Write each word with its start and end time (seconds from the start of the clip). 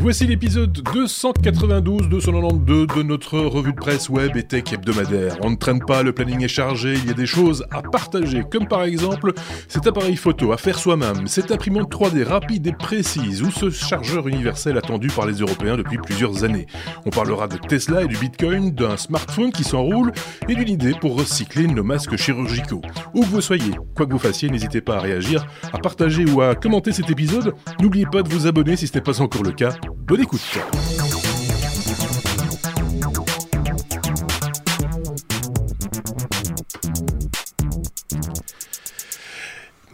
Voici 0.00 0.28
l'épisode 0.28 0.72
292 0.94 2.08
292 2.08 2.86
de 2.86 3.02
notre 3.02 3.40
revue 3.40 3.72
de 3.72 3.76
presse 3.76 4.08
web 4.08 4.36
et 4.36 4.44
tech 4.44 4.72
hebdomadaire. 4.72 5.36
On 5.42 5.50
ne 5.50 5.56
traîne 5.56 5.80
pas, 5.80 6.04
le 6.04 6.12
planning 6.12 6.44
est 6.44 6.48
chargé, 6.48 6.94
il 6.94 7.06
y 7.06 7.10
a 7.10 7.14
des 7.14 7.26
choses 7.26 7.66
à 7.72 7.82
partager, 7.82 8.44
comme 8.48 8.68
par 8.68 8.84
exemple 8.84 9.32
cet 9.66 9.88
appareil 9.88 10.14
photo 10.14 10.52
à 10.52 10.56
faire 10.56 10.78
soi-même, 10.78 11.26
cette 11.26 11.50
imprimante 11.50 11.92
3D 11.92 12.22
rapide 12.22 12.68
et 12.68 12.72
précise 12.72 13.42
ou 13.42 13.50
ce 13.50 13.70
chargeur 13.70 14.28
universel 14.28 14.78
attendu 14.78 15.08
par 15.08 15.26
les 15.26 15.34
Européens 15.34 15.76
depuis 15.76 15.98
plusieurs 15.98 16.44
années. 16.44 16.66
On 17.04 17.10
parlera 17.10 17.48
de 17.48 17.56
Tesla 17.56 18.04
et 18.04 18.08
du 18.08 18.16
Bitcoin, 18.16 18.70
d'un 18.70 18.96
smartphone 18.96 19.50
qui 19.50 19.64
s'enroule 19.64 20.12
et 20.48 20.54
d'une 20.54 20.68
idée 20.68 20.94
pour 21.00 21.18
recycler 21.18 21.66
nos 21.66 21.84
masques 21.84 22.16
chirurgicaux. 22.16 22.82
Où 23.14 23.22
que 23.22 23.26
vous 23.26 23.40
soyez, 23.40 23.72
quoi 23.96 24.06
que 24.06 24.12
vous 24.12 24.18
fassiez, 24.20 24.48
n'hésitez 24.48 24.80
pas 24.80 24.98
à 24.98 25.00
réagir, 25.00 25.44
à 25.72 25.78
partager 25.78 26.24
ou 26.24 26.40
à 26.40 26.54
commenter 26.54 26.92
cet 26.92 27.10
épisode. 27.10 27.52
N'oubliez 27.82 28.06
pas 28.06 28.22
de 28.22 28.28
vous 28.28 28.46
abonner 28.46 28.76
si 28.76 28.86
ce 28.86 28.94
n'est 28.94 29.02
pas 29.02 29.20
encore 29.20 29.42
le 29.42 29.50
cas. 29.50 29.74
Bonne 29.96 30.20
écoute 30.20 30.40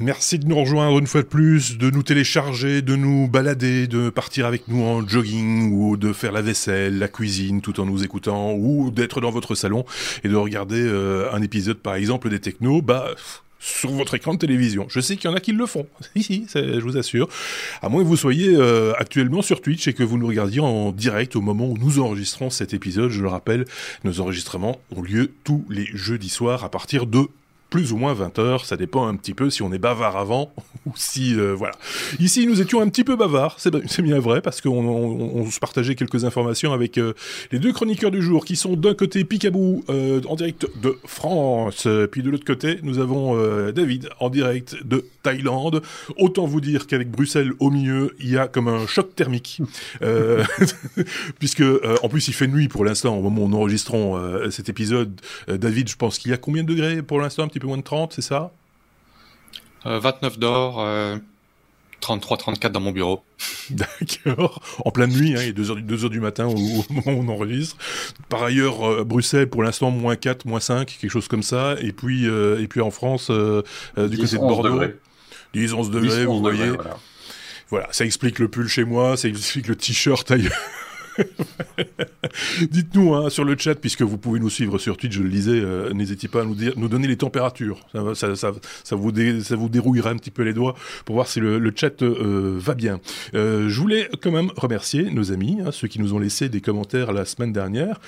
Merci 0.01 0.39
de 0.39 0.47
nous 0.47 0.57
rejoindre 0.57 0.99
une 0.99 1.07
fois 1.07 1.23
de 1.23 1.27
plus, 1.27 1.79
de 1.79 1.91
nous 1.91 2.03
télécharger, 2.03 2.83
de 2.83 2.97
nous 2.97 3.29
balader, 3.29 3.87
de 3.87 4.11
partir 4.11 4.47
avec 4.47 4.69
nous 4.69 4.83
en 4.83 5.07
jogging 5.07 5.73
ou 5.73 5.97
de 5.97 6.13
faire 6.13 6.33
la 6.33 6.43
vaisselle, 6.43 6.99
la 6.99 7.09
cuisine 7.09 7.61
tout 7.61 7.79
en 7.81 7.87
nous 7.87 8.03
écoutant 8.03 8.53
ou 8.55 8.91
d'être 8.91 9.21
dans 9.21 9.31
votre 9.31 9.55
salon 9.55 9.85
et 10.25 10.29
de 10.29 10.37
regarder 10.37 10.81
euh, 10.81 11.33
un 11.33 11.43
épisode 11.43 11.79
par 11.79 11.95
exemple 11.95 12.29
des 12.29 12.41
technos. 12.41 12.83
Bah 12.83 13.11
sur 13.65 13.91
votre 13.91 14.15
écran 14.15 14.35
de 14.35 14.39
télévision. 14.39 14.87
Je 14.91 15.01
sais 15.01 15.17
qu'il 15.17 15.31
y 15.31 15.33
en 15.33 15.37
a 15.37 15.41
qui 15.41 15.53
le 15.53 15.65
font, 15.65 15.87
ici, 16.15 16.47
je 16.55 16.81
vous 16.81 16.99
assure. 16.99 17.29
À 17.81 17.89
moins 17.89 18.03
que 18.03 18.09
vous 18.09 18.17
soyez 18.17 18.55
euh, 18.55 18.93
actuellement 18.99 19.41
sur 19.41 19.63
Twitch 19.63 19.89
et 19.89 19.95
que 19.95 20.03
vous 20.03 20.19
nous 20.19 20.27
regardiez 20.27 20.61
en 20.61 20.93
direct 20.93 21.35
au 21.35 21.41
moment 21.41 21.67
où 21.67 21.79
nous 21.79 21.99
enregistrons 21.99 22.51
cet 22.51 22.75
épisode. 22.75 23.11
Je 23.11 23.23
le 23.23 23.29
rappelle, 23.29 23.65
nos 24.05 24.21
enregistrements 24.21 24.79
ont 24.95 25.01
lieu 25.01 25.33
tous 25.45 25.65
les 25.71 25.87
jeudis 25.95 26.29
soirs 26.29 26.63
à 26.63 26.69
partir 26.69 27.07
de 27.07 27.27
plus 27.71 27.93
ou 27.93 27.97
moins 27.97 28.15
20 28.15 28.39
heures, 28.39 28.65
ça 28.65 28.77
dépend 28.77 29.09
un 29.09 29.17
petit 29.17 29.35
peu 29.35 29.51
si 29.51 29.63
on 29.63 29.73
est 29.73 29.79
bavard 29.79 30.17
avant 30.17 30.53
ou 30.87 30.93
si 30.95 31.35
euh, 31.35 31.55
voilà. 31.55 31.75
Ici, 32.21 32.47
nous 32.47 32.61
étions 32.61 32.81
un 32.81 32.89
petit 32.89 33.03
peu 33.05 33.17
bavards, 33.17 33.59
c'est 33.59 34.03
bien 34.03 34.21
vrai 34.21 34.41
parce 34.41 34.61
qu'on 34.61 35.51
se 35.51 35.59
partageait 35.59 35.97
quelques 35.97 36.25
informations 36.25 36.73
avec 36.73 36.99
euh, 36.99 37.15
les 37.51 37.59
deux 37.59 37.73
chroniqueurs 37.73 38.13
du 38.13 38.23
jour 38.23 38.45
qui 38.45 38.55
sont 38.55 38.77
d'un 38.77 38.95
côté 38.95 39.25
Picabou 39.25 39.85
euh, 39.89 40.21
en 40.29 40.37
direct 40.37 40.69
de 40.81 40.97
France, 41.05 41.89
puis 42.13 42.23
de 42.23 42.31
l'autre 42.31 42.45
côté 42.45 42.79
nous 42.83 42.99
avons 42.99 43.35
David 43.73 44.09
en 44.21 44.31
direct 44.31 44.77
de 44.85 45.05
Thaïlande. 45.23 45.83
Autant 46.17 46.47
vous 46.47 46.61
dire 46.61 46.87
qu'avec 46.87 47.11
Bruxelles 47.11 47.53
au 47.59 47.71
milieu, 47.71 48.15
il 48.21 48.31
y 48.31 48.39
a 48.39 48.47
comme 48.47 48.69
un 48.69 48.87
choc 48.87 49.17
thermique 49.17 49.61
puisque 51.39 51.65
en 52.03 52.09
plus 52.09 52.29
il 52.29 52.35
fait 52.35 52.47
nuit 52.47 52.69
pour 52.69 52.85
l'instant 52.85 53.17
au 53.17 53.23
moment 53.23 53.43
où 53.43 53.49
nous 53.49 53.57
enregistrons 53.57 54.51
cet 54.51 54.69
épisode. 54.69 55.21
David, 55.49 55.89
je 55.89 55.97
pense 55.97 56.19
qu'il 56.19 56.31
y 56.31 56.35
a 56.35 56.37
combien 56.37 56.63
de 56.63 56.69
degrés 56.69 57.03
pour 57.03 57.21
l'instant 57.21 57.43
un 57.43 57.49
petit 57.49 57.64
moins 57.67 57.79
de 57.79 57.83
30, 57.83 58.13
c'est 58.13 58.23
ça? 58.23 58.51
29 59.85 60.35
euh, 60.35 60.39
d'or, 60.39 61.21
33, 62.01 62.37
34 62.37 62.73
dans 62.73 62.81
mon 62.81 62.93
bureau. 62.93 63.23
D'accord. 63.71 64.63
En 64.85 64.91
pleine 64.91 65.11
nuit, 65.11 65.35
hein, 65.37 65.41
il 65.43 65.49
est 65.49 65.59
2h, 65.59 65.81
2 65.81 66.05
heures 66.05 66.11
du 66.11 66.21
matin 66.21 66.47
au, 66.47 66.57
moment 66.57 67.03
où 67.07 67.25
on 67.25 67.29
enregistre. 67.29 67.77
Par 68.29 68.43
ailleurs, 68.43 68.83
euh, 68.87 69.05
Bruxelles, 69.05 69.49
pour 69.49 69.63
l'instant, 69.63 69.91
moins 69.91 70.17
4, 70.17 70.47
moins 70.47 70.61
5, 70.61 70.97
quelque 71.01 71.11
chose 71.11 71.29
comme 71.29 71.43
ça. 71.43 71.77
Et 71.81 71.93
puis, 71.93 72.27
euh, 72.27 72.61
et 72.61 72.69
puis 72.69 72.81
en 72.81 72.91
France, 72.91 73.31
du 73.31 74.19
côté 74.19 74.37
de 74.37 74.41
Bordeaux, 74.41 74.83
10, 75.55 75.73
11 75.73 75.91
degrés, 75.91 76.27
vous 76.27 76.41
voyez. 76.41 76.71
Voilà. 76.71 76.97
voilà. 77.69 77.89
ça 77.91 78.05
explique 78.05 78.39
le 78.39 78.49
pull 78.49 78.69
chez 78.69 78.85
moi, 78.85 79.17
ça 79.17 79.29
explique 79.29 79.69
le 79.69 79.77
t-shirt 79.77 80.31
ailleurs. 80.31 80.53
Dites-nous 82.71 83.15
hein, 83.15 83.31
sur 83.31 83.45
le 83.45 83.57
chat, 83.57 83.75
puisque 83.75 84.03
vous 84.03 84.19
pouvez 84.19 84.41
nous 84.41 84.51
suivre 84.51 84.79
sur 84.79 84.97
Twitch, 84.97 85.15
je 85.15 85.23
le 85.23 85.29
disais, 85.29 85.61
euh, 85.61 85.93
n'hésitez 85.93 86.29
pas 86.29 86.43
à 86.43 86.45
nous, 86.45 86.89
donner 86.89 87.09
les 87.09 87.17
températures. 87.17 87.81
Ça 88.15 88.97
vous 88.97 89.13
dérouillera 89.13 90.11
un 90.11 90.17
petit 90.17 90.31
peu 90.31 90.43
les 90.43 90.53
doigts 90.53 90.75
pour 91.05 91.15
voir 91.15 91.27
si 91.27 91.41
le, 91.41 91.73
chat 91.75 92.03
euh, 92.03 92.57
va 92.59 92.75
bien. 92.75 93.01
Euh, 93.35 93.69
je 93.69 93.81
voulais 93.81 94.09
quand 94.23 94.31
même 94.31 94.51
remercier 94.57 95.11
nos 95.11 95.33
amis, 95.33 95.59
hein, 95.65 95.71
ceux 95.73 95.89
qui 95.89 96.01
nous 96.01 96.15
ont 96.15 96.19
laissé 96.19 96.49
des 96.49 96.61
commentaires 96.61 97.13
la 97.13 97.25
semaine 97.25 97.53
dernière. 97.53 98.01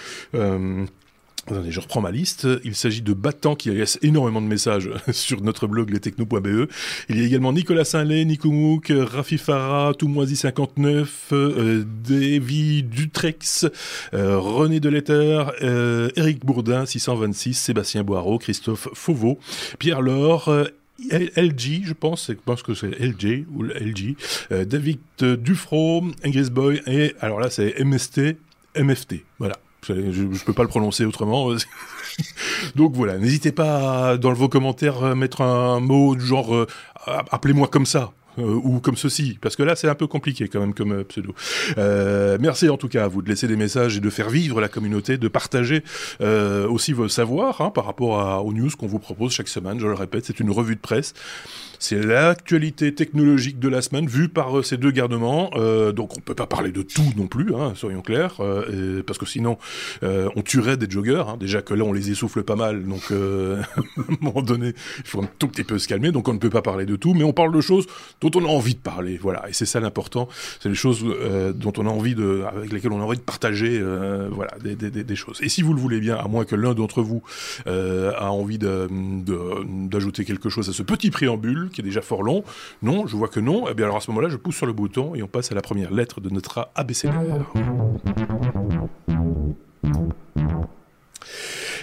Attendez, 1.49 1.71
je 1.71 1.79
reprends 1.79 2.01
ma 2.01 2.11
liste. 2.11 2.49
Il 2.65 2.75
s'agit 2.75 3.03
de 3.03 3.13
Battant 3.13 3.55
qui 3.55 3.71
laisse 3.71 4.01
énormément 4.03 4.43
de 4.43 4.49
messages 4.49 4.91
sur 5.13 5.43
notre 5.43 5.69
blog 5.69 5.91
lestechno.be. 5.91 6.69
Il 7.09 7.19
y 7.19 7.23
a 7.23 7.25
également 7.25 7.53
Nicolas 7.53 7.85
Saint-Lay, 7.85 8.25
Nico 8.25 8.51
Mouk, 8.51 8.93
Rafi 8.93 9.39
Farah, 9.39 9.93
Toumoisi59, 9.93 11.07
euh, 11.33 11.85
Davy 12.05 12.83
Dutrex, 12.83 13.67
euh, 14.13 14.39
René 14.39 14.81
Deletter, 14.81 15.45
euh, 15.63 16.09
Eric 16.17 16.45
Bourdin, 16.45 16.85
626, 16.85 17.55
Sébastien 17.55 18.03
Boireau, 18.03 18.39
Christophe 18.39 18.89
Fauveau, 18.95 19.39
Pierre 19.79 20.03
Laure, 20.03 20.49
euh, 20.49 20.65
LG, 21.13 21.85
je 21.85 21.93
pense, 21.93 22.29
je 22.29 22.35
pense 22.45 22.65
que 22.65 22.75
c'est 22.75 22.99
LG 22.99 23.47
ou 23.55 23.63
LG, 23.63 24.17
euh, 24.51 24.65
David 24.65 24.99
Dufro, 25.21 26.03
Ingris 26.25 26.51
Boy 26.51 26.81
et 26.87 27.15
alors 27.21 27.39
là 27.39 27.51
c'est 27.51 27.79
MST, 27.85 28.37
MFT, 28.75 29.23
voilà. 29.39 29.57
Je 29.83 29.93
ne 29.93 30.45
peux 30.45 30.53
pas 30.53 30.63
le 30.63 30.69
prononcer 30.69 31.05
autrement. 31.05 31.51
Donc 32.77 32.95
voilà, 32.95 33.19
n'hésitez 33.19 33.53
pas 33.53 34.17
dans 34.17 34.33
vos 34.33 34.49
commentaires 34.49 35.05
à 35.05 35.15
mettre 35.15 35.43
un 35.43 35.81
mot 35.81 36.17
du 36.17 36.25
genre 36.25 36.55
euh, 36.55 36.67
appelez-moi 37.07 37.69
comme 37.69 37.87
ça. 37.87 38.13
Euh, 38.39 38.43
ou 38.43 38.81
comme 38.81 38.99
ceci, 38.99 39.39
parce 39.41 39.57
que 39.57 39.63
là 39.63 39.77
c'est 39.77 39.89
un 39.89 39.95
peu 39.95 40.07
compliqué 40.07 40.47
quand 40.47 40.61
même 40.61 40.75
comme 40.75 40.93
euh, 40.93 41.05
pseudo. 41.05 41.35
merci 42.39 42.69
en 42.69 42.77
tout 42.77 42.89
cas 42.89 43.05
à 43.05 43.09
vous 43.09 43.23
de 43.23 43.31
laisser 43.31 43.49
des 43.49 43.57
messages 43.57 43.97
et 43.97 44.01
de 44.01 44.11
faire 44.11 44.29
vivre 44.29 44.61
la 44.61 44.69
communauté, 44.69 45.17
de 45.17 45.29
partager 45.29 45.83
aussi 46.21 46.93
vos 46.93 47.09
savoirs 47.09 47.63
hein, 47.63 47.71
par 47.71 47.87
rapport 47.87 48.45
aux 48.45 48.53
news 48.53 48.69
qu'on 48.79 48.87
vous 48.89 48.99
propose 48.99 49.33
chaque 49.33 49.49
semaine. 49.49 49.81
Je 49.81 49.87
le 49.87 49.95
répète, 49.95 50.27
c'est 50.27 50.39
une 50.39 50.51
revue 50.51 50.77
de 50.77 50.81
presse. 50.81 51.15
C'est 51.79 52.03
l'actualité 52.03 52.95
technologique 52.95 53.59
de 53.59 53.69
la 53.69 53.83
semaine 53.83 54.07
vue 54.07 54.29
par 54.29 54.59
euh, 54.59 54.63
ces 54.63 54.77
deux 54.77 54.91
garnements. 54.91 55.51
Euh, 55.55 55.93
donc 55.93 56.17
on 56.17 56.21
peut 56.21 56.35
pas 56.35 56.47
parler 56.47 56.73
de 56.73 56.83
tout 56.83 57.13
non 57.17 57.27
plus, 57.27 57.55
hein, 57.55 57.73
soyons 57.75 58.03
clairs, 58.03 58.37
euh, 58.41 59.03
parce 59.03 59.19
que 59.19 59.27
sinon 59.27 59.59
on 60.03 60.43
tuerait 60.43 60.77
des 60.77 60.89
joggers. 60.89 61.25
Hein. 61.29 61.37
Déjà 61.39 61.63
que 61.63 61.75
là 61.75 61.85
on 61.85 61.93
les 61.93 62.11
essouffle 62.11 62.43
pas 62.43 62.57
mal, 62.57 62.85
donc 62.85 63.03
à 63.11 63.15
un 63.15 64.17
moment 64.21 64.43
donné 64.43 64.75
il 64.99 65.07
faut 65.07 65.23
un 65.23 65.29
tout 65.39 65.49
petit 65.49 65.65
peu 65.65 65.79
se 65.79 65.89
calmer. 65.89 66.13
Donc 66.13 66.29
on 66.29 66.35
ne 66.35 66.39
peut 66.39 66.51
pas 66.51 66.63
parler 66.63 66.87
de 66.87 66.97
tout, 66.97 67.15
mais 67.15 67.25
on 67.25 67.33
parle 67.33 67.55
de 67.55 67.61
choses 67.61 67.87
dont 68.21 68.31
on 68.35 68.45
a 68.45 68.49
envie 68.49 68.75
de 68.75 68.81
parler. 68.81 69.19
Voilà, 69.21 69.49
et 69.49 69.53
c'est 69.53 69.67
ça 69.67 69.81
l'important. 69.81 70.29
C'est 70.61 70.69
les 70.69 70.75
choses 70.75 71.05
dont 71.55 71.73
on 71.77 71.87
a 71.87 71.91
envie 71.91 72.15
de, 72.15 72.43
avec 72.47 72.73
lesquelles 72.73 72.93
on 72.93 73.01
a 73.01 73.05
envie 73.05 73.19
de 73.19 73.23
partager, 73.23 73.83
voilà, 74.31 74.53
des, 74.63 74.75
des, 74.77 74.91
des, 74.91 75.17
choses. 75.17 75.39
Et 75.43 75.49
si 75.49 75.63
vous 75.63 75.75
le 75.75 75.81
voulez 75.81 76.01
bien, 76.01 76.17
à 76.17 76.29
moins 76.29 76.45
que 76.45 76.55
l'un 76.55 76.75
d'entre 76.75 77.03
vous 77.03 77.23
a 77.67 78.31
envie 78.31 78.59
d'ajouter 78.59 80.23
de, 80.23 80.27
quelque 80.27 80.49
chose 80.49 80.69
à 80.69 80.73
ce 80.73 80.83
petit 80.83 81.11
préambule 81.11 81.66
qui 81.71 81.81
est 81.81 81.85
déjà 81.85 82.03
fort 82.03 82.23
long. 82.23 82.45
Non, 82.83 83.07
je 83.07 83.17
vois 83.17 83.29
que 83.29 83.41
non. 83.41 83.67
Eh 83.71 83.75
bien 83.75 83.87
alors 83.87 83.99
à 83.99 84.01
ce 84.01 84.11
moment-là, 84.11 84.29
je 84.29 84.37
pousse 84.37 84.57
sur 84.57 84.67
le 84.67 84.73
bouton 84.73 85.15
et 85.15 85.23
on 85.23 85.29
passe 85.29 85.53
à 85.53 85.55
la 85.55 85.63
première 85.63 85.93
lettre 85.93 86.21
de 86.21 86.31
notre 86.31 86.69
ABCD. 86.75 87.13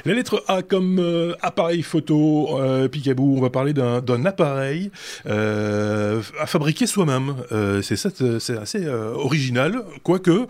La 0.05 0.13
lettre 0.13 0.43
A 0.49 0.63
comme 0.63 0.99
euh, 0.99 1.33
appareil 1.41 1.81
photo, 1.81 2.59
euh, 2.59 2.89
Picaboo, 2.89 3.37
on 3.37 3.41
va 3.41 3.49
parler 3.49 3.71
d'un 3.71 4.25
appareil 4.25 4.91
euh, 5.27 6.21
à 6.41 6.45
fabriquer 6.45 6.87
soi-même. 6.87 7.35
Euh, 7.53 7.81
c'est 7.81 8.57
assez 8.57 8.87
original, 8.87 9.83
quoique 10.03 10.47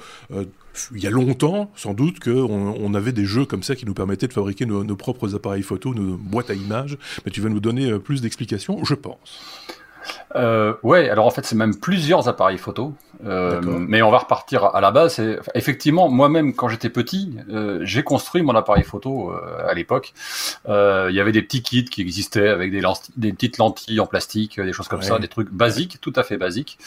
il 0.93 1.03
y 1.03 1.07
a 1.07 1.11
longtemps, 1.11 1.71
sans 1.75 1.93
doute, 1.93 2.19
qu'on 2.19 2.75
on 2.77 2.93
avait 2.93 3.11
des 3.11 3.25
jeux 3.25 3.45
comme 3.45 3.63
ça 3.63 3.75
qui 3.75 3.85
nous 3.85 3.93
permettaient 3.93 4.27
de 4.27 4.33
fabriquer 4.33 4.65
nos, 4.65 4.83
nos 4.83 4.95
propres 4.95 5.35
appareils 5.35 5.63
photo, 5.63 5.93
nos 5.93 6.17
boîtes 6.17 6.49
à 6.49 6.53
images. 6.53 6.97
Mais 7.25 7.31
tu 7.31 7.41
vas 7.41 7.49
nous 7.49 7.59
donner 7.59 7.99
plus 7.99 8.21
d'explications, 8.21 8.83
je 8.83 8.95
pense. 8.95 9.39
Euh, 10.35 10.73
ouais, 10.83 11.09
alors 11.09 11.25
en 11.25 11.31
fait, 11.31 11.45
c'est 11.45 11.55
même 11.55 11.75
plusieurs 11.75 12.27
appareils 12.27 12.57
photo. 12.57 12.93
Euh, 13.25 13.61
mais 13.63 14.01
on 14.01 14.11
va 14.11 14.19
repartir 14.19 14.65
à 14.65 14.81
la 14.81 14.91
base. 14.91 15.21
Effectivement, 15.53 16.09
moi-même, 16.09 16.53
quand 16.53 16.67
j'étais 16.67 16.89
petit, 16.89 17.37
euh, 17.49 17.79
j'ai 17.83 18.03
construit 18.03 18.41
mon 18.41 18.55
appareil 18.55 18.83
photo 18.83 19.31
euh, 19.31 19.67
à 19.67 19.73
l'époque. 19.73 20.13
Euh, 20.67 21.07
il 21.09 21.15
y 21.15 21.19
avait 21.19 21.31
des 21.31 21.41
petits 21.41 21.61
kits 21.61 21.85
qui 21.85 22.01
existaient 22.01 22.49
avec 22.49 22.71
des, 22.71 22.81
des 23.15 23.33
petites 23.33 23.57
lentilles 23.57 23.99
en 23.99 24.07
plastique, 24.07 24.59
des 24.59 24.73
choses 24.73 24.87
comme 24.87 25.01
ça, 25.01 25.19
des 25.19 25.27
trucs 25.27 25.51
basiques, 25.51 25.99
tout 26.01 26.13
à 26.15 26.23
fait 26.23 26.37
basiques. 26.37 26.77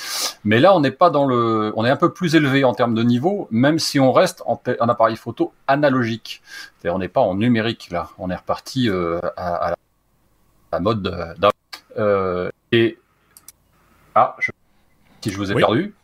Mais 0.44 0.60
là, 0.60 0.74
on 0.74 0.80
n'est 0.80 0.90
pas 0.90 1.10
dans 1.10 1.26
le, 1.26 1.72
on 1.76 1.84
est 1.84 1.90
un 1.90 1.96
peu 1.96 2.12
plus 2.12 2.34
élevé 2.34 2.64
en 2.64 2.74
termes 2.74 2.94
de 2.94 3.02
niveau, 3.02 3.48
même 3.50 3.78
si 3.78 3.98
on 3.98 4.12
reste 4.12 4.42
en, 4.46 4.60
en 4.80 4.88
appareil 4.88 5.16
photo 5.16 5.52
analogique. 5.66 6.42
C'est-à-dire, 6.78 6.96
on 6.96 6.98
n'est 6.98 7.08
pas 7.08 7.22
en 7.22 7.34
numérique 7.34 7.88
là. 7.90 8.10
On 8.18 8.30
est 8.30 8.36
reparti 8.36 8.90
à, 8.90 9.70
à, 9.70 9.74
la 10.72 10.80
mode. 10.80 11.34
et 12.72 12.98
ah, 14.16 14.34
si 15.20 15.30
je 15.30 15.36
vous 15.36 15.52
ai 15.52 15.54
perdu. 15.54 15.94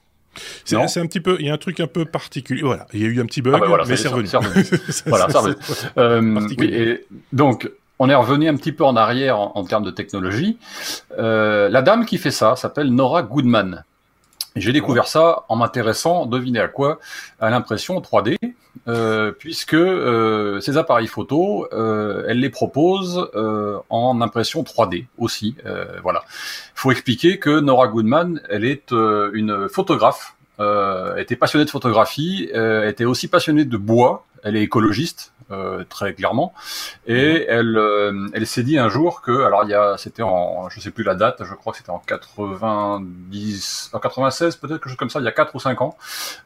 C'est 0.65 0.77
un 0.77 1.07
petit 1.07 1.21
peu, 1.21 1.37
il 1.41 1.47
y 1.47 1.51
a 1.51 1.55
un 1.55 1.59
truc 1.59 1.81
un 1.81 1.87
peu 1.87 2.05
particulier. 2.05 2.63
Voilà, 2.63 2.87
il 2.93 3.01
y 3.01 3.05
a 3.05 3.09
eu 3.09 3.21
un 3.21 3.27
petit 3.27 3.43
bug, 3.43 3.55
ah 3.57 3.59
bah 3.59 3.85
mais 3.89 3.97
c'est 3.97 4.09
revenu. 4.09 4.29
voilà, 5.07 5.29
c'est 5.31 5.39
revenu. 5.39 5.57
Euh, 5.99 6.49
et 6.63 7.07
donc, 7.33 7.71
on 7.99 8.09
est 8.09 8.15
revenu 8.15 8.49
un 8.49 8.57
petit 8.57 8.73
peu 8.73 8.85
en 8.85 8.97
arrière 8.97 9.39
en, 9.39 9.65
termes 9.65 9.85
de 9.85 9.91
technologie. 9.91 10.59
Euh, 11.19 11.69
la 11.69 11.83
dame 11.83 12.05
qui 12.05 12.19
fait 12.19 12.31
ça 12.31 12.57
s'appelle 12.57 12.89
Nora 12.89 13.23
Goodman. 13.23 13.85
J'ai 14.57 14.73
découvert 14.73 15.07
ça 15.07 15.45
en 15.49 15.57
m'intéressant, 15.57 16.27
devinez 16.27 16.61
à 16.61 16.69
quoi, 16.69 16.99
à 17.41 17.49
l'impression 17.49 17.99
3D, 18.01 18.37
euh, 18.89 19.33
puisque 19.33 19.75
euh, 19.75 20.61
ces 20.61 20.77
appareils 20.77 21.07
photo, 21.07 21.69
euh, 21.73 22.25
elle 22.27 22.41
les 22.41 22.51
propose 22.51 23.29
euh, 23.35 23.79
en 23.91 24.21
impression 24.21 24.63
3D 24.63 25.07
aussi. 25.19 25.55
Euh, 25.67 26.01
voilà. 26.03 26.25
Il 26.29 26.81
faut 26.81 26.91
expliquer 26.91 27.39
que 27.39 27.61
Nora 27.61 27.89
Goodman, 27.89 28.41
elle 28.49 28.65
est 28.65 28.91
une 28.91 29.69
photographe, 29.69 30.37
était 31.17 31.37
passionnée 31.37 31.65
de 31.65 31.71
photographie, 31.71 32.49
était 32.85 33.05
aussi 33.05 33.29
passionnée 33.29 33.65
de 33.65 33.77
bois. 33.77 34.25
Elle 34.45 34.57
est 34.57 34.63
écologiste, 34.63 35.33
euh, 35.53 35.85
très 35.89 36.15
clairement. 36.15 36.55
Et 37.07 37.41
mhm. 37.41 37.45
elle, 37.49 37.77
euh, 37.77 38.29
elle 38.33 38.47
s'est 38.47 38.63
dit 38.63 38.79
un 38.79 38.89
jour 38.89 39.21
que, 39.21 39.45
alors 39.45 39.65
il 39.65 39.71
y 39.71 39.75
a, 39.75 39.97
c'était 39.99 40.23
en, 40.23 40.69
je 40.71 40.81
sais 40.81 40.91
plus 40.91 41.05
la 41.05 41.15
date, 41.15 41.43
je 41.45 41.55
crois 41.55 41.73
que 41.73 41.79
c'était 41.79 41.91
en 41.91 41.99
90, 41.99 43.91
en 43.93 43.99
96 43.99 44.57
peut-être 44.57 44.75
quelque 44.75 44.89
chose 44.89 44.97
comme 44.97 45.11
ça, 45.11 45.21
il 45.21 45.25
y 45.25 45.29
a 45.29 45.33
4 45.33 45.55
ou 45.55 45.61
5 45.61 45.81
ans. 45.83 45.97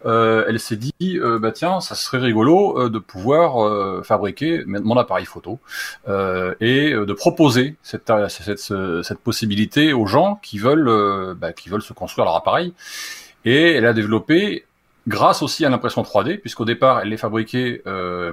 Euh, 0.05 0.45
elle 0.49 0.61
s'est 0.61 0.77
dit, 0.77 0.93
bah 1.41 1.53
tiens, 1.53 1.81
ça 1.81 1.95
serait 1.95 2.19
rigolo 2.19 2.89
de 2.89 2.99
pouvoir 2.99 4.05
fabriquer 4.05 4.65
mon 4.67 4.97
appareil 4.97 5.25
photo 5.25 5.59
et 6.07 6.93
de 6.93 7.13
proposer 7.13 7.77
cette, 7.83 8.13
cette, 8.29 8.59
cette, 8.59 9.19
possibilité 9.21 9.93
aux 9.93 10.07
gens 10.07 10.39
qui 10.43 10.59
veulent, 10.59 11.35
bah, 11.35 11.53
qui 11.53 11.69
veulent 11.69 11.83
se 11.83 11.93
construire 11.93 12.27
leur 12.27 12.37
appareil. 12.37 12.75
Et 13.45 13.73
elle 13.73 13.87
a 13.87 13.93
développé 13.93 14.66
grâce 15.07 15.43
aussi 15.43 15.65
à 15.65 15.69
l'impression 15.69 16.03
3D, 16.03 16.39
puisqu'au 16.39 16.65
départ, 16.65 17.01
elle 17.01 17.09
les 17.09 17.17
fabriquait 17.17 17.83
euh, 17.87 18.33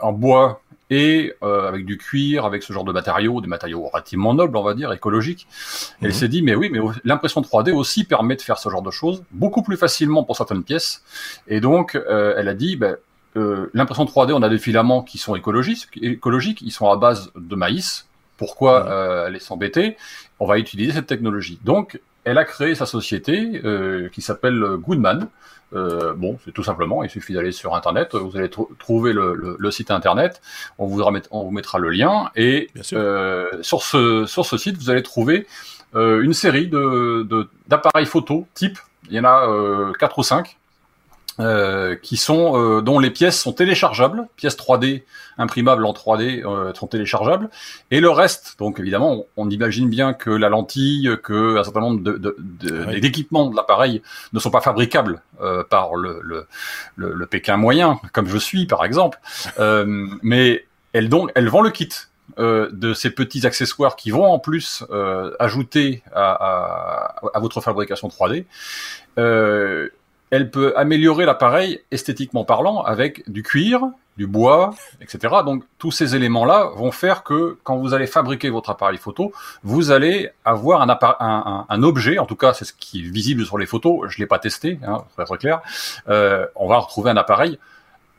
en 0.00 0.12
bois 0.12 0.62
et 0.90 1.32
euh, 1.42 1.68
avec 1.68 1.86
du 1.86 1.96
cuir, 1.96 2.44
avec 2.44 2.62
ce 2.62 2.72
genre 2.72 2.84
de 2.84 2.92
matériaux, 2.92 3.40
des 3.40 3.48
matériaux 3.48 3.88
relativement 3.88 4.34
nobles, 4.34 4.56
on 4.56 4.62
va 4.62 4.74
dire, 4.74 4.92
écologiques. 4.92 5.46
Elle 6.02 6.08
mhm. 6.08 6.14
s'est 6.14 6.28
dit, 6.28 6.42
mais 6.42 6.54
oui, 6.54 6.68
mais 6.70 6.80
l'impression 7.04 7.40
3D 7.40 7.72
aussi 7.72 8.04
permet 8.04 8.36
de 8.36 8.42
faire 8.42 8.58
ce 8.58 8.68
genre 8.68 8.82
de 8.82 8.90
choses 8.90 9.22
beaucoup 9.30 9.62
plus 9.62 9.76
facilement 9.78 10.22
pour 10.22 10.36
certaines 10.36 10.64
pièces. 10.64 11.02
Et 11.48 11.60
donc, 11.60 11.94
euh, 11.94 12.34
elle 12.36 12.48
a 12.48 12.54
dit, 12.54 12.76
ben, 12.76 12.96
euh, 13.36 13.70
l'impression 13.72 14.04
3D, 14.04 14.32
on 14.32 14.42
a 14.42 14.48
des 14.48 14.58
filaments 14.58 15.02
qui 15.02 15.18
sont 15.18 15.34
écologiques, 15.34 15.88
écologiques, 16.00 16.60
ils 16.62 16.70
sont 16.70 16.90
à 16.90 16.96
base 16.96 17.30
de 17.34 17.56
maïs. 17.56 18.06
Pourquoi 18.36 18.86
euh, 18.88 19.26
aller 19.26 19.38
s'embêter? 19.38 19.96
On 20.40 20.46
va 20.46 20.58
utiliser 20.58 20.92
cette 20.92 21.06
technologie. 21.06 21.58
Donc, 21.64 22.00
elle 22.24 22.38
a 22.38 22.44
créé 22.44 22.74
sa 22.74 22.86
société 22.86 23.62
euh, 23.64 24.08
qui 24.10 24.20
s'appelle 24.20 24.62
Goodman. 24.78 25.28
Euh, 25.74 26.12
bon, 26.14 26.38
c'est 26.44 26.52
tout 26.52 26.62
simplement, 26.62 27.02
il 27.02 27.10
suffit 27.10 27.32
d'aller 27.32 27.52
sur 27.52 27.74
Internet, 27.74 28.14
vous 28.14 28.36
allez 28.36 28.50
trouver 28.78 29.12
le, 29.12 29.56
le, 29.58 29.70
site 29.70 29.90
Internet, 29.90 30.42
on 30.78 30.86
vous, 30.86 31.02
on 31.30 31.44
vous 31.44 31.50
mettra 31.50 31.78
le 31.78 31.90
lien, 31.90 32.30
et 32.36 32.68
euh, 32.92 33.48
sur, 33.62 33.82
ce, 33.82 34.26
sur 34.26 34.44
ce 34.44 34.58
site, 34.58 34.76
vous 34.76 34.90
allez 34.90 35.02
trouver 35.02 35.46
euh, 35.94 36.22
une 36.22 36.34
série 36.34 36.68
de 36.68 37.26
d'appareils 37.68 38.06
photo 38.06 38.46
type, 38.54 38.78
il 39.08 39.14
y 39.14 39.20
en 39.20 39.24
a 39.24 39.92
quatre 39.98 40.18
ou 40.18 40.22
cinq, 40.22 40.58
euh, 41.40 41.96
qui 41.96 42.18
sont 42.18 42.58
euh, 42.60 42.82
dont 42.82 42.98
les 42.98 43.10
pièces 43.10 43.40
sont 43.40 43.54
téléchargeables, 43.54 44.28
pièces 44.36 44.56
3D 44.56 45.02
imprimables 45.38 45.86
en 45.86 45.94
3D 45.94 46.44
euh, 46.44 46.74
sont 46.74 46.86
téléchargeables, 46.86 47.48
et 47.90 48.00
le 48.00 48.10
reste, 48.10 48.56
donc 48.58 48.78
évidemment, 48.78 49.24
on, 49.38 49.48
imagine 49.48 49.88
bien 49.88 50.12
que 50.12 50.28
la 50.28 50.50
lentille, 50.50 51.10
que 51.22 51.56
un 51.56 51.64
certain 51.64 51.80
nombre 51.80 52.02
de, 52.02 52.18
de, 52.18 52.36
de 52.38 53.00
d'équipements 53.00 53.46
de 53.46 53.56
l'appareil 53.56 54.02
ne 54.34 54.38
sont 54.40 54.50
pas 54.50 54.60
fabricables 54.60 55.22
par 55.70 55.96
le, 55.96 56.20
le, 56.22 56.46
le, 56.96 57.26
Pékin 57.26 57.56
moyen, 57.56 57.98
comme 58.12 58.28
je 58.28 58.38
suis 58.38 58.66
par 58.66 58.84
exemple, 58.84 59.18
mais 60.22 60.66
elles 60.92 61.08
donc 61.08 61.30
elles 61.34 61.48
vendent 61.48 61.64
le 61.64 61.70
kit. 61.70 61.88
de 62.38 62.94
ces 62.94 63.10
petits 63.10 63.46
accessoires 63.46 63.96
qui 63.96 64.10
vont 64.10 64.26
en 64.26 64.38
plus 64.38 64.84
ajouter 65.38 66.02
à, 66.14 66.32
à, 66.32 67.28
à, 67.34 67.40
votre 67.40 67.60
fabrication 67.60 68.08
3D. 68.08 68.44
Euh, 69.18 69.88
elle 70.32 70.50
peut 70.50 70.72
améliorer 70.76 71.26
l'appareil 71.26 71.80
esthétiquement 71.90 72.46
parlant 72.46 72.80
avec 72.80 73.30
du 73.30 73.42
cuir, 73.42 73.82
du 74.16 74.26
bois, 74.26 74.74
etc. 75.02 75.34
Donc 75.44 75.62
tous 75.76 75.90
ces 75.90 76.16
éléments-là 76.16 76.70
vont 76.74 76.90
faire 76.90 77.22
que 77.22 77.58
quand 77.64 77.76
vous 77.76 77.92
allez 77.92 78.06
fabriquer 78.06 78.48
votre 78.48 78.70
appareil 78.70 78.96
photo, 78.96 79.32
vous 79.62 79.90
allez 79.90 80.30
avoir 80.46 80.80
un, 80.80 81.82
objet, 81.82 82.18
en 82.18 82.24
tout 82.24 82.34
cas 82.34 82.54
c'est 82.54 82.64
ce 82.64 82.72
qui 82.72 83.00
est 83.00 83.10
visible 83.10 83.44
sur 83.44 83.58
les 83.58 83.66
photos, 83.66 84.08
je 84.08 84.18
l'ai 84.18 84.26
pas 84.26 84.38
testé, 84.38 84.80
hein, 84.86 85.04
pour 85.14 85.22
être 85.22 85.36
clair, 85.36 85.60
euh, 86.08 86.46
on 86.56 86.66
va 86.66 86.78
retrouver 86.78 87.10
un 87.10 87.18
appareil 87.18 87.58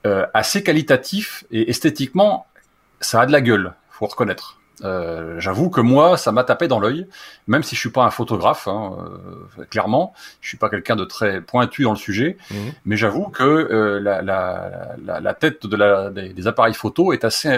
euh, 0.05 0.27
assez 0.35 0.61
qualitatif 0.61 1.45
et 1.49 1.67
esthétiquement, 1.71 2.45
ça 2.99 3.21
a 3.21 3.25
de 3.25 3.31
la 3.31 3.41
gueule, 3.41 3.73
faut 3.89 4.05
reconnaître. 4.05 4.59
Euh, 4.83 5.39
j'avoue 5.39 5.69
que 5.69 5.81
moi, 5.81 6.17
ça 6.17 6.31
m'a 6.31 6.43
tapé 6.43 6.67
dans 6.67 6.79
l'œil, 6.79 7.07
même 7.47 7.63
si 7.63 7.75
je 7.75 7.79
suis 7.79 7.89
pas 7.89 8.03
un 8.03 8.09
photographe, 8.09 8.67
hein, 8.67 8.97
euh, 9.59 9.65
clairement, 9.65 10.13
je 10.41 10.49
suis 10.49 10.57
pas 10.57 10.69
quelqu'un 10.69 10.95
de 10.95 11.05
très 11.05 11.41
pointu 11.41 11.83
dans 11.83 11.91
le 11.91 11.97
sujet, 11.97 12.37
mhm. 12.51 12.71
mais 12.85 12.97
j'avoue 12.97 13.27
que 13.27 13.43
euh, 13.43 13.99
la, 13.99 14.21
la, 14.21 14.95
la, 15.03 15.19
la, 15.19 15.33
tête 15.33 15.65
de 15.67 15.75
la, 15.75 16.09
des, 16.09 16.47
appareils 16.47 16.73
photo 16.73 17.13
est 17.13 17.23
assez, 17.23 17.49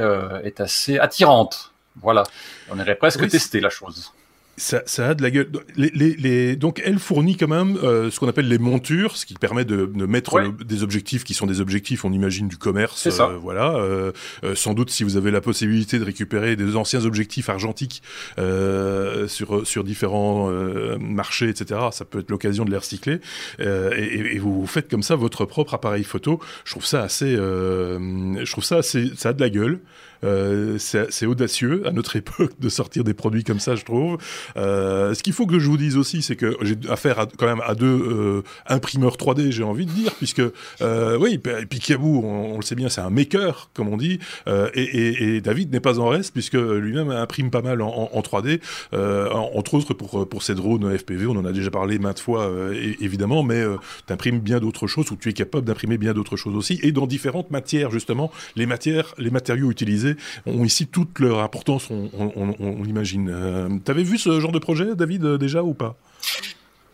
est 0.43 0.59
assez 0.59 0.99
attirante. 0.99 1.71
Voilà, 2.01 2.23
on 2.69 2.77
irait 2.77 2.95
presque 2.95 3.27
tester 3.29 3.61
la 3.61 3.69
chose. 3.69 4.11
Ça, 4.57 4.83
ça, 4.85 5.09
a 5.09 5.13
de 5.13 5.21
la 5.21 5.31
gueule. 5.31 5.49
Les, 5.75 5.91
les, 5.93 6.15
les... 6.15 6.55
Donc, 6.55 6.81
elle 6.85 6.97
fournit 6.97 7.35
quand 7.35 7.47
même 7.47 7.77
euh, 7.83 8.09
ce 8.09 8.19
qu'on 8.19 8.27
appelle 8.29 8.47
les 8.47 8.57
montures, 8.57 9.17
ce 9.17 9.25
qui 9.25 9.33
permet 9.33 9.65
de, 9.65 9.85
de 9.85 10.05
mettre 10.05 10.41
des 10.63 10.81
objectifs 10.81 11.25
qui 11.25 11.33
sont 11.33 11.45
des 11.45 11.59
objectifs, 11.59 12.05
on 12.05 12.13
imagine, 12.13 12.47
du 12.47 12.57
commerce. 12.57 13.05
Euh, 13.07 13.37
voilà. 13.41 13.75
Euh, 13.75 14.13
euh, 14.43 14.55
sans 14.55 14.73
doute, 14.73 14.91
si 14.91 15.03
vous 15.03 15.17
avez 15.17 15.31
la 15.31 15.41
possibilité 15.41 15.99
de 15.99 16.05
récupérer 16.05 16.55
des 16.55 16.77
anciens 16.77 17.03
objectifs 17.03 17.49
argentiques 17.49 18.01
euh, 18.39 19.27
sur 19.27 19.67
sur 19.67 19.83
différents 19.83 20.49
marchés, 20.99 21.49
etc., 21.49 21.81
ça 21.91 22.05
peut 22.05 22.19
être 22.19 22.29
l'occasion 22.29 22.63
de 22.63 22.71
les 22.71 22.77
recycler. 22.77 23.19
Et, 23.59 24.35
et, 24.35 24.39
vous 24.39 24.65
faites 24.67 24.89
comme 24.89 25.03
ça 25.03 25.15
votre 25.15 25.45
propre 25.45 25.73
appareil 25.73 26.03
photo. 26.03 26.39
Je 26.63 26.71
trouve 26.71 26.85
ça 26.85 27.01
assez. 27.01 27.35
je 27.35 28.51
trouve 28.51 28.63
ça 28.63 28.77
assez. 28.77 29.11
Ça 29.17 29.29
a 29.29 29.33
de 29.33 29.41
la 29.41 29.49
gueule. 29.49 29.79
Euh, 30.23 30.77
c'est 30.77 31.25
audacieux 31.25 31.83
à 31.85 31.91
notre 31.91 32.15
époque 32.15 32.53
de 32.59 32.69
sortir 32.69 33.03
des 33.03 33.13
produits 33.13 33.43
comme 33.43 33.59
ça, 33.59 33.75
je 33.75 33.83
trouve. 33.83 34.17
Euh, 34.57 35.13
ce 35.13 35.23
qu'il 35.23 35.33
faut 35.33 35.45
que 35.45 35.59
je 35.59 35.67
vous 35.69 35.77
dise 35.77 35.97
aussi, 35.97 36.21
c'est 36.21 36.35
que 36.35 36.57
j'ai 36.61 36.75
affaire 36.89 37.19
à, 37.19 37.25
quand 37.25 37.47
même 37.47 37.61
à 37.65 37.75
deux 37.75 37.85
euh, 37.85 38.43
imprimeurs 38.67 39.17
3D, 39.17 39.51
j'ai 39.51 39.63
envie 39.63 39.85
de 39.85 39.91
dire, 39.91 40.13
puisque 40.15 40.41
euh, 40.81 41.17
oui, 41.19 41.39
Picaboo, 41.69 42.21
on, 42.23 42.53
on, 42.53 42.57
le 42.57 42.63
sait 42.63 42.75
bien, 42.75 42.89
c'est 42.89 43.01
un 43.01 43.09
maker, 43.09 43.69
comme 43.73 43.87
on 43.87 43.97
dit, 43.97 44.19
euh, 44.47 44.69
et, 44.73 44.83
et, 44.83 45.35
et, 45.35 45.41
David 45.41 45.71
n'est 45.71 45.79
pas 45.79 45.99
en 45.99 46.07
reste, 46.07 46.33
puisque 46.33 46.53
lui-même 46.53 47.09
imprime 47.11 47.51
pas 47.51 47.61
mal 47.61 47.81
en, 47.81 48.09
en 48.13 48.21
3D, 48.21 48.59
entre 48.93 49.73
autres 49.75 49.93
pour, 49.93 50.27
pour 50.27 50.43
ses 50.43 50.55
drones 50.55 50.97
FPV, 50.97 51.27
on 51.27 51.37
en 51.37 51.45
a 51.45 51.51
déjà 51.51 51.71
parlé 51.71 51.99
maintes 51.99 52.19
fois, 52.19 52.51
évidemment, 52.99 53.43
mais 53.43 53.63
tu 54.07 54.13
imprimes 54.13 54.39
bien 54.39 54.59
d'autres 54.59 54.87
choses, 54.87 55.11
ou 55.11 55.15
tu 55.15 55.29
es 55.29 55.33
capable 55.33 55.65
d'imprimer 55.65 55.97
bien 55.97 56.13
d'autres 56.13 56.37
choses 56.37 56.55
aussi, 56.55 56.79
et 56.83 56.91
dans 56.91 57.07
différentes 57.07 57.51
matières, 57.51 57.91
justement, 57.91 58.31
les 58.55 58.65
matières, 58.65 59.13
les 59.17 59.29
matériaux 59.29 59.71
utilisés 59.71 60.04
ont 60.45 60.63
ici 60.63 60.87
toute 60.87 61.19
leur 61.19 61.39
importance, 61.39 61.89
on, 61.89 62.09
on, 62.13 62.55
on, 62.59 62.83
l'imagine. 62.83 63.29
Euh, 63.29 63.69
T'avais 63.83 64.03
vu 64.03 64.17
ce 64.17 64.39
genre 64.39 64.51
de 64.51 64.59
projet, 64.59 64.95
David, 64.95 65.23
euh, 65.25 65.37
déjà 65.37 65.63
ou 65.63 65.73
pas? 65.73 65.97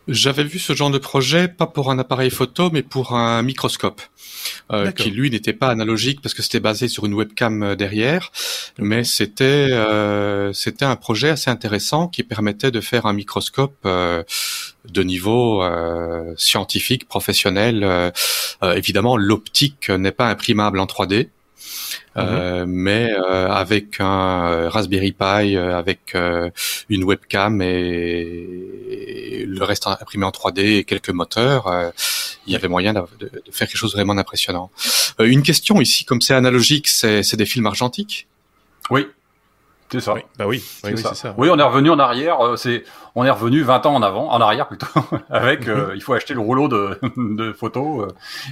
J'avais 0.07 0.43
vu 0.43 0.59
ce 0.59 0.73
genre 0.73 0.89
de 0.89 0.97
projet, 0.97 1.47
pas 1.47 1.67
pour 1.67 1.91
un 1.91 1.99
appareil 1.99 2.31
photo, 2.31 2.69
mais 2.71 2.81
pour 2.81 3.15
un 3.15 3.41
microscope. 3.43 4.01
Euh, 4.71 4.91
qui 4.91 5.11
lui 5.11 5.29
n'était 5.29 5.53
pas 5.53 5.67
analogique 5.69 6.21
parce 6.21 6.33
que 6.33 6.41
c'était 6.41 6.59
basé 6.59 6.87
sur 6.87 7.05
une 7.05 7.13
webcam 7.13 7.75
derrière, 7.75 8.31
mais 8.79 9.03
c'était 9.03 9.67
euh, 9.71 10.53
c'était 10.53 10.85
un 10.85 10.95
projet 10.95 11.29
assez 11.29 11.49
intéressant 11.49 12.07
qui 12.07 12.23
permettait 12.23 12.71
de 12.71 12.81
faire 12.81 13.05
un 13.05 13.13
microscope 13.13 13.75
euh, 13.85 14.23
de 14.89 15.03
niveau 15.03 15.63
scientifique 16.37 17.07
professionnel. 17.07 18.11
évidemment, 18.63 19.17
l'optique 19.17 19.89
n'est 19.89 20.11
pas 20.11 20.27
imprimable 20.29 20.79
en 20.79 20.85
3D, 20.85 21.27
euh, 22.17 22.65
mhm. 22.65 22.71
mais 22.71 23.13
euh, 23.13 23.49
avec 23.49 24.01
un 24.01 24.51
euh, 24.51 24.69
Raspberry 24.69 25.13
Pi, 25.13 25.55
avec 25.57 26.15
une 26.89 27.03
webcam 27.03 27.61
et, 27.61 29.45
le 29.47 29.63
reste 29.63 29.87
imprimé 29.87 30.25
en 30.25 30.29
3D 30.29 30.59
et 30.59 30.83
quelques 30.83 31.09
moteurs, 31.09 31.91
il 32.47 32.53
y 32.53 32.55
avait 32.55 32.67
moyen 32.67 32.93
de, 32.93 33.01
de, 33.19 33.29
faire 33.51 33.67
quelque 33.67 33.77
chose 33.77 33.93
vraiment 33.93 34.15
d'impressionnant. 34.15 34.71
une 35.19 35.43
question 35.43 35.81
ici, 35.81 36.05
comme 36.05 36.21
c'est 36.21 36.33
analogique, 36.33 36.87
c'est 36.87 37.35
des 37.35 37.45
films 37.45 37.65
argentiques? 37.65 38.27
Oui, 38.89 39.07
c'est 39.91 39.99
ça. 39.99 40.13
Oui, 40.13 40.21
bah 40.37 40.47
oui, 40.47 40.63
oui, 40.83 40.97
ça. 40.97 41.13
ça. 41.13 41.35
oui, 41.37 41.49
on 41.51 41.59
est 41.59 41.63
revenu 41.63 41.89
en 41.89 41.99
arrière. 41.99 42.37
c'est, 42.57 42.83
on 43.15 43.23
est 43.25 43.29
revenu 43.29 43.61
20 43.61 43.85
ans 43.85 43.95
en 43.95 44.01
avant, 44.01 44.31
en 44.31 44.39
arrière 44.41 44.67
plutôt. 44.67 44.87
avec, 45.29 45.67
mhm. 45.67 45.91
il 45.95 46.01
faut 46.01 46.13
acheter 46.13 46.33
le 46.33 46.39
rouleau 46.39 46.67
de, 46.67 46.99
de 47.17 47.53
photos. 47.53 48.07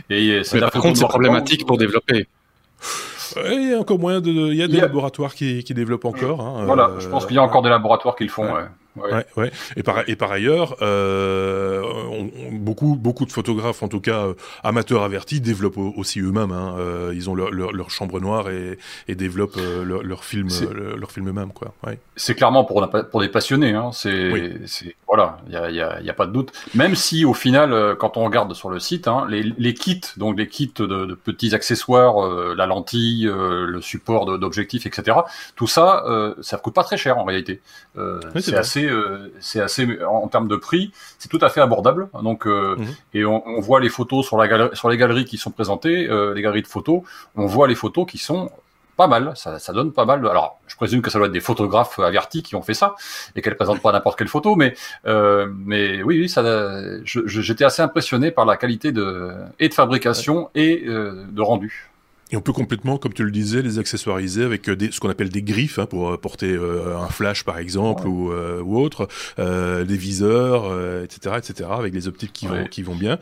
et 0.09 0.41
c'est 0.43 0.59
par 0.59 0.71
contre, 0.71 0.97
c'est 0.97 1.07
problématique 1.07 1.65
pour 1.65 1.77
développer. 1.77 2.27
Il 3.35 3.69
y 3.69 3.73
a 3.73 3.79
encore 3.79 3.99
moins 3.99 4.21
de, 4.21 4.29
il 4.29 4.55
y 4.55 4.63
a 4.63 4.67
des 4.67 4.81
laboratoires 4.81 5.35
qui, 5.35 5.63
qui 5.63 5.73
développent 5.73 6.05
encore. 6.05 6.41
Hein, 6.41 6.65
voilà, 6.65 6.91
je 6.99 7.07
pense 7.07 7.25
qu'il 7.25 7.35
y 7.35 7.39
a 7.39 7.43
encore 7.43 7.61
des 7.61 7.69
laboratoires 7.69 8.15
qui 8.15 8.23
le 8.23 8.29
font. 8.29 8.51
Ouais. 8.51 8.63
Ouais. 8.95 9.25
Ouais, 9.37 9.51
Et, 9.77 9.83
par, 9.83 10.07
et 10.07 10.15
par 10.15 10.31
ailleurs, 10.31 10.75
euh, 10.81 11.83
beaucoup, 12.51 12.95
beaucoup 12.95 13.25
de 13.25 13.31
photographes, 13.31 13.83
en 13.83 13.87
tout 13.87 14.01
cas 14.01 14.27
amateurs 14.63 15.03
avertis, 15.03 15.41
développent 15.41 15.77
aussi 15.77 16.19
eux-mêmes. 16.19 16.51
Hein. 16.51 16.75
ils 17.13 17.29
ont 17.29 17.35
leur, 17.35 17.51
leur, 17.51 17.89
chambre 17.89 18.19
noire 18.19 18.49
et, 18.49 18.77
et 19.07 19.15
développent 19.15 19.59
leur, 19.85 20.03
leur 20.03 20.23
film, 20.23 20.49
leur 20.97 21.11
film 21.11 21.29
eux-mêmes, 21.29 21.53
quoi. 21.53 21.73
Ouais. 21.85 21.99
C'est 22.15 22.35
clairement 22.35 22.65
pour, 22.65 22.87
pour 23.11 23.21
des 23.21 23.29
passionnés. 23.29 23.73
Hein. 23.73 23.91
C'est, 23.93 24.31
voilà, 25.07 25.37
il 25.47 25.53
y 25.53 25.57
a, 25.57 25.71
y, 25.71 25.81
a, 25.81 26.01
y 26.01 26.09
a, 26.09 26.13
pas 26.13 26.25
de 26.25 26.31
doute. 26.31 26.51
Même 26.75 26.95
si 26.95 27.25
au 27.25 27.33
final, 27.33 27.95
quand 27.97 28.17
on 28.17 28.25
regarde 28.25 28.53
sur 28.53 28.69
le 28.69 28.79
site, 28.79 29.07
hein, 29.07 29.25
les, 29.29 29.43
les 29.57 29.73
kits, 29.73 30.01
donc 30.17 30.37
les 30.37 30.47
kits 30.47 30.73
de, 30.75 30.85
de 30.85 31.13
petits 31.15 31.55
accessoires, 31.55 32.27
la 32.55 32.65
lentille, 32.65 33.25
le 33.31 33.81
support 33.81 34.37
d'objectifs, 34.37 34.85
etc. 34.85 35.17
Tout 35.55 35.67
ça, 35.67 36.03
ça 36.41 36.57
coûte 36.57 36.73
pas 36.73 36.83
très 36.83 36.97
cher 36.97 37.17
en 37.17 37.23
réalité. 37.23 37.61
Euh, 37.97 38.19
c'est 38.39 38.55
assez, 38.55 38.88
euh, 38.89 39.31
c'est 39.39 39.61
assez 39.61 39.87
en, 40.03 40.27
termes 40.27 40.47
de 40.47 40.55
prix, 40.55 40.91
c'est 41.17 41.29
tout 41.29 41.39
à 41.41 41.49
fait 41.49 41.61
abordable. 41.61 42.09
Donc, 42.23 42.45
euh, 42.45 42.75
mhm. 42.77 42.95
et 43.13 43.25
on, 43.25 43.47
on, 43.47 43.59
voit 43.59 43.79
les 43.79 43.89
photos 43.89 44.25
sur 44.25 44.37
la 44.37 44.47
galerie, 44.47 44.75
sur 44.75 44.89
les 44.89 44.97
galeries 44.97 45.25
qui 45.25 45.37
sont 45.37 45.51
présentées, 45.51 46.07
les 46.07 46.41
galeries 46.41 46.61
de 46.61 46.67
photos, 46.67 47.01
on 47.35 47.45
voit 47.45 47.67
les 47.67 47.75
photos 47.75 48.05
qui 48.05 48.17
sont 48.17 48.49
pas 48.99 49.07
mal, 49.07 49.31
ça, 49.35 49.59
ça, 49.59 49.71
donne 49.71 49.93
pas 49.93 50.03
mal. 50.03 50.27
Alors, 50.27 50.59
je 50.67 50.75
présume 50.75 51.01
que 51.01 51.09
ça 51.09 51.19
doit 51.19 51.27
être 51.27 51.33
des 51.33 51.39
photographes 51.39 51.99
avertis 51.99 52.43
qui 52.43 52.55
ont 52.55 52.61
fait 52.61 52.73
ça 52.73 52.95
et 53.33 53.41
qu'elles 53.41 53.55
présentent 53.55 53.81
pas 53.81 53.93
n'importe 53.93 54.17
quelle 54.17 54.27
photo, 54.27 54.57
mais 54.57 54.73
euh, 55.05 55.47
mais 55.55 56.03
oui, 56.03 56.19
oui, 56.19 56.27
ça, 56.27 56.43
j'étais 57.05 57.63
assez 57.63 57.81
impressionné 57.81 58.31
par 58.31 58.45
la 58.45 58.57
qualité 58.57 58.91
de 58.91 59.31
et 59.57 59.69
de 59.69 59.73
fabrication 59.73 60.49
et 60.53 60.83
de 60.85 61.41
rendu. 61.41 61.88
Et 62.31 62.37
on 62.37 62.41
peut 62.41 62.53
complètement, 62.53 62.97
comme 62.97 63.13
tu 63.13 63.23
le 63.23 63.31
disais, 63.31 63.61
les 63.61 63.79
accessoiriser 63.79 64.43
avec 64.43 64.69
euh, 64.69 64.75
des, 64.75 64.91
ce 64.91 64.99
qu'on 64.99 65.09
appelle 65.09 65.29
des 65.29 65.41
griffes 65.41 65.79
hein, 65.79 65.85
pour 65.85 66.11
euh, 66.11 66.17
porter 66.17 66.51
euh, 66.51 66.97
un 66.97 67.07
flash 67.07 67.43
par 67.43 67.57
exemple 67.57 68.07
ou, 68.07 68.31
ou, 68.31 68.79
autre, 68.79 69.07
euh, 69.39 69.83
des 69.83 69.97
viseurs, 69.97 70.65
etc., 71.03 71.35
etc., 71.37 71.69
avec 71.71 71.93
des 71.93 72.07
optiques 72.07 72.33
qui 72.33 72.47
vont 72.47 72.65
qui 72.65 72.83
vont 72.83 72.95
bien. 72.95 73.17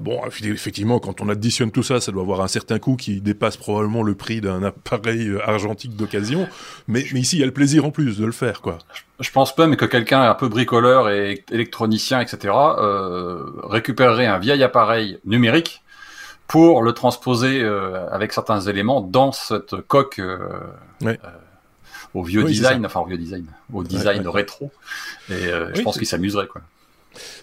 bon, 0.00 0.20
effectivement, 0.26 0.98
quand 0.98 1.20
on 1.20 1.28
additionne 1.28 1.70
tout 1.70 1.82
ça, 1.82 2.00
ça 2.00 2.12
doit 2.12 2.22
avoir 2.22 2.40
un 2.40 2.48
certain 2.48 2.78
coût 2.78 2.96
qui 2.96 3.20
dépasse 3.20 3.56
probablement 3.56 4.02
le 4.02 4.14
prix 4.14 4.40
d'un 4.40 4.62
appareil 4.62 5.32
argentique 5.44 5.96
d'occasion. 5.96 6.48
Mais, 6.88 7.04
mais 7.12 7.20
ici, 7.20 7.36
il 7.36 7.40
y 7.40 7.42
a 7.42 7.46
le 7.46 7.52
plaisir 7.52 7.84
en 7.84 7.90
plus 7.90 8.18
de 8.18 8.26
le 8.26 8.32
faire, 8.32 8.60
quoi. 8.60 8.78
Je 9.22 9.30
pense 9.30 9.54
pas, 9.54 9.66
mais 9.66 9.76
que 9.76 9.84
quelqu'un 9.84 10.22
un 10.22 10.34
peu 10.34 10.48
bricoleur 10.48 11.08
et 11.08 11.44
électronicien, 11.50 12.20
etc., 12.20 12.52
euh, 12.52 13.44
récupérerait 13.62 14.26
un 14.26 14.38
vieil 14.38 14.62
appareil 14.62 15.18
numérique 15.24 15.82
pour 16.52 16.82
le 16.82 16.92
transposer 16.92 17.62
euh, 17.62 18.06
avec 18.10 18.34
certains 18.34 18.60
éléments 18.60 19.00
dans 19.00 19.32
cette 19.32 19.74
coque 19.88 20.18
euh, 20.18 20.60
euh, 21.02 21.16
au 22.12 22.22
vieux 22.22 22.44
design, 22.44 22.84
enfin 22.84 23.00
au 23.00 23.06
vieux 23.06 23.16
design, 23.16 23.46
au 23.72 23.82
design 23.82 24.28
rétro. 24.28 24.70
Et 25.30 25.46
je 25.74 25.80
pense 25.80 25.96
qu'il 25.96 26.06
s'amuserait 26.06 26.48
quoi. 26.48 26.60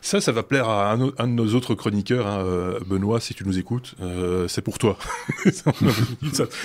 Ça, 0.01 0.21
ça 0.21 0.31
va 0.31 0.43
plaire 0.43 0.67
à 0.69 0.93
un, 0.93 1.27
de 1.27 1.33
nos 1.33 1.53
autres 1.55 1.75
chroniqueurs, 1.75 2.27
hein, 2.27 2.39
euh, 2.43 2.79
Benoît, 2.85 3.19
si 3.19 3.33
tu 3.33 3.45
nous 3.45 3.57
écoutes. 3.59 3.95
Euh, 4.01 4.47
c'est 4.47 4.61
pour 4.61 4.77
toi. 4.77 4.97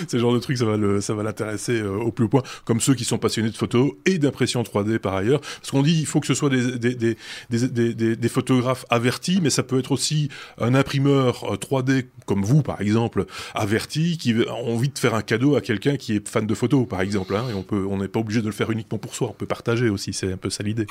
c'est 0.07 0.19
genre 0.19 0.33
de 0.33 0.39
truc, 0.39 0.57
ça 0.57 0.65
va 0.65 1.23
l'intéresser 1.23 1.81
euh, 1.81 1.97
au 1.97 2.11
plus 2.11 2.25
haut 2.25 2.29
point, 2.29 2.43
comme 2.63 2.79
ceux 2.79 2.95
qui 2.95 3.03
sont 3.03 3.17
passionnés 3.17 3.49
de 3.49 3.55
photos 3.55 3.91
et 4.05 4.17
d'impression 4.17 4.63
3D 4.63 4.99
par 4.99 5.15
ailleurs. 5.15 5.41
Parce 5.41 5.71
qu'on 5.71 5.83
dit, 5.83 5.99
il 5.99 6.05
faut 6.05 6.19
que 6.19 6.27
ce 6.27 6.33
soit 6.33 6.49
des, 6.49 6.95
des, 6.95 8.15
des, 8.15 8.29
photographes 8.29 8.85
avertis, 8.89 9.39
mais 9.41 9.49
ça 9.49 9.63
peut 9.63 9.79
être 9.79 9.91
aussi 9.91 10.29
un 10.59 10.73
imprimeur 10.73 11.57
3D 11.59 12.05
comme 12.25 12.43
vous, 12.43 12.63
par 12.63 12.81
exemple, 12.81 13.25
averti, 13.53 14.17
qui 14.17 14.33
a 14.47 14.53
envie 14.53 14.89
de 14.89 14.97
faire 14.97 15.13
un 15.15 15.21
cadeau 15.21 15.55
à 15.55 15.61
quelqu'un 15.61 15.97
qui 15.97 16.15
est 16.15 16.27
fan 16.27 16.47
de 16.47 16.55
photos, 16.55 16.87
par 16.87 17.01
exemple. 17.01 17.35
Hein, 17.35 17.45
et 17.51 17.53
on 17.53 17.63
peut, 17.63 17.85
on 17.89 17.97
n'est 17.97 18.07
pas 18.07 18.19
obligé 18.19 18.41
de 18.41 18.47
le 18.47 18.51
faire 18.51 18.71
uniquement 18.71 18.97
pour 18.97 19.15
soi. 19.15 19.29
On 19.29 19.33
peut 19.33 19.45
partager 19.45 19.89
aussi. 19.89 20.13
C'est 20.13 20.31
un 20.31 20.37
peu 20.37 20.49
ça 20.49 20.63
l'idée. 20.63 20.87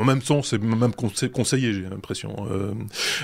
En 0.00 0.04
même 0.04 0.22
temps, 0.22 0.42
c'est 0.42 0.55
même 0.58 0.92
conseillé, 0.94 1.72
j'ai 1.72 1.82
l'impression. 1.82 2.34
Euh, 2.50 2.72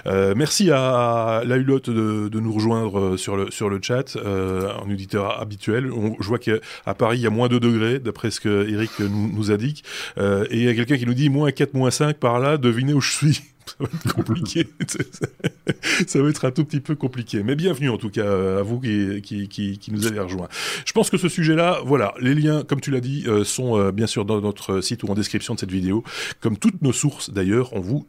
euh, 0.07 0.35
merci 0.37 0.71
à 0.71 1.43
la 1.45 1.57
Hulotte 1.57 1.91
de, 1.91 2.29
de, 2.29 2.41
nous 2.41 2.53
rejoindre 2.53 2.99
euh, 2.99 3.17
sur 3.17 3.37
le, 3.37 3.51
sur 3.51 3.69
le 3.69 3.81
chat, 3.83 4.17
un 4.17 4.91
auditeur 4.91 5.41
habituel. 5.41 5.91
On, 5.93 6.17
je 6.21 6.27
vois 6.27 6.39
qu'à 6.39 6.61
Paris, 6.97 7.19
il 7.19 7.23
y 7.23 7.27
a 7.27 7.31
moins 7.31 7.49
2 7.49 7.61
degrés, 7.61 7.99
d'après 7.99 8.31
ce 8.31 8.41
que 8.41 8.69
Eric 8.69 8.91
nous, 9.01 9.31
nous 9.33 9.51
a 9.51 9.57
dit. 9.57 9.83
et 10.19 10.47
il 10.51 10.63
y 10.63 10.69
a 10.69 10.75
quelqu'un 10.75 10.97
qui 10.97 11.07
nous 11.07 11.15
dit 11.15 11.29
moins 11.29 11.51
4, 11.51 11.75
moins 11.75 11.91
5 11.91 12.17
par 12.17 12.39
là, 12.39 12.57
devinez 12.57 12.95
où 12.95 13.01
je 13.01 13.13
suis 13.13 13.41
ça 13.67 13.77
va 13.81 13.87
être 13.93 14.15
compliqué. 14.15 14.69
ça 16.07 16.23
va 16.23 16.29
être 16.29 16.45
un 16.45 16.51
tout 16.51 16.65
petit 16.65 16.81
peu 16.81 16.95
compliqué. 16.95 17.43
Mais 17.43 17.55
bienvenue 17.55 17.91
en 17.91 17.99
tout 17.99 18.11
cas 18.11 18.59
à 18.59 18.63
vous 18.63 18.81
qui, 18.81 19.21
qui, 19.23 19.49
qui, 19.49 19.79
qui 19.79 19.93
nous 19.93 20.07
avez 20.07 20.21
rejoints. 20.21 20.49
Je 20.87 20.93
pense 20.93 21.11
que 21.11 21.17
ce 21.17 21.29
sujet-là, 21.29 21.81
voilà, 21.85 22.15
les 22.21 22.35
liens, 22.35 22.65
comme 22.65 22.81
tu 22.81 22.91
l'as 22.91 23.01
dit, 23.01 23.25
euh, 23.27 23.45
sont 23.45 23.79
euh, 23.79 23.93
bien 23.93 24.07
sûr 24.07 24.25
dans 24.25 24.41
notre 24.41 24.81
site 24.81 25.03
ou 25.03 25.09
en 25.09 25.15
description 25.15 25.55
de 25.55 25.61
cette 25.61 25.71
vidéo. 25.71 26.03
Comme 26.41 26.57
toutes 26.57 26.83
nos 26.83 26.93
sources 26.93 27.31
d'ailleurs, 27.31 27.73
on 27.73 27.81
vous 27.81 28.07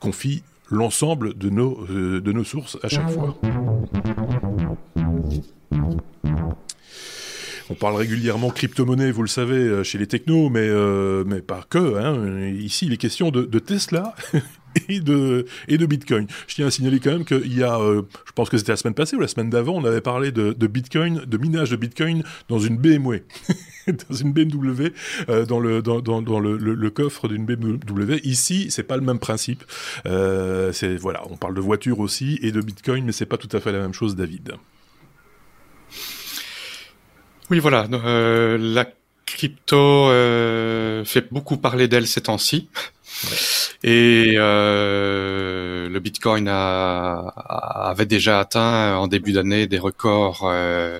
confie 0.00 0.42
l'ensemble 0.70 1.36
de 1.36 1.50
nos, 1.50 1.86
euh, 1.90 2.20
de 2.20 2.32
nos 2.32 2.44
sources 2.44 2.78
à 2.82 2.88
chaque 2.88 3.10
fois. 3.10 3.38
On 7.68 7.74
parle 7.74 7.96
régulièrement 7.96 8.50
crypto-monnaie, 8.50 9.10
vous 9.10 9.22
le 9.22 9.28
savez, 9.28 9.82
chez 9.82 9.98
les 9.98 10.06
technos, 10.06 10.50
mais, 10.50 10.68
mais 11.24 11.40
pas 11.40 11.64
que. 11.68 11.96
Hein. 11.96 12.48
Ici, 12.60 12.86
il 12.86 12.92
est 12.92 12.96
question 12.96 13.32
de, 13.32 13.42
de 13.42 13.58
Tesla 13.58 14.14
et 14.88 15.00
de, 15.00 15.46
et 15.68 15.78
de 15.78 15.86
Bitcoin. 15.86 16.26
Je 16.46 16.54
tiens 16.54 16.66
à 16.66 16.70
signaler 16.70 17.00
quand 17.00 17.10
même 17.10 17.24
qu'il 17.24 17.56
y 17.56 17.62
a, 17.62 17.78
euh, 17.78 18.02
je 18.26 18.32
pense 18.32 18.48
que 18.48 18.58
c'était 18.58 18.72
la 18.72 18.76
semaine 18.76 18.94
passée 18.94 19.16
ou 19.16 19.20
la 19.20 19.28
semaine 19.28 19.50
d'avant, 19.50 19.74
on 19.74 19.84
avait 19.84 20.00
parlé 20.00 20.32
de, 20.32 20.52
de, 20.52 20.66
Bitcoin, 20.66 21.22
de 21.26 21.38
minage 21.38 21.70
de 21.70 21.76
Bitcoin 21.76 22.22
dans 22.48 22.58
une 22.58 22.76
BMW, 22.76 23.22
dans 23.86 24.14
une 24.14 24.32
BMW, 24.32 24.92
euh, 25.28 25.46
dans 25.46 25.60
le 25.60 25.82
dans, 25.82 26.00
dans, 26.00 26.22
dans 26.22 26.40
le, 26.40 26.56
le, 26.56 26.90
coffre 26.90 27.28
d'une 27.28 27.44
BMW. 27.44 28.20
Ici, 28.24 28.68
c'est 28.70 28.82
pas 28.82 28.96
le 28.96 29.02
même 29.02 29.18
principe. 29.18 29.64
Euh, 30.06 30.72
c'est 30.72 30.96
voilà, 30.96 31.22
on 31.30 31.36
parle 31.36 31.54
de 31.54 31.60
voiture 31.60 32.00
aussi 32.00 32.38
et 32.42 32.52
de 32.52 32.60
Bitcoin, 32.60 33.04
mais 33.04 33.12
c'est 33.12 33.26
pas 33.26 33.36
tout 33.36 33.54
à 33.54 33.60
fait 33.60 33.72
la 33.72 33.80
même 33.80 33.92
chose, 33.92 34.16
David. 34.16 34.54
Oui, 37.50 37.60
voilà. 37.60 37.86
La 38.58 38.86
crypto 39.24 40.08
fait 41.04 41.32
beaucoup 41.32 41.56
parler 41.58 41.86
d'elle 41.86 42.06
ces 42.06 42.22
temps-ci. 42.22 42.68
Et 43.82 44.34
euh, 44.36 45.88
le 45.88 46.00
Bitcoin 46.00 46.48
a, 46.48 47.32
avait 47.90 48.06
déjà 48.06 48.40
atteint 48.40 48.96
en 48.96 49.06
début 49.06 49.32
d'année 49.32 49.66
des 49.66 49.78
records 49.78 50.42
euh, 50.44 50.98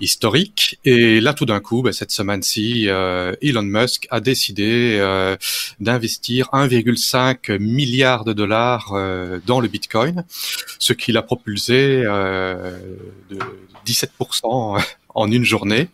historiques. 0.00 0.78
Et 0.84 1.20
là, 1.20 1.34
tout 1.34 1.46
d'un 1.46 1.60
coup, 1.60 1.82
ben, 1.82 1.92
cette 1.92 2.10
semaine-ci, 2.10 2.88
euh, 2.88 3.34
Elon 3.42 3.62
Musk 3.62 4.06
a 4.10 4.20
décidé 4.20 4.98
euh, 5.00 5.36
d'investir 5.80 6.48
1,5 6.52 7.58
milliard 7.58 8.24
de 8.24 8.32
dollars 8.32 8.92
euh, 8.92 9.40
dans 9.46 9.60
le 9.60 9.68
Bitcoin, 9.68 10.24
ce 10.78 10.92
qui 10.92 11.12
l'a 11.12 11.22
propulsé 11.22 12.02
de 12.02 13.38
17% 13.86 14.82
en 15.14 15.32
une 15.32 15.44
journée. 15.44 15.88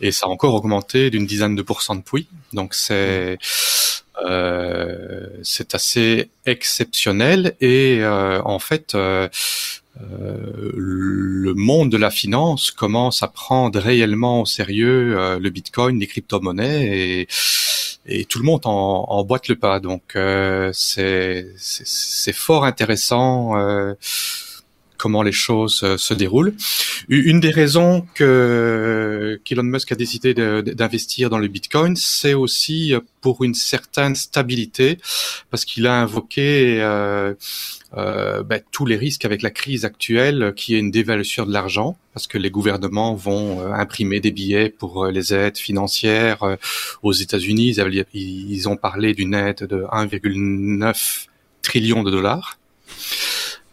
Et 0.00 0.10
ça 0.10 0.26
a 0.26 0.28
encore 0.28 0.54
augmenté 0.54 1.10
d'une 1.10 1.26
dizaine 1.26 1.54
de 1.54 1.62
pourcents 1.62 1.94
depuis. 1.94 2.26
Donc 2.52 2.74
c'est 2.74 3.38
euh, 4.22 5.26
c'est 5.42 5.74
assez 5.74 6.30
exceptionnel 6.46 7.56
et 7.60 7.98
euh, 8.00 8.40
en 8.44 8.60
fait 8.60 8.94
euh, 8.94 9.28
le 9.96 11.52
monde 11.54 11.90
de 11.90 11.96
la 11.96 12.10
finance 12.10 12.70
commence 12.70 13.22
à 13.24 13.28
prendre 13.28 13.78
réellement 13.80 14.42
au 14.42 14.46
sérieux 14.46 15.38
le 15.38 15.50
Bitcoin, 15.50 15.98
les 15.98 16.06
crypto-monnaies 16.06 16.86
et, 16.86 17.28
et 18.06 18.24
tout 18.24 18.38
le 18.38 18.44
monde 18.44 18.62
en, 18.66 19.06
en 19.08 19.24
boite 19.24 19.48
le 19.48 19.56
pas. 19.56 19.80
Donc 19.80 20.16
c'est 20.72 21.52
fort 22.32 22.64
intéressant 22.64 23.54
comment 24.96 25.22
les 25.22 25.32
choses 25.32 25.82
euh, 25.84 25.96
se 25.96 26.14
déroulent. 26.14 26.54
Une 27.08 27.40
des 27.40 27.50
raisons 27.50 28.06
que 28.14 29.40
qu'Elon 29.44 29.64
Musk 29.64 29.92
a 29.92 29.94
décidé 29.94 30.34
d'investir 30.34 31.30
dans 31.30 31.38
le 31.38 31.48
Bitcoin, 31.48 31.96
c'est 31.96 32.34
aussi 32.34 32.94
euh, 32.94 33.00
pour 33.20 33.44
une 33.44 33.54
certaine 33.54 34.14
stabilité, 34.14 34.98
parce 35.50 35.64
qu'il 35.64 35.86
a 35.86 36.00
invoqué 36.00 36.78
euh, 36.80 37.34
euh, 37.96 38.42
ben, 38.42 38.60
tous 38.70 38.86
les 38.86 38.96
risques 38.96 39.24
avec 39.24 39.42
la 39.42 39.50
crise 39.50 39.84
actuelle, 39.84 40.52
qui 40.56 40.74
est 40.74 40.78
une 40.78 40.90
dévaluation 40.90 41.46
de 41.46 41.52
l'argent, 41.52 41.96
parce 42.12 42.26
que 42.26 42.38
les 42.38 42.50
gouvernements 42.50 43.14
vont 43.14 43.72
imprimer 43.72 44.20
des 44.20 44.30
billets 44.30 44.68
pour 44.68 45.06
les 45.06 45.34
aides 45.34 45.58
financières 45.58 46.56
aux 47.02 47.12
États-Unis. 47.12 47.76
Ils 48.12 48.68
ont 48.68 48.76
parlé 48.76 49.14
d'une 49.14 49.34
aide 49.34 49.66
de 49.66 49.84
1,9 49.90 51.26
trillion 51.62 52.02
de 52.02 52.10
dollars. 52.10 52.58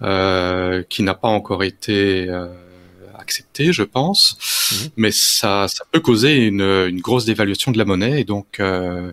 Euh, 0.03 0.81
qui 0.89 1.03
n'a 1.03 1.13
pas 1.13 1.27
encore 1.27 1.63
été 1.63 2.27
euh, 2.27 2.47
accepté, 3.19 3.71
je 3.71 3.83
pense, 3.83 4.35
mhm. 4.71 4.89
mais 4.97 5.11
ça, 5.11 5.67
ça 5.67 5.83
peut 5.91 5.99
causer 5.99 6.37
une, 6.37 6.61
une, 6.61 7.01
grosse 7.01 7.25
dévaluation 7.25 7.71
de 7.71 7.77
la 7.77 7.85
monnaie 7.85 8.21
et 8.21 8.23
donc 8.23 8.59
euh, 8.59 9.11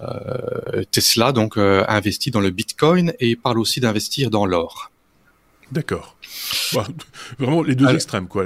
euh 0.00 0.82
Tesla 0.90 1.30
donc 1.30 1.56
investit 1.58 2.32
dans 2.32 2.40
le 2.40 2.50
Bitcoin 2.50 3.12
et 3.20 3.36
parle 3.36 3.60
aussi 3.60 3.78
d'investir 3.78 4.30
dans 4.30 4.46
l'or. 4.46 4.90
D'accord. 5.72 6.16
vraiment 7.38 7.62
les 7.62 7.74
deux 7.74 7.88
extrêmes, 7.88 8.28
quoi. 8.28 8.44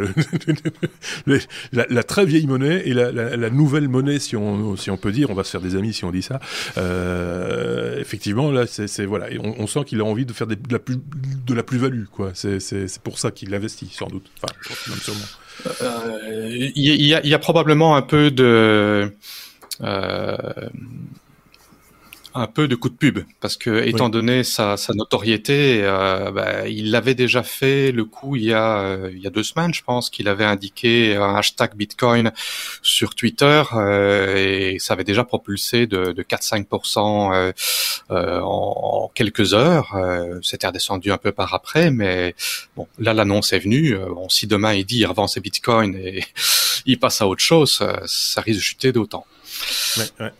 la, 1.73 2.03
très 2.03 2.25
vieille 2.25 2.47
monnaie 2.47 2.83
et 2.87 2.95
la, 2.95 3.51
nouvelle 3.51 3.89
monnaie, 3.89 4.19
si 4.19 4.37
on, 4.37 4.77
si 4.77 4.91
on 4.91 4.97
peut 4.97 5.13
dire, 5.13 5.31
on 5.31 5.35
va 5.35 5.45
se 5.45 5.51
faire 5.51 5.61
des 5.61 5.77
amis 5.77 5.93
si 5.93 6.05
on 6.05 6.11
dit 6.11 6.23
ça. 6.23 6.41
Euh, 6.79 7.99
effectivement, 7.99 8.51
là, 8.51 8.67
c'est 8.67 9.05
voilà, 9.05 9.27
on, 9.39 9.67
sent 9.67 9.85
qu'il 9.85 10.01
a 10.01 10.05
envie 10.05 10.25
de 10.25 10.33
faire 10.33 10.47
de 10.47 10.57
la 10.71 10.79
plus 10.79 10.97
de 11.47 11.55
la 11.55 11.63
plus-value, 11.63 12.05
quoi. 12.05 12.33
C'est 12.35 13.03
pour 13.03 13.19
ça 13.19 13.31
qu'il 13.31 13.55
investit, 13.55 13.91
sans 13.93 14.09
doute. 14.09 14.31
Enfin, 14.43 14.55
Il 16.47 16.73
y, 16.77 17.15
a, 17.15 17.27
y, 17.27 17.35
a 17.35 17.39
probablement 17.39 17.97
un 17.97 18.03
peu 18.03 18.31
de 18.31 19.13
euh, 19.83 20.51
un 22.35 22.47
peu 22.47 22.69
de 22.69 22.75
coup 22.77 22.89
de 22.89 22.95
pub 22.95 23.21
parce 23.41 23.57
que 23.57 23.85
étant 23.87 24.09
donné 24.09 24.45
sa, 24.45 24.77
sa 24.77 24.93
notoriété, 24.95 25.81
euh, 25.83 26.31
bah, 26.31 26.69
il 26.69 26.91
l'avait 26.91 27.15
déjà 27.15 27.43
fait 27.43 27.93
le 27.93 28.05
coup 28.05 28.37
il 28.37 28.45
y 28.45 28.53
a 28.53 28.79
euh, 28.79 29.11
il 29.13 29.21
y 29.21 29.27
a 29.27 29.31
deux 29.31 29.43
semaines, 29.43 29.75
je 29.75 29.83
pense 29.83 30.11
qu'il 30.11 30.29
avait 30.29 30.45
indiqué 30.45 31.17
un 31.17 31.35
hashtag 31.35 31.75
Bitcoin 31.75 32.33
sur 32.83 33.15
Twitter 33.15 33.63
euh, 33.73 34.37
et 34.37 34.79
ça 34.79 34.95
avait 34.95 35.05
déjà 35.05 35.25
propulsé 35.25 35.87
de, 35.87 36.13
de 36.13 36.23
4-5% 36.23 37.33
euh, 37.33 37.53
euh, 38.11 38.41
en, 38.43 39.11
quelques 39.15 39.55
heures. 39.55 39.97
C'était 40.43 40.67
redescendu 40.67 41.13
un 41.13 41.19
peu 41.19 41.33
par 41.33 41.55
après, 41.55 41.91
mais 41.91 42.35
bon 42.77 42.87
là 42.99 43.15
l'annonce 43.15 43.53
est 43.53 43.59
venue. 43.59 43.97
Bon, 43.97 44.29
si 44.29 44.47
demain 44.47 44.75
il 44.75 44.85
dit 44.85 44.99
il 44.99 45.07
revend 45.07 45.27
ses 45.27 45.41
Bitcoins 45.41 45.95
et 45.97 46.25
il 46.87 46.99
passe 46.99 47.21
à 47.21 47.27
autre 47.27 47.43
chose, 47.43 47.83
ça 48.07 48.41
risque 48.41 48.59
de 48.59 48.65
chuter 48.65 48.93
d'autant. 48.93 49.27
Ouais, 49.97 50.05
ouais. 50.21 50.33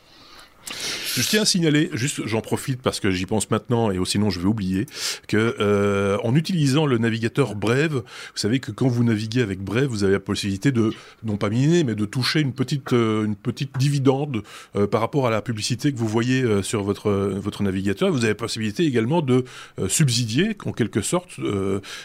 Je 1.17 1.23
tiens 1.23 1.43
à 1.43 1.45
signaler, 1.45 1.91
juste 1.93 2.27
j'en 2.27 2.41
profite 2.41 2.81
parce 2.83 3.01
que 3.01 3.11
j'y 3.11 3.27
pense 3.27 3.51
maintenant 3.51 3.91
et 3.91 3.99
sinon 4.05 4.31
je 4.31 4.39
vais 4.39 4.47
oublier, 4.47 4.87
que 5.27 5.57
euh, 5.59 6.19
en 6.23 6.37
utilisant 6.37 6.87
le 6.87 6.99
navigateur 6.99 7.55
Brave, 7.57 7.95
vous 7.95 8.03
savez 8.35 8.61
que 8.61 8.71
quand 8.71 8.87
vous 8.87 9.03
naviguez 9.03 9.43
avec 9.43 9.61
Brave, 9.61 9.87
vous 9.87 10.05
avez 10.05 10.13
la 10.15 10.21
possibilité 10.21 10.71
de, 10.71 10.93
non 11.25 11.37
pas 11.37 11.51
miner, 11.51 11.83
mais 11.85 11.95
de 11.95 12.05
toucher 12.05 12.41
une 12.41 12.53
petite, 12.53 12.93
euh, 12.93 13.25
une 13.25 13.35
petite 13.35 13.77
dividende 13.79 14.43
euh, 14.77 14.87
par 14.87 15.01
rapport 15.01 15.27
à 15.27 15.31
la 15.31 15.43
publicité 15.43 15.93
que 15.93 15.99
vous 15.99 16.07
voyez 16.07 16.43
euh, 16.43 16.63
sur 16.63 16.85
votre, 16.85 17.11
votre 17.11 17.63
navigateur. 17.63 18.11
Vous 18.13 18.19
avez 18.19 18.29
la 18.29 18.35
possibilité 18.35 18.85
également 18.85 19.23
de 19.23 19.45
subsidier, 19.89 20.57
en 20.65 20.73
quelque 20.73 21.03
sorte, 21.03 21.39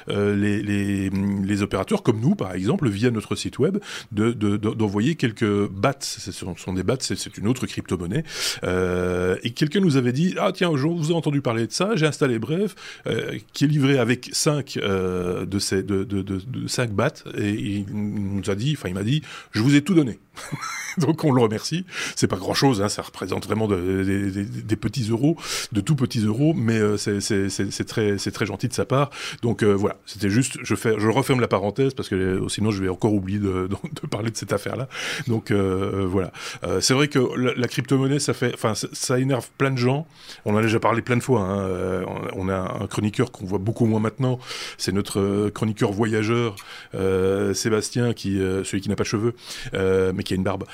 les, 0.08 0.62
les, 0.64 1.10
les, 1.10 1.62
opérateurs 1.62 2.04
comme 2.04 2.20
nous, 2.20 2.36
par 2.36 2.54
exemple, 2.54 2.90
via 2.90 3.12
notre 3.12 3.36
site 3.36 3.60
web, 3.60 3.78
d'envoyer 4.12 5.12
de, 5.12 5.16
de, 5.16 5.20
quelques 5.20 5.70
BATs. 5.70 6.04
Ce 6.04 6.32
sont, 6.32 6.74
des 6.74 6.84
BATs, 6.84 7.04
c'est 7.04 7.38
une 7.38 7.48
autre 7.48 7.68
crypto-monnaie. 7.68 8.24
Euh, 8.64 8.95
et 9.44 9.52
quelqu'un 9.52 9.80
nous 9.80 9.98
avait 9.98 10.14
dit 10.14 10.36
ah 10.40 10.52
tiens 10.54 10.72
je 10.76 10.88
vous 10.88 11.12
ai 11.12 11.14
entendu 11.14 11.42
parler 11.42 11.68
de 11.68 11.72
ça 11.72 11.96
j'ai 11.96 12.06
installé 12.06 12.40
Bref 12.40 12.76
euh, 13.08 13.38
qui 13.54 13.66
est 13.66 13.68
livré 13.68 13.98
avec 13.98 14.30
5 14.32 14.78
euh, 14.78 15.46
de 15.46 15.60
ces 15.60 15.84
de, 15.84 16.04
de, 16.04 16.22
de, 16.22 16.40
de 16.46 16.68
5 16.68 16.92
bats 16.92 17.14
et 17.38 17.50
il 17.50 17.86
nous 17.92 18.50
a 18.50 18.56
dit 18.56 18.76
enfin 18.78 18.90
il 18.90 18.96
m'a 18.96 19.04
dit 19.04 19.22
je 19.52 19.62
vous 19.62 19.76
ai 19.76 19.82
tout 19.82 19.94
donné. 19.94 20.20
Donc 20.98 21.24
on 21.26 21.32
le 21.32 21.42
remercie. 21.42 21.86
C'est 22.16 22.28
pas 22.28 22.38
grand 22.38 22.54
chose 22.54 22.82
hein, 22.82 22.90
ça 22.90 23.02
représente 23.02 23.46
vraiment 23.46 23.68
des 23.68 24.76
petits 24.76 25.10
euros 25.10 25.38
de 25.72 25.82
tout 25.82 25.96
petits 25.96 26.26
euros 26.26 26.54
mais 26.54 26.80
c'est 26.98 27.86
très 27.86 28.18
très 28.18 28.46
gentil 28.46 28.68
de 28.68 28.74
sa 28.74 28.86
part. 28.86 29.10
Donc 29.42 29.64
voilà. 29.64 29.98
C'était 30.06 30.30
juste 30.30 30.58
je 30.64 30.76
fais 30.76 30.96
je 30.98 31.08
referme 31.08 31.40
la 31.40 31.48
parenthèse 31.48 31.94
parce 31.94 32.10
que 32.10 32.42
sinon 32.50 32.72
je 32.72 32.82
vais 32.82 32.90
encore 32.90 33.14
oublier 33.14 33.40
de, 33.40 33.68
parler 34.10 34.32
de 34.32 34.38
cette 34.38 34.54
affaire 34.54 34.76
là 34.76 34.88
donc 35.28 35.52
voilà. 35.52 36.32
C'est 36.80 36.94
vrai 36.94 37.08
que 37.08 37.20
la, 37.38 37.54
la 37.56 37.68
crypto-monnaie 37.68 38.20
ça 38.20 38.34
fait 38.34 38.54
enfin 38.54 38.74
ça 38.94 39.20
énerve 39.20 39.50
plein 39.58 39.72
de 39.72 39.78
gens. 39.78 40.08
On 40.46 40.54
en 40.54 40.58
a 40.58 40.62
déjà 40.62 40.80
parlé 40.80 41.02
plein 41.02 41.18
de 41.18 41.24
fois. 41.24 41.42
Hein. 41.42 41.60
Euh, 41.68 42.06
on 42.34 42.50
a 42.50 42.56
un 42.82 42.88
chroniqueur 42.88 43.32
qu'on 43.32 43.46
voit 43.46 43.60
beaucoup 43.60 43.86
moins 43.86 44.00
maintenant. 44.00 44.40
C'est 44.78 44.92
notre 44.92 45.20
euh, 45.20 45.52
chroniqueur 45.52 45.92
voyageur, 45.92 46.56
euh, 46.94 47.54
Sébastien, 47.54 48.14
qui, 48.14 48.38
celui 48.38 48.82
qui 48.82 48.90
n'a 48.90 48.96
pas 48.96 49.04
de 49.04 49.10
cheveux, 49.10 49.34
mais 49.74 50.24
qui 50.24 50.34
a 50.34 50.36
une 50.36 50.44
barbe, 50.44 50.66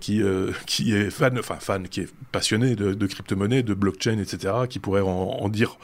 qui, 0.00 0.22
qui 0.66 0.94
est 0.94 1.10
fan, 1.10 1.38
enfin 1.38 1.56
fan, 1.56 1.88
qui 1.88 2.00
est 2.00 2.08
passionné 2.32 2.76
de, 2.76 3.06
crypto-monnaie, 3.06 3.62
de 3.62 3.74
blockchain, 3.74 4.18
etc., 4.18 4.54
qui 4.68 4.78
pourrait 4.78 5.02
en 5.02 5.48
dire 5.48 5.76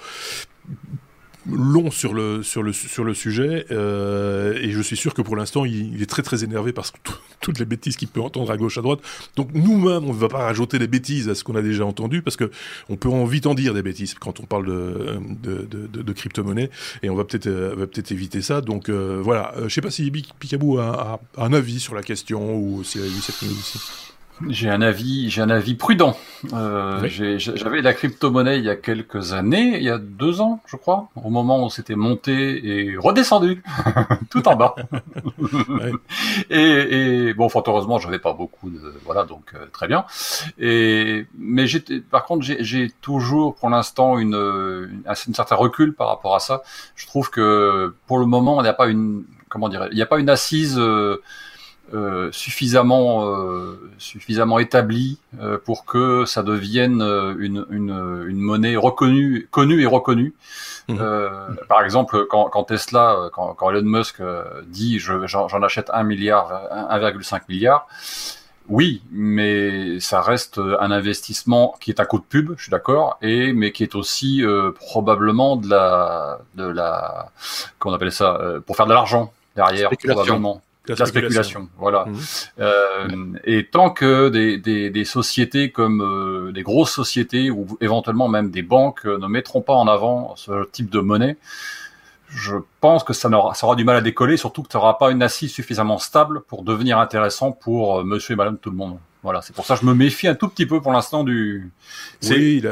long 1.49 1.91
sur 1.91 2.13
le, 2.13 2.43
sur 2.43 2.63
le, 2.63 2.73
sur 2.73 3.05
le 3.05 3.15
sujet, 3.15 3.67
euh, 3.71 4.55
et 4.61 4.71
je 4.71 4.81
suis 4.81 4.97
sûr 4.97 5.15
que 5.15 5.23
pour 5.23 5.37
l'instant, 5.37 5.65
il, 5.65 6.03
est 6.03 6.07
très 6.07 6.23
très 6.23 6.45
énervé 6.45 6.73
parce 6.73 6.91
que 6.91 6.99
toutes 7.41 7.59
les 7.59 7.65
bêtises 7.65 7.97
qu'il 7.97 8.09
peut 8.09 8.21
entendre 8.21 8.51
à 8.51 8.57
gauche, 8.57 8.79
à 8.79 8.83
droite. 8.83 9.01
Donc 9.37 9.49
nous-mêmes, 9.55 10.05
on 10.05 10.13
ne 10.13 10.19
va 10.19 10.29
pas 10.29 10.45
rajouter 10.45 10.79
des 10.79 10.87
bêtises 10.87 11.29
à 11.29 11.35
ce 11.35 11.45
qu'on 11.45 11.57
a 11.57 11.63
déjà 11.63 11.85
entendu, 11.85 12.23
parce 12.23 12.37
que 12.37 12.51
on 12.89 12.97
peut 12.97 13.09
en 13.09 13.25
vite 13.25 13.47
en 13.47 13.55
dire 13.55 13.75
des 13.75 13.83
bêtises 13.83 14.15
quand 14.15 14.41
on 14.41 14.45
parle 14.45 14.67
de, 14.67 15.21
de, 15.43 15.87
de, 15.87 16.13
crypto-monnaie, 16.13 16.71
et 17.03 17.11
on 17.11 17.17
va 17.17 17.25
peut-être 17.25 17.47
euh, 17.47 17.87
peut-être 17.87 18.13
éviter 18.13 18.43
ça. 18.43 18.61
Donc 18.61 18.89
euh, 18.89 19.21
voilà, 19.23 19.55
je 19.65 19.69
sais 19.69 19.81
pas 19.81 19.91
si 19.91 20.11
Picaboo 20.11 20.79
a, 20.79 21.21
un 21.37 21.53
avis 21.53 21.81
sur 21.81 21.95
la 21.95 22.03
question, 22.03 22.57
ou 22.57 22.85
s'il 22.85 23.03
a 23.03 23.07
eu 23.07 23.21
cette 23.21 23.43
news 23.43 23.59
aussi. 23.59 24.10
J'ai 24.49 24.71
un 24.71 24.81
avis, 24.81 25.29
j'ai 25.31 25.43
un 25.43 25.51
avis 25.51 25.75
prudent. 25.75 26.17
Euh, 26.53 27.07
J'avais 27.39 27.83
la 27.83 27.93
crypto-monnaie 27.93 28.59
il 28.59 28.65
y 28.65 28.71
a 28.71 28.77
quelques 28.77 29.33
années, 29.33 29.77
il 29.77 29.83
y 29.83 29.91
a 29.91 29.99
deux 29.99 30.41
ans, 30.41 30.61
je 30.67 30.77
crois, 30.77 31.09
au 31.17 31.29
moment 31.29 31.65
où 31.65 31.71
c'était 31.71 31.95
monté 31.95 32.67
et 32.67 32.97
redescendu, 32.97 33.63
tout 34.31 34.49
en 34.49 34.57
bas. 34.57 34.75
et, 36.51 37.29
et, 37.29 37.35
bon, 37.35 37.49
fort 37.49 37.65
heureusement, 37.67 37.99
j'avais 37.99 38.19
pas 38.19 38.33
beaucoup 38.33 38.71
de, 38.71 38.95
voilà, 39.05 39.25
donc 39.25 39.53
euh, 39.55 39.67
très 39.73 39.89
bien. 39.89 40.05
Et 40.59 41.27
mais 41.39 41.67
j'étais, 41.67 42.01
par 42.01 42.25
contre, 42.25 42.45
j'ai 42.45 42.91
toujours, 43.03 43.57
pour 43.57 43.69
l'instant, 43.69 44.19
une, 44.19 44.35
une, 44.35 45.03
un 45.07 45.15
certain 45.15 45.57
recul 45.57 45.95
par 45.95 46.09
rapport 46.09 46.35
à 46.35 46.41
ça. 46.41 46.63
Je 46.97 47.07
trouve 47.07 47.31
que 47.31 47.95
pour 48.07 48.19
le 48.19 48.27
moment, 48.27 48.61
il 48.61 48.65
n'y 48.65 48.71
a 48.71 48.75
pas 48.75 48.89
une, 48.89 49.25
comment 49.49 49.69
dire, 49.69 49.89
il 49.91 49.97
n'y 49.97 50.03
a 50.03 50.07
pas 50.07 50.19
une 50.19 50.31
assise. 50.31 50.79
Euh, 50.79 51.21
euh, 51.93 52.31
suffisamment 52.31 53.27
euh, 53.27 53.91
suffisamment 53.99 54.61
établi 54.61 55.19
euh, 55.41 55.59
pour 55.59 55.85
que 55.85 56.25
ça 56.25 56.45
devienne 56.45 57.03
une, 57.39 57.67
une, 57.69 58.25
une, 58.29 58.39
monnaie 58.39 58.77
reconnue 58.77 59.49
connue 59.51 59.83
et 59.83 59.87
reconnue. 59.87 60.35
Mmh. 60.87 60.99
par 61.69 61.83
exemple, 61.83 62.27
quand, 62.29 62.49
quand 62.49 62.65
Tesla, 62.65 63.31
quand, 63.33 63.55
quand, 63.55 63.71
Elon 63.71 63.83
Musk 63.83 64.23
dit 64.67 64.99
j'en 64.99 65.63
achète 65.63 65.91
un 65.93 66.05
milliard, 66.05 66.63
1,5 66.91 67.43
milliard. 67.49 67.87
Oui, 68.69 69.03
mais 69.11 69.99
ça 69.99 70.21
reste 70.21 70.59
un 70.59 70.91
investissement 70.93 71.75
qui 71.81 71.91
est 71.91 72.01
un 72.01 72.05
coup 72.05 72.19
de 72.19 72.25
pub, 72.25 72.55
je 72.57 72.63
suis 72.63 72.71
d'accord, 72.71 73.19
et 73.21 73.53
mais 73.53 73.73
qui 73.73 73.83
est 73.83 73.97
aussi 73.97 74.45
probablement 74.77 75.57
de 75.57 75.69
la 75.69 76.39
de 76.55 76.67
la 76.67 77.31
qu'on 77.79 77.93
appelle 77.93 78.13
ça 78.13 78.39
pour 78.67 78.77
faire 78.77 78.87
de 78.87 78.95
l'argent 78.95 79.33
derrière 79.57 79.91
probablement 79.91 80.63
la, 80.99 81.07
spéculation. 81.07 81.69
voilà. 81.79 82.07
Mmh. 82.07 82.19
Euh, 82.61 83.09
et 83.45 83.67
tant 83.67 83.91
que 83.91 84.29
des, 84.29 84.59
des, 84.59 84.91
des 84.91 85.05
sociétés 85.05 85.71
comme 85.71 86.03
euh, 86.03 86.53
des 86.53 86.63
grosses 86.63 86.93
sociétés 86.93 87.51
ou 87.51 87.67
éventuellement 87.81 88.29
même 88.29 88.51
des 88.51 88.63
banques 88.63 89.07
euh, 89.07 89.19
ne 89.19 89.27
mettront 89.27 89.61
pas 89.63 89.75
en 89.75 89.89
avant 89.89 90.35
ce 90.37 90.69
type 90.71 90.91
de 90.91 91.01
monnaie, 91.01 91.37
je 92.31 92.57
pense 92.81 93.05
que 93.05 93.13
ça, 93.13 93.29
aura, 93.29 93.55
ça 93.55 93.67
aura 93.67 93.77
du 93.77 93.85
mal 93.85 93.97
à 93.97 94.01
décoller, 94.01 94.37
surtout 94.37 94.63
que 94.63 94.73
ça 94.73 94.79
n'aura 94.79 94.99
pas 94.99 95.11
une 95.11 95.23
assise 95.23 95.53
suffisamment 95.53 95.99
stable 95.99 96.43
pour 96.43 96.63
devenir 96.63 96.99
intéressant 96.99 97.53
pour 97.53 97.99
euh, 97.99 98.05
monsieur 98.05 98.35
et 98.35 98.37
madame 98.37 98.59
tout 98.59 98.71
le 98.71 98.77
monde. 98.77 98.99
Voilà, 99.23 99.43
c'est 99.43 99.55
pour 99.55 99.67
ça 99.67 99.75
que 99.75 99.83
je 99.83 99.87
me 99.87 99.95
méfie 99.95 100.29
un 100.29 100.35
tout 100.35 100.49
petit 100.49 100.65
peu 100.65 100.81
pour 100.81 100.93
l'instant 100.93 101.25
du... 101.25 101.71
Oui, 102.23 102.63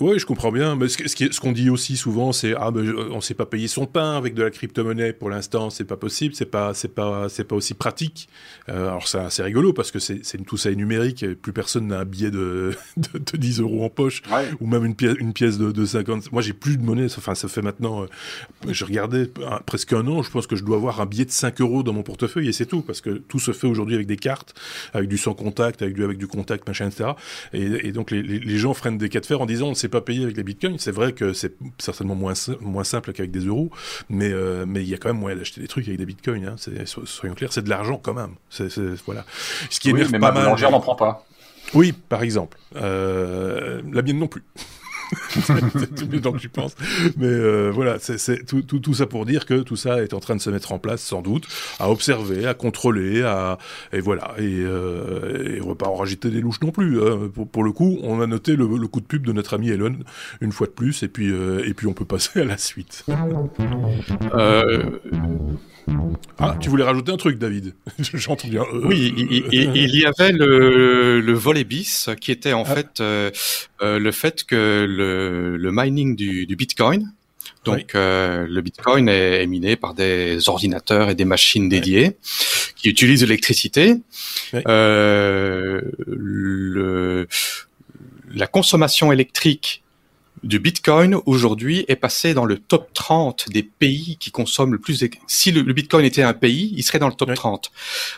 oui, 0.00 0.18
je 0.18 0.26
comprends 0.26 0.50
bien. 0.50 0.76
Mais 0.76 0.88
ce, 0.88 1.40
qu'on 1.40 1.52
dit 1.52 1.68
aussi 1.68 1.96
souvent, 1.96 2.32
c'est 2.32 2.54
ah, 2.56 2.70
ben, 2.70 2.94
on 3.10 3.20
sait 3.20 3.34
pas 3.34 3.46
payer 3.46 3.68
son 3.68 3.86
pain 3.86 4.16
avec 4.16 4.34
de 4.34 4.42
la 4.42 4.50
crypto-monnaie 4.50 5.12
pour 5.12 5.28
l'instant, 5.28 5.70
c'est 5.70 5.84
pas 5.84 5.96
possible, 5.96 6.34
c'est 6.34 6.46
pas, 6.46 6.72
c'est 6.74 6.94
pas, 6.94 7.28
c'est 7.28 7.44
pas 7.44 7.56
aussi 7.56 7.74
pratique. 7.74 8.28
Euh, 8.68 8.88
alors 8.88 9.06
c'est 9.06 9.18
assez 9.18 9.42
rigolo 9.42 9.72
parce 9.72 9.90
que 9.90 9.98
c'est, 9.98 10.22
tout 10.46 10.56
ça 10.56 10.70
est 10.70 10.76
numérique. 10.76 11.22
Et 11.22 11.34
plus 11.34 11.52
personne 11.52 11.88
n'a 11.88 12.00
un 12.00 12.04
billet 12.04 12.30
de, 12.30 12.74
de, 12.96 13.18
de, 13.18 13.36
10 13.36 13.60
euros 13.60 13.84
en 13.84 13.90
poche 13.90 14.22
ou 14.60 14.66
même 14.66 14.84
une 14.84 14.94
pièce, 14.94 15.16
une 15.18 15.32
pièce 15.32 15.58
de, 15.58 15.70
de 15.70 15.84
50. 15.84 16.32
Moi, 16.32 16.42
j'ai 16.42 16.54
plus 16.54 16.78
de 16.78 16.82
monnaie. 16.82 17.06
Enfin, 17.06 17.34
ça 17.34 17.48
fait 17.48 17.62
maintenant. 17.62 18.02
Euh, 18.02 18.06
je 18.68 18.84
regardais 18.84 19.30
presque 19.66 19.92
un 19.92 20.06
an. 20.06 20.22
Je 20.22 20.30
pense 20.30 20.46
que 20.46 20.56
je 20.56 20.64
dois 20.64 20.76
avoir 20.76 21.00
un 21.00 21.06
billet 21.06 21.26
de 21.26 21.30
5 21.30 21.60
euros 21.60 21.82
dans 21.82 21.92
mon 21.92 22.02
portefeuille 22.02 22.48
et 22.48 22.52
c'est 22.52 22.66
tout 22.66 22.80
parce 22.80 23.00
que 23.00 23.10
tout 23.10 23.38
se 23.38 23.52
fait 23.52 23.66
aujourd'hui 23.66 23.96
avec 23.96 24.06
des 24.06 24.16
cartes, 24.16 24.54
avec 24.94 25.08
du 25.08 25.18
sans 25.18 25.34
contact, 25.34 25.82
avec 25.82 25.94
du 25.94 26.04
avec 26.04 26.16
du 26.16 26.26
contact, 26.26 26.66
machin, 26.66 26.88
etc. 26.88 27.10
Et, 27.52 27.88
et 27.88 27.92
donc 27.92 28.10
les, 28.10 28.22
les, 28.22 28.38
les 28.38 28.58
gens 28.58 28.72
freinent 28.72 28.98
des 28.98 29.08
cas 29.08 29.20
de 29.20 29.26
fer 29.26 29.40
en 29.40 29.46
disant 29.46 29.66
on 29.66 29.70
ne 29.70 29.74
sait 29.74 29.89
pas 29.90 30.00
payer 30.00 30.24
avec 30.24 30.36
les 30.36 30.42
bitcoins. 30.42 30.78
C'est 30.78 30.92
vrai 30.92 31.12
que 31.12 31.32
c'est 31.32 31.54
certainement 31.78 32.14
moins, 32.14 32.34
moins 32.60 32.84
simple 32.84 33.12
qu'avec 33.12 33.30
des 33.30 33.40
euros, 33.40 33.70
mais 34.08 34.30
euh, 34.32 34.64
mais 34.66 34.82
il 34.82 34.88
y 34.88 34.94
a 34.94 34.98
quand 34.98 35.08
même 35.08 35.18
moyen 35.18 35.36
d'acheter 35.36 35.60
des 35.60 35.68
trucs 35.68 35.86
avec 35.86 35.98
des 35.98 36.06
bitcoins. 36.06 36.46
Hein. 36.46 36.56
soyons 36.86 37.34
clairs, 37.34 37.52
c'est 37.52 37.62
de 37.62 37.70
l'argent 37.70 38.00
quand 38.02 38.14
même. 38.14 38.34
C'est, 38.48 38.68
voilà. 39.04 39.24
Ce 39.68 39.80
qui 39.80 39.90
est 39.90 40.18
pas 40.18 40.32
mal. 40.32 40.56
n'en 40.70 40.80
prend 40.80 40.96
pas. 40.96 41.26
Oui, 41.74 41.92
par 41.92 42.22
exemple. 42.22 42.58
Euh, 42.76 43.82
la 43.92 44.02
mienne 44.02 44.18
non 44.18 44.26
plus. 44.26 44.42
c'est 45.30 46.08
mieux 46.08 46.20
que 46.20 46.38
tu 46.38 46.48
penses. 46.48 46.74
Mais 47.16 47.26
euh, 47.26 47.70
voilà, 47.72 47.98
c'est 47.98 48.44
tout, 48.44 48.62
tout, 48.62 48.78
tout, 48.78 48.94
ça 48.94 49.06
pour 49.06 49.26
dire 49.26 49.46
que 49.46 49.60
tout 49.60 49.76
ça 49.76 50.02
est 50.02 50.14
en 50.14 50.20
train 50.20 50.36
de 50.36 50.40
se 50.40 50.50
mettre 50.50 50.72
en 50.72 50.78
place, 50.78 51.02
sans 51.02 51.22
doute, 51.22 51.46
à 51.78 51.90
observer, 51.90 52.46
à 52.46 52.54
contrôler, 52.54 53.22
à 53.22 53.58
et 53.92 54.00
voilà. 54.00 54.34
Et, 54.38 54.60
euh, 54.62 55.56
et 55.56 55.60
on 55.60 55.68
va 55.68 55.74
pas 55.74 55.88
en 55.88 55.94
rajouter 55.94 56.30
des 56.30 56.40
louches 56.40 56.60
non 56.60 56.70
plus. 56.70 57.00
Hein. 57.02 57.30
Pour, 57.34 57.48
pour, 57.48 57.64
le 57.64 57.72
coup, 57.72 57.98
on 58.02 58.20
a 58.20 58.26
noté 58.26 58.56
le, 58.56 58.66
le, 58.66 58.86
coup 58.86 59.00
de 59.00 59.06
pub 59.06 59.26
de 59.26 59.32
notre 59.32 59.54
ami 59.54 59.70
Elon 59.70 59.96
une 60.40 60.52
fois 60.52 60.66
de 60.66 60.72
plus, 60.72 61.02
et 61.02 61.08
puis 61.08 61.30
euh, 61.30 61.62
et 61.66 61.74
puis 61.74 61.86
on 61.86 61.92
peut 61.92 62.04
passer 62.04 62.40
à 62.40 62.44
la 62.44 62.58
suite. 62.58 63.04
Ah, 66.38 66.56
tu 66.60 66.68
voulais 66.70 66.84
rajouter 66.84 67.12
un 67.12 67.16
truc, 67.16 67.38
David 67.38 67.74
J'entends 67.98 68.48
bien. 68.48 68.62
Euh, 68.62 68.82
oui, 68.84 69.12
il, 69.52 69.96
y 69.96 70.06
avait 70.06 70.32
le, 70.32 71.20
le 71.20 71.32
volet 71.32 71.64
bis 71.64 72.08
qui 72.20 72.32
était 72.32 72.52
en 72.52 72.64
ah. 72.66 72.74
fait 72.74 73.00
euh, 73.00 73.30
euh, 73.82 73.98
le 73.98 74.12
fait 74.12 74.44
que 74.44 74.86
le, 74.88 75.56
le 75.56 75.70
mining 75.72 76.16
du, 76.16 76.46
du 76.46 76.56
Bitcoin, 76.56 77.12
donc 77.64 77.92
le 77.94 78.60
Bitcoin 78.60 79.08
est, 79.08 79.46
miné 79.46 79.76
par 79.76 79.92
des 79.94 80.48
ordinateurs 80.48 81.10
et 81.10 81.14
des 81.14 81.26
machines 81.26 81.68
dédiées 81.68 82.16
qui 82.76 82.88
utilisent 82.88 83.22
l'électricité. 83.22 83.96
le, 84.54 85.88
la 88.34 88.46
consommation 88.46 89.12
électrique 89.12 89.82
du 90.42 90.58
Bitcoin 90.58 91.16
aujourd'hui 91.26 91.84
est 91.88 91.96
passé 91.96 92.34
dans 92.34 92.44
le 92.44 92.58
top 92.58 92.92
30 92.94 93.50
des 93.50 93.62
pays 93.62 94.16
qui 94.18 94.30
consomment 94.30 94.72
le 94.72 94.78
plus. 94.78 95.04
Si 95.26 95.52
le, 95.52 95.62
Bitcoin 95.72 96.04
était 96.04 96.22
un 96.22 96.32
pays, 96.32 96.72
il 96.76 96.82
serait 96.82 96.98
dans 96.98 97.08
le 97.08 97.14
top 97.14 97.34
30. 97.34 97.70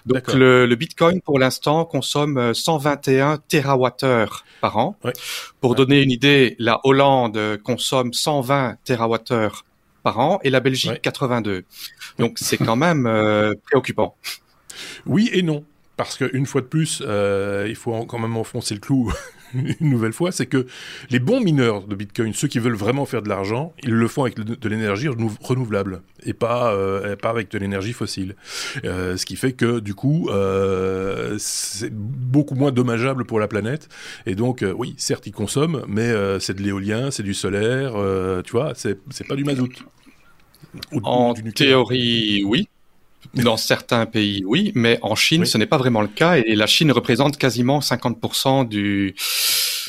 Donc 0.06 0.32
le, 0.32 0.74
Bitcoin 0.74 1.20
pour 1.20 1.38
l'instant 1.38 1.84
consomme 1.84 2.54
121 2.54 3.38
TWh 3.48 4.26
par 4.60 4.76
an. 4.76 4.96
Pour 5.60 5.74
donner 5.74 6.02
une 6.02 6.10
idée, 6.10 6.56
la 6.58 6.80
Hollande 6.84 7.58
consomme 7.62 8.12
120 8.12 8.76
TWh 8.84 9.62
par 10.02 10.18
an 10.18 10.40
et 10.42 10.50
la 10.50 10.60
Belgique 10.60 11.00
82. 11.02 11.64
Donc 12.18 12.38
c'est 12.40 12.56
quand 12.64 12.76
même 12.76 13.06
euh, 13.06 13.54
préoccupant. 13.64 14.16
Oui 15.06 15.30
et 15.32 15.42
non 15.42 15.64
parce 15.96 16.16
qu'une 16.16 16.46
fois 16.46 16.62
de 16.62 16.66
plus, 16.66 17.02
euh, 17.06 17.66
il 17.68 17.76
faut 17.76 18.06
quand 18.06 18.18
même 18.18 18.36
enfoncer 18.36 18.74
le 18.74 18.80
clou 18.80 19.12
une 19.80 19.90
nouvelle 19.90 20.12
fois, 20.12 20.32
c'est 20.32 20.46
que 20.46 20.66
les 21.10 21.18
bons 21.18 21.40
mineurs 21.40 21.86
de 21.86 21.94
Bitcoin, 21.94 22.32
ceux 22.34 22.48
qui 22.48 22.58
veulent 22.58 22.74
vraiment 22.74 23.06
faire 23.06 23.22
de 23.22 23.28
l'argent, 23.28 23.72
ils 23.82 23.92
le 23.92 24.08
font 24.08 24.22
avec 24.22 24.38
de 24.38 24.68
l'énergie 24.68 25.08
renouvelable 25.08 26.02
et 26.24 26.32
pas, 26.32 26.72
euh, 26.72 27.16
pas 27.16 27.30
avec 27.30 27.50
de 27.50 27.58
l'énergie 27.58 27.92
fossile. 27.92 28.36
Euh, 28.84 29.16
ce 29.16 29.26
qui 29.26 29.36
fait 29.36 29.52
que 29.52 29.80
du 29.80 29.94
coup, 29.94 30.28
euh, 30.30 31.36
c'est 31.38 31.92
beaucoup 31.92 32.54
moins 32.54 32.72
dommageable 32.72 33.24
pour 33.24 33.40
la 33.40 33.48
planète. 33.48 33.88
Et 34.26 34.34
donc, 34.34 34.64
oui, 34.76 34.94
certes, 34.98 35.26
ils 35.26 35.32
consomment, 35.32 35.82
mais 35.88 36.12
c'est 36.40 36.54
de 36.54 36.62
l'éolien, 36.62 37.10
c'est 37.10 37.22
du 37.22 37.34
solaire, 37.34 37.94
tu 38.44 38.52
vois, 38.52 38.72
c'est 38.74 38.96
pas 39.26 39.36
du 39.36 39.44
mazout. 39.44 39.72
en 41.02 41.34
théorie, 41.34 42.42
oui. 42.44 42.68
Dans 43.34 43.56
certains 43.56 44.06
pays, 44.06 44.42
oui, 44.46 44.72
mais 44.74 44.98
en 45.02 45.14
Chine, 45.14 45.44
ce 45.44 45.56
n'est 45.56 45.66
pas 45.66 45.78
vraiment 45.78 46.02
le 46.02 46.08
cas 46.08 46.36
et 46.36 46.54
la 46.54 46.66
Chine 46.66 46.92
représente 46.92 47.36
quasiment 47.36 47.78
50% 47.78 48.68
du, 48.68 49.14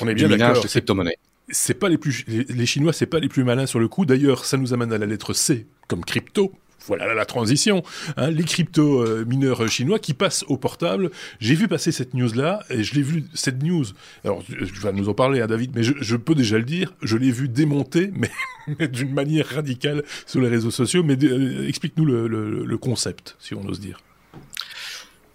On 0.01 0.07
est 0.07 0.13
bien 0.13 0.27
du 0.27 0.33
minage 0.33 0.61
de 0.61 0.67
crypto-monnaies. 0.67 1.17
C'est 1.49 1.73
pas 1.73 1.89
les 1.89 1.97
plus, 1.97 2.23
les 2.27 2.65
Chinois, 2.65 2.93
c'est 2.93 3.05
pas 3.05 3.19
les 3.19 3.27
plus 3.27 3.43
malins 3.43 3.65
sur 3.65 3.79
le 3.79 3.87
coup. 3.87 4.05
D'ailleurs, 4.05 4.45
ça 4.45 4.57
nous 4.57 4.73
amène 4.73 4.93
à 4.93 4.97
la 4.97 5.05
lettre 5.05 5.33
C, 5.33 5.67
comme 5.87 6.05
crypto 6.05 6.53
voilà 6.85 7.13
la 7.13 7.25
transition. 7.25 7.83
Hein, 8.17 8.31
les 8.31 8.43
crypto 8.43 9.01
euh, 9.01 9.25
mineurs 9.25 9.67
chinois 9.69 9.99
qui 9.99 10.13
passent 10.13 10.43
au 10.47 10.57
portable. 10.57 11.11
J'ai 11.39 11.55
vu 11.55 11.67
passer 11.67 11.91
cette 11.91 12.13
news 12.13 12.33
là 12.33 12.63
et 12.69 12.83
je 12.83 12.95
l'ai 12.95 13.01
vu 13.01 13.25
cette 13.33 13.63
news. 13.63 13.85
Alors 14.23 14.43
tu 14.45 14.79
vas 14.81 14.91
nous 14.91 15.09
en 15.09 15.13
parler, 15.13 15.41
hein, 15.41 15.47
David, 15.47 15.71
mais 15.75 15.83
je, 15.83 16.15
peux 16.15 16.35
déjà 16.35 16.57
le 16.57 16.63
dire. 16.63 16.93
Je 17.01 17.17
l'ai 17.17 17.31
vu 17.31 17.47
démonter, 17.47 18.11
mais, 18.79 18.87
d'une 18.87 19.13
manière 19.13 19.47
radicale 19.47 20.03
sur 20.25 20.41
les 20.41 20.49
réseaux 20.49 20.71
sociaux. 20.71 21.03
Mais 21.03 21.17
euh, 21.23 21.67
explique-nous 21.67 22.05
le, 22.05 22.77
concept, 22.77 23.37
si 23.39 23.53
on 23.53 23.65
ose 23.65 23.79
dire. 23.79 23.99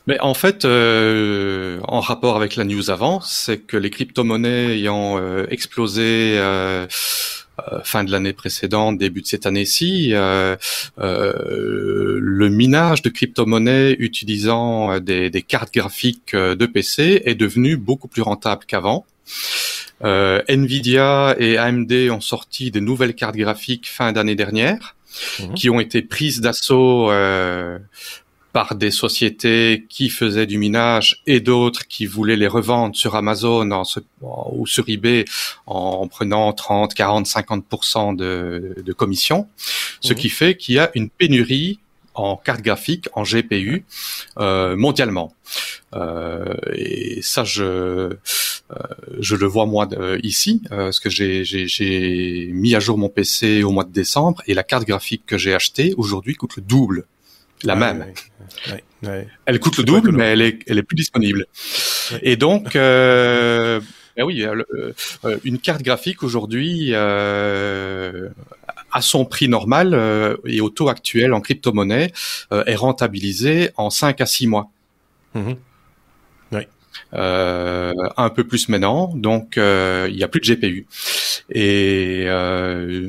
Mais 0.07 0.19
en 0.21 0.35
fait, 0.35 0.65
euh, 0.65 1.81
en 1.85 2.01
rapport 2.01 2.37
avec 2.37 2.57
la 2.57 2.65
news 2.65 2.91
avant, 2.91 3.21
c'est 3.21 3.59
que 3.59 3.77
les 3.77 3.91
crypto-monnaies 3.91 4.77
ayant 4.77 5.19
explosé 5.49 6.39
fin 7.85 8.05
de 8.05 8.11
l'année 8.11 8.33
précédente, 8.33 8.99
début 8.99 9.23
de 9.23 9.27
cette 9.27 9.47
année-ci, 9.47 10.11
euh, 10.13 10.57
euh, 10.99 12.19
le 12.21 12.49
minage 12.49 13.03
de 13.03 13.09
crypto-monnaies 13.09 13.97
utilisant 13.99 15.01
des, 15.01 15.31
des, 15.31 15.43
cartes 15.43 15.73
graphiques 15.73 16.35
de 16.35 16.67
PC 16.67 17.23
est 17.25 17.35
devenu 17.35 17.77
beaucoup 17.77 18.09
plus 18.09 18.23
rentable 18.23 18.65
qu'avant. 18.67 19.07
Nvidia 20.01 21.35
et 21.39 21.59
AMD 21.59 21.93
ont 22.11 22.21
sorti 22.21 22.71
des 22.71 22.81
nouvelles 22.81 23.15
cartes 23.15 23.37
graphiques 23.37 23.89
fin 23.89 24.13
d'année 24.13 24.37
dernière, 24.37 24.97
mhm. 25.41 25.55
qui 25.55 25.71
ont 25.71 25.81
été 25.81 26.03
prises 26.03 26.41
d'assaut 26.41 27.11
par 28.59 28.75
des 28.75 28.91
sociétés 28.91 29.87
qui 29.89 30.11
faisaient 30.11 30.45
du 30.45 30.59
minage 30.59 31.23
et 31.29 31.39
d'autres 31.39 31.87
qui 31.87 32.07
voulaient 32.07 32.35
les 32.35 32.49
revendre 32.49 32.97
sur 32.97 33.15
Amazon 33.15 33.85
ou 34.51 34.67
sur 34.67 34.89
eBay 34.89 35.27
en 35.67 36.09
prenant 36.09 36.53
30, 36.53 36.93
40, 36.93 37.25
50% 37.25 38.17
de, 38.17 38.75
de 38.85 38.93
commission, 38.93 39.47
ce 40.01 40.13
qui 40.13 40.29
fait 40.29 40.57
qu'il 40.57 40.75
y 40.75 40.81
a 40.81 40.91
une 40.97 41.09
pénurie 41.09 41.79
en 42.15 42.37
carte 42.37 42.63
graphique, 42.63 43.09
en 43.13 43.23
GPU, 43.23 43.85
euh, 44.41 44.75
mondialement. 44.75 45.33
Euh, 45.95 46.57
et 46.75 47.21
ça, 47.23 47.45
je, 47.45 47.63
euh, 47.63 48.17
je 49.21 49.37
le 49.37 49.47
vois 49.47 49.67
moi 49.67 49.89
ici, 50.25 50.63
parce 50.69 50.99
que 50.99 51.11
j'ai 51.11 52.51
mis 52.53 52.75
à 52.75 52.81
jour 52.81 52.99
mon 52.99 53.09
PC 53.09 53.63
au 53.63 53.71
mois 53.71 53.85
de 53.85 53.93
décembre, 53.93 54.43
et 54.49 54.55
la 54.55 54.65
carte 54.65 54.85
graphique 54.85 55.23
que 55.27 55.39
j'ai 55.39 55.55
achetée 55.55 55.95
aujourd'hui 55.97 56.35
coûte 56.35 56.57
le 56.57 56.63
double 56.63 57.07
la 57.65 57.75
même. 57.75 58.07
Elle 59.47 59.61
coûte 59.61 59.79
le 59.79 59.85
double, 59.85 60.13
mais 60.13 60.33
elle 60.33 60.43
est, 60.43 60.59
elle 60.67 60.79
est 60.79 60.83
plus 60.83 60.97
disponible. 60.97 61.47
Et 62.23 62.37
donc, 62.37 62.77
euh, 62.77 63.81
ben 64.19 64.25
oui, 64.25 64.45
euh, 64.45 64.65
euh, 65.25 65.39
une 65.45 65.61
carte 65.61 65.83
graphique 65.83 66.25
aujourd'hui 66.25 66.91
euh, 66.93 68.29
à 68.91 69.01
son 69.01 69.25
prix 69.25 69.49
normal 69.49 69.95
euh, 69.95 70.37
et 70.45 70.61
au 70.61 70.71
taux 70.71 70.89
actuel 70.89 71.33
en 71.33 71.41
crypto-monnaie 71.41 72.13
est 72.51 72.75
rentabilisée 72.75 73.71
en 73.77 73.91
5 73.91 74.21
à 74.21 74.27
6 74.27 74.49
mois. 74.49 74.71
Mm-hmm. 75.37 75.57
Euh, 77.15 77.95
un 78.17 78.29
peu 78.29 78.45
plus 78.45 78.69
maintenant, 78.69 79.13
donc 79.15 79.55
il 79.57 80.15
n'y 80.15 80.25
a 80.25 80.29
plus 80.29 80.41
de 80.41 80.47
GPU. 80.47 80.87
Et 81.51 82.25
euh, 82.27 83.09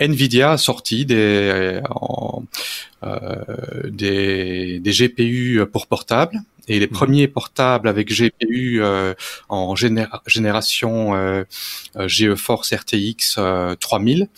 Nvidia 0.00 0.52
a 0.52 0.56
sorti 0.58 1.04
des, 1.06 1.80
euh, 3.04 3.20
des, 3.88 4.80
des, 4.80 4.90
GPU 4.90 5.62
pour 5.72 5.86
portable 5.86 6.40
et 6.66 6.80
les 6.80 6.86
mhm. 6.86 6.92
premiers 6.92 7.28
portables 7.28 7.88
avec 7.88 8.08
GPU 8.08 8.82
euh, 8.82 9.14
en 9.48 9.76
génération 9.76 11.14
euh, 11.14 11.44
GeForce 11.96 12.74
RTX 12.74 13.38
3000 13.78 14.28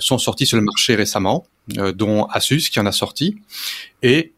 sont 0.00 0.18
sortis 0.18 0.46
sur 0.46 0.56
le 0.56 0.64
marché 0.64 0.94
récemment, 0.94 1.46
dont 1.68 2.24
Asus 2.26 2.70
qui 2.70 2.80
en 2.80 2.86
a 2.86 2.92
sorti. 2.92 3.36
Et 4.02 4.32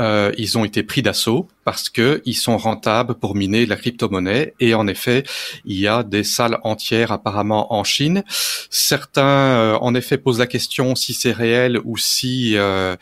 euh, 0.00 0.32
ils 0.36 0.58
ont 0.58 0.64
été 0.64 0.82
pris 0.82 1.02
d'assaut 1.02 1.48
parce 1.64 1.88
que 1.88 2.22
ils 2.24 2.34
sont 2.34 2.58
rentables 2.58 3.14
pour 3.14 3.34
miner 3.34 3.66
la 3.66 3.76
crypto-monnaie. 3.76 4.54
Et 4.60 4.74
en 4.74 4.86
effet, 4.86 5.24
il 5.64 5.78
y 5.78 5.86
a 5.86 6.02
des 6.02 6.24
salles 6.24 6.58
entières 6.62 7.12
apparemment 7.12 7.72
en 7.74 7.82
Chine. 7.82 8.22
Certains, 8.70 9.22
euh, 9.22 9.78
en 9.80 9.94
effet, 9.94 10.18
posent 10.18 10.38
la 10.38 10.46
question 10.46 10.94
si 10.94 11.14
c'est 11.14 11.32
réel 11.32 11.80
ou 11.84 11.96
si 11.96 12.56
euh, 12.56 12.96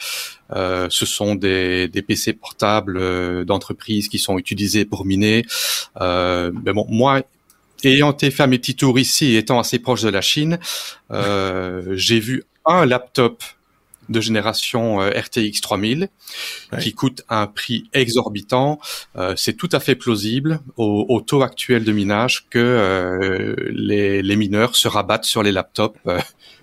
euh 0.52 0.87
ce 0.90 1.07
sont 1.07 1.35
des, 1.35 1.88
des 1.88 2.02
PC 2.02 2.33
portables 2.35 2.96
euh, 2.96 3.44
d'entreprise 3.44 4.09
qui 4.09 4.18
sont 4.18 4.38
utilisés 4.38 4.85
pour 4.85 5.04
miner. 5.04 5.44
mais 6.00 6.72
bon, 6.72 6.87
moi, 6.88 7.22
ayant 7.85 8.12
été 8.12 8.30
fait 8.30 8.46
mes 8.46 8.59
petits 8.59 8.76
tours 8.76 8.98
ici, 8.98 9.37
étant 9.37 9.59
assez 9.59 9.78
proche 9.78 10.02
de 10.02 10.09
la 10.09 10.20
Chine, 10.20 10.59
j'ai 11.11 12.20
vu 12.20 12.44
un 12.66 12.87
laptop 12.87 13.42
de 14.08 14.20
génération 14.20 15.00
euh, 15.00 15.10
RTX 15.10 15.60
3000 15.60 16.08
qui 16.80 16.92
coûte 16.92 17.22
un 17.28 17.46
prix 17.46 17.88
exorbitant. 17.92 18.80
Euh, 19.16 19.34
c'est 19.36 19.52
tout 19.52 19.68
à 19.72 19.80
fait 19.80 19.94
plausible 19.94 20.60
au, 20.76 21.20
taux 21.20 21.42
actuel 21.42 21.84
de 21.84 21.92
minage 21.92 22.46
que 22.50 22.58
euh, 22.58 23.54
les, 23.70 24.22
les, 24.22 24.36
mineurs 24.36 24.74
se 24.74 24.88
rabattent 24.88 25.24
sur 25.24 25.42
les 25.42 25.52
laptops 25.52 25.98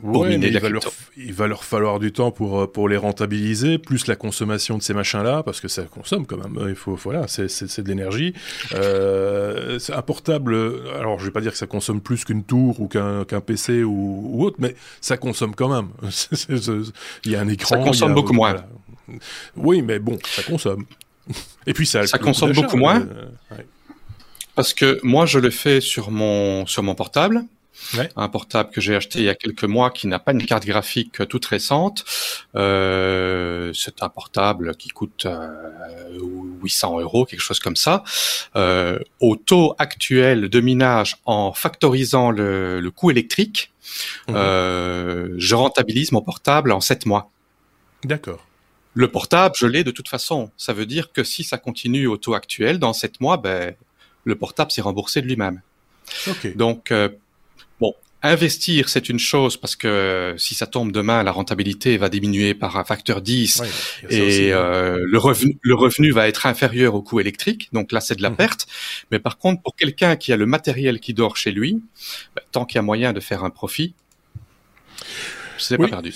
pour 0.02 0.26
miner 0.26 0.48
il, 0.48 0.60
va 0.60 0.70
leur, 0.70 0.84
il 1.16 1.34
va 1.34 1.48
leur 1.48 1.64
falloir 1.64 2.00
du 2.00 2.12
temps 2.12 2.32
pour 2.32 2.72
pour 2.72 2.90
les 2.90 2.98
rentabiliser, 2.98 3.78
plus 3.78 4.08
la 4.08 4.16
consommation 4.16 4.78
de 4.78 4.84
ces 4.84 4.94
machins-là, 4.94 5.44
parce 5.44 5.62
que 5.62 5.68
ça 5.68 5.84
consomme 5.84 6.26
quand 6.26 6.38
même. 6.38 6.68
Il 6.68 6.76
faut 6.76 6.96
voilà, 6.96 7.28
c'est 7.28 7.82
de 7.82 7.88
l'énergie. 7.88 8.34
un 8.74 10.02
portable, 10.02 10.56
alors 11.00 11.20
je 11.20 11.26
vais 11.26 11.32
pas 11.32 11.42
dire 11.42 11.52
que 11.52 11.58
ça 11.58 11.68
consomme 11.68 12.02
plus 12.02 12.26
qu'une 12.26 12.44
tour 12.44 12.80
ou 12.80 12.88
qu'un 12.88 13.24
qu'un 13.24 13.42
PC 13.42 13.84
ou, 13.84 14.32
ou, 14.34 14.44
autre, 14.44 14.58
mais 14.60 14.76
ça 15.00 15.18
consomme 15.18 15.56
quand 15.56 15.70
même. 15.70 15.90
il 17.32 17.36
y 17.36 17.38
a 17.38 17.42
un 17.42 17.48
écran. 17.48 17.70
Ça 17.70 17.78
consomme 17.78 18.14
beaucoup 18.14 18.34
moins. 18.34 18.56
Oui, 19.56 19.82
mais 19.82 20.00
bon, 20.00 20.18
ça 20.26 20.44
consomme. 20.44 20.86
Et 21.68 21.74
puis 21.74 21.86
ça. 21.86 22.06
Ça 22.06 22.18
consomme 22.18 22.52
beaucoup 22.52 22.78
moins. 22.78 23.02
Euh, 23.02 23.58
Parce 24.56 24.74
que 24.74 25.00
moi, 25.04 25.26
je 25.26 25.40
le 25.40 25.50
fais 25.50 25.80
sur 25.80 26.12
mon 26.12 26.66
sur 26.66 26.84
mon 26.84 26.96
portable. 26.96 27.44
Un 28.16 28.30
portable 28.30 28.70
que 28.72 28.80
j'ai 28.82 28.96
acheté 28.96 29.20
il 29.20 29.26
y 29.26 29.30
a 29.30 29.36
quelques 29.36 29.64
mois 29.64 29.92
qui 29.92 30.08
n'a 30.08 30.20
pas 30.20 30.32
une 30.32 30.46
carte 30.46 30.66
graphique 30.66 31.28
toute 31.28 31.46
récente. 31.46 32.06
Euh, 32.56 33.72
c'est 33.74 34.02
un 34.04 34.10
portable 34.10 34.76
qui 34.76 34.90
coûte 34.90 35.26
euh, 35.26 36.18
800 36.64 37.00
euros, 37.00 37.26
quelque 37.26 37.42
chose 37.42 37.60
comme 37.60 37.76
ça. 37.76 38.04
Euh, 38.56 39.00
au 39.20 39.36
taux 39.36 39.76
actuel 39.78 40.50
de 40.50 40.60
minage, 40.62 41.18
en 41.26 41.54
factorisant 41.54 42.32
le, 42.32 42.80
le 42.80 42.92
coût 42.92 43.12
électrique, 43.12 43.72
mhm. 44.28 44.36
euh, 44.36 45.36
je 45.38 45.56
rentabilise 45.56 46.12
mon 46.12 46.22
portable 46.22 46.72
en 46.72 46.82
7 46.82 47.06
mois. 47.06 47.30
D'accord. 48.04 48.46
Le 48.94 49.08
portable, 49.08 49.56
je 49.58 49.68
l'ai 49.68 49.84
de 49.84 49.92
toute 49.92 50.10
façon. 50.10 50.52
Ça 50.58 50.74
veut 50.74 50.86
dire 50.86 51.12
que 51.14 51.24
si 51.24 51.44
ça 51.44 51.58
continue 51.58 52.08
au 52.08 52.18
taux 52.18 52.34
actuel, 52.34 52.80
dans 52.80 52.94
7 52.94 53.22
mois, 53.22 53.38
ben, 53.38 53.74
le 54.26 54.36
portable 54.36 54.72
s'est 54.72 54.82
remboursé 54.82 55.22
de 55.22 55.28
lui-même. 55.28 55.62
Donc, 56.56 56.92
euh, 56.92 57.08
bon, 57.08 57.22
investir, 58.24 58.90
c'est 58.90 59.10
une 59.10 59.20
chose 59.20 59.58
parce 59.58 59.76
que 59.76 60.36
si 60.38 60.54
ça 60.54 60.68
tombe 60.68 60.92
demain, 60.92 61.24
la 61.24 61.32
rentabilité 61.32 61.98
va 61.98 62.10
diminuer 62.10 62.54
par 62.54 62.78
un 62.78 62.84
facteur 62.84 63.22
10 63.22 63.64
et 64.10 64.54
euh, 64.54 65.00
le, 65.04 65.18
revenu, 65.18 65.58
le 65.62 65.76
revenu 65.76 66.12
va 66.12 66.28
être 66.28 66.46
inférieur 66.46 66.96
au 66.96 67.02
coût 67.02 67.20
électrique. 67.20 67.70
Donc 67.74 67.92
là, 67.92 68.00
c'est 68.00 68.16
de 68.16 68.22
la 68.22 68.30
mmh. 68.30 68.36
perte. 68.36 68.68
Mais 69.12 69.20
par 69.20 69.38
contre, 69.38 69.62
pour 69.62 69.76
quelqu'un 69.76 70.16
qui 70.16 70.32
a 70.32 70.38
le 70.38 70.46
matériel 70.46 71.00
qui 71.00 71.14
dort 71.14 71.38
chez 71.38 71.52
lui, 71.52 71.82
ben, 72.36 72.44
tant 72.52 72.66
qu'il 72.66 72.76
y 72.76 72.80
a 72.80 72.84
moyen 72.84 73.14
de 73.14 73.20
faire 73.20 73.44
un 73.44 73.50
profit, 73.50 73.96
c'est 75.58 75.78
pas 75.78 75.88
perdu. 75.88 76.14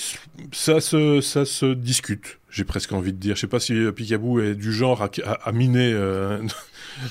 Ça 0.51 0.81
se, 0.81 1.21
ça 1.21 1.45
se 1.45 1.73
discute, 1.73 2.39
j'ai 2.49 2.63
presque 2.63 2.91
envie 2.91 3.13
de 3.13 3.17
dire. 3.17 3.35
Je 3.35 3.41
sais 3.41 3.47
pas 3.47 3.59
si 3.59 3.73
Picaboo 3.95 4.39
est 4.41 4.55
du 4.55 4.73
genre 4.73 5.07
à, 5.23 5.51
miner. 5.51 5.91
Euh, 5.93 6.41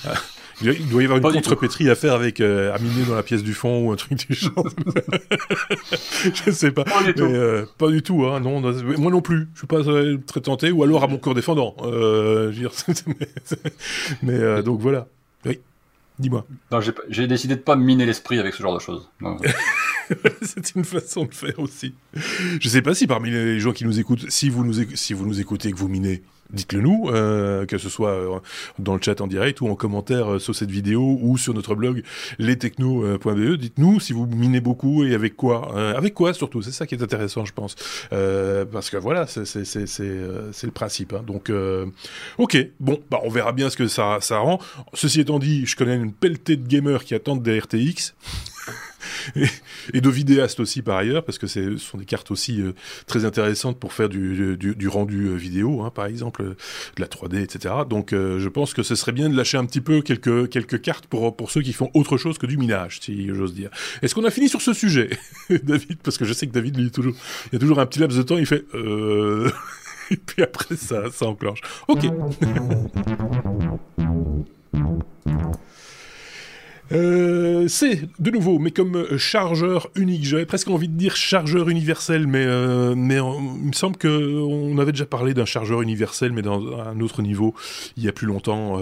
Il 0.62 0.88
doit 0.88 1.02
y 1.02 1.04
avoir 1.06 1.20
une 1.20 1.32
contrepétrie 1.32 1.90
à 1.90 1.94
faire 1.94 2.14
avec 2.14 2.40
euh, 2.40 2.74
à 2.74 2.78
miner 2.78 3.04
dans 3.04 3.14
la 3.14 3.22
pièce 3.22 3.42
du 3.42 3.54
fond 3.54 3.86
ou 3.86 3.92
un 3.92 3.96
truc 3.96 4.28
du 4.28 4.34
genre. 4.34 4.68
je 6.46 6.50
sais 6.50 6.70
pas. 6.70 6.84
Pas 6.84 7.02
du 7.02 7.14
tout. 7.14 7.24
Euh, 7.24 7.66
pas 7.78 7.88
du 7.90 8.02
tout, 8.02 8.24
hein, 8.24 8.40
non, 8.40 8.60
moi 8.60 9.10
non 9.10 9.20
plus. 9.20 9.48
Je 9.54 9.58
suis 9.58 9.66
pas 9.66 9.82
très 10.26 10.40
tenté. 10.40 10.70
Ou 10.70 10.82
alors 10.82 11.04
à 11.04 11.08
mon 11.08 11.18
corps 11.18 11.34
défendant. 11.34 11.74
Euh, 11.82 12.52
dire, 12.52 12.70
mais 14.22 14.34
euh, 14.34 14.62
donc 14.62 14.80
voilà. 14.80 15.08
Oui. 15.44 15.60
Dis-moi. 16.18 16.46
J'ai 17.08 17.26
décidé 17.26 17.56
de 17.56 17.60
pas 17.60 17.74
miner 17.76 18.06
l'esprit 18.06 18.38
avec 18.38 18.54
ce 18.54 18.62
genre 18.62 18.74
de 18.74 18.80
choses. 18.80 19.08
c'est 20.42 20.74
une 20.76 20.84
façon 20.84 21.24
de 21.24 21.34
faire 21.34 21.58
aussi. 21.58 21.94
Je 22.60 22.68
sais 22.68 22.82
pas 22.82 22.94
si 22.94 23.06
parmi 23.06 23.30
les 23.30 23.58
gens 23.58 23.72
qui 23.72 23.84
nous 23.84 23.98
écoutent, 23.98 24.30
si 24.30 24.48
vous 24.48 24.64
nous, 24.64 24.74
si 24.94 25.12
vous 25.12 25.26
nous 25.26 25.40
écoutez 25.40 25.70
et 25.70 25.72
que 25.72 25.78
vous 25.78 25.88
minez, 25.88 26.22
dites-le 26.54 26.80
nous, 26.80 27.08
euh, 27.08 27.66
que 27.66 27.78
ce 27.78 27.88
soit 27.88 28.10
euh, 28.10 28.38
dans 28.78 28.94
le 28.94 29.00
chat 29.02 29.20
en 29.20 29.26
direct 29.26 29.60
ou 29.60 29.68
en 29.68 29.74
commentaire 29.74 30.34
euh, 30.34 30.38
sur 30.38 30.54
cette 30.54 30.70
vidéo 30.70 31.18
ou 31.20 31.36
sur 31.36 31.54
notre 31.54 31.74
blog 31.74 32.02
lestechno.be. 32.38 33.56
Dites-nous 33.56 34.00
si 34.00 34.12
vous 34.12 34.26
minez 34.26 34.60
beaucoup 34.60 35.04
et 35.04 35.14
avec 35.14 35.36
quoi. 35.36 35.94
avec 35.96 36.14
quoi 36.14 36.32
surtout, 36.32 36.62
c'est 36.62 36.72
ça 36.72 36.86
qui 36.86 36.94
est 36.94 37.02
intéressant, 37.02 37.44
je 37.44 37.52
pense. 37.52 37.74
parce 38.10 38.90
que 38.90 38.96
voilà, 38.96 39.26
c'est 39.26 39.44
le 39.44 40.70
principe. 40.70 41.12
Hein. 41.12 41.24
Donc, 41.26 41.52
ok, 42.38 42.56
bon, 42.80 43.00
bah, 43.10 43.20
on 43.24 43.30
verra 43.30 43.52
bien 43.52 43.70
ce 43.70 43.76
que 43.76 43.88
ça, 43.88 44.18
ça 44.20 44.38
rend. 44.38 44.60
Ceci 44.94 45.20
étant 45.20 45.38
dit, 45.38 45.66
je 45.66 45.76
connais 45.76 45.96
une 45.96 46.12
pelletée 46.12 46.56
de 46.56 46.66
gamers 46.66 47.04
qui 47.04 47.14
attendent 47.14 47.42
des 47.42 47.58
RTX 47.58 48.14
et, 49.92 50.00
de 50.00 50.10
vidéastes 50.10 50.60
aussi 50.60 50.82
par 50.82 50.96
ailleurs, 50.96 51.24
parce 51.24 51.38
que 51.38 51.46
ce 51.46 51.76
sont 51.76 51.98
des 51.98 52.04
cartes 52.04 52.30
aussi 52.30 52.60
euh, 52.60 52.72
très 53.06 53.24
intéressantes 53.24 53.78
pour 53.78 53.92
faire 53.92 54.08
du, 54.08 54.56
du, 54.56 54.88
rendu 54.88 55.26
euh, 55.26 55.34
vidéo, 55.34 55.82
hein, 55.82 55.90
par 55.90 56.06
exemple, 56.06 56.42
euh, 56.42 56.56
de 56.96 57.00
la 57.00 57.06
3D, 57.06 57.42
etc. 57.42 57.74
Donc 57.88 58.10
je 58.12 58.48
pense 58.48 58.74
que 58.74 58.82
ce 58.82 58.94
serait 58.94 59.12
bien 59.12 59.28
de 59.28 59.36
lâcher 59.36 59.56
un 59.56 59.64
petit 59.64 59.80
peu 59.80 60.02
quelques, 60.02 60.48
quelques 60.48 60.80
cartes 60.80 61.06
pour, 61.06 61.36
pour 61.36 61.50
ceux 61.50 61.62
qui 61.62 61.72
font 61.72 61.90
autre 61.94 62.16
chose 62.16 62.38
que 62.38 62.46
du 62.46 62.56
minage, 62.56 63.00
si 63.00 63.28
j'ose 63.34 63.54
dire. 63.54 63.70
Est-ce 64.02 64.14
qu'on 64.14 64.24
a 64.24 64.30
fini 64.30 64.48
sur 64.48 64.60
ce 64.60 64.72
sujet, 64.72 65.10
David? 65.50 65.98
Parce 66.02 66.18
que 66.18 66.24
je 66.24 66.32
sais 66.32 66.46
que 66.46 66.52
David, 66.52 66.76
lui, 66.76 66.90
toujours, 66.90 67.14
il 67.46 67.54
y 67.54 67.56
a 67.56 67.58
toujours 67.58 67.80
un 67.80 67.86
petit 67.86 68.00
laps 68.00 68.16
de 68.16 68.22
temps, 68.22 68.38
il 68.38 68.46
fait... 68.46 68.64
et 70.10 70.16
puis 70.16 70.42
après, 70.42 70.76
ça, 70.76 71.10
ça 71.10 71.26
enclenche. 71.26 71.60
Ok. 71.88 72.04
Euh, 76.94 77.66
c'est 77.68 78.02
de 78.20 78.30
nouveau, 78.30 78.58
mais 78.58 78.70
comme 78.70 78.96
euh, 78.96 79.18
chargeur 79.18 79.90
unique. 79.96 80.24
J'avais 80.24 80.46
presque 80.46 80.68
envie 80.68 80.88
de 80.88 80.96
dire 80.96 81.16
chargeur 81.16 81.68
universel, 81.68 82.26
mais 82.26 82.44
euh, 82.44 82.94
il 82.94 83.68
me 83.68 83.72
semble 83.72 83.96
que 83.96 84.40
on 84.42 84.78
avait 84.78 84.92
déjà 84.92 85.06
parlé 85.06 85.34
d'un 85.34 85.44
chargeur 85.44 85.82
universel, 85.82 86.32
mais 86.32 86.42
dans 86.42 86.78
un 86.78 87.00
autre 87.00 87.22
niveau 87.22 87.54
il 87.96 88.04
y 88.04 88.08
a 88.08 88.12
plus 88.12 88.26
longtemps. 88.26 88.78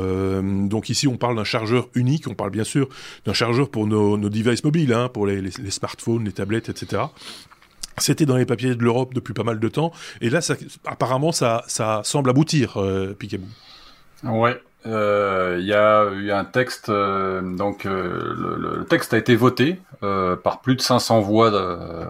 donc 0.67 0.91
ici, 0.91 1.09
on 1.09 1.17
parle 1.17 1.37
d'un 1.37 1.45
chargeur 1.45 1.89
unique. 1.95 2.29
On 2.29 2.35
parle 2.35 2.51
bien 2.51 2.65
sûr 2.65 2.89
d'un 3.25 3.33
chargeur 3.33 3.71
pour 3.71 3.87
nos, 3.87 4.17
devices 4.29 4.65
mobiles, 4.65 4.93
hein, 4.93 5.09
pour 5.09 5.27
les, 5.27 5.51
smartphones, 5.71 6.25
les 6.25 6.33
tablettes, 6.33 6.69
etc. 6.69 7.03
C'était 7.99 8.27
dans 8.27 8.37
les 8.37 8.47
papiers 8.47 8.75
de 8.75 8.83
l'Europe 8.83 9.15
depuis 9.15 9.35
pas 9.35 9.45
mal 9.45 9.61
de 9.61 9.69
temps, 9.69 9.93
et 10.21 10.31
là, 10.31 10.41
ça, 10.41 10.55
apparemment, 10.87 11.33
ça, 11.33 11.65
semble 12.05 12.31
aboutir, 12.31 12.79
euh, 12.79 13.13
Picaboo. 13.13 13.47
Euh, 14.87 15.59
il 15.61 15.67
y 15.67 15.75
a 15.75 16.11
eu 16.13 16.33
un 16.33 16.45
texte, 16.45 16.89
euh, 16.89 17.41
donc 17.41 17.87
euh, 17.87 18.35
le, 18.59 18.85
texte 18.85 19.15
a 19.15 19.19
été 19.19 19.37
voté 19.37 19.81
par 20.43 20.61
plus 20.63 20.75
de 20.75 20.81
500 20.81 21.21
voix 21.21 21.53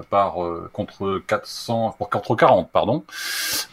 par 0.08 0.36
contre 0.72 1.20
400 1.26 1.94
pour 1.98 2.08
contre 2.08 2.34
40 2.34 2.70
pardon. 2.72 3.04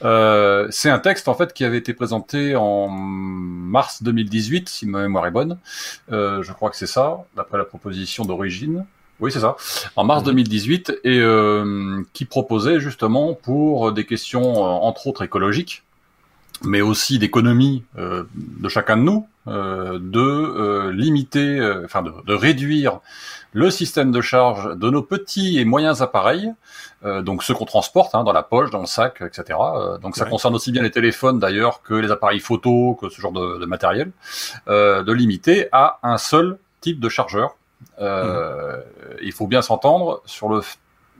c'est 0.02 0.90
un 0.90 1.00
texte 1.00 1.30
en 1.30 1.36
fait 1.36 1.54
qui 1.54 1.64
avait 1.64 1.78
été 1.78 1.94
présenté 1.94 2.58
en 2.58 2.90
mars 2.90 4.04
2018 4.04 4.68
si 4.68 4.88
ma 4.88 5.04
mémoire 5.04 5.26
est 5.26 5.32
bonne. 5.32 5.58
je 6.10 6.52
crois 6.52 6.70
que 6.70 6.76
c'est 6.76 6.86
ça 6.86 7.20
d'après 7.38 7.58
la 7.58 7.64
proposition 7.64 8.26
d'origine. 8.26 8.86
Oui, 9.22 9.32
c'est 9.32 9.40
ça. 9.40 9.56
En 9.96 10.04
mars 10.04 10.24
2018 10.24 11.00
et 11.06 11.24
qui 12.12 12.26
proposait 12.26 12.82
justement 12.82 13.34
pour 13.34 13.94
des 13.94 14.06
questions 14.06 14.62
entre 14.62 15.08
autres 15.08 15.24
écologiques 15.24 15.84
mais 16.64 16.82
aussi 16.82 17.20
d'économie 17.20 17.84
euh, 17.98 18.24
de 18.36 18.70
chacun 18.70 18.98
de 18.98 19.04
nous, 19.04 19.28
euh, 19.48 19.98
de 20.02 20.20
euh, 20.20 20.92
limiter, 20.92 21.60
enfin 21.86 22.02
de, 22.02 22.12
de, 22.26 22.34
réduire 22.34 23.00
le 23.54 23.70
système 23.70 24.12
de 24.12 24.22
charge 24.22 24.78
de 24.78 24.90
nos 24.90 25.02
petits 25.02 25.60
et 25.60 25.66
moyens 25.66 26.02
appareils, 26.02 26.54
donc 27.24 27.44
ceux 27.44 27.54
qu'on 27.54 27.66
transporte 27.66 28.14
hein, 28.14 28.24
dans 28.24 28.34
la 28.34 28.44
poche, 28.44 28.70
dans 28.70 28.82
le 28.82 28.86
sac, 28.86 29.22
etc. 29.22 29.58
donc 30.02 30.18
ça 30.18 30.26
concerne 30.26 30.54
aussi 30.54 30.72
bien 30.72 30.84
les 30.84 30.92
téléphones 30.92 31.40
d'ailleurs 31.40 31.82
que 31.82 31.96
les 31.96 32.12
appareils 32.12 32.42
photo, 32.42 32.96
que 33.02 33.10
ce 33.10 33.20
genre 33.20 33.32
de, 33.32 33.58
de 33.58 33.66
matériel, 33.66 34.12
de 34.68 35.12
limiter 35.12 35.68
à 35.72 35.98
un 36.04 36.20
seul 36.20 36.60
type 36.82 37.00
de 37.00 37.10
chargeur. 37.10 37.56
Mmh. 38.00 38.04
Il 39.24 39.32
faut 39.32 39.48
bien 39.48 39.64
s'entendre 39.64 40.22
sur 40.26 40.50
le, 40.50 40.62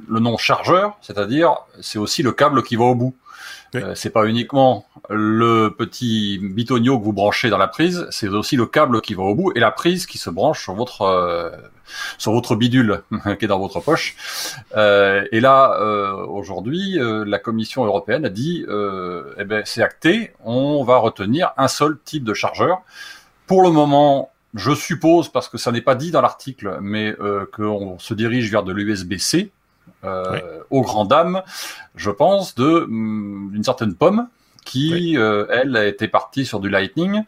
le 0.08 0.20
nom 0.20 0.38
chargeur, 0.38 0.98
c'est-à-dire 1.02 1.56
c'est 1.82 2.00
aussi 2.00 2.24
le 2.24 2.32
câble 2.32 2.64
qui 2.64 2.76
va 2.76 2.86
au 2.86 2.96
bout. 2.96 3.16
Euh, 3.76 3.94
c'est 3.96 4.10
pas 4.10 4.26
uniquement 4.26 4.86
le 5.10 5.70
petit 5.70 6.40
bitonio 6.40 7.00
que 7.00 7.04
vous 7.04 7.14
branchez 7.14 7.50
dans 7.50 7.58
la 7.58 7.68
prise, 7.68 8.08
c'est 8.12 8.28
aussi 8.28 8.56
le 8.56 8.66
câble 8.66 9.02
qui 9.02 9.16
va 9.16 9.24
au 9.24 9.36
bout 9.36 9.52
et 9.56 9.60
la 9.60 9.72
prise 9.72 10.06
qui 10.06 10.18
se 10.18 10.30
branche 10.30 10.64
sur 10.64 10.76
votre 10.76 11.02
euh, 11.02 11.50
sur 12.20 12.32
votre 12.32 12.56
bidule 12.56 13.02
qui 13.40 13.46
est 13.46 13.48
dans 13.48 13.60
votre 13.60 13.80
poche. 13.80 14.16
Euh, 14.78 15.26
et 15.32 15.40
là, 15.40 15.78
euh, 15.80 16.14
aujourd'hui, 16.28 17.00
la 17.00 17.40
Commission 17.40 17.86
européenne 17.86 18.26
a 18.26 18.30
dit, 18.30 18.66
eh 18.68 19.44
ben 19.46 19.64
c'est 19.66 19.82
acté, 19.82 20.34
on 20.44 20.84
va 20.84 20.98
retenir 20.98 21.52
un 21.58 21.68
seul 21.68 21.98
type 22.04 22.24
de 22.24 22.34
chargeur. 22.34 22.82
Pour 23.48 23.64
le 23.64 23.72
moment, 23.72 24.32
je 24.54 24.74
suppose, 24.74 25.30
parce 25.30 25.50
que 25.50 25.58
ça 25.58 25.72
n'est 25.72 25.82
pas 25.82 25.96
dit 25.96 26.12
dans 26.12 26.22
l'article, 26.22 26.78
mais 26.82 27.16
qu'on 27.54 27.98
se 27.98 28.14
dirige 28.14 28.52
vers 28.52 28.64
de 28.64 28.72
l'USB-C, 28.72 29.52
euh, 30.04 30.40
aux 30.70 30.82
grandes 30.82 31.10
dames, 31.10 31.42
je 31.96 32.12
pense, 32.12 32.56
de 32.56 32.86
mm, 32.88 33.52
d'une 33.52 33.64
certaine 33.64 33.96
pomme 33.96 34.28
qui, 34.70 35.18
euh, 35.18 35.46
elle, 35.50 35.76
a 35.76 35.86
été 35.86 36.08
partie 36.08 36.46
sur 36.46 36.60
du 36.60 36.70
Lightning 36.70 37.24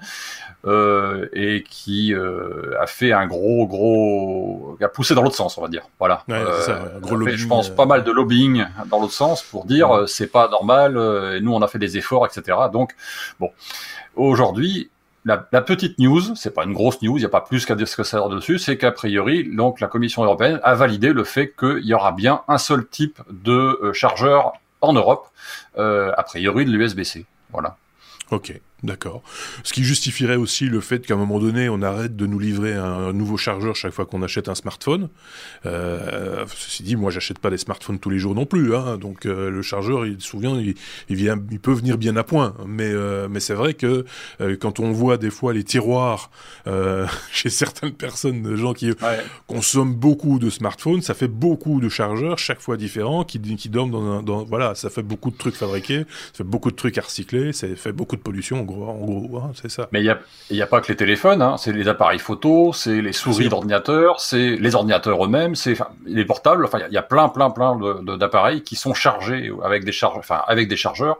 euh, 0.67 1.27
et 1.33 1.63
qui 1.67 2.13
euh, 2.13 2.79
a 2.79 2.85
fait 2.85 3.13
un 3.13 3.25
gros, 3.25 3.65
gros, 3.65 4.77
a 4.79 4.87
poussé 4.87 5.15
dans 5.15 5.23
l'autre 5.23 5.35
sens, 5.35 5.57
on 5.57 5.61
va 5.61 5.67
dire. 5.67 5.83
Voilà. 5.97 6.23
Ouais, 6.27 6.43
ça, 6.61 6.83
gros 7.01 7.19
fait, 7.25 7.37
je 7.37 7.47
pense 7.47 7.69
pas 7.69 7.85
mal 7.85 8.03
de 8.03 8.11
lobbying 8.11 8.65
dans 8.89 8.99
l'autre 8.99 9.13
sens 9.13 9.41
pour 9.41 9.65
dire 9.65 10.03
c'est 10.07 10.31
pas 10.31 10.49
normal 10.49 10.97
et 11.35 11.41
nous 11.41 11.53
on 11.53 11.61
a 11.61 11.67
fait 11.67 11.79
des 11.79 11.97
efforts, 11.97 12.27
etc. 12.27 12.57
Donc 12.71 12.95
bon, 13.39 13.49
aujourd'hui 14.15 14.91
la, 15.25 15.37
petite 15.37 15.99
news, 15.99 16.35
c'est 16.35 16.53
pas 16.53 16.63
une 16.63 16.73
grosse 16.73 17.01
news, 17.01 17.17
il 17.17 17.21
n'y 17.21 17.25
a 17.25 17.29
pas 17.29 17.41
plus 17.41 17.65
qu'à 17.65 17.75
dire 17.75 17.87
ce 17.87 17.95
que 17.95 18.03
ça 18.03 18.27
dessus, 18.29 18.57
c'est 18.57 18.77
qu'a 18.77 18.91
priori, 18.91 19.47
donc 19.55 19.79
la 19.79 19.87
Commission 19.87 20.23
européenne 20.23 20.59
a 20.63 20.73
validé 20.73 21.13
le 21.13 21.23
fait 21.23 21.53
qu'il 21.57 21.85
y 21.85 21.93
aura 21.93 22.11
bien 22.11 22.41
un 22.47 22.57
seul 22.57 22.87
type 22.87 23.19
de 23.29 23.79
euh, 23.83 23.93
chargeur 23.93 24.53
en 24.81 24.93
Europe, 24.93 25.27
euh, 25.77 26.11
a 26.17 26.23
priori 26.23 26.65
de 26.65 26.71
l'USB-C. 26.71 27.25
Voilà. 27.51 27.77
Ok. 28.31 28.59
D'accord. 28.83 29.21
Ce 29.63 29.73
qui 29.73 29.83
justifierait 29.83 30.37
aussi 30.37 30.65
le 30.65 30.81
fait 30.81 31.05
qu'à 31.05 31.13
un 31.13 31.17
moment 31.17 31.37
donné, 31.37 31.69
on 31.69 31.83
arrête 31.83 32.15
de 32.15 32.25
nous 32.25 32.39
livrer 32.39 32.73
un, 32.73 33.13
nouveau 33.13 33.37
chargeur 33.37 33.75
chaque 33.75 33.93
fois 33.93 34.07
qu'on 34.07 34.23
achète 34.23 34.49
un 34.49 34.55
smartphone. 34.55 35.09
Euh, 35.67 36.45
ceci 36.47 36.81
dit, 36.81 36.95
moi, 36.95 37.11
j'achète 37.11 37.37
pas 37.37 37.51
des 37.51 37.59
smartphones 37.59 37.99
tous 37.99 38.09
les 38.09 38.17
jours 38.17 38.33
non 38.33 38.47
plus, 38.47 38.75
hein, 38.75 38.97
donc 38.97 39.27
euh, 39.27 39.51
le 39.51 39.61
chargeur, 39.61 40.07
il 40.07 40.19
souvent, 40.19 40.57
il, 40.57 40.73
il, 41.09 41.15
vient, 41.15 41.39
il 41.51 41.59
peut 41.59 41.73
venir 41.73 41.99
bien 41.99 42.15
à 42.15 42.23
point. 42.23 42.55
Mais, 42.65 42.89
euh, 42.91 43.27
mais 43.29 43.39
c'est 43.39 43.53
vrai 43.53 43.75
que 43.75 44.05
quand 44.59 44.79
on 44.79 44.91
voit 44.91 45.17
des 45.17 45.29
fois 45.29 45.53
les 45.53 45.63
tiroirs 45.63 46.31
chez 47.31 47.49
certaines 47.49 47.93
personnes, 47.93 48.41
de 48.41 48.55
gens 48.55 48.73
qui 48.73 48.91
consomment 49.45 49.93
beaucoup 49.93 50.39
de 50.39 50.49
smartphones, 50.49 51.01
ça 51.01 51.13
fait 51.13 51.27
beaucoup 51.27 51.79
de 51.79 51.89
chargeurs, 51.89 52.39
chaque 52.39 52.61
fois 52.61 52.77
différents, 52.77 53.23
qui, 53.23 53.39
qui 53.39 53.69
dorment 53.69 53.91
dans, 53.91 54.03
un, 54.03 54.23
dans, 54.23 54.43
voilà, 54.43 54.73
ça 54.73 54.89
fait 54.89 55.03
beaucoup 55.03 55.29
de 55.29 55.37
trucs 55.37 55.55
fabriqués, 55.55 56.05
ça 56.31 56.37
fait 56.37 56.43
beaucoup 56.43 56.71
de 56.71 56.75
trucs 56.75 56.97
à 56.97 57.01
recycler, 57.01 57.53
ça 57.53 57.67
fait 57.75 57.91
beaucoup 57.91 58.15
de 58.15 58.21
pollution 58.21 58.63
en 58.73 58.93
gros, 58.95 59.37
hein, 59.37 59.51
c'est 59.59 59.69
ça. 59.69 59.87
Mais 59.91 60.01
il 60.01 60.03
n'y 60.51 60.61
a, 60.61 60.63
a, 60.63 60.67
pas 60.67 60.81
que 60.81 60.87
les 60.87 60.95
téléphones, 60.95 61.41
hein, 61.41 61.55
c'est 61.57 61.71
les 61.71 61.87
appareils 61.87 62.19
photo, 62.19 62.73
c'est 62.73 63.01
les 63.01 63.13
souris 63.13 63.49
d'ordinateur, 63.49 64.19
c'est 64.19 64.55
les 64.57 64.75
ordinateurs 64.75 65.23
eux-mêmes, 65.25 65.55
c'est 65.55 65.75
les 66.05 66.25
portables. 66.25 66.65
Enfin, 66.65 66.79
il 66.87 66.93
y, 66.93 66.97
a 66.97 67.01
plein, 67.01 67.29
plein, 67.29 67.49
plein 67.49 67.77
d'appareils 68.17 68.63
qui 68.63 68.75
sont 68.75 68.93
chargés 68.93 69.51
avec 69.63 69.83
des 69.83 69.91
chargeurs, 69.91 70.19
enfin 70.19 70.41
avec 70.47 70.67
des 70.67 70.77
chargeurs. 70.77 71.17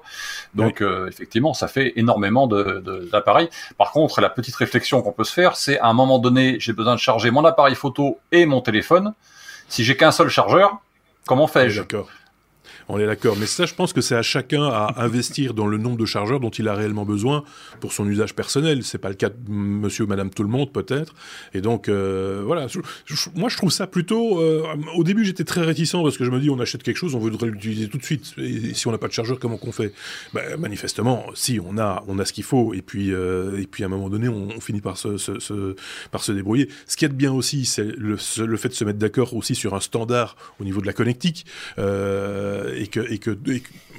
Donc 0.55 0.81
euh, 0.81 1.07
effectivement, 1.07 1.53
ça 1.53 1.67
fait 1.67 1.93
énormément 1.95 2.47
d'appareils. 2.47 3.49
Par 3.77 3.91
contre, 3.91 4.21
la 4.21 4.29
petite 4.29 4.55
réflexion 4.55 5.01
qu'on 5.01 5.13
peut 5.13 5.23
se 5.23 5.33
faire, 5.33 5.55
c'est 5.55 5.79
à 5.79 5.87
un 5.87 5.93
moment 5.93 6.19
donné, 6.19 6.57
j'ai 6.59 6.73
besoin 6.73 6.95
de 6.95 6.99
charger 6.99 7.31
mon 7.31 7.45
appareil 7.45 7.75
photo 7.75 8.19
et 8.31 8.45
mon 8.45 8.61
téléphone. 8.61 9.13
Si 9.67 9.83
j'ai 9.83 9.95
qu'un 9.95 10.11
seul 10.11 10.29
chargeur, 10.29 10.79
comment 11.25 11.47
fais-je? 11.47 11.81
D'accord. 11.81 12.09
On 12.87 12.99
est 12.99 13.05
d'accord. 13.05 13.35
Mais 13.39 13.45
ça, 13.45 13.65
je 13.65 13.73
pense 13.73 13.93
que 13.93 14.01
c'est 14.01 14.15
à 14.15 14.21
chacun 14.21 14.63
à 14.63 14.95
investir 14.97 15.53
dans 15.53 15.67
le 15.67 15.77
nombre 15.77 15.97
de 15.97 16.05
chargeurs 16.05 16.39
dont 16.39 16.49
il 16.49 16.67
a 16.67 16.73
réellement 16.73 17.05
besoin 17.05 17.43
pour 17.79 17.93
son 17.93 18.07
usage 18.07 18.35
personnel. 18.35 18.83
C'est 18.83 18.97
pas 18.97 19.09
le 19.09 19.15
cas 19.15 19.29
de 19.29 19.35
monsieur 19.49 20.05
ou 20.05 20.07
madame 20.07 20.29
tout 20.29 20.43
le 20.43 20.49
monde, 20.49 20.71
peut-être. 20.71 21.13
Et 21.53 21.61
donc, 21.61 21.89
euh, 21.89 22.43
voilà. 22.45 22.67
moi, 23.35 23.49
je 23.49 23.57
trouve 23.57 23.71
ça 23.71 23.87
plutôt. 23.87 24.39
Euh, 24.39 24.63
au 24.95 25.03
début, 25.03 25.25
j'étais 25.25 25.43
très 25.43 25.61
réticent 25.61 26.01
parce 26.03 26.17
que 26.17 26.25
je 26.25 26.31
me 26.31 26.39
dis, 26.39 26.49
on 26.49 26.59
achète 26.59 26.83
quelque 26.83 26.97
chose, 26.97 27.15
on 27.15 27.19
voudrait 27.19 27.47
l'utiliser 27.47 27.87
tout 27.87 27.97
de 27.97 28.03
suite. 28.03 28.33
Et 28.37 28.73
si 28.73 28.87
on 28.87 28.91
n'a 28.91 28.97
pas 28.97 29.07
de 29.07 29.13
chargeur, 29.13 29.39
comment 29.39 29.57
qu'on 29.57 29.71
fait? 29.71 29.93
Ben, 30.33 30.57
Manifestement, 30.57 31.25
si, 31.33 31.59
on 31.63 31.77
a, 31.77 32.03
on 32.07 32.19
a 32.19 32.25
ce 32.25 32.33
qu'il 32.33 32.43
faut. 32.43 32.73
Et 32.73 32.81
puis, 32.81 33.13
euh, 33.13 33.59
et 33.59 33.67
puis, 33.67 33.83
à 33.83 33.87
un 33.87 33.89
moment 33.89 34.09
donné, 34.09 34.27
on, 34.27 34.59
finit 34.61 34.81
par 34.81 34.97
se, 34.97 35.75
par 36.11 36.23
se 36.23 36.31
débrouiller. 36.31 36.69
Ce 36.87 36.95
qui 36.95 37.05
est 37.05 37.09
bien 37.09 37.31
aussi, 37.31 37.65
c'est 37.65 37.83
le, 37.83 38.17
fait 38.17 38.69
de 38.69 38.73
se 38.73 38.83
mettre 38.83 38.99
d'accord 38.99 39.33
aussi 39.35 39.55
sur 39.55 39.73
un 39.73 39.79
standard 39.79 40.35
au 40.59 40.63
niveau 40.63 40.81
de 40.81 40.85
la 40.85 40.93
connectique. 40.93 41.45
Et 42.75 42.87
que, 42.87 42.99
et 43.11 43.19
que, 43.19 43.37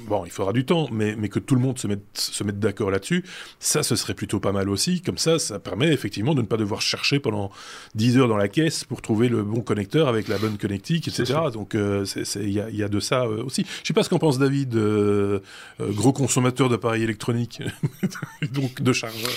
bon, 0.07 0.25
il 0.25 0.31
faudra 0.31 0.53
du 0.53 0.65
temps, 0.65 0.87
mais, 0.91 1.15
mais 1.15 1.29
que 1.29 1.39
tout 1.39 1.55
le 1.55 1.61
monde 1.61 1.77
se 1.77 1.87
mette, 1.87 2.03
se 2.13 2.43
mette 2.43 2.59
d'accord 2.59 2.91
là-dessus, 2.91 3.23
ça, 3.59 3.83
ce 3.83 3.95
serait 3.95 4.13
plutôt 4.13 4.39
pas 4.39 4.51
mal 4.51 4.69
aussi. 4.69 5.01
Comme 5.01 5.17
ça, 5.17 5.39
ça 5.39 5.59
permet 5.59 5.91
effectivement 5.91 6.35
de 6.35 6.41
ne 6.41 6.47
pas 6.47 6.57
devoir 6.57 6.81
chercher 6.81 7.19
pendant 7.19 7.51
10 7.95 8.17
heures 8.17 8.27
dans 8.27 8.37
la 8.37 8.47
caisse 8.47 8.83
pour 8.83 9.01
trouver 9.01 9.29
le 9.29 9.43
bon 9.43 9.61
connecteur 9.61 10.07
avec 10.07 10.27
la 10.27 10.37
bonne 10.37 10.57
connectique, 10.57 11.07
etc. 11.07 11.39
Donc, 11.51 11.75
euh, 11.75 12.05
il 12.35 12.49
y, 12.49 12.59
a, 12.59 12.69
y, 12.69 12.83
a, 12.83 12.89
de 12.89 12.99
ça 12.99 13.23
euh, 13.23 13.43
aussi. 13.43 13.65
Je 13.81 13.87
sais 13.87 13.93
pas 13.93 14.03
ce 14.03 14.09
qu'en 14.09 14.19
pense 14.19 14.39
David, 14.39 14.75
euh, 14.75 15.39
gros 15.79 16.13
consommateur 16.13 16.69
d'appareils 16.69 17.03
électroniques, 17.03 17.61
donc 18.51 18.81
de 18.81 18.93
chargeurs 18.93 19.31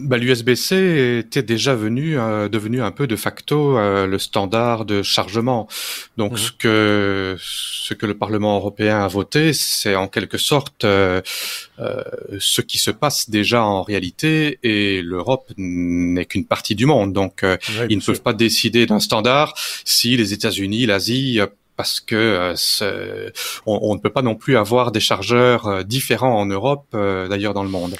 bah, 0.00 0.16
L'USB-C 0.16 1.18
était 1.18 1.42
déjà 1.42 1.74
venu, 1.74 2.18
euh, 2.18 2.48
devenu 2.48 2.82
un 2.82 2.90
peu 2.90 3.06
de 3.06 3.16
facto 3.16 3.76
euh, 3.76 4.06
le 4.06 4.18
standard 4.18 4.84
de 4.84 5.02
chargement. 5.02 5.68
Donc 6.16 6.32
mhm. 6.32 6.38
ce 6.38 6.52
que 6.52 7.36
ce 7.38 7.94
que 7.94 8.06
le 8.06 8.14
Parlement 8.14 8.56
européen 8.56 9.00
a 9.00 9.08
voté, 9.08 9.52
c'est 9.52 9.94
en 9.94 10.08
quelque 10.08 10.38
sorte 10.38 10.84
euh, 10.84 11.20
ce 12.38 12.60
qui 12.62 12.78
se 12.78 12.90
passe 12.90 13.28
déjà 13.30 13.62
en 13.64 13.82
réalité, 13.82 14.58
et 14.62 15.02
l'Europe 15.02 15.52
n'est 15.56 16.24
qu'une 16.24 16.46
partie 16.46 16.74
du 16.74 16.86
monde. 16.86 17.12
Donc 17.12 17.44
ils 17.88 17.96
ne 17.96 18.02
peuvent 18.02 18.22
pas 18.22 18.32
décider 18.32 18.86
d'un 18.86 19.00
standard 19.00 19.54
si 19.84 20.16
les 20.16 20.32
États-Unis, 20.32 20.86
l'Asie 20.86 21.40
parce 21.76 22.00
que 22.00 22.54
euh, 22.82 23.30
on, 23.66 23.78
on, 23.82 23.94
ne 23.94 24.00
peut 24.00 24.10
pas 24.10 24.22
non 24.22 24.34
plus 24.34 24.56
avoir 24.56 24.92
des 24.92 25.00
chargeurs 25.00 25.66
euh, 25.66 25.82
différents 25.82 26.40
en 26.40 26.46
Europe, 26.46 26.86
euh, 26.94 27.28
d'ailleurs 27.28 27.54
dans 27.54 27.62
le 27.62 27.68
monde. 27.68 27.94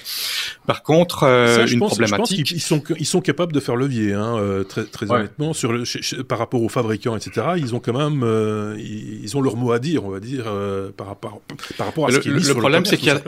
Par 0.67 0.83
contre, 0.83 1.25
une 1.71 1.81
problématique. 1.81 2.51
ils 2.51 2.61
sont 2.61 2.83
ils 2.99 3.07
sont 3.07 3.21
capables 3.21 3.53
de 3.53 3.61
faire 3.61 3.77
levier, 3.77 4.15
hein, 4.15 4.65
très 4.69 4.85
très 4.85 5.11
honnêtement, 5.11 5.53
sur 5.53 5.73
le, 5.73 5.85
par 6.23 6.39
rapport 6.39 6.62
aux 6.62 6.69
fabricants, 6.69 7.17
etc. 7.17 7.47
Ils 7.59 7.75
ont 7.75 7.81
quand 7.81 7.93
même 7.93 8.77
ils, 8.79 9.37
ont 9.37 9.41
leur 9.41 9.57
mot 9.57 9.73
à 9.73 9.79
dire, 9.79 10.05
on 10.05 10.11
va 10.11 10.21
dire, 10.21 10.45
par 10.97 11.07
rapport 11.07 11.41
par 11.77 11.87
rapport 11.87 12.09
à 12.09 12.12
ce 12.12 12.19
qui 12.19 12.29
est 12.29 12.33
mis 12.33 12.43
le, 12.43 12.55
problème, 12.55 12.85
c'est 12.85 12.97
qu'il 12.97 13.09
y 13.09 13.11
a 13.11 13.21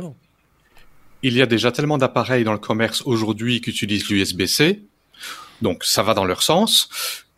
il 1.22 1.34
y 1.34 1.42
a 1.42 1.46
déjà 1.46 1.72
tellement 1.72 1.98
d'appareils 1.98 2.44
dans 2.44 2.52
le 2.52 2.58
commerce 2.58 3.02
aujourd'hui 3.04 3.60
qui 3.60 3.70
utilisent 3.70 4.08
l'USB-C, 4.08 4.82
donc 5.62 5.84
ça 5.84 6.02
va 6.02 6.14
dans 6.14 6.24
leur 6.24 6.42
sens 6.42 6.88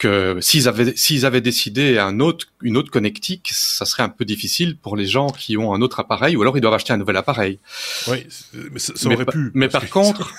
que 0.00 0.38
s'ils 0.40 0.66
avaient 0.66 0.96
s'ils 0.96 1.26
avaient 1.26 1.42
décidé 1.42 1.98
un 1.98 2.20
autre 2.20 2.46
une 2.62 2.76
autre 2.76 2.90
connectique, 2.90 3.50
ça 3.52 3.84
serait 3.84 4.02
un 4.02 4.08
peu 4.08 4.24
difficile 4.24 4.76
pour 4.76 4.96
les 4.96 5.06
gens 5.06 5.28
qui 5.28 5.56
ont 5.56 5.74
un 5.74 5.82
autre 5.82 6.00
appareil 6.00 6.36
ou 6.36 6.42
alors 6.42 6.56
ils 6.56 6.60
doivent 6.60 6.74
acheter 6.74 6.92
un 6.92 6.96
nouvel 6.96 7.16
appareil. 7.16 7.58
Oui, 8.08 8.26
mais 8.72 8.78
ça, 8.78 8.92
aurait 9.06 9.26
pu. 9.26 9.50
Mais 9.54 9.68
par 9.68 9.88
contre, 9.90 10.32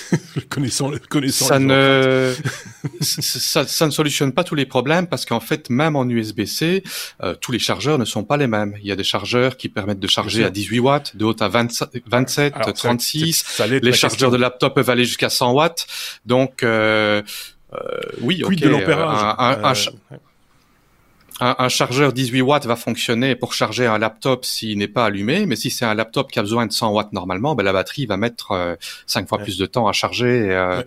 connaissant 0.50 0.92
connaissant 1.08 1.46
ça 1.46 1.58
ne 1.58 2.34
ça, 3.00 3.66
ça, 3.66 3.86
ne 3.86 3.90
solutionne 3.90 4.32
pas 4.32 4.44
tous 4.44 4.54
les 4.54 4.66
problèmes 4.66 5.06
parce 5.06 5.24
qu'en 5.24 5.40
fait 5.40 5.70
même 5.70 5.96
en 5.96 6.04
USB-C, 6.04 6.84
euh, 7.22 7.34
tous 7.34 7.50
les 7.50 7.58
chargeurs 7.58 7.98
ne 7.98 8.04
sont 8.04 8.24
pas 8.24 8.36
les 8.36 8.46
mêmes. 8.46 8.74
Il 8.80 8.86
y 8.86 8.92
a 8.92 8.96
des 8.96 9.04
chargeurs 9.04 9.56
qui 9.56 9.70
permettent 9.70 10.00
de 10.00 10.06
charger 10.08 10.44
à 10.44 10.50
18 10.50 10.80
watts, 10.80 11.16
d'autres 11.16 11.42
à 11.42 11.48
27, 11.48 12.54
36. 12.74 13.62
les 13.82 13.92
chargeurs 13.92 14.30
de 14.30 14.36
laptop 14.36 14.74
peuvent 14.74 14.90
aller 14.90 15.06
jusqu'à 15.06 15.30
100 15.30 15.52
watts. 15.52 15.86
Donc 16.26 16.62
euh, 16.62 17.22
euh, 17.74 18.00
oui, 18.22 18.42
ok. 18.44 18.56
de 18.56 18.68
l'ampérage 18.68 19.90
euh, 19.90 20.14
un, 20.14 20.14
chargeur 21.68 22.12
18 22.12 22.42
watts 22.42 22.66
va 22.66 22.76
fonctionner 22.76 23.36
pour 23.36 23.54
charger 23.54 23.86
un 23.86 23.98
laptop 23.98 24.44
s'il 24.44 24.78
n'est 24.78 24.88
pas 24.88 25.04
allumé, 25.06 25.46
mais 25.46 25.56
si 25.56 25.70
c'est 25.70 25.84
un 25.84 25.94
laptop 25.94 26.30
qui 26.30 26.38
a 26.38 26.42
besoin 26.42 26.66
de 26.66 26.72
100 26.72 26.90
watts 26.92 27.12
normalement, 27.12 27.54
ben 27.54 27.62
la 27.62 27.72
batterie 27.72 28.06
va 28.06 28.16
mettre 28.16 28.52
euh, 28.52 28.76
5 29.06 29.28
fois 29.28 29.38
plus 29.38 29.58
de 29.58 29.66
temps 29.66 29.88
à 29.88 29.92
charger. 29.92 30.48
Euh, 30.50 30.82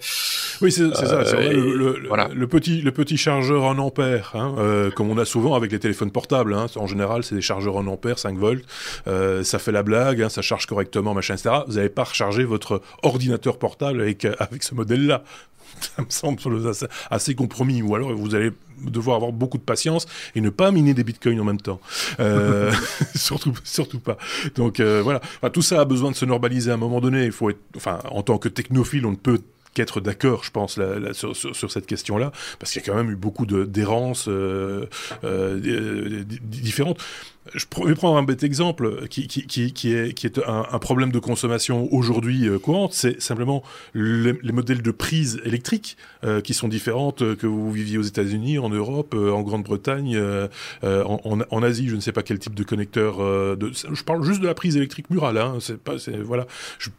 oui, 0.61 0.71
c'est 0.71 0.93
ça. 0.95 1.23
Le, 1.41 2.07
voilà. 2.07 2.29
le, 2.33 2.47
petit, 2.47 2.81
le 2.81 2.91
petit 2.91 3.17
chargeur 3.17 3.63
en 3.63 3.77
ampères, 3.77 4.31
hein, 4.35 4.55
euh, 4.57 4.91
comme 4.91 5.09
on 5.09 5.17
a 5.17 5.25
souvent 5.25 5.55
avec 5.55 5.71
les 5.71 5.79
téléphones 5.79 6.11
portables. 6.11 6.53
Hein, 6.53 6.67
en 6.75 6.87
général, 6.87 7.23
c'est 7.23 7.35
des 7.35 7.41
chargeurs 7.41 7.77
en 7.77 7.87
ampères, 7.87 8.19
5 8.19 8.37
volts. 8.37 8.65
Euh, 9.07 9.43
ça 9.43 9.59
fait 9.59 9.71
la 9.71 9.83
blague, 9.83 10.21
hein, 10.21 10.29
ça 10.29 10.41
charge 10.41 10.65
correctement, 10.65 11.13
machin, 11.13 11.35
etc. 11.35 11.55
Vous 11.67 11.75
n'allez 11.75 11.89
pas 11.89 12.03
recharger 12.03 12.43
votre 12.43 12.81
ordinateur 13.03 13.57
portable 13.57 14.01
avec, 14.01 14.25
avec 14.25 14.63
ce 14.63 14.75
modèle-là. 14.75 15.23
ça 15.79 16.01
me 16.01 16.09
semble 16.09 16.39
assez 17.09 17.35
compromis. 17.35 17.81
Ou 17.81 17.95
alors 17.95 18.13
vous 18.13 18.35
allez 18.35 18.51
devoir 18.89 19.17
avoir 19.17 19.31
beaucoup 19.31 19.57
de 19.57 19.63
patience 19.63 20.07
et 20.35 20.41
ne 20.41 20.49
pas 20.49 20.71
miner 20.71 20.93
des 20.93 21.03
bitcoins 21.03 21.39
en 21.39 21.43
même 21.43 21.61
temps. 21.61 21.79
Euh, 22.19 22.71
surtout, 23.15 23.53
surtout 23.63 23.99
pas. 23.99 24.17
Donc 24.55 24.79
euh, 24.79 25.01
voilà, 25.01 25.21
tout 25.51 25.61
ça 25.61 25.81
a 25.81 25.85
besoin 25.85 26.11
de 26.11 26.15
se 26.15 26.25
normaliser 26.25 26.71
à 26.71 26.75
un 26.75 26.77
moment 26.77 27.01
donné. 27.01 27.25
Il 27.25 27.31
faut 27.31 27.49
être, 27.49 27.59
enfin, 27.75 27.99
en 28.09 28.23
tant 28.23 28.37
que 28.37 28.49
technophile, 28.49 29.05
on 29.05 29.11
ne 29.11 29.15
peut 29.15 29.41
qu'être 29.73 30.01
d'accord, 30.01 30.43
je 30.43 30.51
pense, 30.51 30.79
sur, 31.13 31.71
cette 31.71 31.85
question-là, 31.85 32.31
parce 32.59 32.71
qu'il 32.71 32.81
y 32.81 32.85
a 32.85 32.87
quand 32.87 32.97
même 32.97 33.11
eu 33.11 33.15
beaucoup 33.15 33.45
d'errances 33.45 34.27
euh, 34.27 34.85
euh, 35.23 36.23
différentes. 36.27 36.99
Je 37.55 37.65
vais 37.85 37.95
prendre 37.95 38.17
un 38.17 38.23
bête 38.23 38.43
exemple 38.43 39.07
qui, 39.07 39.27
qui, 39.27 39.47
qui, 39.47 39.93
est, 39.93 40.13
qui 40.13 40.27
est 40.27 40.39
un, 40.45 40.77
problème 40.77 41.11
de 41.11 41.17
consommation 41.17 41.91
aujourd'hui 41.91 42.47
euh, 42.47 42.59
courante, 42.59 42.93
c'est 42.93 43.19
simplement 43.19 43.63
les, 43.95 44.33
les, 44.43 44.51
modèles 44.51 44.83
de 44.83 44.91
prise 44.91 45.41
électrique 45.43 45.97
euh, 46.23 46.41
qui 46.41 46.53
sont 46.53 46.67
différentes 46.67 47.23
euh, 47.23 47.35
que 47.35 47.47
vous 47.47 47.71
viviez 47.71 47.97
aux 47.97 48.03
États-Unis, 48.03 48.59
en 48.59 48.69
Europe, 48.69 49.15
euh, 49.15 49.31
en 49.31 49.41
Grande-Bretagne, 49.41 50.15
euh, 50.15 50.47
en, 50.83 51.63
Asie. 51.63 51.89
Je 51.89 51.95
ne 51.95 51.99
sais 51.99 52.11
pas 52.11 52.21
quel 52.21 52.37
type 52.37 52.53
de 52.53 52.63
connecteur. 52.63 53.17
de, 53.57 53.71
je 53.71 54.03
parle 54.03 54.23
juste 54.23 54.41
de 54.41 54.47
la 54.47 54.53
prise 54.53 54.77
électrique 54.77 55.09
murale. 55.09 55.37
Hein, 55.37 55.57
c'est 55.59 55.77
pas, 55.77 55.95
voilà. 56.23 56.45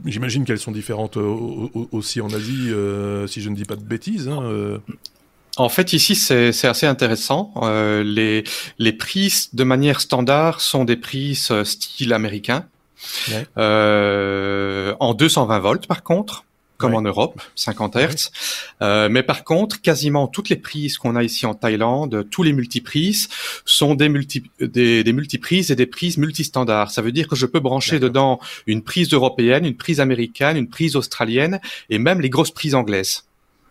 J'imagine 0.05 0.45
qu'elles 0.45 0.59
sont 0.59 0.73
différentes 0.73 1.17
aussi 1.17 2.21
en 2.21 2.33
Asie, 2.33 2.62
si 2.68 3.40
je 3.40 3.48
ne 3.48 3.55
dis 3.55 3.64
pas 3.64 3.77
de 3.77 3.83
bêtises. 3.83 4.29
Hein, 4.29 4.81
en 5.57 5.68
fait, 5.68 5.92
ici, 5.92 6.14
c'est 6.14 6.64
assez 6.64 6.87
intéressant. 6.87 7.53
Euh, 7.62 8.03
les, 8.03 8.44
les 8.79 8.92
prises, 8.92 9.51
de 9.53 9.64
manière 9.64 10.01
standard, 10.01 10.61
sont 10.61 10.85
des 10.85 10.96
prises 10.96 11.51
euh, 11.51 11.64
style 11.64 12.14
américain, 12.14 12.66
ouais. 13.31 13.46
euh, 13.59 14.94
en 14.98 15.12
220 15.12 15.59
volts 15.59 15.87
par 15.87 16.03
contre, 16.03 16.44
comme 16.83 16.92
ouais. 16.92 16.99
en 16.99 17.03
Europe, 17.03 17.40
50 17.55 17.97
Hz. 17.97 18.31
Euh, 18.83 19.09
mais 19.09 19.23
par 19.23 19.45
contre, 19.45 19.81
quasiment 19.81 20.27
toutes 20.27 20.49
les 20.49 20.57
prises 20.57 20.99
qu'on 20.99 21.14
a 21.14 21.23
ici 21.23 21.47
en 21.47 21.55
Thaïlande, 21.55 22.27
tous 22.29 22.42
les 22.42 22.53
multiprises, 22.53 23.29
sont 23.64 23.95
des, 23.95 24.09
multi, 24.09 24.42
des, 24.61 25.05
des 25.05 25.12
multiprises 25.12 25.71
et 25.71 25.77
des 25.77 25.87
prises 25.87 26.18
multistandards. 26.18 26.90
Ça 26.90 27.01
veut 27.01 27.12
dire 27.12 27.29
que 27.29 27.37
je 27.37 27.47
peux 27.47 27.61
brancher 27.61 28.01
dedans 28.01 28.40
une 28.66 28.83
prise 28.83 29.12
européenne, 29.12 29.64
une 29.64 29.77
prise 29.77 30.01
américaine, 30.01 30.57
une 30.57 30.68
prise 30.68 30.97
australienne 30.97 31.61
et 31.88 31.99
même 31.99 32.21
les 32.21 32.31
grosses 32.31 32.51
prises 32.51 32.75
anglaises. 32.75 33.25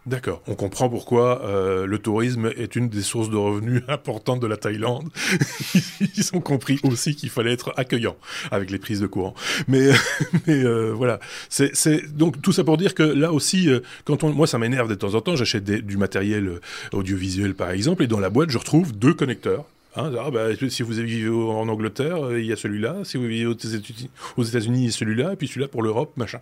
D'accord, 0.08 0.42
on 0.48 0.56
comprend 0.56 0.90
pourquoi 0.90 1.46
euh, 1.46 1.86
le 1.86 2.00
tourisme 2.00 2.52
est 2.58 2.76
une 2.76 2.90
des 2.90 3.04
sources 3.04 3.30
de 3.30 3.38
revenus 3.38 3.84
importantes 3.88 4.40
de 4.40 4.48
la 4.48 4.58
Thaïlande. 4.58 5.08
Ils 6.02 6.30
ont 6.34 6.42
compris 6.42 6.80
aussi 6.82 7.16
qu'il 7.16 7.30
fallait 7.30 7.54
être 7.54 7.72
accueillant 7.78 8.16
avec 8.50 8.72
les 8.72 8.80
prises 8.80 9.00
de 9.00 9.06
courant. 9.06 9.36
Mais, 9.68 9.92
euh, 10.50 10.92
voilà, 10.92 11.20
c'est 11.50 12.16
donc 12.18 12.42
tout 12.42 12.52
ça 12.52 12.64
pour 12.64 12.78
dire 12.78 12.96
que 12.96 13.04
là 13.04 13.32
aussi, 13.32 13.70
euh, 13.70 13.82
quand 14.04 14.24
on, 14.24 14.34
moi 14.34 14.48
ça 14.48 14.58
m'énerve 14.58 14.90
de 14.90 14.96
temps 14.96 15.14
en 15.14 15.22
temps, 15.22 15.36
j'achète 15.36 15.66
du 15.66 15.98
matériel 15.98 16.60
audiovisuel 16.94 17.54
par 17.54 17.70
exemple, 17.70 18.02
et 18.02 18.08
dans 18.08 18.20
la 18.20 18.32
boîte 18.32 18.50
je 18.50 18.58
retrouve 18.58 18.98
deux 18.98 19.14
connecteurs 19.14 19.66
Hein, 19.96 20.12
ah 20.18 20.32
bah, 20.32 20.48
si 20.70 20.84
vous 20.84 20.94
vivez 20.94 21.30
en 21.30 21.68
Angleterre, 21.68 22.26
euh, 22.26 22.40
il 22.40 22.46
y 22.46 22.54
a 22.54 22.56
celui-là. 22.56 23.00
Si 23.04 23.18
vous 23.18 23.26
vivez 23.26 23.46
aux 23.46 24.44
États-Unis, 24.44 24.80
il 24.80 24.86
y 24.86 24.88
a 24.88 24.92
celui-là. 24.92 25.34
Et 25.34 25.36
puis 25.36 25.48
celui-là 25.48 25.68
pour 25.68 25.84
l'Europe, 25.84 26.16
machin. 26.16 26.40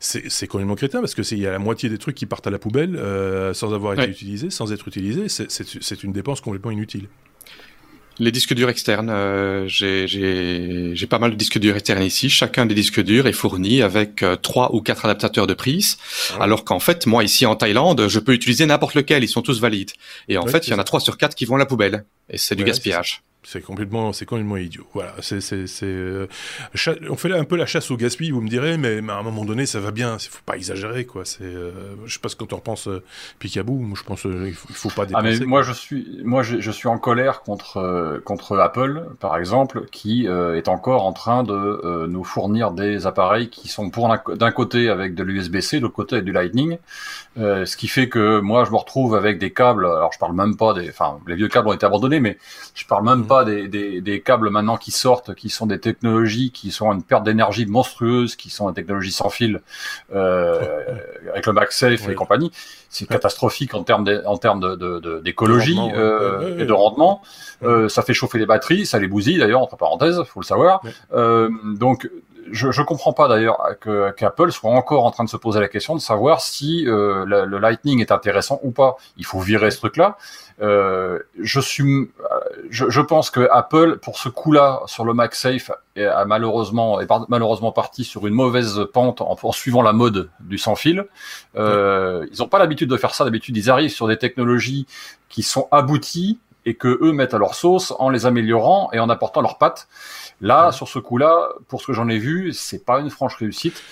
C'est 0.00 0.46
complètement 0.48 0.74
crétin 0.74 1.00
parce 1.00 1.14
que 1.14 1.22
il 1.32 1.38
y 1.38 1.46
a 1.46 1.52
la 1.52 1.58
moitié 1.58 1.88
des 1.88 1.98
trucs 1.98 2.16
qui 2.16 2.26
partent 2.26 2.46
à 2.46 2.50
la 2.50 2.58
poubelle 2.58 2.96
euh, 2.96 3.54
sans 3.54 3.72
avoir 3.72 3.94
été 3.94 4.10
utilisés, 4.10 4.50
sans 4.50 4.72
être 4.72 4.88
utilisés. 4.88 5.28
C'est 5.28 6.02
une 6.02 6.12
dépense 6.12 6.40
complètement 6.40 6.70
inutile. 6.70 7.08
Les 8.20 8.32
disques 8.32 8.52
durs 8.54 8.68
externes, 8.68 9.10
euh, 9.10 9.68
j'ai 9.68 11.06
pas 11.08 11.18
mal 11.18 11.30
de 11.30 11.36
disques 11.36 11.58
durs 11.58 11.76
externes 11.76 12.02
ici. 12.02 12.28
Chacun 12.28 12.66
des 12.66 12.74
disques 12.74 13.00
durs 13.00 13.26
est 13.28 13.32
fourni 13.32 13.80
avec 13.80 14.22
euh, 14.22 14.34
trois 14.34 14.74
ou 14.74 14.80
quatre 14.80 15.04
adaptateurs 15.04 15.46
de 15.46 15.54
prise, 15.54 15.98
ah 16.34 16.42
alors 16.42 16.64
qu'en 16.64 16.80
fait, 16.80 17.06
moi 17.06 17.22
ici 17.22 17.46
en 17.46 17.54
Thaïlande, 17.54 18.08
je 18.08 18.18
peux 18.18 18.32
utiliser 18.32 18.66
n'importe 18.66 18.94
lequel, 18.94 19.22
ils 19.22 19.28
sont 19.28 19.42
tous 19.42 19.60
valides. 19.60 19.92
Et 20.28 20.36
en 20.36 20.46
fait, 20.46 20.66
il 20.66 20.70
y 20.70 20.74
en 20.74 20.78
a 20.78 20.84
trois 20.84 21.00
sur 21.00 21.16
quatre 21.16 21.36
qui 21.36 21.44
vont 21.44 21.54
à 21.54 21.58
la 21.58 21.66
poubelle, 21.66 22.04
et 22.28 22.38
c'est 22.38 22.56
du 22.56 22.64
gaspillage. 22.64 23.22
C'est 23.44 23.62
complètement, 23.62 24.12
c'est 24.12 24.26
complètement 24.26 24.56
idiot. 24.56 24.84
Voilà, 24.92 25.14
c'est, 25.20 25.40
c'est, 25.40 25.68
c'est, 25.68 25.86
euh, 25.86 26.26
on 27.08 27.16
fait 27.16 27.32
un 27.32 27.44
peu 27.44 27.56
la 27.56 27.66
chasse 27.66 27.90
au 27.90 27.96
gaspillage, 27.96 28.34
vous 28.34 28.40
me 28.40 28.48
direz, 28.48 28.76
mais, 28.76 28.98
à 29.08 29.14
un 29.14 29.22
moment 29.22 29.44
donné, 29.44 29.64
ça 29.64 29.78
va 29.78 29.92
bien. 29.92 30.16
Il 30.16 30.28
faut 30.28 30.42
pas 30.44 30.56
exagérer, 30.56 31.06
quoi. 31.06 31.24
C'est, 31.24 31.44
euh, 31.44 31.70
je 32.04 32.12
sais 32.12 32.18
pas 32.18 32.28
ce 32.28 32.36
que 32.36 32.44
tu 32.44 32.54
en 32.54 32.58
penses, 32.58 32.88
euh, 32.88 33.02
Picaboo. 33.38 33.74
Moi, 33.74 33.96
je 33.96 34.02
pense 34.02 34.22
qu'il 34.22 34.54
faut, 34.54 34.68
faut 34.74 34.88
pas 34.90 35.06
dépenser. 35.06 35.36
Ah 35.36 35.38
mais 35.40 35.46
moi, 35.46 35.62
je 35.62 35.72
suis, 35.72 36.20
moi, 36.24 36.42
je, 36.42 36.58
je, 36.58 36.70
suis 36.72 36.88
en 36.88 36.98
colère 36.98 37.42
contre 37.42 38.20
contre 38.24 38.58
Apple, 38.58 39.06
par 39.20 39.36
exemple, 39.36 39.86
qui 39.92 40.26
est 40.26 40.68
encore 40.68 41.06
en 41.06 41.12
train 41.12 41.42
de 41.42 42.06
nous 42.08 42.24
fournir 42.24 42.72
des 42.72 43.06
appareils 43.06 43.50
qui 43.50 43.68
sont 43.68 43.90
pour 43.90 44.08
d'un 44.36 44.50
côté 44.50 44.88
avec 44.88 45.14
de 45.14 45.22
l'USB-C, 45.22 45.78
de 45.78 45.82
l'autre 45.82 45.94
côté 45.94 46.16
avec 46.16 46.24
du 46.24 46.32
Lightning, 46.32 46.78
ce 47.36 47.76
qui 47.76 47.88
fait 47.88 48.08
que 48.08 48.40
moi, 48.40 48.64
je 48.64 48.70
me 48.70 48.76
retrouve 48.76 49.14
avec 49.14 49.38
des 49.38 49.52
câbles. 49.52 49.86
Alors, 49.86 50.12
je 50.12 50.18
parle 50.18 50.34
même 50.34 50.56
pas 50.56 50.74
des, 50.74 50.88
enfin, 50.88 51.18
les 51.26 51.34
vieux 51.34 51.48
câbles 51.48 51.68
ont 51.68 51.72
été 51.72 51.86
abandonnés, 51.86 52.20
mais 52.20 52.38
je 52.74 52.84
parle 52.84 53.04
même 53.04 53.26
pas 53.28 53.44
des, 53.44 53.68
des, 53.68 54.00
des, 54.00 54.20
câbles 54.20 54.50
maintenant 54.50 54.76
qui 54.76 54.90
sortent, 54.90 55.34
qui 55.34 55.50
sont 55.50 55.66
des 55.66 55.78
technologies 55.78 56.50
qui 56.50 56.70
sont 56.70 56.92
une 56.92 57.02
perte 57.02 57.24
d'énergie 57.24 57.66
monstrueuse, 57.66 58.36
qui 58.36 58.50
sont 58.50 58.68
des 58.68 58.74
technologies 58.74 59.12
sans 59.12 59.30
fil, 59.30 59.60
euh, 60.14 60.96
avec 61.30 61.46
le 61.46 61.52
MagSafe 61.52 62.08
et 62.08 62.14
compagnie. 62.14 62.50
C'est 62.88 63.06
catastrophique 63.06 63.74
en 63.74 63.84
termes 63.84 64.08
en 64.24 64.38
termes 64.38 64.60
de, 64.60 65.20
d'écologie 65.20 65.78
euh, 65.94 66.58
et 66.58 66.64
de 66.64 66.72
rendement. 66.72 67.22
Euh, 67.62 67.88
ça 67.88 68.02
fait 68.02 68.14
chauffer 68.14 68.38
les 68.38 68.46
batteries, 68.46 68.86
ça 68.86 68.98
les 68.98 69.08
bousille 69.08 69.38
d'ailleurs 69.38 69.60
entre 69.60 69.76
parenthèses, 69.76 70.22
faut 70.24 70.40
le 70.40 70.46
savoir. 70.46 70.82
Donc 71.12 72.08
je, 72.52 72.70
je 72.70 72.82
comprends 72.82 73.12
pas 73.12 73.28
d'ailleurs 73.28 73.58
qu'Apple 74.16 74.52
soit 74.52 74.70
encore 74.70 75.04
en 75.04 75.10
train 75.10 75.24
de 75.24 75.28
se 75.28 75.36
poser 75.36 75.60
la 75.60 75.68
question 75.68 75.94
de 75.94 76.00
savoir 76.00 76.40
si 76.40 76.86
euh, 76.86 77.24
le, 77.26 77.58
Lightning 77.58 78.00
est 78.00 78.12
intéressant 78.12 78.60
ou 78.62 78.70
pas. 78.70 78.96
Il 79.16 79.24
faut 79.24 79.40
virer 79.40 79.70
ce 79.70 79.78
truc-là. 79.78 80.16
Euh, 80.60 81.20
je 81.40 81.60
suis, 81.60 82.10
je, 82.70 82.88
je, 82.88 83.00
pense 83.00 83.30
que 83.30 83.48
Apple, 83.50 83.98
pour 83.98 84.18
ce 84.18 84.28
coup-là, 84.28 84.82
sur 84.86 85.04
le 85.04 85.14
MagSafe, 85.14 85.70
a 85.96 86.24
malheureusement 86.24 87.00
est 87.00 87.08
malheureusement 87.28 87.72
parti 87.72 88.04
sur 88.04 88.26
une 88.26 88.34
mauvaise 88.34 88.86
pente 88.92 89.20
en, 89.20 89.36
en 89.42 89.52
suivant 89.52 89.82
la 89.82 89.92
mode 89.92 90.30
du 90.40 90.58
sans 90.58 90.76
fil. 90.76 91.06
Euh, 91.56 92.26
Ils 92.32 92.38
n'ont 92.38 92.48
pas 92.48 92.58
l'habitude 92.58 92.88
de 92.88 92.96
faire 92.96 93.14
ça. 93.14 93.24
D'habitude, 93.24 93.56
ils 93.56 93.70
arrivent 93.70 93.90
sur 93.90 94.08
des 94.08 94.16
technologies 94.16 94.86
qui 95.28 95.42
sont 95.42 95.68
abouties 95.70 96.38
et 96.66 96.74
que 96.74 96.98
eux 97.02 97.12
mettent 97.12 97.34
à 97.34 97.38
leur 97.38 97.54
sauce 97.54 97.94
en 97.98 98.10
les 98.10 98.26
améliorant 98.26 98.90
et 98.92 98.98
en 99.00 99.08
apportant 99.08 99.40
leurs 99.40 99.58
pattes. 99.58 99.88
Là, 100.40 100.70
sur 100.70 100.86
ce 100.86 101.00
coup-là, 101.00 101.48
pour 101.66 101.80
ce 101.80 101.88
que 101.88 101.92
j'en 101.92 102.08
ai 102.08 102.18
vu, 102.18 102.52
c'est 102.52 102.84
pas 102.84 103.00
une 103.00 103.10
franche 103.10 103.34
réussite. 103.34 103.82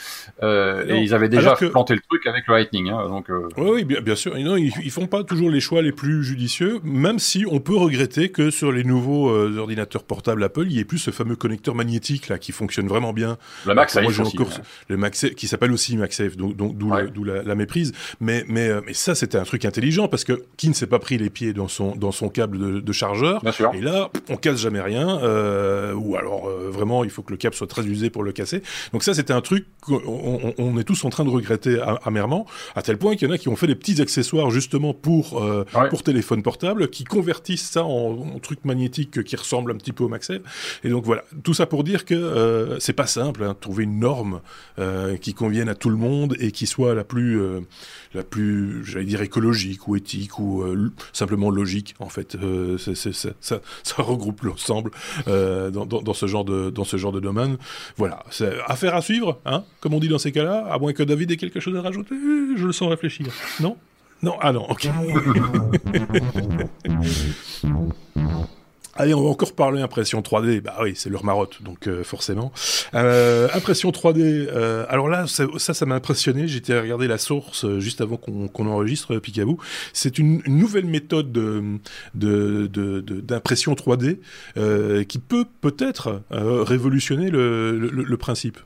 Euh, 0.42 0.86
et 0.88 1.01
ils 1.01 1.12
avaient 1.12 1.28
déjà 1.28 1.57
planté 1.57 1.94
le 1.94 2.01
truc 2.01 2.24
avec 2.26 2.47
le 2.47 2.55
Lightning. 2.55 2.88
Hein, 2.88 3.09
donc, 3.09 3.30
euh... 3.30 3.49
oui, 3.57 3.84
bien, 3.84 4.01
bien, 4.01 4.14
sûr. 4.14 4.38
Non, 4.38 4.57
ils, 4.57 4.72
ils, 4.84 4.92
font 4.92 5.09
pas 5.09 5.24
toujours 5.24 5.51
les 5.51 5.59
choix 5.59 5.82
les 5.82 5.90
plus 5.90 6.22
judicieux, 6.22 6.78
même 6.84 7.18
si 7.18 7.44
on 7.51 7.59
peut 7.59 7.74
regretter 7.74 8.28
que 8.28 8.51
sur 8.51 8.70
les 8.70 8.84
nouveaux 8.84 9.30
euh, 9.30 9.59
ordinateurs 9.59 10.05
portables 10.05 10.44
Apple, 10.44 10.66
il 10.66 10.72
y 10.74 10.78
ait 10.78 10.84
plus 10.84 10.99
ce 10.99 11.11
fameux 11.11 11.34
connecteur 11.34 11.74
magnétique 11.74 12.28
là 12.28 12.38
qui 12.38 12.53
fonctionne 12.53 12.86
vraiment 12.86 13.12
bien. 13.12 13.38
Le 13.66 13.74
MagSafe 13.74 14.07
aussi. 14.07 14.20
Encore, 14.20 14.51
Le 14.88 14.97
MagSafe 14.97 15.34
qui 15.34 15.49
s'appelle 15.49 15.72
aussi 15.72 15.97
MagSafe, 15.97 16.36
donc 16.36 16.55
d'où 16.55 16.90
ouais. 16.90 17.09
la, 17.24 17.42
la, 17.42 17.55
méprise. 17.57 17.92
Mais 18.20 18.44
mais 18.47 18.70
mais 18.86 18.92
ça 18.94 19.16
c'était 19.16 19.38
un 19.38 19.44
truc 19.44 19.64
intelligent 19.64 20.07
parce 20.07 20.22
que 20.22 20.44
qui 20.57 20.68
ne 20.68 20.74
s'est 20.74 20.86
pas 20.86 21.01
pris 21.01 21.18
les 21.18 21.30
pieds 21.30 21.53
dans 21.53 21.68
son 21.68 21.97
dans 21.97 22.12
son 22.12 22.28
câble 22.28 22.59
de, 22.59 22.80
de 22.80 22.92
chargeur? 22.92 23.40
Bien 23.42 23.53
sûr. 23.53 23.72
Et 23.74 23.80
là, 23.80 24.11
on 24.28 24.36
casse 24.36 24.61
jamais 24.61 24.80
rien. 24.80 25.16
Ou 25.97 26.16
alors 26.16 26.36
euh, 26.47 26.70
vraiment, 26.70 27.05
il 27.05 27.11
faut 27.11 27.22
que 27.22 27.32
le 27.32 27.37
câble 27.37 27.55
soit 27.55 27.66
très 27.66 27.84
usé 27.84 28.11
pour 28.11 28.22
le 28.22 28.32
casser. 28.32 28.62
Donc 28.93 29.03
ça, 29.03 29.14
c'était 29.14 29.32
un 29.32 29.41
truc 29.41 29.66
qu'on 29.80 30.55
on 30.59 30.78
est 30.78 30.84
tous 30.84 31.05
en 31.05 31.11
train 31.11 31.24
de 31.24 31.30
regretter 31.30 31.80
amèrement, 32.05 32.47
à 32.74 32.82
tel 32.82 32.99
point 32.99 33.16
qu'il 33.16 33.28
y 33.28 33.30
en 33.30 33.34
a 33.34 33.39
qui 33.39 33.49
ont 33.49 33.57
fait 33.57 33.66
des 33.66 33.74
petits 33.74 34.01
accessoires 34.01 34.51
justement 34.51 34.95
pour 34.95 35.43
euh, 35.43 35.64
ouais. 35.74 35.89
pour 35.89 36.03
téléphone 36.03 36.43
portable, 36.43 36.89
qui 36.89 37.05
convertissent 37.05 37.68
ça 37.68 37.84
en, 37.84 38.34
en, 38.34 38.39
truc 38.39 38.64
magnétique 38.64 39.24
qui 39.24 39.37
ressemble 39.37 39.72
un 39.72 39.76
petit 39.76 39.93
peu 39.93 40.05
au 40.05 40.09
MagSafe. 40.09 40.43
Et 40.84 40.89
donc 40.89 41.05
voilà, 41.05 41.24
tout 41.43 41.55
ça 41.55 41.66
pour 41.66 41.84
dire 41.84 42.05
que 42.05 42.14
euh, 42.14 42.78
c'est 42.80 42.93
pas 42.93 43.07
simple, 43.07 43.45
hein, 43.45 43.57
trouver 43.59 43.84
une 43.84 43.99
norme 43.99 44.41
euh, 44.78 45.16
qui 45.16 45.34
convienne 45.34 45.68
à 45.68 45.74
tout 45.74 45.91
le 45.91 45.97
monde 45.97 46.37
et 46.39 46.53
qui 46.53 46.66
soit 46.66 46.95
la 46.95 47.05
plus 47.05 47.41
euh, 47.41 47.61
la 48.17 48.25
plus, 48.25 48.85
j'allais 48.85 49.05
dire 49.05 49.23
écologique 49.23 49.87
ou 49.87 49.97
éthique 49.97 50.39
ou 50.39 50.64
simplement 51.12 51.51
logique 51.51 51.95
en 52.01 52.09
fait. 52.09 52.37
C 52.79 52.91
est, 52.91 52.95
c 52.95 53.11
est, 53.11 53.12
ça, 53.12 53.31
ça, 53.41 53.61
ça, 53.83 54.03
regroupe 54.03 54.43
l'ensemble 54.43 54.91
dans, 55.27 55.87
dans, 55.87 56.03
dans 56.03 56.14
ce 56.14 56.27
genre 56.27 56.45
de 56.45 56.71
dans 56.71 56.85
ce 56.85 56.97
genre 56.97 57.12
de 57.12 57.21
domaine. 57.21 57.57
Voilà, 57.97 58.25
c'est 58.31 58.55
affaire 58.67 58.95
à 58.95 59.03
suivre, 59.03 59.41
hein, 59.45 59.64
comme 59.81 59.95
on 59.95 60.01
dit 60.01 60.09
dans 60.09 60.19
ces 60.19 60.33
cas-là, 60.33 60.67
à 60.71 60.79
moins 60.79 60.93
que 60.93 61.03
David 61.03 61.31
ait 61.31 61.37
quelque 61.37 61.61
chose 61.61 61.77
à 61.77 61.83
rajouter, 61.83 62.14
je 62.57 62.67
le 62.67 62.73
sens 62.73 62.89
réfléchir. 62.89 63.27
Non? 63.61 63.77
Non? 64.23 64.37
Ah 64.41 64.53
non, 64.53 64.67
ok. 64.71 64.89
Allez, 68.99 69.12
on 69.12 69.22
va 69.22 69.28
encore 69.28 69.53
parler 69.53 69.82
impression 69.82 70.20
3D. 70.22 70.61
Bah 70.62 70.76
oui, 70.82 70.94
c'est 70.97 71.11
leur 71.11 71.24
marotte, 71.24 71.62
donc 71.62 71.86
euh, 71.86 72.03
forcément. 72.03 72.51
Euh, 72.94 73.49
impression 73.53 73.90
3D. 73.90 74.20
Euh, 74.22 74.86
alors 74.88 75.09
là, 75.09 75.26
ça, 75.26 75.47
ça, 75.74 75.86
m'a 75.86 75.97
impressionné. 75.97 76.49
J'étais 76.49 76.72
à 76.72 76.80
regarder 76.80 77.07
la 77.07 77.18
source 77.18 77.66
euh, 77.66 77.78
juste 77.78 78.01
avant 78.01 78.16
qu'on 78.16 78.49
qu 78.49 78.62
enregistre 78.62 79.18
Picaboo. 79.18 79.59
C'est 79.92 80.18
une, 80.18 80.42
nouvelle 80.47 80.86
méthode 80.86 81.30
de 81.30 81.62
d'impression 82.14 83.72
de, 83.72 83.76
de, 83.76 83.82
3D 83.82 84.18
euh, 84.57 85.05
qui 85.05 85.18
peut 85.18 85.44
peut-être 85.61 86.22
euh, 86.32 86.62
révolutionner 86.62 87.28
le, 87.30 87.78
le, 87.78 87.90
le 88.03 88.16
principe. 88.16 88.59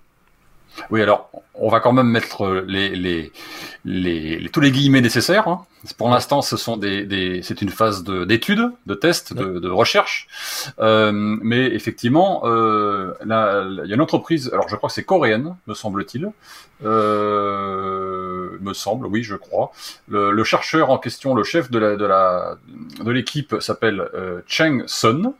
Oui, 0.90 1.02
alors 1.02 1.30
on 1.54 1.68
va 1.68 1.80
quand 1.80 1.92
même 1.92 2.08
mettre 2.08 2.62
les, 2.66 2.90
les, 2.90 3.32
les, 3.84 4.48
tous 4.50 4.60
les 4.60 4.70
guillemets 4.70 5.02
nécessaires. 5.02 5.46
Hein. 5.48 5.66
Pour 5.96 6.10
l'instant, 6.10 6.42
ce 6.42 6.56
sont 6.56 6.76
des, 6.76 7.04
des 7.04 7.42
c'est 7.42 7.62
une 7.62 7.70
phase 7.70 8.04
d'étude, 8.04 8.58
de, 8.58 8.72
de 8.86 8.94
test, 8.94 9.32
de, 9.32 9.58
de 9.58 9.68
recherche. 9.68 10.26
Euh, 10.78 11.10
mais 11.12 11.66
effectivement, 11.66 12.42
euh, 12.44 13.14
là, 13.24 13.64
il 13.84 13.88
y 13.88 13.92
a 13.92 13.94
une 13.94 14.00
entreprise. 14.00 14.50
Alors, 14.52 14.68
je 14.68 14.76
crois 14.76 14.88
que 14.88 14.94
c'est 14.94 15.04
coréenne, 15.04 15.56
me 15.66 15.74
semble-t-il. 15.74 16.30
Euh, 16.84 18.58
me 18.60 18.72
semble, 18.72 19.06
oui, 19.06 19.22
je 19.22 19.36
crois. 19.36 19.72
Le, 20.08 20.32
le, 20.32 20.44
chercheur 20.44 20.90
en 20.90 20.98
question, 20.98 21.34
le 21.34 21.44
chef 21.44 21.70
de 21.70 21.78
la 21.78 21.96
de 21.96 22.04
la 22.04 22.56
de 23.02 23.10
l'équipe 23.10 23.56
s'appelle 23.60 24.08
euh, 24.14 24.40
Cheng 24.46 24.84
Sun. 24.86 25.32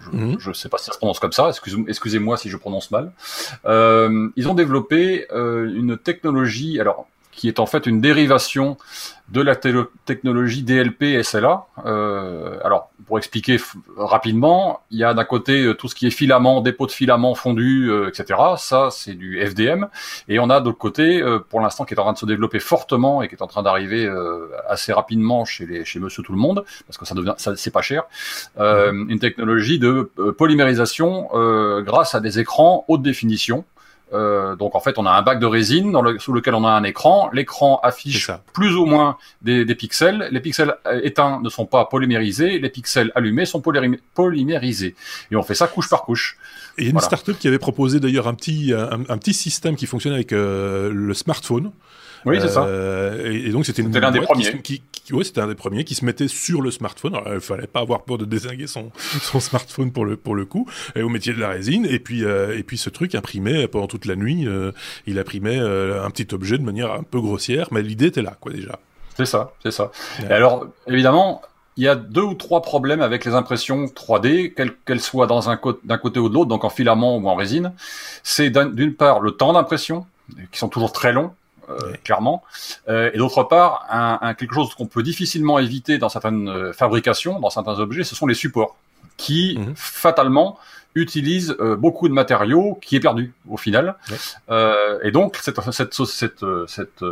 Je 0.00 0.10
ne 0.16 0.34
mmh. 0.34 0.54
sais 0.54 0.68
pas 0.68 0.78
si 0.78 0.84
ça 0.86 0.92
se 0.92 0.98
prononce 0.98 1.18
comme 1.18 1.32
ça, 1.32 1.48
excusez-moi 1.48 1.86
excusez 1.88 2.20
si 2.36 2.48
je 2.48 2.56
prononce 2.56 2.90
mal. 2.90 3.12
Euh, 3.66 4.28
ils 4.36 4.48
ont 4.48 4.54
développé 4.54 5.26
euh, 5.32 5.72
une 5.74 5.96
technologie, 5.96 6.80
alors 6.80 7.06
qui 7.32 7.46
est 7.46 7.60
en 7.60 7.66
fait 7.66 7.86
une 7.86 8.00
dérivation 8.00 8.76
de 9.28 9.40
la 9.40 9.54
technologie 9.54 10.64
DLP 10.64 11.22
SLA. 11.22 11.66
Euh, 11.86 12.58
alors, 12.64 12.87
pour 13.08 13.18
expliquer 13.18 13.56
rapidement, 13.96 14.80
il 14.90 14.98
y 14.98 15.04
a 15.04 15.14
d'un 15.14 15.24
côté 15.24 15.64
euh, 15.64 15.74
tout 15.74 15.88
ce 15.88 15.94
qui 15.94 16.06
est 16.06 16.10
filament, 16.10 16.60
dépôt 16.60 16.86
de 16.86 16.92
filament 16.92 17.34
fondu, 17.34 17.90
euh, 17.90 18.08
etc. 18.08 18.38
Ça, 18.58 18.88
c'est 18.92 19.14
du 19.14 19.44
FDM. 19.44 19.86
Et 20.28 20.38
on 20.38 20.50
a 20.50 20.60
d'autre 20.60 20.78
côté, 20.78 21.22
euh, 21.22 21.38
pour 21.38 21.60
l'instant, 21.60 21.86
qui 21.86 21.94
est 21.94 21.98
en 21.98 22.04
train 22.04 22.12
de 22.12 22.18
se 22.18 22.26
développer 22.26 22.60
fortement 22.60 23.22
et 23.22 23.28
qui 23.28 23.34
est 23.34 23.42
en 23.42 23.46
train 23.46 23.62
d'arriver 23.62 24.04
euh, 24.04 24.48
assez 24.68 24.92
rapidement 24.92 25.46
chez, 25.46 25.64
les, 25.66 25.84
chez 25.86 25.98
Monsieur 25.98 26.22
Tout 26.22 26.32
le 26.32 26.38
Monde, 26.38 26.64
parce 26.86 26.98
que 26.98 27.06
ça 27.06 27.14
devient, 27.14 27.34
ça, 27.38 27.56
c'est 27.56 27.70
pas 27.70 27.82
cher, 27.82 28.04
une 28.58 29.18
technologie 29.18 29.78
de 29.78 30.10
polymérisation 30.36 31.28
grâce 31.82 32.14
à 32.14 32.20
des 32.20 32.38
écrans 32.38 32.84
haute 32.88 33.02
définition. 33.02 33.64
Euh, 34.12 34.56
donc 34.56 34.74
en 34.74 34.80
fait, 34.80 34.98
on 34.98 35.06
a 35.06 35.10
un 35.10 35.22
bac 35.22 35.38
de 35.38 35.46
résine 35.46 35.92
dans 35.92 36.02
le, 36.02 36.18
sous 36.18 36.32
lequel 36.32 36.54
on 36.54 36.64
a 36.64 36.70
un 36.70 36.84
écran. 36.84 37.28
L'écran 37.32 37.80
affiche 37.82 38.30
plus 38.52 38.74
ou 38.74 38.86
moins 38.86 39.16
des, 39.42 39.64
des, 39.64 39.74
pixels. 39.74 40.28
Les 40.30 40.40
pixels 40.40 40.74
euh, 40.86 41.00
éteints 41.02 41.40
ne 41.42 41.48
sont 41.48 41.66
pas 41.66 41.84
polymérisés. 41.84 42.58
Les 42.58 42.70
pixels 42.70 43.12
allumés 43.14 43.44
sont 43.44 43.60
polymérisés. 43.60 44.94
Et 45.30 45.36
on 45.36 45.42
fait 45.42 45.54
ça 45.54 45.66
couche 45.66 45.88
par 45.88 46.02
couche. 46.02 46.38
Et 46.78 46.82
il 46.82 46.84
y 46.84 46.86
a 46.86 46.90
une 46.90 46.92
voilà. 46.92 47.06
startup 47.06 47.38
qui 47.38 47.48
avait 47.48 47.58
proposé 47.58 48.00
d'ailleurs 48.00 48.28
un 48.28 48.34
petit 48.34 48.72
un, 48.72 49.00
un, 49.08 49.18
petit 49.18 49.34
système 49.34 49.76
qui 49.76 49.86
fonctionne 49.86 50.14
avec 50.14 50.32
euh, 50.32 50.90
le 50.92 51.14
smartphone. 51.14 51.72
Oui, 52.24 52.38
c'est 52.40 52.48
ça. 52.48 52.66
Et, 53.24 53.50
donc 53.50 53.66
c'était 53.66 53.82
l'un 53.82 54.10
des 54.10 54.20
premiers. 54.20 54.60
Qui, 54.62 54.82
oui, 55.12 55.24
c'était 55.24 55.40
un 55.40 55.48
des 55.48 55.54
premiers 55.54 55.84
qui 55.84 55.94
se 55.94 56.04
mettait 56.04 56.28
sur 56.28 56.62
le 56.62 56.70
smartphone. 56.70 57.14
Alors, 57.14 57.34
il 57.34 57.40
fallait 57.40 57.66
pas 57.66 57.80
avoir 57.80 58.02
peur 58.02 58.18
de 58.18 58.24
désinguer 58.24 58.66
son, 58.66 58.90
son 59.22 59.40
smartphone 59.40 59.92
pour 59.92 60.04
le 60.04 60.16
pour 60.16 60.34
le 60.34 60.44
coup, 60.44 60.68
et 60.94 61.02
au 61.02 61.08
métier 61.08 61.32
de 61.32 61.40
la 61.40 61.48
résine. 61.48 61.86
Et 61.86 61.98
puis 61.98 62.22
et 62.22 62.62
puis 62.62 62.78
ce 62.78 62.90
truc 62.90 63.14
imprimait 63.14 63.68
pendant 63.68 63.86
toute 63.86 64.06
la 64.06 64.16
nuit. 64.16 64.46
il 65.06 65.18
imprimait 65.18 65.58
un 65.58 66.10
petit 66.10 66.34
objet 66.34 66.58
de 66.58 66.64
manière 66.64 66.92
un 66.92 67.02
peu 67.02 67.20
grossière, 67.20 67.68
mais 67.70 67.82
l'idée 67.82 68.06
était 68.06 68.22
là, 68.22 68.36
quoi 68.40 68.52
déjà. 68.52 68.78
C'est 69.16 69.26
ça, 69.26 69.52
c'est 69.62 69.72
ça. 69.72 69.90
Et 70.22 70.32
alors, 70.32 70.68
évidemment, 70.86 71.42
il 71.78 71.84
y 71.84 71.88
a 71.88 71.94
deux 71.94 72.22
ou 72.22 72.34
trois 72.34 72.60
problèmes 72.60 73.00
avec 73.00 73.24
les 73.24 73.34
impressions 73.34 73.84
3D, 73.86 74.52
qu'elles 74.84 75.00
soient 75.00 75.28
dans 75.28 75.48
un 75.48 75.58
d'un 75.84 75.98
côté 75.98 76.18
ou 76.18 76.28
de 76.28 76.34
l'autre, 76.34 76.48
donc 76.48 76.64
en 76.64 76.70
filament 76.70 77.16
ou 77.16 77.28
en 77.28 77.36
résine. 77.36 77.72
C'est 78.24 78.50
d'une 78.50 78.94
part 78.94 79.20
le 79.20 79.30
temps 79.30 79.52
d'impression, 79.52 80.04
qui 80.50 80.58
sont 80.58 80.68
toujours 80.68 80.92
très 80.92 81.12
longs, 81.12 81.32
euh, 81.70 81.92
clairement, 82.04 82.42
euh, 82.88 83.10
et 83.12 83.18
d'autre 83.18 83.42
part 83.42 83.86
un, 83.90 84.18
un, 84.22 84.34
quelque 84.34 84.54
chose 84.54 84.74
qu'on 84.74 84.86
peut 84.86 85.02
difficilement 85.02 85.58
éviter 85.58 85.98
dans 85.98 86.08
certaines 86.08 86.48
euh, 86.48 86.72
fabrications, 86.72 87.40
dans 87.40 87.50
certains 87.50 87.78
objets, 87.78 88.04
ce 88.04 88.14
sont 88.14 88.26
les 88.26 88.34
supports, 88.34 88.76
qui 89.16 89.56
mhm. 89.58 89.74
fatalement 89.76 90.58
utilise 91.00 91.56
euh, 91.60 91.76
beaucoup 91.76 92.08
de 92.08 92.12
matériaux 92.12 92.78
qui 92.82 92.96
est 92.96 93.00
perdu 93.00 93.32
au 93.48 93.56
final. 93.56 93.96
Euh, 94.50 94.98
et 95.02 95.10
donc, 95.10 95.36
cette, 95.40 95.60
cette, 95.70 95.94
cette, 95.94 96.44
cette, 96.66 97.04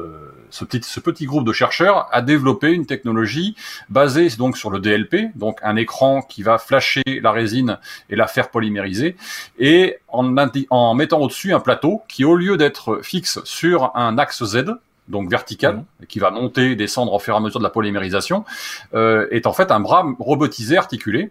ce, 0.50 0.64
petit, 0.64 0.88
ce 0.88 1.00
petit 1.00 1.26
groupe 1.26 1.46
de 1.46 1.52
chercheurs 1.52 2.08
a 2.12 2.22
développé 2.22 2.72
une 2.72 2.86
technologie 2.86 3.56
basée 3.88 4.28
donc 4.36 4.56
sur 4.56 4.70
le 4.70 4.80
DLP, 4.80 5.36
donc 5.36 5.58
un 5.62 5.76
écran 5.76 6.22
qui 6.22 6.42
va 6.42 6.58
flasher 6.58 7.02
la 7.06 7.32
résine 7.32 7.78
et 8.10 8.16
la 8.16 8.26
faire 8.26 8.50
polymériser, 8.50 9.16
et 9.58 9.98
en, 10.08 10.34
en 10.70 10.94
mettant 10.94 11.20
au-dessus 11.20 11.52
un 11.52 11.60
plateau 11.60 12.02
qui, 12.08 12.24
au 12.24 12.36
lieu 12.36 12.56
d'être 12.56 13.00
fixe 13.02 13.40
sur 13.44 13.92
un 13.94 14.18
axe 14.18 14.44
Z, 14.44 14.64
donc 15.08 15.30
vertical, 15.30 15.76
mmh. 15.76 16.06
qui 16.06 16.18
va 16.18 16.30
monter 16.30 16.72
et 16.72 16.76
descendre 16.76 17.12
au 17.12 17.18
fur 17.18 17.34
et 17.34 17.36
à 17.36 17.40
mesure 17.40 17.60
de 17.60 17.64
la 17.64 17.70
polymérisation, 17.70 18.44
euh, 18.94 19.28
est 19.30 19.46
en 19.46 19.52
fait 19.52 19.70
un 19.70 19.80
bras 19.80 20.04
robotisé 20.18 20.76
articulé 20.76 21.30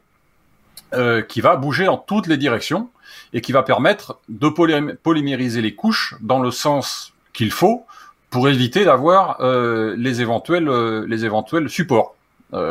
euh, 0.93 1.21
qui 1.21 1.41
va 1.41 1.55
bouger 1.55 1.85
dans 1.85 1.97
toutes 1.97 2.27
les 2.27 2.37
directions 2.37 2.89
et 3.33 3.41
qui 3.41 3.51
va 3.51 3.63
permettre 3.63 4.19
de 4.29 4.47
polymériser 4.49 5.61
les 5.61 5.75
couches 5.75 6.15
dans 6.21 6.39
le 6.39 6.51
sens 6.51 7.13
qu'il 7.33 7.51
faut 7.51 7.85
pour 8.29 8.49
éviter 8.49 8.85
d'avoir 8.85 9.41
euh, 9.41 9.95
les 9.97 10.21
éventuels 10.21 10.69
euh, 10.69 11.05
les 11.07 11.25
éventuels 11.25 11.69
supports 11.69 12.15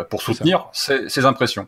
pour 0.09 0.23
soutenir 0.23 0.67
ces, 0.73 1.11
ces, 1.11 1.27
impressions. 1.27 1.67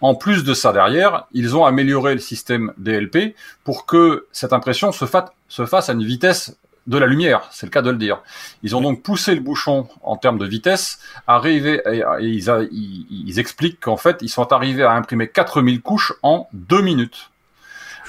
En 0.00 0.14
plus 0.14 0.44
de 0.44 0.54
ça 0.54 0.72
derrière, 0.72 1.26
ils 1.32 1.54
ont 1.54 1.66
amélioré 1.66 2.14
le 2.14 2.20
système 2.20 2.72
DLP 2.78 3.34
pour 3.64 3.84
que 3.84 4.26
cette 4.32 4.54
impression 4.54 4.92
se, 4.92 5.04
se 5.48 5.66
fasse 5.66 5.90
à 5.90 5.92
une 5.92 6.04
vitesse 6.04 6.56
de 6.86 6.98
la 6.98 7.06
lumière, 7.06 7.48
c'est 7.50 7.66
le 7.66 7.70
cas 7.70 7.82
de 7.82 7.90
le 7.90 7.96
dire. 7.96 8.20
Ils 8.62 8.76
ont 8.76 8.80
donc 8.80 9.02
poussé 9.02 9.34
le 9.34 9.40
bouchon 9.40 9.88
en 10.02 10.16
termes 10.16 10.38
de 10.38 10.46
vitesse, 10.46 10.98
arrivé, 11.26 11.80
et, 11.90 12.02
ils, 12.20 13.38
expliquent 13.38 13.80
qu'en 13.80 13.96
fait, 13.96 14.18
ils 14.20 14.28
sont 14.28 14.52
arrivés 14.52 14.82
à 14.82 14.92
imprimer 14.92 15.28
4000 15.28 15.80
couches 15.80 16.12
en 16.22 16.48
deux 16.52 16.82
minutes. 16.82 17.30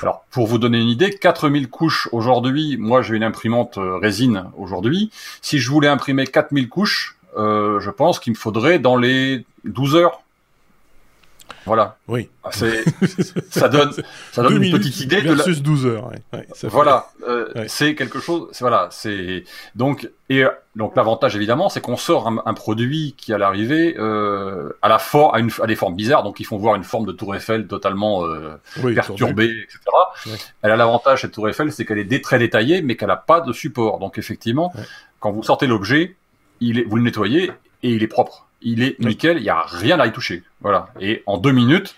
Alors, 0.02 0.26
pour 0.30 0.46
vous 0.48 0.58
donner 0.58 0.82
une 0.82 0.90
idée, 0.90 1.12
4000 1.12 1.70
couches 1.70 2.10
aujourd'hui, 2.12 2.76
moi 2.78 3.02
j'ai 3.02 3.16
une 3.16 3.24
imprimante 3.24 3.78
euh, 3.78 3.98
résine 3.98 4.46
aujourd'hui. 4.58 5.10
Si 5.42 5.58
je 5.60 5.72
voulais 5.72 5.88
imprimer 5.88 6.28
4000 6.28 6.68
couches, 6.68 7.18
euh, 7.38 7.80
je 7.80 7.90
pense 7.90 8.20
qu'il 8.20 8.34
me 8.34 8.38
faudrait 8.38 8.78
dans 8.78 8.98
les 8.98 9.46
12 9.64 9.96
heures 9.96 10.22
voilà. 11.66 11.98
Oui. 12.08 12.30
Ah, 12.44 12.50
ça 12.52 13.70
donne, 13.70 13.92
ça 14.32 14.44
donne 14.44 14.64
une 14.64 14.72
petite 14.72 15.00
idée 15.00 15.22
de 15.22 15.34
la... 15.34 15.44
12 15.44 15.86
heures. 15.88 16.12
voilà. 16.64 17.08
Euh, 17.28 17.66
c'est 17.68 17.96
quelque 17.96 18.20
chose, 18.20 18.50
voilà, 18.60 18.88
c'est, 18.92 19.44
donc, 19.76 20.10
et, 20.30 20.44
donc 20.76 20.96
l'avantage 20.96 21.36
évidemment, 21.36 21.70
c'est 21.70 21.82
qu'on 21.82 21.98
sort 21.98 22.28
un, 22.28 22.54
produit 22.54 23.16
qui 23.18 23.34
à 23.34 23.38
l'arrivée, 23.38 23.96
euh, 23.98 24.78
à 24.82 24.90
la 24.90 25.00
for 25.00 25.34
à 25.34 25.40
une, 25.40 25.50
à 25.62 25.66
des 25.66 25.76
formes 25.76 25.96
bizarres, 25.96 26.24
donc 26.24 26.40
ils 26.40 26.46
font 26.46 26.58
voir 26.58 26.76
une 26.76 26.84
forme 26.84 27.06
de 27.06 27.12
tour 27.12 27.36
Eiffel 27.36 27.68
totalement, 27.68 28.26
euh, 28.26 28.60
perturbée, 28.94 29.64
etc. 29.64 29.80
Elle 30.62 30.72
a 30.72 30.76
l'avantage, 30.76 31.22
cette 31.22 31.32
tour 31.32 31.50
Eiffel, 31.50 31.72
c'est 31.72 31.86
qu'elle 31.86 32.00
est 32.00 32.24
très 32.24 32.38
détaillée, 32.38 32.82
mais 32.82 32.96
qu'elle 32.96 33.08
n'a 33.08 33.16
pas 33.16 33.42
de 33.42 33.52
support. 33.54 33.98
Donc 34.00 34.20
effectivement, 34.20 34.72
quand 35.20 35.32
vous 35.32 35.44
sortez 35.44 35.66
l'objet, 35.66 36.16
il 36.60 36.80
est, 36.80 36.84
vous 36.84 36.98
le 36.98 37.04
nettoyez 37.04 37.52
et 37.82 37.90
il 37.90 38.04
est 38.04 38.08
propre 38.08 38.46
il 38.62 38.84
est 38.84 39.00
nickel, 39.00 39.38
il 39.38 39.44
n'y 39.44 39.50
a 39.50 39.62
rien 39.62 40.00
à 40.00 40.08
y 40.08 40.12
toucher. 40.12 40.44
Voilà. 40.62 40.88
Et 41.00 41.24
en 41.26 41.38
deux 41.38 41.52
minutes, 41.52 41.96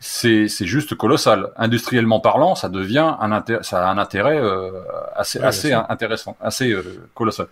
c'est 0.00 0.48
juste 0.60 0.94
colossal. 0.94 1.50
Industriellement 1.56 2.20
parlant, 2.20 2.54
ça 2.54 2.68
devient 2.68 3.14
un 3.20 3.44
ça 3.62 3.86
a 3.86 3.90
un 3.90 3.98
intérêt 3.98 4.38
euh, 4.38 4.70
assez 5.16 5.40
assez 5.40 5.72
intéressant, 5.72 6.36
assez 6.40 6.72
euh, 6.72 7.08
colossal. 7.14 7.48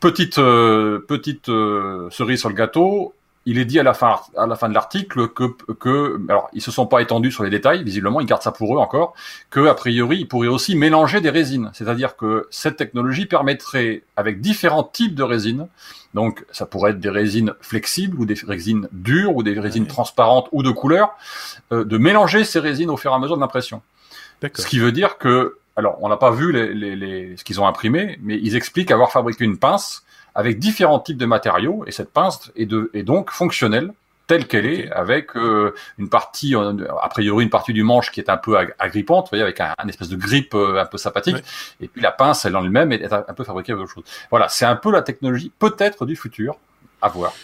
Petite 0.00 0.38
euh, 0.38 1.04
petite 1.06 1.46
cerise 1.46 2.40
sur 2.40 2.48
le 2.48 2.54
gâteau, 2.54 3.14
il 3.44 3.58
est 3.58 3.64
dit 3.64 3.80
à 3.80 3.82
la 3.82 3.94
fin, 3.94 4.20
à 4.36 4.46
la 4.46 4.54
fin 4.54 4.68
de 4.68 4.74
l'article 4.74 5.28
que, 5.28 5.44
que, 5.72 6.20
alors 6.28 6.48
ils 6.52 6.62
se 6.62 6.70
sont 6.70 6.86
pas 6.86 7.02
étendus 7.02 7.32
sur 7.32 7.42
les 7.42 7.50
détails, 7.50 7.82
visiblement, 7.82 8.20
ils 8.20 8.26
gardent 8.26 8.42
ça 8.42 8.52
pour 8.52 8.76
eux 8.76 8.78
encore, 8.78 9.14
que 9.50 9.66
a 9.66 9.74
priori 9.74 10.18
ils 10.18 10.28
pourraient 10.28 10.48
aussi 10.48 10.76
mélanger 10.76 11.20
des 11.20 11.30
résines, 11.30 11.70
c'est-à-dire 11.74 12.16
que 12.16 12.46
cette 12.50 12.76
technologie 12.76 13.26
permettrait, 13.26 14.02
avec 14.16 14.40
différents 14.40 14.84
types 14.84 15.14
de 15.14 15.22
résines, 15.22 15.66
donc 16.14 16.44
ça 16.52 16.66
pourrait 16.66 16.92
être 16.92 17.00
des 17.00 17.10
résines 17.10 17.54
flexibles 17.60 18.18
ou 18.20 18.26
des 18.26 18.36
résines 18.46 18.88
dures 18.92 19.34
ou 19.34 19.42
des 19.42 19.58
résines 19.58 19.86
transparentes 19.86 20.48
ou 20.52 20.62
de 20.62 20.70
couleur, 20.70 21.16
euh, 21.72 21.84
de 21.84 21.98
mélanger 21.98 22.44
ces 22.44 22.60
résines 22.60 22.90
au 22.90 22.96
fur 22.96 23.10
et 23.10 23.14
à 23.14 23.18
mesure 23.18 23.36
de 23.36 23.40
l'impression. 23.40 23.82
Ce 24.54 24.66
qui 24.66 24.78
veut 24.78 24.92
dire 24.92 25.18
que, 25.18 25.58
alors 25.76 25.98
on 26.00 26.08
n'a 26.08 26.16
pas 26.16 26.30
vu 26.30 26.52
les, 26.52 26.74
les, 26.74 26.96
les, 26.96 27.36
ce 27.36 27.44
qu'ils 27.44 27.60
ont 27.60 27.66
imprimé, 27.66 28.18
mais 28.22 28.38
ils 28.42 28.56
expliquent 28.56 28.90
avoir 28.90 29.10
fabriqué 29.10 29.44
une 29.44 29.56
pince 29.56 30.04
avec 30.34 30.58
différents 30.58 31.00
types 31.00 31.18
de 31.18 31.26
matériaux, 31.26 31.84
et 31.86 31.92
cette 31.92 32.12
pince 32.12 32.50
est, 32.56 32.66
de, 32.66 32.90
est 32.94 33.02
donc 33.02 33.30
fonctionnelle 33.30 33.92
telle 34.26 34.46
qu'elle 34.46 34.66
est, 34.66 34.90
avec 34.92 35.36
euh, 35.36 35.74
une 35.98 36.08
partie, 36.08 36.54
euh, 36.54 36.72
a 37.02 37.08
priori 37.08 37.44
une 37.44 37.50
partie 37.50 37.72
du 37.72 37.82
manche 37.82 38.10
qui 38.10 38.20
est 38.20 38.30
un 38.30 38.36
peu 38.36 38.56
agrippante, 38.78 39.26
vous 39.26 39.30
voyez, 39.30 39.42
avec 39.42 39.60
un, 39.60 39.74
espèce 39.88 40.08
de 40.08 40.16
grippe 40.16 40.54
euh, 40.54 40.80
un 40.80 40.86
peu 40.86 40.96
sympathique, 40.96 41.42
et 41.80 41.88
puis 41.88 42.00
la 42.00 42.12
pince, 42.12 42.44
elle 42.44 42.56
en 42.56 42.64
elle-même, 42.64 42.92
est 42.92 43.12
un 43.12 43.34
peu 43.34 43.44
fabriquée 43.44 43.72
avec 43.72 43.84
autre 43.84 43.92
chose. 43.92 44.04
Voilà, 44.30 44.48
c'est 44.48 44.64
un 44.64 44.76
peu 44.76 44.90
la 44.90 45.02
technologie 45.02 45.52
peut-être 45.58 46.06
du 46.06 46.16
futur, 46.16 46.56
à 47.02 47.08
voir. 47.08 47.34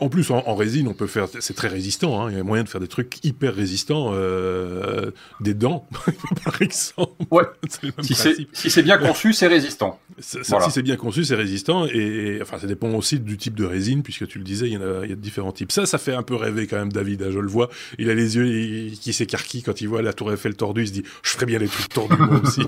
En 0.00 0.08
plus, 0.08 0.30
en, 0.30 0.54
résine, 0.56 0.88
on 0.88 0.94
peut 0.94 1.06
faire. 1.06 1.28
C'est 1.38 1.54
très 1.54 1.68
résistant. 1.68 2.20
Hein. 2.20 2.30
Il 2.30 2.36
y 2.36 2.40
a 2.40 2.42
moyen 2.42 2.64
de 2.64 2.68
faire 2.68 2.80
des 2.80 2.88
trucs 2.88 3.24
hyper 3.24 3.54
résistants. 3.54 4.10
Euh, 4.12 5.12
des 5.40 5.54
dents, 5.54 5.86
par 6.44 6.60
exemple. 6.60 7.12
Ouais. 7.30 7.44
si 8.02 8.70
c'est 8.70 8.82
bien 8.82 8.98
conçu, 8.98 9.32
c'est 9.32 9.46
résistant. 9.46 9.98
Si 10.20 10.70
c'est 10.70 10.82
bien 10.82 10.96
conçu, 10.96 11.24
c'est 11.24 11.34
résistant. 11.34 11.86
Et, 11.86 12.38
enfin, 12.42 12.58
ça 12.58 12.66
dépend 12.66 12.90
aussi 12.90 13.18
du 13.18 13.38
type 13.38 13.54
de 13.54 13.64
résine, 13.64 14.02
puisque 14.02 14.26
tu 14.26 14.38
le 14.38 14.44
disais, 14.44 14.66
il 14.66 14.72
y, 14.72 14.76
a, 14.76 15.04
il 15.04 15.10
y 15.10 15.12
a 15.12 15.16
différents 15.16 15.52
types. 15.52 15.72
Ça, 15.72 15.86
ça 15.86 15.98
fait 15.98 16.12
un 16.12 16.22
peu 16.22 16.34
rêver 16.34 16.66
quand 16.66 16.76
même, 16.76 16.92
David. 16.92 17.22
Hein, 17.22 17.30
je 17.32 17.38
le 17.38 17.48
vois. 17.48 17.70
Il 17.98 18.10
a 18.10 18.14
les 18.14 18.36
yeux 18.36 18.90
qui 19.00 19.12
s'écarquillent 19.12 19.62
quand 19.62 19.80
il 19.80 19.88
voit 19.88 20.02
la 20.02 20.12
Tour 20.12 20.32
Eiffel 20.32 20.54
tordue. 20.54 20.82
Il 20.82 20.88
se 20.88 20.92
dit, 20.92 21.02
je 21.22 21.30
ferais 21.30 21.46
bien 21.46 21.58
les 21.58 21.68
trucs 21.68 21.88
tordus 21.88 22.16
moi 22.16 22.40
aussi. 22.42 22.62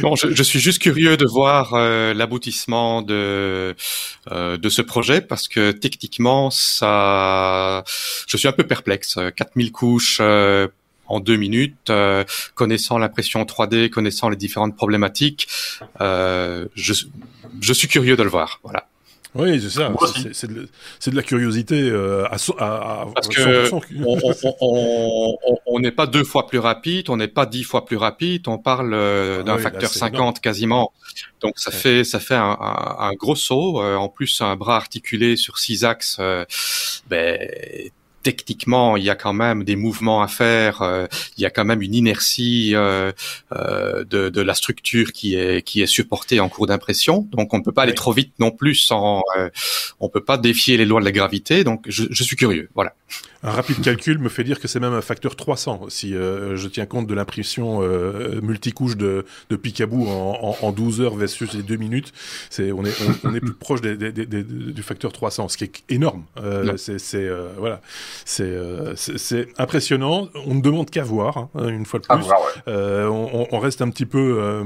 bon, 0.00 0.16
je, 0.16 0.34
je, 0.34 0.42
suis 0.42 0.60
juste 0.60 0.80
curieux 0.80 1.16
de 1.16 1.26
voir 1.26 1.74
euh, 1.74 2.14
l'aboutissement 2.14 3.02
de 3.02 3.65
de 4.30 4.68
ce 4.68 4.82
projet 4.82 5.20
parce 5.20 5.48
que 5.48 5.70
techniquement, 5.72 6.50
ça, 6.50 7.84
je 8.26 8.36
suis 8.36 8.48
un 8.48 8.52
peu 8.52 8.64
perplexe. 8.64 9.18
4000 9.36 9.72
couches 9.72 10.18
euh, 10.20 10.68
en 11.06 11.20
deux 11.20 11.36
minutes, 11.36 11.90
euh, 11.90 12.24
connaissant 12.54 12.98
l'impression 12.98 13.42
3D, 13.44 13.90
connaissant 13.90 14.28
les 14.28 14.36
différentes 14.36 14.76
problématiques, 14.76 15.48
je, 16.00 17.04
je 17.60 17.72
suis 17.72 17.88
curieux 17.88 18.16
de 18.16 18.22
le 18.22 18.30
voir. 18.30 18.60
Voilà. 18.64 18.88
Oui, 19.38 19.60
c'est 19.60 19.70
ça. 19.70 19.92
C'est 20.32 20.50
de, 20.52 20.68
de, 21.06 21.16
la 21.16 21.22
curiosité 21.22 21.88
euh, 21.90 22.24
à, 22.26 22.36
à, 22.58 23.02
à, 23.02 23.06
Parce 23.14 23.28
que 23.28 23.70
on 25.66 25.80
n'est 25.80 25.90
pas 25.90 26.06
deux 26.06 26.24
fois 26.24 26.46
plus 26.46 26.58
rapide, 26.58 27.10
on 27.10 27.16
n'est 27.16 27.28
pas 27.28 27.46
dix 27.46 27.62
fois 27.62 27.84
plus 27.84 27.96
rapide, 27.96 28.48
on 28.48 28.58
parle 28.58 28.94
euh, 28.94 29.40
ah 29.40 29.42
d'un 29.44 29.58
facteur 29.58 29.90
50 29.90 30.40
quasiment. 30.40 30.92
Donc 31.40 31.58
ça 31.58 31.70
fait 31.70 32.04
ça 32.04 32.20
fait 32.20 32.34
un, 32.34 32.56
un, 32.60 33.12
gros 33.14 33.36
saut. 33.36 33.82
Euh, 33.82 33.96
en 33.96 34.08
plus, 34.08 34.40
un 34.40 34.56
bras 34.56 34.76
articulé 34.76 35.36
sur 35.36 35.58
six 35.58 35.84
axes, 35.84 36.18
ben, 37.08 37.38
techniquement, 38.26 38.96
il 38.96 39.04
y 39.04 39.10
a 39.10 39.14
quand 39.14 39.32
même 39.32 39.62
des 39.62 39.76
mouvements 39.76 40.20
à 40.20 40.26
faire, 40.26 40.82
euh, 40.82 41.06
il 41.36 41.42
y 41.42 41.46
a 41.46 41.50
quand 41.50 41.64
même 41.64 41.80
une 41.80 41.94
inertie 41.94 42.74
euh, 42.74 43.12
euh, 43.52 44.02
de, 44.02 44.30
de, 44.30 44.40
la 44.40 44.54
structure 44.54 45.12
qui 45.12 45.36
est 45.36 45.62
qui 45.62 45.80
est 45.80 45.86
supportée 45.86 46.40
en 46.40 46.48
cours 46.48 46.66
d'impression. 46.66 47.28
Donc 47.30 47.54
on 47.54 47.58
ne 47.58 47.62
peut 47.62 47.70
pas 47.70 47.82
aller 47.82 47.94
trop 47.94 48.12
vite 48.12 48.32
non 48.40 48.50
plus 48.50 48.74
sans, 48.74 49.22
on 50.00 50.08
peut 50.08 50.24
pas 50.24 50.38
défier 50.38 50.76
les 50.76 50.86
lois 50.86 50.98
de 50.98 51.04
la 51.04 51.12
gravité. 51.12 51.62
Donc 51.62 51.84
je, 51.86 52.02
je 52.10 52.24
suis 52.24 52.34
curieux, 52.34 52.68
voilà. 52.74 52.94
Un 53.42 53.50
rapide 53.50 53.80
calcul 53.80 54.18
me 54.18 54.28
fait 54.28 54.42
dire 54.42 54.58
que 54.58 54.66
c'est 54.66 54.80
même 54.80 54.94
un 54.94 55.02
facteur 55.02 55.36
300 55.36 55.86
si 55.88 56.14
euh, 56.14 56.56
je 56.56 56.66
tiens 56.66 56.86
compte 56.86 57.06
de 57.06 57.14
l'impression 57.14 57.80
euh, 57.80 58.40
multicouche 58.40 58.96
de, 58.96 59.24
de 59.50 59.56
Picaboo 59.56 60.08
en, 60.08 60.56
en, 60.60 60.66
en, 60.66 60.72
12 60.72 61.00
heures 61.02 61.14
versus 61.14 61.52
les 61.52 61.62
2 61.62 61.76
minutes. 61.76 62.12
C'est 62.50 62.72
on 62.72 62.84
est 62.84 62.92
on, 63.24 63.34
est 63.34 63.40
plus 63.40 63.52
proche 63.52 63.82
des, 63.82 63.96
des, 63.96 64.10
des, 64.10 64.42
du 64.42 64.82
facteur 64.82 65.12
300, 65.12 65.48
ce 65.48 65.58
qui 65.58 65.64
est 65.64 65.82
énorme. 65.90 66.24
Euh, 66.38 66.76
c'est 66.76 66.98
euh, 67.14 67.50
voilà, 67.58 67.80
c'est 68.24 68.42
euh, 68.44 68.94
c'est 68.96 69.48
impressionnant. 69.58 70.28
On 70.46 70.54
ne 70.54 70.60
demande 70.60 70.90
qu'à 70.90 71.04
voir 71.04 71.48
hein, 71.54 71.68
une 71.68 71.86
fois 71.86 72.00
de 72.00 72.06
plus. 72.06 72.24
on, 72.66 73.46
on, 73.50 73.58
reste 73.58 73.82
un 73.82 73.90
petit 73.90 74.06
peu 74.06 74.64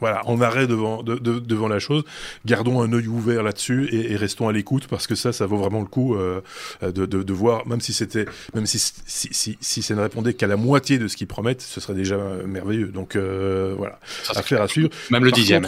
voilà, 0.00 0.26
en 0.26 0.40
arrêt 0.40 0.66
devant, 0.66 1.02
devant 1.02 1.68
la 1.68 1.78
chose. 1.78 2.04
Gardons 2.46 2.80
un 2.80 2.92
œil 2.92 3.06
ouvert 3.06 3.42
là-dessus 3.42 3.88
et, 3.92 4.16
restons 4.16 4.48
à 4.48 4.52
l'écoute 4.52 4.86
parce 4.88 5.06
que 5.06 5.14
ça, 5.14 5.32
ça 5.32 5.46
vaut 5.46 5.56
vraiment 5.56 5.80
le 5.80 5.86
coup 5.86 6.14
euh, 6.14 6.40
de, 6.82 7.06
de, 7.06 7.32
voir, 7.32 7.66
même 7.66 7.80
si 7.80 7.92
c'était, 7.92 8.26
même 8.54 8.66
si, 8.66 8.78
si, 8.78 9.28
si, 9.30 9.56
si 9.60 9.82
ça 9.82 9.94
ne 9.94 10.00
répondait 10.00 10.34
qu'à 10.34 10.46
la 10.46 10.56
moitié 10.56 10.98
de 10.98 11.08
ce 11.08 11.16
qu'ils 11.16 11.26
promettent, 11.26 11.62
ce 11.62 11.80
serait 11.80 11.94
déjà 11.94 12.18
merveilleux. 12.46 12.88
Donc 12.88 13.16
euh, 13.16 13.74
voilà, 13.76 13.98
à 14.34 14.42
faire 14.42 14.62
à 14.62 14.68
suivre. 14.68 14.90
Même 15.10 15.24
le 15.24 15.32
dixième. 15.32 15.64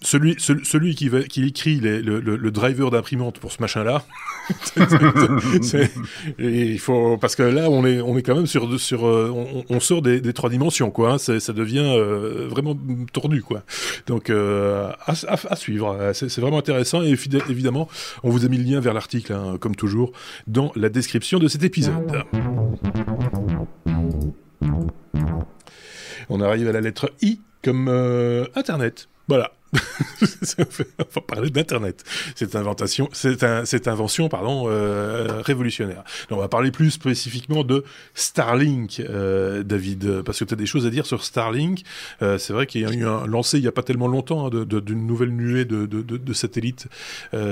celui, 0.00 0.36
celui, 0.38 0.94
qui, 0.94 1.08
va, 1.08 1.22
qui 1.22 1.46
écrit 1.46 1.80
le, 1.80 2.00
le, 2.00 2.50
driver 2.50 2.90
d'imprimante 2.90 3.38
pour 3.38 3.52
ce 3.52 3.60
machin-là, 3.60 4.04
il 6.38 6.78
faut 6.78 7.16
parce 7.18 7.36
que 7.36 7.42
là, 7.42 7.70
on 7.70 7.84
est, 7.84 8.00
on 8.00 8.16
est 8.16 8.22
quand 8.22 8.34
même 8.34 8.46
sur, 8.46 8.80
sur, 8.80 9.06
euh, 9.06 9.30
on, 9.30 9.64
on 9.68 9.80
sort 9.80 10.02
des, 10.02 10.20
des, 10.20 10.32
trois 10.32 10.50
dimensions, 10.50 10.90
quoi. 10.90 11.12
Hein. 11.12 11.18
ça 11.18 11.52
devient 11.52 11.96
vraiment 12.48 12.76
tordu, 13.12 13.42
quoi. 13.42 13.62
Donc 14.06 14.30
euh, 14.30 14.90
à, 15.06 15.56
suivre, 15.56 16.12
c'est 16.12 16.38
vraiment 16.38 16.58
intéressant 16.58 17.02
et 17.02 17.14
évidemment, 17.48 17.88
on 18.22 18.30
vous 18.30 18.44
a 18.44 18.48
mis 18.48 18.58
le 18.58 18.64
lien 18.64 18.80
vers 18.80 18.94
l'article, 18.94 19.32
hein, 19.32 19.56
comme 19.60 19.76
toujours, 19.76 20.12
dans 20.46 20.72
la 20.76 20.88
description 20.88 21.38
de 21.38 21.48
cet 21.48 21.62
épisode. 21.62 22.24
On 26.30 26.40
arrive 26.40 26.68
à 26.68 26.72
la 26.72 26.80
lettre 26.80 27.12
I 27.22 27.40
comme 27.62 27.88
euh, 27.88 28.44
Internet. 28.54 29.08
Voilà. 29.28 29.52
on 30.58 31.04
va 31.14 31.20
parler 31.20 31.50
d'Internet. 31.50 32.04
Cette 32.34 32.56
invention, 32.56 33.08
cette, 33.12 33.44
cette 33.64 33.88
invention, 33.88 34.28
pardon, 34.28 34.64
euh, 34.68 35.42
révolutionnaire. 35.42 36.04
on 36.30 36.36
va 36.36 36.48
parler 36.48 36.70
plus 36.70 36.90
spécifiquement 36.90 37.64
de 37.64 37.84
Starlink, 38.14 39.00
euh, 39.00 39.62
David, 39.62 40.22
parce 40.22 40.38
que 40.38 40.44
tu 40.44 40.54
as 40.54 40.56
des 40.56 40.66
choses 40.66 40.86
à 40.86 40.90
dire 40.90 41.06
sur 41.06 41.22
Starlink. 41.22 41.82
Euh, 42.22 42.38
c'est 42.38 42.52
vrai 42.52 42.66
qu'il 42.66 42.80
y 42.80 42.86
a 42.86 42.90
eu 42.90 43.06
un 43.06 43.26
lancé 43.26 43.58
il 43.58 43.62
n'y 43.62 43.68
a 43.68 43.72
pas 43.72 43.82
tellement 43.82 44.08
longtemps 44.08 44.46
hein, 44.46 44.50
d'une 44.50 45.06
nouvelle 45.06 45.34
nuée 45.34 45.64
de, 45.64 45.86
de, 45.86 46.02
de, 46.02 46.32
satellites 46.32 46.86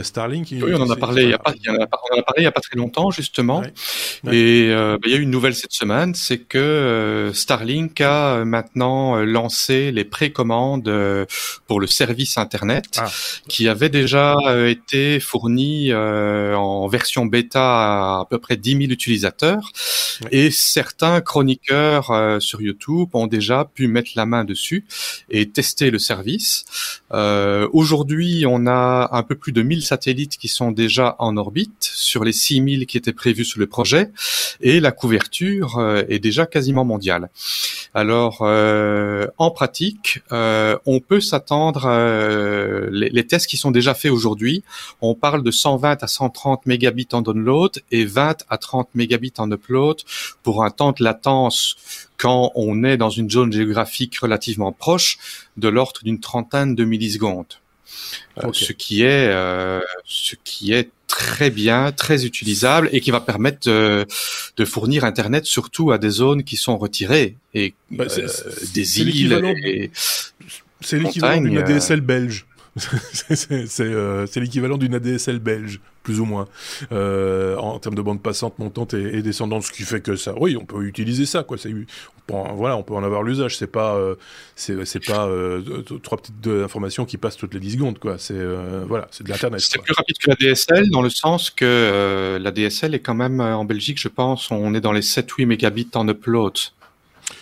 Starlink. 0.02 0.48
Oui, 0.52 0.72
on 0.74 0.80
en 0.80 0.90
a 0.90 0.96
parlé 0.96 1.24
il 1.24 1.30
y 1.30 1.34
a 1.34 1.36
a, 1.36 2.48
a 2.48 2.52
pas 2.52 2.60
très 2.60 2.76
longtemps 2.76 3.10
justement. 3.10 3.62
Et 3.62 4.70
bah, 4.72 4.98
il 5.04 5.10
y 5.10 5.14
a 5.14 5.16
eu 5.16 5.22
une 5.22 5.30
nouvelle 5.30 5.54
cette 5.54 5.72
semaine, 5.72 6.14
c'est 6.14 6.38
que 6.38 7.30
Starlink 7.34 8.00
a 8.00 8.44
maintenant 8.44 9.16
lancé 9.16 9.92
les 9.92 10.04
précommandes 10.04 10.90
pour 11.66 11.80
le 11.80 11.86
service 11.86 12.05
service 12.06 12.38
Internet 12.38 12.86
ah. 12.98 13.10
qui 13.48 13.68
avait 13.68 13.88
déjà 13.88 14.36
euh, 14.46 14.68
été 14.68 15.18
fourni 15.20 15.90
euh, 15.90 16.54
en 16.54 16.86
version 16.86 17.26
bêta 17.26 17.60
à 17.60 18.20
à 18.20 18.24
peu 18.28 18.38
près 18.38 18.56
10 18.56 18.70
000 18.70 18.82
utilisateurs. 18.84 19.70
Et 20.30 20.50
certains 20.50 21.20
chroniqueurs 21.20 22.10
euh, 22.10 22.40
sur 22.40 22.62
YouTube 22.62 23.08
ont 23.12 23.26
déjà 23.26 23.64
pu 23.64 23.88
mettre 23.88 24.10
la 24.16 24.26
main 24.26 24.44
dessus 24.44 24.84
et 25.30 25.50
tester 25.50 25.90
le 25.90 25.98
service. 25.98 26.64
Aujourd'hui, 27.72 28.44
on 28.46 28.66
a 28.66 29.08
un 29.12 29.22
peu 29.22 29.34
plus 29.34 29.52
de 29.52 29.62
1000 29.62 29.82
satellites 29.82 30.36
qui 30.36 30.48
sont 30.48 30.72
déjà 30.72 31.16
en 31.18 31.36
orbite 31.36 31.76
sur 31.80 32.24
les 32.24 32.32
6000 32.32 32.86
qui 32.86 32.96
étaient 32.96 33.12
prévus 33.12 33.44
sur 33.44 33.60
le 33.60 33.66
projet 33.66 34.10
et 34.60 34.80
la 34.80 34.92
couverture 34.92 35.80
est 36.08 36.18
déjà 36.18 36.46
quasiment 36.46 36.84
mondiale. 36.84 37.30
Alors, 37.94 38.42
en 38.42 39.50
pratique, 39.50 40.20
on 40.30 41.00
peut 41.00 41.20
s'attendre 41.20 41.86
euh, 41.96 42.88
les, 42.90 43.26
tests 43.26 43.46
qui 43.46 43.56
sont 43.56 43.70
déjà 43.70 43.94
faits 43.94 44.10
aujourd'hui, 44.10 44.62
on 45.00 45.14
parle 45.14 45.42
de 45.42 45.50
120 45.50 46.02
à 46.02 46.06
130 46.06 46.66
mégabits 46.66 47.08
en 47.12 47.22
download 47.22 47.82
et 47.90 48.04
20 48.04 48.44
à 48.48 48.58
30 48.58 48.88
mégabits 48.94 49.34
en 49.38 49.50
upload 49.50 49.98
pour 50.42 50.64
un 50.64 50.70
temps 50.70 50.92
de 50.92 51.02
latence 51.02 51.76
quand 52.16 52.52
on 52.54 52.84
est 52.84 52.96
dans 52.96 53.10
une 53.10 53.30
zone 53.30 53.52
géographique 53.52 54.18
relativement 54.18 54.72
proche 54.72 55.18
de 55.56 55.68
l'ordre 55.68 56.00
d'une 56.02 56.20
trentaine 56.20 56.74
de 56.74 56.84
millisecondes. 56.84 57.54
Euh, 58.42 58.50
ce 58.52 58.72
qui 58.72 59.02
est 59.02 59.28
euh, 59.28 59.80
ce 60.04 60.36
qui 60.42 60.72
est 60.72 60.90
très 61.06 61.50
bien, 61.50 61.92
très 61.92 62.26
utilisable 62.26 62.88
et 62.92 63.00
qui 63.00 63.10
va 63.10 63.20
permettre 63.20 63.68
de, 63.68 64.64
fournir 64.64 65.04
Internet 65.04 65.46
surtout 65.46 65.90
à 65.92 65.98
des 65.98 66.10
zones 66.10 66.44
qui 66.44 66.56
sont 66.56 66.76
retirées 66.76 67.36
et 67.54 67.74
bah, 67.90 68.06
des 68.74 69.00
îles. 69.00 69.90
C'est 70.80 70.98
l'équivalent 70.98 71.40
d'une 71.40 71.58
ADSL 71.58 72.00
belge. 72.00 72.46
Euh, 73.80 74.26
c'est 74.30 74.40
l'équivalent 74.40 74.76
d'une 74.76 74.94
ADSL 74.94 75.38
belge, 75.38 75.80
plus 76.02 76.20
ou 76.20 76.24
moins, 76.24 76.46
euh, 76.92 77.56
en 77.56 77.78
termes 77.78 77.94
de 77.94 78.02
bande 78.02 78.22
passante 78.22 78.58
montante 78.58 78.94
et, 78.94 79.22
descendante, 79.22 79.62
ce 79.62 79.72
qui 79.72 79.82
fait 79.82 80.00
que 80.00 80.14
ça, 80.16 80.34
oui, 80.38 80.56
on 80.56 80.64
peut 80.64 80.84
utiliser 80.84 81.26
ça, 81.26 81.42
quoi. 81.42 81.56
On 81.66 82.20
peut, 82.26 82.54
voilà, 82.54 82.76
on 82.76 82.82
peut 82.82 82.94
en 82.94 83.02
avoir 83.02 83.22
l'usage. 83.22 83.56
C'est 83.56 83.66
pas, 83.66 83.96
euh, 83.96 84.16
c'est 84.56 85.04
pas 85.04 85.28
trois 86.02 86.18
petites 86.18 86.46
informations 86.46 87.04
qui 87.06 87.16
passent 87.16 87.36
toutes 87.36 87.54
les 87.54 87.60
10 87.60 87.72
secondes, 87.72 87.98
quoi. 87.98 88.16
C'est 88.18 88.44
voilà, 88.86 89.08
c'est 89.10 89.24
de 89.24 89.30
l'internet. 89.30 89.60
C'est 89.60 89.82
plus 89.82 89.94
rapide 89.94 90.16
que 90.18 90.30
la 90.30 90.36
DSL 90.36 90.90
dans 90.90 91.02
le 91.02 91.10
sens 91.10 91.50
que 91.50 92.38
la 92.40 92.50
DSL 92.50 92.94
est 92.94 93.00
quand 93.00 93.14
même 93.14 93.40
en 93.40 93.64
Belgique, 93.64 93.98
je 94.00 94.08
pense, 94.08 94.50
on 94.50 94.74
est 94.74 94.80
dans 94.80 94.92
les 94.92 95.02
7-8 95.02 95.46
mégabits 95.46 95.88
en 95.94 96.06
upload. 96.08 96.58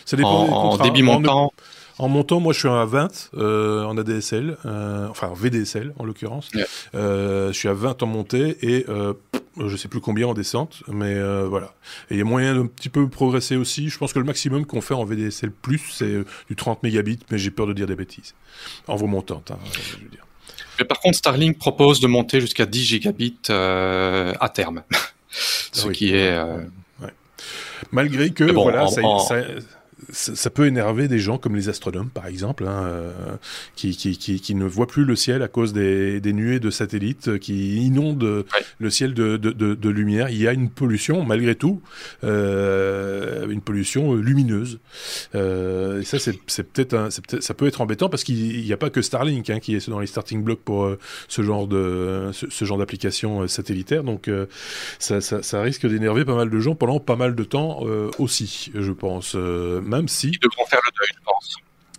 Ça 0.04 0.16
dépend 0.16 0.30
en, 0.30 0.76
débit 0.78 1.02
montant. 1.02 1.46
En 1.46 1.52
montant, 2.00 2.40
moi, 2.40 2.52
je 2.52 2.58
suis 2.58 2.68
à 2.68 2.84
20 2.84 3.30
euh, 3.34 3.84
en 3.84 3.96
ADSL, 3.96 4.56
euh, 4.64 5.06
enfin 5.08 5.28
en 5.28 5.34
VDSL 5.34 5.92
en 5.98 6.04
l'occurrence. 6.04 6.50
Euh, 6.94 7.52
je 7.52 7.58
suis 7.58 7.68
à 7.68 7.72
20 7.72 8.02
en 8.02 8.06
montée 8.06 8.56
et 8.62 8.86
je 9.56 9.76
sais 9.76 9.88
plus 9.88 10.00
combien 10.00 10.26
en 10.26 10.34
descente, 10.34 10.82
mais 10.88 11.14
voilà. 11.44 11.72
Et 12.10 12.14
il 12.14 12.18
y 12.18 12.20
a 12.20 12.24
moyen 12.24 12.54
d'un 12.54 12.66
petit 12.66 12.88
peu 12.88 13.08
progresser 13.08 13.56
aussi. 13.56 13.88
Je 13.88 13.98
pense 13.98 14.12
que 14.12 14.18
le 14.18 14.24
maximum 14.24 14.66
qu'on 14.66 14.80
fait 14.80 14.94
en 14.94 15.04
VDSL+, 15.04 15.52
c'est 15.90 16.24
du 16.48 16.56
30 16.56 16.82
mégabits, 16.82 17.20
mais 17.30 17.38
j'ai 17.38 17.50
peur 17.50 17.66
de 17.66 17.72
dire 17.72 17.86
des 17.86 17.96
bêtises. 17.96 18.34
En 18.88 18.96
remontant, 18.96 19.42
hein, 19.50 19.56
je 19.72 20.02
veux 20.02 20.10
dire. 20.10 20.26
Mais 20.78 20.84
par 20.84 20.98
contre, 20.98 21.16
Starlink 21.16 21.58
propose 21.58 22.00
de 22.00 22.08
monter 22.08 22.40
jusqu'à 22.40 22.66
10 22.66 22.84
gigabits 22.84 23.38
à 23.48 24.48
terme. 24.52 24.82
Ce 25.30 25.88
ah 25.88 25.92
qui 25.92 26.14
est... 26.14 26.36
Malgré 27.92 28.30
que, 28.30 28.44
voilà, 28.44 28.88
ça, 28.88 29.02
ça 29.28 29.36
ça, 30.10 30.50
peut 30.50 30.66
énerver 30.66 31.08
des 31.08 31.18
gens 31.18 31.38
comme 31.38 31.56
les 31.56 31.68
astronomes, 31.68 32.10
par 32.10 32.26
exemple, 32.26 32.66
hein, 32.66 32.84
euh, 32.84 33.12
qui, 33.76 33.96
qui, 33.96 34.16
qui, 34.16 34.40
qui, 34.40 34.54
ne 34.54 34.64
voient 34.64 34.86
plus 34.86 35.04
le 35.04 35.16
ciel 35.16 35.42
à 35.42 35.48
cause 35.48 35.72
des, 35.72 36.20
des 36.20 36.32
nuées 36.32 36.60
de 36.60 36.70
satellites 36.70 37.38
qui 37.38 37.76
inondent 37.76 38.44
le 38.78 38.90
ciel 38.90 39.14
de, 39.14 39.36
de, 39.36 39.50
de, 39.52 39.74
de, 39.74 39.88
lumière. 39.88 40.30
Il 40.30 40.38
y 40.38 40.48
a 40.48 40.52
une 40.52 40.70
pollution, 40.70 41.24
malgré 41.24 41.54
tout, 41.54 41.80
euh, 42.22 43.48
une 43.48 43.60
pollution 43.60 44.14
lumineuse. 44.14 44.78
Euh, 45.34 46.00
et 46.00 46.04
ça, 46.04 46.18
c'est 46.18 46.62
peut-être, 46.62 47.08
peut 47.28 47.40
ça 47.40 47.54
peut 47.54 47.66
être 47.66 47.80
embêtant 47.80 48.08
parce 48.08 48.24
qu'il 48.24 48.62
n'y 48.62 48.72
a 48.72 48.76
pas 48.76 48.90
que 48.90 49.02
Starlink 49.02 49.48
hein, 49.50 49.60
qui 49.60 49.74
est 49.74 49.88
dans 49.88 50.00
les 50.00 50.06
starting 50.06 50.42
blocks 50.42 50.60
pour 50.60 50.84
euh, 50.84 50.98
ce 51.28 51.42
genre 51.42 51.66
de 51.66 52.30
ce, 52.32 52.64
genre 52.64 52.78
d'application 52.78 53.42
euh, 53.42 53.48
satellitaire. 53.48 54.04
Donc, 54.04 54.30
ça, 54.98 55.20
ça, 55.20 55.42
ça, 55.42 55.62
risque 55.62 55.86
d'énerver 55.86 56.24
pas 56.24 56.34
mal 56.34 56.50
de 56.50 56.60
gens 56.60 56.74
pendant 56.74 57.00
pas 57.00 57.16
mal 57.16 57.34
de 57.34 57.44
temps 57.44 57.82
aussi, 58.18 58.70
je 58.74 58.92
pense 58.92 59.36
même 59.96 60.08
si. 60.08 60.28
Ils 60.28 60.38
devront 60.38 60.66
faire 60.66 60.80
le 60.84 60.90
deuil, 60.98 61.08
je 61.14 61.24
pense. 61.24 61.56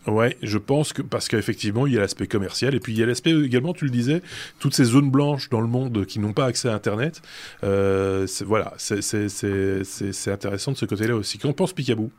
Ouais, 0.07 0.37
je 0.43 0.59
pense 0.59 0.93
que 0.93 1.01
parce 1.01 1.27
qu'effectivement 1.27 1.87
il 1.87 1.93
y 1.93 1.97
a 1.97 2.01
l'aspect 2.01 2.27
commercial 2.27 2.75
et 2.75 2.79
puis 2.79 2.93
il 2.93 2.99
y 2.99 3.03
a 3.03 3.07
l'aspect 3.07 3.31
également, 3.31 3.73
tu 3.73 3.85
le 3.85 3.91
disais, 3.91 4.21
toutes 4.59 4.75
ces 4.75 4.83
zones 4.83 5.09
blanches 5.09 5.49
dans 5.49 5.61
le 5.61 5.67
monde 5.67 6.05
qui 6.05 6.19
n'ont 6.19 6.33
pas 6.33 6.45
accès 6.45 6.69
à 6.69 6.75
Internet. 6.75 7.23
Euh, 7.63 8.27
voilà, 8.45 8.73
c'est 8.77 10.27
intéressant 10.27 10.73
de 10.73 10.77
ce 10.77 10.85
côté-là 10.85 11.15
aussi. 11.15 11.39
Qu'en 11.39 11.53
pense 11.53 11.73
Picabou 11.73 12.11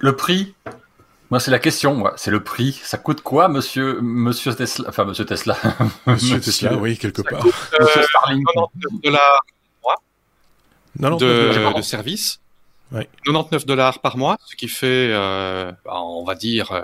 Le 0.00 0.16
prix? 0.16 0.54
Moi, 1.30 1.40
c'est 1.40 1.50
la 1.50 1.58
question. 1.58 1.94
Moi, 1.94 2.14
c'est 2.16 2.30
le 2.30 2.42
prix. 2.42 2.80
Ça 2.82 2.96
coûte 2.96 3.20
quoi, 3.20 3.48
Monsieur, 3.48 4.00
Monsieur 4.00 4.54
Tesla? 4.54 4.86
Enfin, 4.88 5.04
Monsieur 5.04 5.26
Tesla. 5.26 5.58
monsieur 6.06 6.40
Tesla, 6.40 6.74
oui, 6.76 6.96
quelque 6.96 7.20
part. 7.22 7.40
Coûte, 7.40 7.54
euh, 7.74 7.84
Monsieur 7.84 8.02
Starlink. 8.02 8.46
99 8.54 9.02
dollars 9.04 9.44
non, 10.98 11.10
non, 11.10 11.16
de, 11.16 11.76
de 11.76 11.82
service? 11.82 12.40
99 12.92 13.66
dollars 13.66 14.00
par 14.00 14.16
mois, 14.16 14.38
ce 14.46 14.56
qui 14.56 14.68
fait, 14.68 15.10
euh, 15.12 15.72
bah, 15.84 16.00
on 16.02 16.24
va 16.24 16.34
dire, 16.34 16.72
euh, 16.72 16.82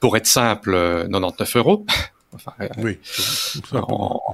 pour 0.00 0.16
être 0.16 0.26
simple, 0.26 0.72
99 1.10 1.56
euh, 1.56 1.58
euros. 1.58 1.86
Enfin, 2.34 2.52
euh, 2.60 2.68
oui. 2.78 2.98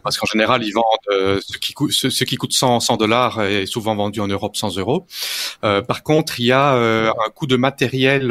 parce 0.03 0.19
qu'en 0.19 0.27
général, 0.27 0.65
ils 0.65 0.73
vendent 0.73 0.85
euh, 1.11 1.41
ce 1.47 1.59
qui 1.59 1.73
coûte 1.75 1.93
ce, 1.93 2.25
qui 2.25 2.35
coûte 2.35 2.53
100 2.53 2.81
100 2.81 2.97
dollars 2.97 3.43
est 3.43 3.67
souvent 3.67 3.95
vendu 3.95 4.21
en 4.21 4.27
Europe 4.27 4.57
100 4.57 4.79
euros. 4.79 5.07
Euh, 5.63 5.81
par 5.81 6.03
contre, 6.03 6.41
il 6.41 6.47
y 6.47 6.53
a 6.53 6.75
un 6.75 7.31
coût 7.35 7.47
de 7.47 7.57
matériel 7.57 8.29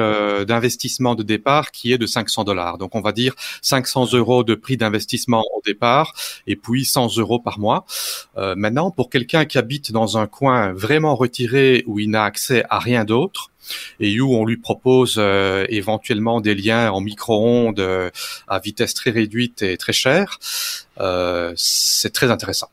d'investissement 0.48 1.16
de 1.16 1.24
départ 1.24 1.72
qui 1.72 1.94
est 1.94 1.98
de 1.98 2.06
500 2.06 2.44
dollars. 2.44 2.78
Donc, 2.78 2.96
on 2.96 3.02
va 3.02 3.14
dire 3.14 3.36
500 3.62 4.14
euros 4.14 4.44
de 4.44 4.56
prix 4.56 4.76
d'investissement 4.76 5.44
au 5.56 5.62
départ 5.66 6.14
et 6.46 6.56
puis 6.56 6.84
100 6.84 7.18
euros 7.18 7.40
par 7.40 7.60
mois. 7.60 7.86
maintenant, 8.36 8.92
pour 8.92 9.10
quelqu'un 9.10 9.46
qui 9.46 9.58
habite 9.58 9.92
dans 9.92 10.18
un 10.18 10.28
coin 10.28 10.74
vraiment 10.74 11.16
retiré 11.16 11.84
où 11.88 12.00
il 12.00 12.10
n'a 12.10 12.26
accès 12.26 12.66
à 12.70 12.80
rien 12.80 13.06
d'autre, 13.06 13.53
et 14.00 14.20
où 14.20 14.36
on 14.36 14.46
lui 14.46 14.58
propose 14.58 15.16
euh, 15.18 15.66
éventuellement 15.70 16.42
des 16.42 16.56
liens 16.56 16.92
en 16.92 17.02
micro-ondes 17.02 17.80
euh, 17.80 18.10
à 18.48 18.60
vitesse 18.60 18.94
très 18.94 19.12
réduite 19.12 19.62
et 19.62 19.78
très 19.78 19.94
chère, 19.94 20.40
euh, 21.00 21.54
c'est 21.56 22.14
très 22.14 22.32
intéressant. 22.32 22.70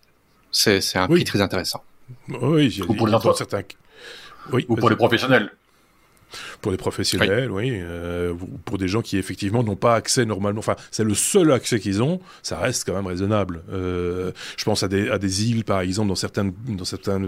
C'est 0.52 0.96
un 0.96 1.06
prix 1.06 1.24
très 1.24 1.40
intéressant. 1.40 1.82
Oui, 2.28 2.80
ou 2.88 2.94
pour 2.94 3.06
les 3.06 3.16
certains. 3.36 3.62
Oui, 4.52 4.66
ou 4.68 4.76
pour 4.76 4.90
les 4.90 4.96
professionnels. 4.96 5.50
Pour 6.60 6.72
des 6.72 6.78
professionnels, 6.78 7.50
oui. 7.50 7.70
Euh, 7.72 8.34
pour 8.64 8.78
des 8.78 8.88
gens 8.88 9.02
qui 9.02 9.16
effectivement 9.18 9.62
n'ont 9.62 9.76
pas 9.76 9.94
accès 9.94 10.24
normalement. 10.24 10.58
Enfin, 10.58 10.76
c'est 10.90 11.04
le 11.04 11.14
seul 11.14 11.52
accès 11.52 11.80
qu'ils 11.80 12.02
ont. 12.02 12.20
Ça 12.42 12.58
reste 12.58 12.84
quand 12.86 12.94
même 12.94 13.06
raisonnable. 13.06 13.62
Euh, 13.72 14.32
je 14.56 14.64
pense 14.64 14.82
à 14.82 14.88
des, 14.88 15.08
à 15.08 15.18
des 15.18 15.50
îles, 15.50 15.64
par 15.64 15.80
exemple, 15.80 16.08
dans 16.08 16.14
certains, 16.14 16.50
dans 16.68 16.84
certains 16.84 17.20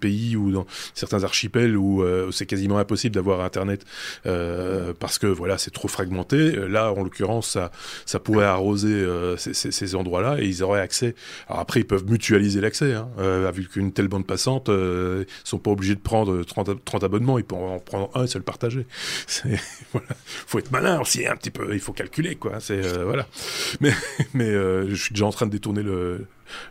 pays 0.00 0.36
ou 0.36 0.50
dans 0.52 0.66
certains 0.94 1.24
archipels 1.24 1.76
où 1.76 2.02
euh, 2.02 2.30
c'est 2.30 2.46
quasiment 2.46 2.78
impossible 2.78 3.14
d'avoir 3.14 3.40
Internet 3.40 3.84
euh, 4.26 4.92
parce 4.98 5.18
que 5.18 5.26
voilà, 5.26 5.58
c'est 5.58 5.70
trop 5.70 5.88
fragmenté. 5.88 6.52
Là, 6.68 6.92
en 6.92 7.02
l'occurrence, 7.02 7.50
ça, 7.50 7.70
ça 8.06 8.18
pourrait 8.18 8.46
arroser 8.46 8.92
euh, 8.92 9.36
ces, 9.36 9.54
ces, 9.54 9.70
ces 9.70 9.94
endroits-là 9.94 10.40
et 10.40 10.46
ils 10.46 10.62
auraient 10.62 10.80
accès. 10.80 11.14
Alors 11.48 11.60
après, 11.60 11.80
ils 11.80 11.86
peuvent 11.86 12.06
mutualiser 12.06 12.60
l'accès. 12.60 12.94
Hein. 12.94 13.08
Vu 13.52 13.66
qu'une 13.68 13.92
telle 13.92 14.08
bande 14.08 14.26
passante, 14.26 14.68
ils 14.68 15.26
sont 15.44 15.58
pas 15.58 15.70
obligés 15.70 15.94
de 15.94 16.00
prendre 16.00 16.42
30, 16.42 16.84
30 16.84 17.04
abonnements. 17.04 17.38
Ils 17.38 17.44
peuvent 17.44 17.58
en 17.58 17.78
prendre 17.78 18.10
un 18.14 18.24
et 18.24 18.26
se 18.26 18.38
le 18.38 18.44
partager. 18.44 18.77
Voilà. 19.92 20.08
Faut 20.46 20.58
être 20.58 20.70
malin 20.70 21.00
aussi 21.00 21.26
un 21.26 21.36
petit 21.36 21.50
peu. 21.50 21.72
Il 21.72 21.80
faut 21.80 21.92
calculer 21.92 22.36
quoi. 22.36 22.60
C'est 22.60 22.84
euh, 22.84 23.04
voilà. 23.04 23.26
Mais 23.80 23.92
mais 24.34 24.50
je 24.50 24.94
suis 24.94 25.12
déjà 25.12 25.26
en 25.26 25.32
train 25.32 25.46
de 25.46 25.52
détourner 25.52 25.82
le 25.82 26.26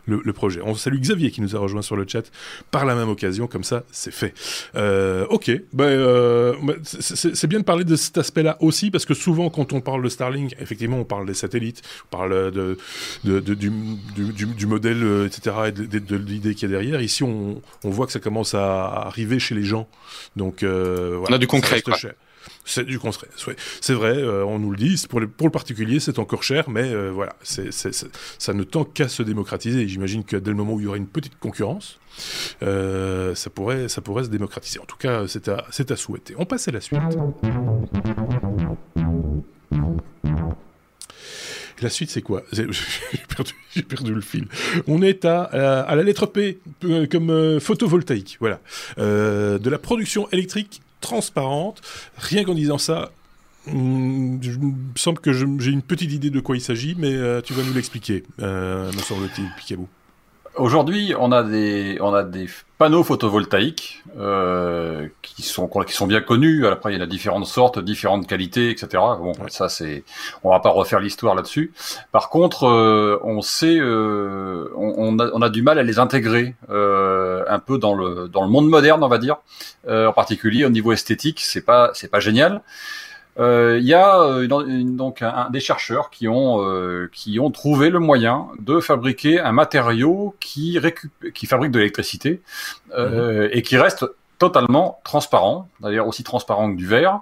le, 0.06 0.32
projet. 0.32 0.60
On 0.64 0.74
salue 0.74 0.98
Xavier 0.98 1.30
qui 1.30 1.40
nous 1.40 1.56
a 1.56 1.58
rejoint 1.58 1.82
sur 1.82 1.96
le 1.96 2.06
chat 2.06 2.30
par 2.70 2.84
la 2.84 2.94
même 2.94 3.08
occasion, 3.08 3.46
comme 3.46 3.64
ça 3.64 3.84
c'est 3.90 4.12
fait. 4.12 4.34
Euh, 4.76 5.26
ok, 5.30 5.50
ben, 5.72 5.84
euh, 5.84 6.54
ben, 6.62 6.76
c'est 6.82 7.46
bien 7.46 7.58
de 7.58 7.64
parler 7.64 7.84
de 7.84 7.96
cet 7.96 8.18
aspect-là 8.18 8.56
aussi, 8.60 8.90
parce 8.90 9.04
que 9.04 9.14
souvent 9.14 9.50
quand 9.50 9.72
on 9.72 9.80
parle 9.80 10.02
de 10.02 10.08
Starlink, 10.08 10.54
effectivement 10.60 10.98
on 10.98 11.04
parle 11.04 11.26
des 11.26 11.34
satellites, 11.34 11.82
on 12.06 12.16
parle 12.16 12.50
de, 12.52 12.78
de, 13.24 13.40
du, 13.40 13.70
du, 14.14 14.46
du, 14.46 14.66
modèle, 14.66 15.02
euh, 15.02 15.26
etc., 15.26 15.56
et 15.68 15.72
de, 15.72 16.16
l'idée 16.16 16.54
qu'il 16.54 16.70
y 16.70 16.74
a 16.74 16.78
derrière. 16.78 17.00
Ici 17.00 17.22
on, 17.22 17.62
on, 17.84 17.90
voit 17.90 18.06
que 18.06 18.12
ça 18.12 18.20
commence 18.20 18.54
à 18.54 18.84
arriver 18.86 19.38
chez 19.38 19.54
les 19.54 19.64
gens. 19.64 19.88
Donc, 20.36 20.62
voilà, 20.62 21.18
on 21.28 21.32
a 21.32 21.38
du 21.38 21.46
concret. 21.46 21.82
C'est 22.64 22.84
du 22.84 22.98
concret. 22.98 23.28
C'est 23.80 23.94
vrai, 23.94 24.16
euh, 24.16 24.44
on 24.44 24.58
nous 24.58 24.70
le 24.70 24.76
dit. 24.76 25.02
Pour 25.08 25.20
le, 25.20 25.28
particulier, 25.50 26.00
c'est 26.00 26.18
encore 26.18 26.42
cher, 26.42 26.68
mais 26.68 26.92
euh, 26.92 27.10
voilà, 27.10 27.34
ça 27.42 28.54
ne 28.54 28.62
tend 28.62 28.84
qu'à 28.84 29.08
se 29.08 29.22
démocratiser. 29.22 29.88
J'imagine 29.88 30.24
que 30.24 30.36
dès 30.36 30.50
le 30.50 30.56
moment 30.56 30.74
où 30.74 30.80
il 30.80 30.84
y 30.84 30.86
aura 30.86 30.96
une 30.96 31.06
petite 31.06 31.38
concurrence, 31.38 31.98
euh, 32.62 33.34
ça, 33.34 33.50
pourrait, 33.50 33.88
ça 33.88 34.00
pourrait 34.00 34.24
se 34.24 34.28
démocratiser. 34.28 34.80
En 34.80 34.84
tout 34.84 34.96
cas, 34.96 35.24
c'est 35.26 35.48
à, 35.48 35.96
souhaiter. 35.96 36.34
On 36.38 36.44
passe 36.44 36.68
à 36.68 36.72
la 36.72 36.80
suite. 36.80 37.00
La 41.80 41.90
suite, 41.90 42.10
c'est 42.10 42.22
quoi? 42.22 42.42
J'ai 42.52 42.66
perdu, 43.28 43.54
perdu, 43.88 44.14
le 44.14 44.20
fil. 44.20 44.46
On 44.88 45.00
est 45.00 45.24
à, 45.24 45.42
à, 45.42 45.94
la 45.94 46.02
lettre 46.02 46.26
P, 46.26 46.58
comme 47.10 47.60
photovoltaïque, 47.60 48.36
voilà. 48.40 48.60
de 48.98 49.70
la 49.70 49.78
production 49.78 50.28
électrique 50.30 50.82
transparente. 51.00 51.80
Rien 52.16 52.44
qu'en 52.44 52.54
disant 52.54 52.78
ça, 52.78 53.10
hmm, 53.66 54.38
il 54.42 54.58
me 54.58 54.74
semble 54.96 55.18
que 55.20 55.32
j'ai 55.32 55.70
une 55.70 55.82
petite 55.82 56.12
idée 56.12 56.30
de 56.30 56.40
quoi 56.40 56.56
il 56.56 56.60
s'agit, 56.60 56.94
mais 56.98 57.12
euh, 57.12 57.40
tu 57.40 57.52
vas 57.52 57.62
nous 57.62 57.74
l'expliquer, 57.74 58.24
euh, 58.40 58.92
me 58.92 59.00
semble-t-il, 59.00 59.48
Picabou. 59.56 59.88
Aujourd'hui, 60.58 61.14
on 61.18 61.30
a 61.30 61.44
des 61.44 61.98
on 62.00 62.12
a 62.12 62.24
des 62.24 62.48
panneaux 62.78 63.04
photovoltaïques 63.04 64.02
euh, 64.18 65.08
qui 65.22 65.42
sont 65.42 65.68
qui 65.68 65.92
sont 65.92 66.08
bien 66.08 66.20
connus. 66.20 66.66
Après, 66.66 66.92
il 66.92 66.96
y 66.96 67.00
en 67.00 67.04
a 67.04 67.06
différentes 67.06 67.46
sortes, 67.46 67.78
différentes 67.78 68.26
qualités, 68.26 68.70
etc. 68.70 68.88
Bon, 69.20 69.32
ça 69.48 69.68
c'est 69.68 70.02
on 70.42 70.50
va 70.50 70.58
pas 70.58 70.70
refaire 70.70 70.98
l'histoire 70.98 71.36
là-dessus. 71.36 71.72
Par 72.10 72.28
contre, 72.28 72.64
euh, 72.64 73.20
on 73.22 73.40
sait 73.40 73.78
euh, 73.78 74.68
on, 74.76 75.18
a, 75.20 75.30
on 75.32 75.42
a 75.42 75.48
du 75.48 75.62
mal 75.62 75.78
à 75.78 75.84
les 75.84 76.00
intégrer 76.00 76.56
euh, 76.70 77.44
un 77.48 77.60
peu 77.60 77.78
dans 77.78 77.94
le 77.94 78.28
dans 78.28 78.42
le 78.42 78.48
monde 78.48 78.68
moderne, 78.68 79.02
on 79.04 79.08
va 79.08 79.18
dire. 79.18 79.36
en 79.88 80.12
particulier 80.12 80.64
au 80.64 80.70
niveau 80.70 80.92
esthétique, 80.92 81.40
c'est 81.40 81.64
pas 81.64 81.90
c'est 81.94 82.10
pas 82.10 82.20
génial. 82.20 82.62
Euh, 83.38 83.78
il 83.80 83.86
y 83.86 83.94
a 83.94 84.20
euh, 84.20 84.46
donc 84.48 85.22
un, 85.22 85.48
des 85.50 85.60
chercheurs 85.60 86.10
qui 86.10 86.26
ont 86.26 86.60
euh, 86.60 87.08
qui 87.12 87.38
ont 87.38 87.50
trouvé 87.50 87.88
le 87.88 88.00
moyen 88.00 88.48
de 88.58 88.80
fabriquer 88.80 89.40
un 89.40 89.52
matériau 89.52 90.34
qui 90.40 90.78
qui 91.34 91.46
fabrique 91.46 91.70
de 91.70 91.78
l'électricité 91.78 92.42
mhm. 92.96 93.48
et 93.52 93.62
qui 93.62 93.76
reste 93.76 94.06
totalement 94.38 95.00
transparent, 95.04 95.68
d'ailleurs 95.80 96.06
aussi 96.06 96.24
transparent 96.24 96.70
que 96.70 96.76
du 96.76 96.86
verre. 96.86 97.20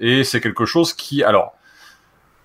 et 0.00 0.24
c'est 0.24 0.40
quelque 0.40 0.64
chose 0.64 0.92
qui, 0.92 1.24
alors, 1.24 1.54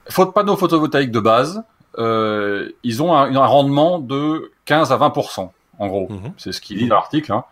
faute 0.09 0.33
panneaux 0.33 0.57
photovoltaïques 0.57 1.11
de 1.11 1.19
base, 1.19 1.63
ils 1.97 3.03
ont 3.03 3.13
un, 3.15 3.45
rendement 3.45 3.99
de 3.99 4.51
15 4.65 4.91
à 4.91 4.97
20% 4.97 5.49
en 5.79 5.87
gros. 5.87 6.07
Mhm. 6.09 6.33
C'est 6.37 6.51
ce 6.51 6.61
qu'il 6.61 6.79
dit 6.79 6.87
dans 6.87 6.95
l'article. 6.95 7.31
Hein 7.31 7.43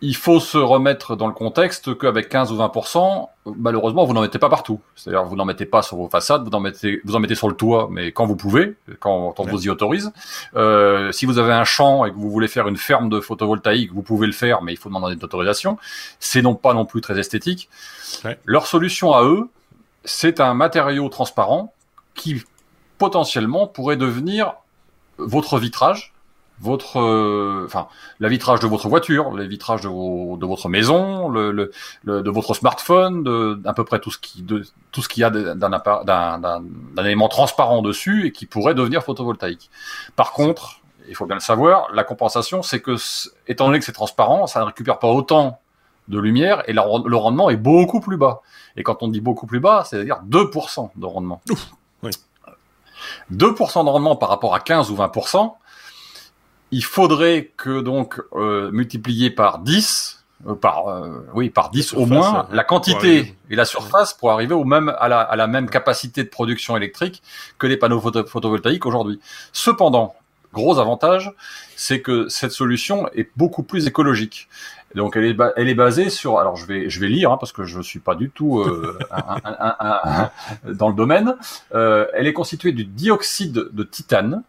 il 0.00 0.14
faut 0.14 0.38
se 0.38 0.58
remettre 0.58 1.16
dans 1.16 1.26
le 1.26 1.32
contexte 1.32 1.98
qu'avec 1.98 2.28
15 2.28 2.52
ou 2.52 2.56
20%, 2.56 3.28
malheureusement, 3.56 4.04
vous 4.04 4.12
n'en 4.12 4.20
mettez 4.20 4.38
pas 4.38 4.48
partout. 4.48 4.80
C'est-à-dire, 4.94 5.24
vous 5.24 5.34
n'en 5.34 5.44
mettez 5.44 5.66
pas 5.66 5.82
sur 5.82 5.96
vos 5.96 6.08
façades, 6.08 6.44
vous 6.44 6.54
en 6.54 6.60
mettez, 6.60 7.00
vous 7.04 7.16
en 7.16 7.20
mettez 7.20 7.34
sur 7.34 7.48
le 7.48 7.54
toit, 7.54 7.88
mais 7.90 8.12
quand 8.12 8.24
vous 8.24 8.36
pouvez, 8.36 8.76
quand, 9.00 9.34
on 9.38 9.44
vous 9.44 9.66
y 9.66 9.70
autorise. 9.70 10.12
Euh, 10.54 11.10
si 11.10 11.26
vous 11.26 11.38
avez 11.38 11.52
un 11.52 11.64
champ 11.64 12.04
et 12.04 12.10
que 12.10 12.16
vous 12.16 12.30
voulez 12.30 12.46
faire 12.46 12.68
une 12.68 12.76
ferme 12.76 13.08
de 13.08 13.20
photovoltaïque, 13.20 13.92
vous 13.92 14.02
pouvez 14.02 14.28
le 14.28 14.32
faire, 14.32 14.62
mais 14.62 14.72
il 14.72 14.76
faut 14.76 14.88
demander 14.88 15.14
une 15.14 15.24
autorisation. 15.24 15.78
C'est 16.20 16.42
non 16.42 16.54
pas 16.54 16.74
non 16.74 16.84
plus 16.84 17.00
très 17.00 17.18
esthétique. 17.18 17.68
Leur 18.44 18.66
solution 18.66 19.12
à 19.12 19.24
eux, 19.24 19.48
c'est 20.04 20.38
un 20.38 20.54
matériau 20.54 21.08
transparent 21.08 21.72
qui 22.14 22.42
potentiellement 22.98 23.66
pourrait 23.66 23.96
devenir 23.96 24.54
votre 25.18 25.58
vitrage 25.58 26.14
votre, 26.60 27.00
euh, 27.00 27.64
enfin, 27.66 27.88
la 28.20 28.28
vitrage 28.28 28.60
de 28.60 28.66
votre 28.66 28.88
voiture, 28.88 29.36
les 29.36 29.46
vitrages 29.46 29.82
de, 29.82 29.88
vos, 29.88 30.36
de 30.36 30.46
votre 30.46 30.68
maison, 30.68 31.28
le, 31.28 31.52
le, 31.52 31.70
de 32.04 32.30
votre 32.30 32.54
smartphone, 32.54 33.22
de 33.22 33.60
à 33.64 33.72
peu 33.72 33.84
près 33.84 34.00
tout 34.00 34.10
ce 34.10 34.18
qui, 34.18 34.42
de, 34.42 34.64
tout 34.90 35.02
ce 35.02 35.08
qu'il 35.08 35.20
y 35.20 35.24
a 35.24 35.30
d'un, 35.30 35.54
d'un, 35.54 37.04
élément 37.04 37.28
transparent 37.28 37.82
dessus 37.82 38.26
et 38.26 38.32
qui 38.32 38.46
pourrait 38.46 38.74
devenir 38.74 39.02
photovoltaïque. 39.02 39.70
Par 40.16 40.32
contre, 40.32 40.80
il 41.08 41.14
faut 41.14 41.26
bien 41.26 41.36
le 41.36 41.40
savoir, 41.40 41.88
la 41.94 42.04
compensation, 42.04 42.62
c'est 42.62 42.80
que, 42.80 42.96
étant 43.46 43.66
donné 43.66 43.78
que 43.78 43.84
c'est 43.84 43.92
transparent, 43.92 44.46
ça 44.46 44.60
ne 44.60 44.64
récupère 44.64 44.98
pas 44.98 45.08
autant 45.08 45.60
de 46.08 46.18
lumière 46.18 46.62
et 46.66 46.72
le 46.72 47.16
rendement 47.16 47.50
est 47.50 47.56
beaucoup 47.56 48.00
plus 48.00 48.16
bas. 48.16 48.40
Et 48.76 48.82
quand 48.82 49.02
on 49.02 49.08
dit 49.08 49.20
beaucoup 49.20 49.46
plus 49.46 49.60
bas, 49.60 49.84
c'est-à-dire 49.84 50.20
2% 50.28 50.90
de 50.96 51.06
rendement. 51.06 51.40
oui. 52.02 52.10
2% 53.32 53.84
de 53.84 53.90
rendement 53.90 54.16
par 54.16 54.28
rapport 54.28 54.54
à 54.54 54.60
15 54.60 54.90
ou 54.90 54.96
20%, 54.96 55.54
il 56.70 56.84
faudrait 56.84 57.52
que 57.56 57.80
donc 57.80 58.20
euh, 58.34 58.70
multiplier 58.72 59.30
par 59.30 59.60
10 59.60 60.24
euh, 60.46 60.54
par 60.54 60.88
euh, 60.88 61.26
oui 61.34 61.50
par 61.50 61.70
10 61.70 61.94
au 61.94 62.06
moins 62.06 62.46
la 62.52 62.64
quantité 62.64 63.34
et 63.50 63.56
la 63.56 63.64
surface 63.64 64.14
pour 64.14 64.30
arriver 64.30 64.54
au 64.54 64.64
même 64.64 64.94
à 64.98 65.08
la, 65.08 65.20
à 65.20 65.36
la 65.36 65.46
même 65.46 65.68
capacité 65.68 66.22
de 66.22 66.28
production 66.28 66.76
électrique 66.76 67.22
que 67.58 67.66
les 67.66 67.76
panneaux 67.76 68.00
photovoltaïques 68.00 68.86
aujourd'hui. 68.86 69.20
Cependant, 69.52 70.14
gros 70.52 70.78
avantage, 70.78 71.32
c'est 71.76 72.00
que 72.00 72.28
cette 72.28 72.52
solution 72.52 73.08
est 73.14 73.30
beaucoup 73.36 73.62
plus 73.62 73.86
écologique. 73.86 74.48
Donc 74.94 75.16
elle 75.16 75.24
est, 75.24 75.36
elle 75.56 75.68
est 75.68 75.74
basée 75.74 76.08
sur, 76.08 76.38
alors 76.38 76.56
je 76.56 76.66
vais, 76.66 76.88
je 76.88 77.00
vais 77.00 77.08
lire 77.08 77.30
hein, 77.30 77.36
parce 77.38 77.52
que 77.52 77.64
je 77.64 77.80
suis 77.80 77.98
pas 77.98 78.14
du 78.14 78.30
tout 78.30 78.60
euh, 78.60 78.98
dans 80.64 80.88
le 80.88 80.94
domaine. 80.94 81.36
Euh, 81.74 82.06
elle 82.14 82.26
est 82.26 82.32
constituée 82.32 82.72
du 82.72 82.84
dioxyde 82.84 83.68
de 83.70 83.82
titane, 83.82 84.42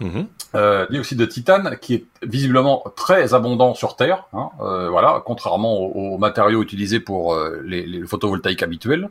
Mhm. 0.00 0.26
Euh, 0.54 0.86
dioxyde 0.90 1.18
de 1.18 1.24
titane 1.24 1.78
qui 1.80 1.94
est 1.94 2.04
visiblement 2.22 2.84
très 2.96 3.32
abondant 3.32 3.74
sur 3.74 3.96
Terre, 3.96 4.24
hein, 4.34 4.50
euh, 4.60 4.90
voilà, 4.90 5.22
contrairement 5.24 5.74
aux, 5.74 6.18
matériaux 6.18 6.62
utilisés 6.62 7.00
pour 7.00 7.34
euh, 7.34 7.62
les, 7.64 7.86
les, 7.86 8.06
photovoltaïques 8.06 8.62
habituels, 8.62 9.08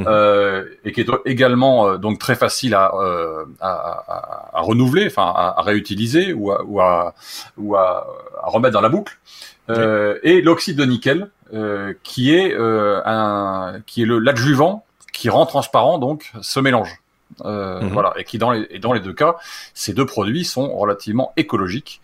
euh, 0.00 0.64
et 0.84 0.92
qui 0.92 1.02
est 1.02 1.08
également 1.26 1.86
euh, 1.86 1.98
donc 1.98 2.18
très 2.18 2.34
facile 2.34 2.74
à, 2.74 2.92
à, 3.60 3.70
à, 3.70 4.58
à 4.58 4.60
renouveler, 4.60 5.06
enfin 5.06 5.32
à, 5.34 5.60
réutiliser 5.62 6.32
ou 6.32 6.50
à, 6.50 6.62
ou 6.64 6.80
à, 6.80 7.14
ou 7.58 7.76
à, 7.76 8.06
remettre 8.44 8.74
dans 8.74 8.80
la 8.80 8.88
boucle. 8.88 9.18
Et 9.68 10.42
l'oxyde 10.42 10.76
de 10.76 10.84
nickel, 10.84 11.30
qui 12.02 12.34
est 12.34 12.54
un, 12.56 13.80
qui 13.86 14.02
est 14.02 14.06
le 14.06 14.18
l'adjuvant 14.18 14.84
qui 15.12 15.28
rend 15.28 15.46
transparent 15.46 15.98
donc 15.98 16.32
ce 16.40 16.58
mélange. 16.60 17.02
Euh, 17.44 17.80
mhm. 17.80 17.88
Voilà, 17.88 18.12
et 18.16 18.24
qui 18.24 18.38
dans 18.38 18.50
les, 18.50 18.66
et 18.70 18.78
dans 18.78 18.92
les 18.92 19.00
deux 19.00 19.12
cas, 19.12 19.36
ces 19.74 19.94
deux 19.94 20.06
produits 20.06 20.44
sont 20.44 20.76
relativement 20.76 21.32
écologiques, 21.36 22.00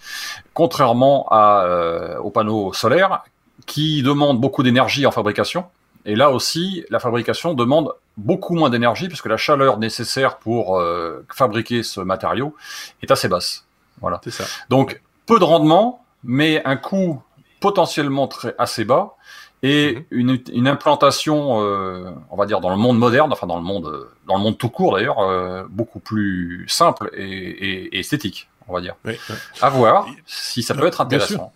contrairement 0.55 1.26
à, 1.31 1.64
euh, 1.64 2.18
aux 2.18 2.31
panneaux 2.31 2.72
solaires 2.72 3.22
qui 3.66 4.03
demandent 4.03 4.41
beaucoup 4.41 4.62
d'énergie 4.62 5.07
en 5.07 5.11
fabrication. 5.11 5.66
Et 6.07 6.16
là 6.16 6.31
aussi, 6.31 6.85
la 6.91 7.01
fabrication 7.01 7.55
demande 7.55 7.93
beaucoup 8.16 8.55
moins 8.55 8.70
d'énergie 8.70 9.09
puisque 9.09 9.26
la 9.26 9.37
chaleur 9.37 9.79
nécessaire 9.79 10.39
pour 10.39 10.79
euh, 10.79 11.24
fabriquer 11.33 11.83
ce 11.83 12.01
matériau 12.01 12.55
est 13.03 13.11
assez 13.11 13.29
basse. 13.29 13.66
Voilà. 14.01 14.20
Ça. 14.29 14.45
Donc 14.70 15.03
peu 15.26 15.39
de 15.39 15.45
rendement, 15.45 16.05
mais 16.24 16.62
un 16.64 16.76
coût 16.76 17.22
potentiellement 17.61 18.29
très 18.29 18.55
assez 18.59 18.85
bas 18.85 19.16
et 19.62 19.94
mhm. 19.94 20.04
une, 20.11 20.38
une, 20.52 20.68
implantation, 20.68 21.62
euh, 21.62 22.11
on 22.30 22.36
va 22.36 22.46
dire 22.46 22.61
dans 22.61 22.70
le 22.70 22.76
monde 22.76 22.98
moderne, 22.98 23.32
enfin 23.32 23.46
dans 23.46 23.56
le 23.56 23.62
monde, 23.62 24.09
dans 24.26 24.36
le 24.36 24.42
monde 24.42 24.56
tout 24.59 24.68
court 24.68 24.96
d'ailleurs, 24.96 25.18
euh, 25.18 25.64
beaucoup 25.68 25.98
plus 25.98 26.64
simple 26.68 27.11
et, 27.14 27.24
et, 27.24 27.96
et, 27.96 27.98
esthétique, 28.00 28.48
on 28.68 28.74
va 28.74 28.80
dire. 28.80 28.94
Oui, 29.04 29.18
À 29.61 29.70
voir 29.70 30.06
si 30.26 30.62
ça 30.62 30.74
peut 30.74 30.86
être 30.86 31.00
intéressant. 31.00 31.52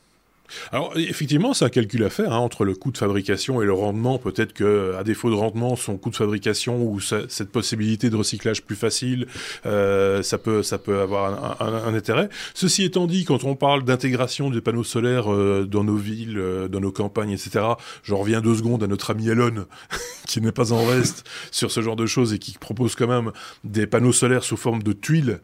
Alors 0.71 0.93
effectivement, 0.97 1.55
c'est 1.55 1.65
un 1.65 1.71
calcul 1.71 2.05
à 2.05 2.11
faire 2.11 2.33
hein, 2.33 2.39
entre 2.39 2.65
le 2.65 2.75
coût 2.75 2.91
de 2.91 2.99
fabrication 2.99 3.63
et 3.63 3.65
le 3.65 3.73
rendement. 3.73 4.19
Peut-être 4.19 4.53
que 4.53 4.95
à 4.99 5.05
défaut 5.05 5.31
de 5.31 5.35
rendement, 5.35 5.77
son 5.77 5.97
coût 5.97 6.11
de 6.11 6.17
fabrication 6.17 6.83
ou 6.83 7.01
cette 7.01 7.51
possibilité 7.51 8.11
de 8.11 8.17
recyclage 8.17 8.63
plus 8.63 8.77
facile, 8.77 9.27
euh, 9.67 10.23
ça 10.23 10.39
peut 10.39 10.63
ça 10.63 10.79
peut 10.79 11.01
avoir 11.01 11.61
un, 11.63 11.95
intérêt. 11.95 12.29
Ceci 12.55 12.85
étant 12.85 13.07
dit, 13.07 13.25
quand 13.25 13.45
on 13.45 13.55
parle 13.55 13.85
d'intégration 13.85 14.51
des 14.51 14.61
panneaux 14.61 14.85
solaires 14.85 15.33
euh, 15.33 15.67
dans 15.69 15.85
nos 15.85 15.97
villes, 15.97 16.39
euh, 16.39 16.69
dans 16.69 16.81
nos 16.81 16.93
campagnes, 16.93 17.31
etc., 17.31 17.65
j'en 18.05 18.19
reviens 18.19 18.41
deux 18.41 18.55
secondes 18.55 18.83
à 18.83 18.87
notre 18.87 19.11
ami 19.11 19.29
Elon, 19.29 19.67
qui 20.27 20.41
n'est 20.41 20.53
pas 20.53 20.73
en 20.73 20.85
reste 20.85 21.25
sur 21.51 21.71
ce 21.71 21.81
genre 21.81 21.97
de 21.97 22.07
choses 22.07 22.33
et 22.33 22.39
qui 22.39 22.53
propose 22.59 22.95
quand 22.95 23.09
même 23.09 23.33
des 23.65 23.87
panneaux 23.87 24.13
solaires 24.13 24.45
sous 24.45 24.57
forme 24.57 24.83
de 24.83 24.93
tuiles 24.93 25.41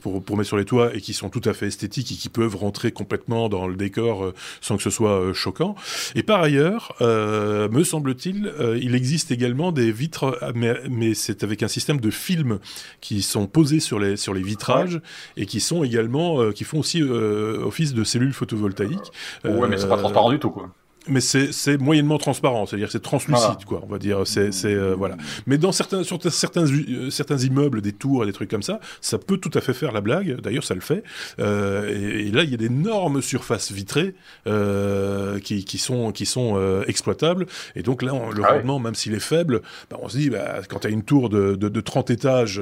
pour 0.00 0.22
pour 0.24 0.36
mettre 0.36 0.48
sur 0.48 0.56
les 0.56 0.64
toits 0.64 0.94
et 0.94 1.00
qui 1.00 1.14
sont 1.14 1.30
tout 1.30 1.42
à 1.44 1.52
fait 1.52 1.66
esthétiques 1.66 2.12
et 2.12 2.14
qui 2.14 2.28
peuvent 2.28 2.56
rentrer 2.56 2.92
complètement 2.92 3.48
dans 3.48 3.66
le 3.66 3.76
décor 3.84 4.24
euh, 4.24 4.34
sans 4.60 4.76
que 4.76 4.82
ce 4.82 4.90
soit 4.90 5.20
euh, 5.20 5.34
choquant. 5.34 5.74
Et 6.14 6.22
par 6.22 6.42
ailleurs, 6.42 6.94
euh, 7.00 7.68
me 7.68 7.84
semble-t-il, 7.84 8.52
il 8.80 8.94
existe 8.94 9.30
également 9.30 9.72
des 9.72 9.92
vitres, 9.92 10.38
mais, 10.54 11.14
c'est 11.14 11.44
avec 11.44 11.62
un 11.62 11.68
système 11.68 12.00
de 12.00 12.10
films 12.10 12.58
qui 13.00 13.22
sont 13.22 13.46
posés 13.46 13.80
sur 13.80 13.98
les, 13.98 14.16
sur 14.16 14.34
les 14.34 14.42
vitrages 14.42 15.00
et 15.36 15.46
qui 15.46 15.60
sont 15.60 15.84
également, 15.84 16.50
qui 16.52 16.64
font 16.64 16.78
aussi 16.78 17.02
office 17.02 17.94
de 17.94 18.04
cellules 18.04 18.32
photovoltaïques. 18.32 19.12
Ouais, 19.44 19.68
mais 19.68 19.76
c'est 19.76 19.88
pas 19.88 19.96
transparent 19.96 20.30
du 20.30 20.38
tout, 20.38 20.50
quoi 20.50 20.70
mais 21.06 21.20
c'est 21.20 21.78
moyennement 21.78 22.18
transparent, 22.18 22.66
c'est-à-dire 22.66 22.90
c'est 22.90 23.02
translucide, 23.02 23.64
quoi. 23.66 23.80
On 23.82 23.90
va 23.90 23.98
dire, 23.98 24.22
c'est 24.26 24.50
euh, 24.64 24.94
voilà. 24.96 25.16
Mais 25.46 25.58
dans 25.58 25.72
certains 25.72 26.02
sur 26.02 26.20
certains 26.30 26.66
euh, 26.66 27.10
certains 27.10 27.38
immeubles, 27.38 27.80
des 27.80 27.92
tours 27.92 28.22
et 28.22 28.26
des 28.26 28.32
trucs 28.32 28.50
comme 28.50 28.62
ça, 28.62 28.80
ça 29.00 29.18
peut 29.18 29.38
tout 29.38 29.50
à 29.54 29.60
fait 29.60 29.74
faire 29.74 29.92
la 29.92 30.00
blague. 30.00 30.40
D'ailleurs, 30.40 30.64
ça 30.64 30.74
le 30.74 30.80
fait. 30.80 31.02
Euh, 31.38 31.88
et, 31.88 32.30
là, 32.30 32.42
il 32.42 32.50
y 32.50 32.54
a 32.54 32.56
d'énormes 32.56 33.22
surfaces 33.22 33.72
vitrées 33.72 34.14
euh, 34.46 35.38
qui, 35.40 35.64
qui 35.64 35.78
sont 35.78 36.12
qui 36.12 36.26
sont 36.26 36.54
euh, 36.56 36.84
exploitables. 36.86 37.46
Et 37.76 37.82
donc 37.82 38.02
là, 38.02 38.12
le 38.34 38.42
ah 38.44 38.54
rendement, 38.54 38.78
même 38.78 38.94
s'il 38.94 39.14
est 39.14 39.20
faible, 39.20 39.62
bah, 39.90 39.98
on 40.00 40.08
se 40.08 40.16
dit, 40.16 40.30
bah, 40.30 40.60
quand 40.68 40.80
tu 40.80 40.86
as 40.86 40.90
une 40.90 41.02
tour 41.04 41.28
de, 41.28 41.54
de, 41.54 41.68
de 41.68 41.80
30 41.80 42.10
étages 42.10 42.60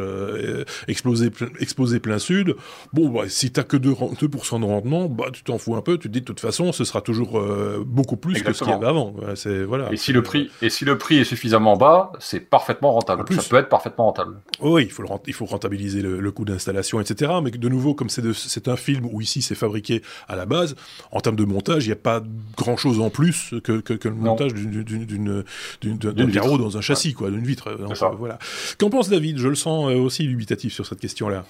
explosée 0.88 1.30
exposée 1.58 2.00
plein 2.00 2.18
sud, 2.18 2.56
bon, 2.92 3.08
bah, 3.08 3.22
si 3.28 3.50
t'as 3.50 3.64
que 3.64 3.76
2%, 3.76 4.18
2 4.18 4.28
de 4.28 4.64
rendement, 4.64 5.08
bah, 5.08 5.26
tu 5.32 5.42
t'en 5.42 5.58
fous 5.58 5.76
un 5.76 5.82
peu. 5.82 5.98
Tu 5.98 6.08
te 6.08 6.12
dis 6.12 6.20
de 6.20 6.26
toute 6.26 6.40
façon, 6.40 6.72
ce 6.72 6.84
sera 6.84 7.00
toujours 7.00 7.42
beaucoup 7.86 8.16
plus 8.16 8.31
que 8.40 8.52
ce 8.52 8.64
qu'il 8.64 8.72
y 8.72 8.74
avait 8.74 8.86
avant. 8.86 9.14
C'est 9.34 9.64
voilà. 9.64 9.92
Et 9.92 9.96
si 9.96 10.12
le 10.12 10.22
prix 10.22 10.50
et 10.60 10.70
si 10.70 10.84
le 10.84 10.98
prix 10.98 11.18
est 11.18 11.24
suffisamment 11.24 11.76
bas, 11.76 12.12
c'est 12.18 12.40
parfaitement 12.40 12.92
rentable. 12.92 13.24
Ça 13.34 13.42
peut 13.48 13.56
être 13.56 13.68
parfaitement 13.68 14.06
rentable. 14.06 14.40
Oui, 14.60 14.84
il 14.84 14.90
faut 14.90 15.02
le, 15.02 15.08
il 15.26 15.34
faut 15.34 15.44
rentabiliser 15.44 16.02
le, 16.02 16.32
coût 16.32 16.44
d'installation, 16.44 17.00
etc. 17.00 17.32
Mais 17.42 17.50
de 17.50 17.68
nouveau, 17.68 17.94
comme 17.94 18.08
c'est 18.08 18.68
un 18.68 18.76
film 18.76 19.06
où 19.10 19.20
ici 19.20 19.42
c'est 19.42 19.54
fabriqué 19.54 20.02
à 20.28 20.36
la 20.36 20.46
base, 20.46 20.74
en 21.10 21.20
termes 21.20 21.36
de 21.36 21.44
montage, 21.44 21.84
il 21.84 21.88
n'y 21.88 21.92
a 21.92 21.96
pas 21.96 22.22
grand 22.56 22.76
chose 22.76 23.00
en 23.00 23.10
plus 23.10 23.54
que, 23.62 23.80
que, 23.80 24.08
le 24.08 24.14
montage 24.14 24.52
d'un 24.54 26.30
carreau 26.30 26.58
dans 26.58 26.76
un 26.76 26.80
châssis, 26.80 27.14
quoi, 27.14 27.30
d'une 27.30 27.44
vitre. 27.44 27.76
voilà. 28.18 28.38
Qu'en 28.78 28.90
pense 28.90 29.08
David? 29.08 29.38
Je 29.38 29.48
le 29.48 29.54
sens 29.54 29.90
euh, 29.90 29.96
aussi 29.96 30.26
dubitatif 30.26 30.72
sur 30.72 30.86
cette 30.86 31.00
question-là. 31.00 31.44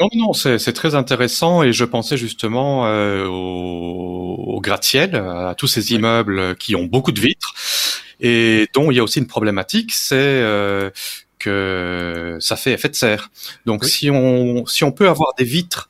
Non, 0.00 0.08
non, 0.14 0.32
c'est 0.32 0.72
très 0.72 0.94
intéressant 0.94 1.62
et 1.62 1.72
je 1.72 1.84
pensais 1.84 2.16
justement 2.16 2.86
euh, 2.86 3.26
au, 3.26 4.54
au 4.56 4.60
gratte-ciel, 4.60 5.16
à 5.16 5.54
tous 5.56 5.66
ces 5.66 5.92
immeubles 5.92 6.54
qui 6.56 6.76
ont 6.76 6.84
beaucoup 6.84 7.12
de 7.12 7.20
vitres 7.20 7.54
et 8.20 8.68
dont 8.74 8.90
il 8.90 8.96
y 8.96 9.00
a 9.00 9.02
aussi 9.02 9.18
une 9.18 9.26
problématique, 9.26 9.92
c'est 9.92 10.16
euh, 10.16 10.90
que 11.38 12.36
ça 12.40 12.56
fait 12.56 12.72
effet 12.72 12.88
de 12.88 12.96
serre. 12.96 13.30
Donc 13.64 13.84
si 13.84 14.10
on 14.10 14.66
si 14.66 14.84
on 14.84 14.92
peut 14.92 15.08
avoir 15.08 15.34
des 15.38 15.44
vitres 15.44 15.88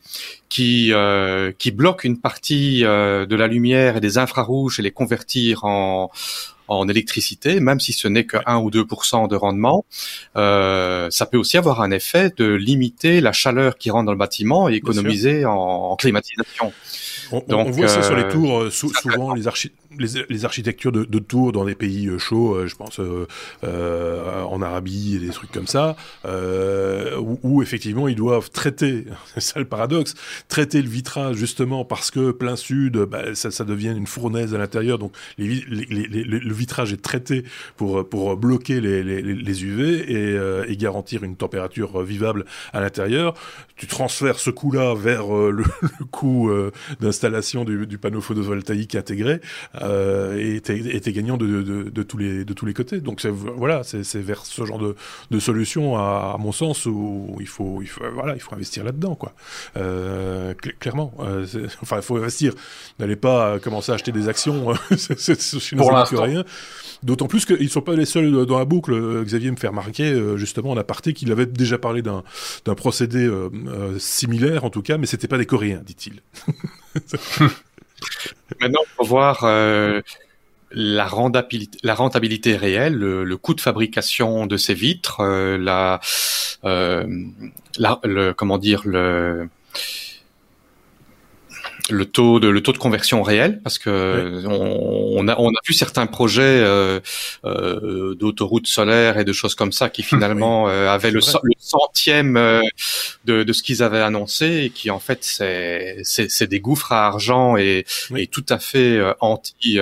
qui 0.48 0.92
euh, 0.92 1.52
qui 1.58 1.70
bloquent 1.70 2.06
une 2.06 2.20
partie 2.20 2.84
euh, 2.84 3.26
de 3.26 3.36
la 3.36 3.46
lumière 3.46 3.96
et 3.96 4.00
des 4.00 4.18
infrarouges 4.18 4.78
et 4.78 4.82
les 4.82 4.90
convertir 4.90 5.64
en 5.64 6.10
en 6.68 6.88
électricité, 6.88 7.60
même 7.60 7.80
si 7.80 7.92
ce 7.92 8.08
n'est 8.08 8.24
que 8.24 8.36
1 8.46 8.58
ou 8.58 8.70
2% 8.70 9.28
de 9.28 9.36
rendement, 9.36 9.84
euh, 10.36 11.08
ça 11.10 11.26
peut 11.26 11.38
aussi 11.38 11.56
avoir 11.56 11.80
un 11.80 11.90
effet 11.90 12.32
de 12.36 12.44
limiter 12.52 13.20
la 13.20 13.32
chaleur 13.32 13.76
qui 13.78 13.90
rentre 13.90 14.06
dans 14.06 14.12
le 14.12 14.18
bâtiment 14.18 14.68
et 14.68 14.74
économiser 14.74 15.44
en, 15.44 15.96
climatisation. 15.96 16.72
On, 17.32 17.42
Donc, 17.46 17.68
on 17.68 17.70
voit 17.70 17.88
ça 17.88 18.02
sur 18.02 18.16
les 18.16 18.24
euh, 18.24 18.30
tours, 18.30 18.62
euh, 18.62 18.70
souvent 18.70 19.34
les, 19.34 19.44
les, 20.28 20.44
architectures 20.44 20.92
de, 20.92 21.04
de, 21.04 21.18
tours 21.18 21.52
dans 21.52 21.64
des 21.64 21.74
pays 21.74 22.06
euh, 22.06 22.18
chauds, 22.18 22.66
je 22.66 22.74
pense 22.74 23.00
euh, 23.00 24.44
en 24.44 24.62
Arabie 24.62 25.16
et 25.16 25.18
des 25.18 25.30
trucs 25.30 25.50
comme 25.50 25.66
ça, 25.66 25.96
où, 26.24 27.38
où, 27.42 27.62
effectivement 27.62 28.08
ils 28.08 28.16
doivent 28.16 28.50
traiter, 28.50 29.04
c'est 29.34 29.40
ça 29.40 29.58
le 29.58 29.66
paradoxe, 29.66 30.14
traiter 30.48 30.82
le 30.82 30.88
vitrage 30.88 31.36
justement 31.36 31.84
parce 31.84 32.10
que 32.10 32.30
plein 32.30 32.56
sud, 32.56 32.96
bah, 32.98 33.34
ça, 33.34 33.50
ça, 33.50 33.64
devient 33.64 33.94
une 33.96 34.06
fournaise 34.06 34.54
à 34.54 34.58
l'intérieur, 34.58 34.98
donc 34.98 35.12
les, 35.36 35.60
le 35.68 36.54
vitrage 36.54 36.92
est 36.92 37.02
traité 37.02 37.44
pour, 37.76 38.08
pour 38.08 38.36
bloquer 38.36 38.80
les, 38.80 39.02
les 39.02 39.64
UV 39.64 40.12
et, 40.12 40.70
et, 40.72 40.76
garantir 40.76 41.24
une 41.24 41.36
température 41.36 42.02
vivable 42.02 42.44
à 42.72 42.80
l'intérieur. 42.80 43.34
Tu 43.76 43.86
transfères 43.86 44.38
ce 44.38 44.50
coût-là 44.50 44.94
vers 44.94 45.26
le, 45.28 45.64
le 45.82 46.04
coût 46.10 46.50
d'un 47.00 47.12
installation 47.18 47.64
du, 47.64 47.86
du, 47.86 47.98
panneau 47.98 48.20
photovoltaïque 48.20 48.94
intégré 48.94 49.40
euh, 49.82 50.38
était, 50.56 50.78
était, 50.78 51.12
gagnant 51.12 51.36
de, 51.36 51.62
de, 51.62 51.82
de, 51.90 52.02
tous 52.02 52.16
les, 52.16 52.44
de 52.44 52.52
tous 52.52 52.64
les 52.64 52.74
côtés. 52.74 53.00
Donc 53.00 53.24
voilà, 53.26 53.82
c'est 53.82 54.20
vers 54.20 54.46
ce 54.46 54.64
genre 54.64 54.78
de, 54.78 54.94
de 55.30 55.38
solution, 55.40 55.96
à, 55.96 56.34
à, 56.34 56.38
mon 56.38 56.52
sens, 56.52 56.86
où 56.86 57.36
il 57.40 57.48
faut, 57.48 57.80
il 57.82 57.88
faut, 57.88 58.04
voilà, 58.14 58.34
il 58.34 58.40
faut 58.40 58.54
investir 58.54 58.84
là-dedans, 58.84 59.16
quoi. 59.16 59.34
Euh, 59.76 60.54
clairement, 60.54 61.12
euh, 61.20 61.44
enfin, 61.82 61.96
il 61.96 62.02
faut 62.02 62.16
investir. 62.16 62.54
N'allez 63.00 63.16
pas 63.16 63.58
commencer 63.58 63.90
à 63.90 63.96
acheter 63.96 64.12
des 64.12 64.28
actions, 64.28 64.72
c'est 64.96 65.76
Pour 65.76 65.90
rien. 65.90 66.44
D'autant 67.02 67.26
plus 67.26 67.44
qu'ils 67.44 67.62
ne 67.62 67.68
sont 67.68 67.80
pas 67.80 67.94
les 67.94 68.04
seuls 68.04 68.46
dans 68.46 68.58
la 68.58 68.64
boucle. 68.64 69.24
Xavier 69.24 69.50
me 69.50 69.56
fait 69.56 69.68
remarquer, 69.68 70.12
euh, 70.12 70.36
justement, 70.36 70.70
en 70.70 70.76
aparté, 70.76 71.12
qu'il 71.12 71.30
avait 71.32 71.46
déjà 71.46 71.78
parlé 71.78 72.02
d'un 72.02 72.22
procédé 72.74 73.24
euh, 73.26 73.50
euh, 73.68 73.98
similaire, 73.98 74.64
en 74.64 74.70
tout 74.70 74.82
cas, 74.82 74.98
mais 74.98 75.06
c'était 75.06 75.28
pas 75.28 75.38
des 75.38 75.46
Coréens, 75.46 75.82
dit-il. 75.84 76.22
Maintenant, 78.60 78.80
il 78.82 78.94
faut 78.96 79.04
voir 79.04 79.44
euh, 79.44 80.00
la, 80.70 81.06
rentabilité, 81.06 82.56
réelle, 82.56 82.94
le, 82.94 83.36
coût 83.36 83.54
de 83.54 83.60
fabrication 83.60 84.46
de 84.46 84.56
ces 84.56 84.74
vitres, 84.74 85.20
euh, 85.20 85.58
la, 85.58 86.00
euh, 86.64 88.32
comment 88.36 88.58
dire, 88.58 88.82
le 88.84 89.48
le 91.90 92.04
taux 92.04 92.40
de 92.40 92.48
le 92.48 92.62
taux 92.62 92.72
de 92.72 92.78
conversion 92.78 93.22
réel 93.22 93.60
parce 93.62 93.78
que 93.78 94.44
on, 94.46 95.26
a 95.28 95.36
on 95.38 95.50
a 95.50 95.60
vu 95.66 95.72
certains 95.72 96.06
projets 96.06 96.42
euh, 96.42 97.00
euh, 97.44 98.14
d'autoroutes 98.14 98.66
solaires 98.66 99.18
et 99.18 99.24
de 99.24 99.32
choses 99.32 99.54
comme 99.54 99.72
ça 99.72 99.88
qui 99.88 100.02
finalement 100.18 100.68
euh, 100.68 100.88
avaient 100.88 101.10
le, 101.10 101.20
centième 101.20 102.36
euh, 102.36 102.62
de, 103.24 103.42
de 103.42 103.52
ce 103.52 103.62
qu'ils 103.62 103.82
avaient 103.82 104.00
annoncé 104.00 104.64
et 104.64 104.70
qui 104.70 104.90
en 104.90 104.98
fait 104.98 105.24
c'est 105.24 106.00
c'est 106.04 106.46
des 106.46 106.60
gouffres 106.60 106.92
à 106.92 107.06
argent 107.06 107.56
et, 107.56 107.84
et 108.16 108.26
tout 108.26 108.46
à 108.48 108.58
fait 108.58 108.96
euh, 108.96 109.12
anti 109.20 109.78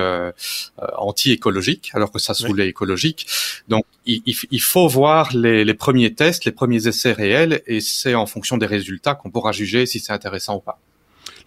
anti 0.96 1.32
écologique 1.32 1.90
alors 1.94 2.12
que 2.12 2.18
ça 2.18 2.34
se 2.34 2.46
voulait 2.46 2.68
écologique. 2.68 3.26
Donc 3.68 3.84
il, 4.07 4.22
il, 4.26 4.61
faut 4.61 4.88
voir 4.88 5.34
les, 5.34 5.64
les 5.64 5.74
premiers 5.74 6.14
tests 6.14 6.44
les 6.44 6.52
premiers 6.52 6.86
essais 6.86 7.12
réels 7.12 7.62
et 7.66 7.80
c'est 7.80 8.14
en 8.14 8.26
fonction 8.26 8.57
des 8.57 8.66
résultats 8.66 9.14
qu'on 9.14 9.30
pourra 9.30 9.52
juger 9.52 9.86
si 9.86 9.98
c'est 10.00 10.12
intéressant 10.12 10.57
ou 10.57 10.61
pas 10.61 10.78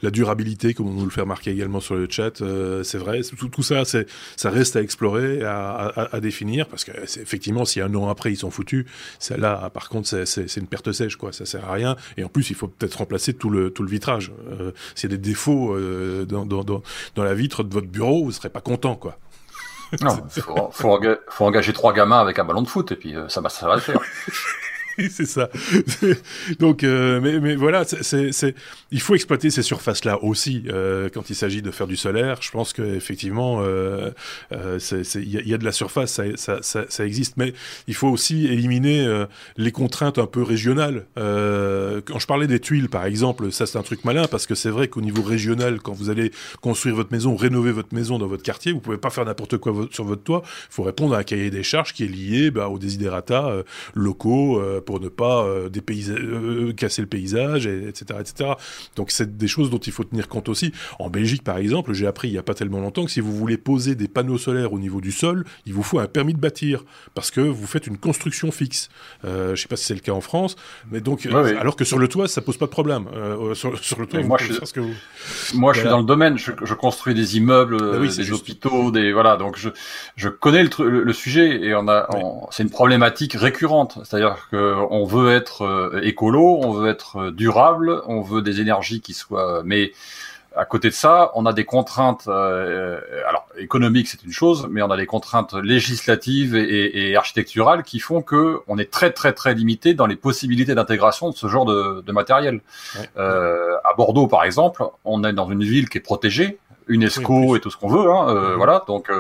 la 0.02 0.12
durabilité, 0.12 0.74
comme 0.74 0.88
on 0.88 0.94
nous 0.94 1.06
le 1.06 1.12
fait 1.12 1.22
remarquer 1.22 1.52
également 1.52 1.80
sur 1.80 1.96
le 1.96 2.08
chat, 2.10 2.42
euh, 2.42 2.84
c'est 2.84 2.98
vrai. 2.98 3.22
Tout, 3.38 3.50
tout 3.50 3.64
ça, 3.64 3.86
c'est, 3.86 4.08
ça 4.36 4.50
reste 4.50 4.76
à 4.76 4.82
explorer, 4.82 5.44
à, 5.44 5.70
à, 5.70 6.16
à 6.16 6.20
définir, 6.20 6.68
parce 6.68 6.84
que 6.84 6.92
effectivement, 7.04 7.66
si 7.66 7.82
un 7.82 7.94
an 7.96 8.10
après 8.10 8.32
ils 8.32 8.38
sont 8.38 8.52
foutus, 8.52 8.86
là, 9.38 9.70
par 9.70 9.90
contre, 9.90 10.26
c'est, 10.26 10.58
une 10.58 10.68
perte 10.68 10.92
sèche, 10.92 11.16
quoi. 11.16 11.34
Ça 11.34 11.46
sert 11.46 11.70
à 11.70 11.74
rien. 11.74 11.96
Et 12.18 12.24
en 12.24 12.30
plus, 12.30 12.50
il 12.50 12.56
faut 12.56 12.68
peut-être 12.68 12.96
remplacer 12.96 13.34
tout 13.34 13.50
le 13.50 13.72
tout 13.72 13.84
le 13.84 13.90
vitrage. 13.90 14.32
Euh, 14.52 14.72
s'il 14.96 15.10
y 15.10 15.14
a 15.14 15.18
des 15.18 15.22
défauts 15.30 15.74
euh, 15.74 16.26
dans, 16.26 16.46
dans, 16.46 16.64
dans, 16.64 16.82
dans 17.16 17.24
la 17.24 17.34
vitre 17.34 17.64
de 17.64 17.74
votre 17.74 17.88
bureau, 17.88 18.24
vous 18.24 18.32
serez 18.32 18.50
pas 18.50 18.62
content, 18.62 18.96
quoi. 18.96 19.18
Non, 20.02 20.16
faut, 20.30 20.70
faut, 20.72 21.00
faut, 21.30 21.46
engager 21.46 21.74
trois 21.74 21.94
gamins 21.94 22.20
avec 22.20 22.38
un 22.38 22.46
ballon 22.46 22.62
de 22.62 22.68
foot 22.68 22.92
et 22.92 22.96
puis 22.96 23.16
ça, 23.28 23.42
ça 23.50 23.68
va 23.68 23.76
le 23.76 23.82
faire. 23.82 24.00
c'est 25.10 25.26
ça. 25.26 25.50
Donc, 26.60 26.84
euh, 26.84 27.20
mais, 27.22 27.40
mais 27.40 27.56
voilà, 27.56 27.84
c'est, 27.86 28.56
il 28.92 29.02
faut 29.02 29.16
exploiter 29.16 29.50
ces 29.50 29.62
surfaces-là 29.62 30.24
aussi 30.24 30.64
euh, 30.68 31.10
quand 31.14 31.30
il 31.30 31.36
s'agit 31.36 31.62
de 31.62 31.72
faire 31.72 31.88
du 31.88 31.96
solaire. 31.96 32.42
Je 32.42 32.52
pense 32.52 32.74
qu'effectivement, 32.74 33.62
euh, 33.62 34.12
euh 34.52 34.80
il 35.16 35.24
y, 35.24 35.50
y, 35.50 35.54
a 35.54 35.58
de 35.58 35.66
la 35.66 35.72
surface, 35.72 36.14
ça, 36.36 36.62
ça, 36.62 36.86
ça, 36.90 37.06
existe, 37.06 37.38
mais 37.38 37.54
il 37.88 37.94
faut 37.94 38.08
aussi 38.08 38.48
éliminer 38.48 39.06
euh, 39.06 39.26
les 39.58 39.72
contraintes 39.72 40.18
un 40.18 40.26
peu 40.26 40.42
régionales. 40.42 41.06
Euh, 41.18 42.02
quand 42.04 42.20
je 42.20 42.28
parlais 42.28 42.48
des 42.48 42.60
tuiles, 42.60 42.90
par 42.90 43.06
exemple, 43.06 43.52
ça 43.52 43.66
c'est 43.66 43.78
un 43.78 43.84
truc 43.84 44.04
malin 44.06 44.26
parce 44.28 44.46
que 44.46 44.56
c'est 44.56 44.70
vrai 44.70 44.88
qu'au 44.88 45.02
niveau 45.02 45.22
régional, 45.22 45.80
quand 45.82 45.94
vous 45.94 46.10
allez 46.10 46.32
construire 46.62 46.96
votre 46.96 47.12
maison, 47.12 47.36
rénover 47.36 47.72
votre 47.72 47.94
maison 47.94 48.18
dans 48.18 48.28
votre 48.28 48.44
quartier, 48.44 48.72
vous 48.72 48.80
pouvez 48.80 48.98
pas 48.98 49.10
faire 49.10 49.26
n'importe 49.26 49.58
quoi 49.58 49.74
sur 49.92 50.04
votre 50.04 50.24
toit. 50.24 50.42
Il 50.46 50.74
faut 50.74 50.84
répondre 50.84 51.14
à 51.14 51.20
un 51.20 51.24
cahier 51.24 51.52
des 51.52 51.64
charges 51.64 51.94
qui 51.94 52.04
est 52.06 52.08
lié 52.08 52.52
bah, 52.52 52.70
aux 52.70 52.80
désidérata 52.80 53.64
locaux 53.94 54.62
pour 54.90 55.00
ne 55.00 55.08
pas 55.08 55.44
euh, 55.44 55.70
euh, 55.70 56.74
casser 56.74 57.04
le 57.04 57.08
paysage, 57.08 57.68
etc., 57.68 58.20
etc. 58.20 58.54
Donc 58.96 59.12
c'est 59.12 59.38
des 59.38 59.48
choses 59.48 59.70
dont 59.70 59.78
il 59.78 59.94
faut 59.94 60.04
tenir 60.04 60.28
compte 60.28 60.50
aussi. 60.50 60.74
En 60.98 61.12
Belgique, 61.12 61.44
par 61.44 61.60
exemple, 61.60 61.94
j'ai 61.94 62.08
appris 62.08 62.30
il 62.30 62.32
n'y 62.32 62.40
a 62.40 62.44
pas 62.44 62.56
tellement 62.56 62.80
longtemps 62.80 63.06
que 63.06 63.12
si 63.12 63.20
vous 63.20 63.32
voulez 63.32 63.58
poser 63.58 63.94
des 63.94 64.08
panneaux 64.08 64.40
solaires 64.40 64.74
au 64.74 64.80
niveau 64.80 65.00
du 65.00 65.12
sol, 65.12 65.46
il 65.68 65.76
vous 65.76 65.84
faut 65.84 66.00
un 66.00 66.08
permis 66.08 66.34
de 66.34 66.40
bâtir 66.40 66.86
parce 67.14 67.30
que 67.30 67.40
vous 67.40 67.68
faites 67.68 67.86
une 67.86 68.00
construction 68.00 68.52
fixe. 68.52 68.90
Euh, 69.26 69.50
je 69.50 69.52
ne 69.52 69.56
sais 69.58 69.68
pas 69.68 69.76
si 69.76 69.86
c'est 69.86 69.94
le 69.94 70.00
cas 70.00 70.14
en 70.14 70.22
France, 70.22 70.56
mais 70.90 71.02
donc 71.02 71.28
alors 71.28 71.76
que 71.76 71.86
sur 71.86 72.00
le 72.00 72.08
toit, 72.08 72.28
ça 72.28 72.42
pose 72.42 72.58
pas 72.58 72.66
de 72.66 72.72
problème. 72.72 73.06
Sur, 73.54 73.70
le 74.00 74.08
toit, 74.08 74.24
moi, 74.24 74.40
je, 74.40 74.54
que 74.72 74.80
vous... 74.80 74.96
moi 75.54 75.72
je 75.74 75.82
suis 75.82 75.90
dans 75.90 76.00
le 76.00 76.04
domaine. 76.04 76.40
Je, 76.40 76.74
construis 76.74 77.14
des 77.14 77.38
immeubles, 77.38 77.78
ah 77.80 78.00
des 78.00 78.32
hôpitaux, 78.32 78.90
des 78.90 79.14
voilà. 79.14 79.38
Donc 79.38 79.56
je, 79.56 79.70
je 80.16 80.30
connais 80.30 80.64
le, 80.64 81.04
le, 81.04 81.14
sujet 81.14 81.62
et 81.64 81.76
on 81.76 81.88
a, 81.88 82.08
c'est 82.50 82.64
une 82.64 82.72
problématique 82.72 83.34
récurrente. 83.34 84.00
C'est-à-dire 84.04 84.48
que 84.50 84.79
on 84.90 85.06
veut 85.06 85.36
être 85.36 85.64
euh, 85.64 86.02
écolo, 86.04 86.60
on 86.64 86.72
veut 86.72 86.90
être 86.90 87.18
euh, 87.18 87.32
durable, 87.32 88.02
on 88.06 88.22
veut 88.22 88.42
des 88.42 88.62
énergies 88.62 89.02
qui 89.02 89.14
soient, 89.14 89.62
mais 89.64 89.92
à 90.56 90.66
côté 90.66 90.90
de 90.90 90.94
ça, 90.94 91.32
on 91.36 91.46
a 91.46 91.54
des 91.54 91.64
contraintes, 91.64 92.26
euh, 92.28 93.00
alors 93.28 93.48
économiques 93.58 94.08
c'est 94.08 94.24
une 94.24 94.32
chose, 94.32 94.68
mais 94.70 94.82
on 94.82 94.90
a 94.90 94.98
des 94.98 95.06
contraintes 95.06 95.54
législatives 95.54 96.56
et, 96.56 97.12
et, 97.12 97.16
architecturales 97.16 97.84
qui 97.84 98.00
font 98.00 98.22
que 98.22 98.60
on 98.68 98.78
est 98.78 98.90
très 98.90 99.12
très 99.12 99.32
très 99.32 99.54
limité 99.54 99.94
dans 99.94 100.08
les 100.08 100.16
possibilités 100.16 100.76
d'intégration 100.76 101.30
de 101.30 101.36
ce 101.36 101.48
genre 101.48 101.66
de, 101.66 102.02
de 102.06 102.12
matériel. 102.12 102.62
Euh, 103.18 103.76
à 103.84 103.94
Bordeaux 103.96 104.28
par 104.28 104.44
exemple, 104.44 104.84
on 105.06 105.24
est 105.24 105.34
dans 105.34 105.50
une 105.50 105.64
ville 105.64 105.88
qui 105.88 106.00
est 106.00 106.02
protégée, 106.02 106.58
UNESCO 106.88 107.56
et 107.56 107.60
tout 107.60 107.70
ce 107.70 107.78
qu'on 107.78 107.90
veut, 107.90 108.10
hein, 108.10 108.30
euh, 108.30 108.56
voilà. 108.56 108.84
Donc 108.88 109.12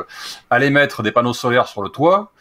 aller 0.49 0.72
mettre 0.72 1.03
des 1.03 1.12
panneaux 1.12 1.34
solaires 1.34 1.68
sur 1.68 1.84
le 1.84 1.89
toit, 1.89 2.32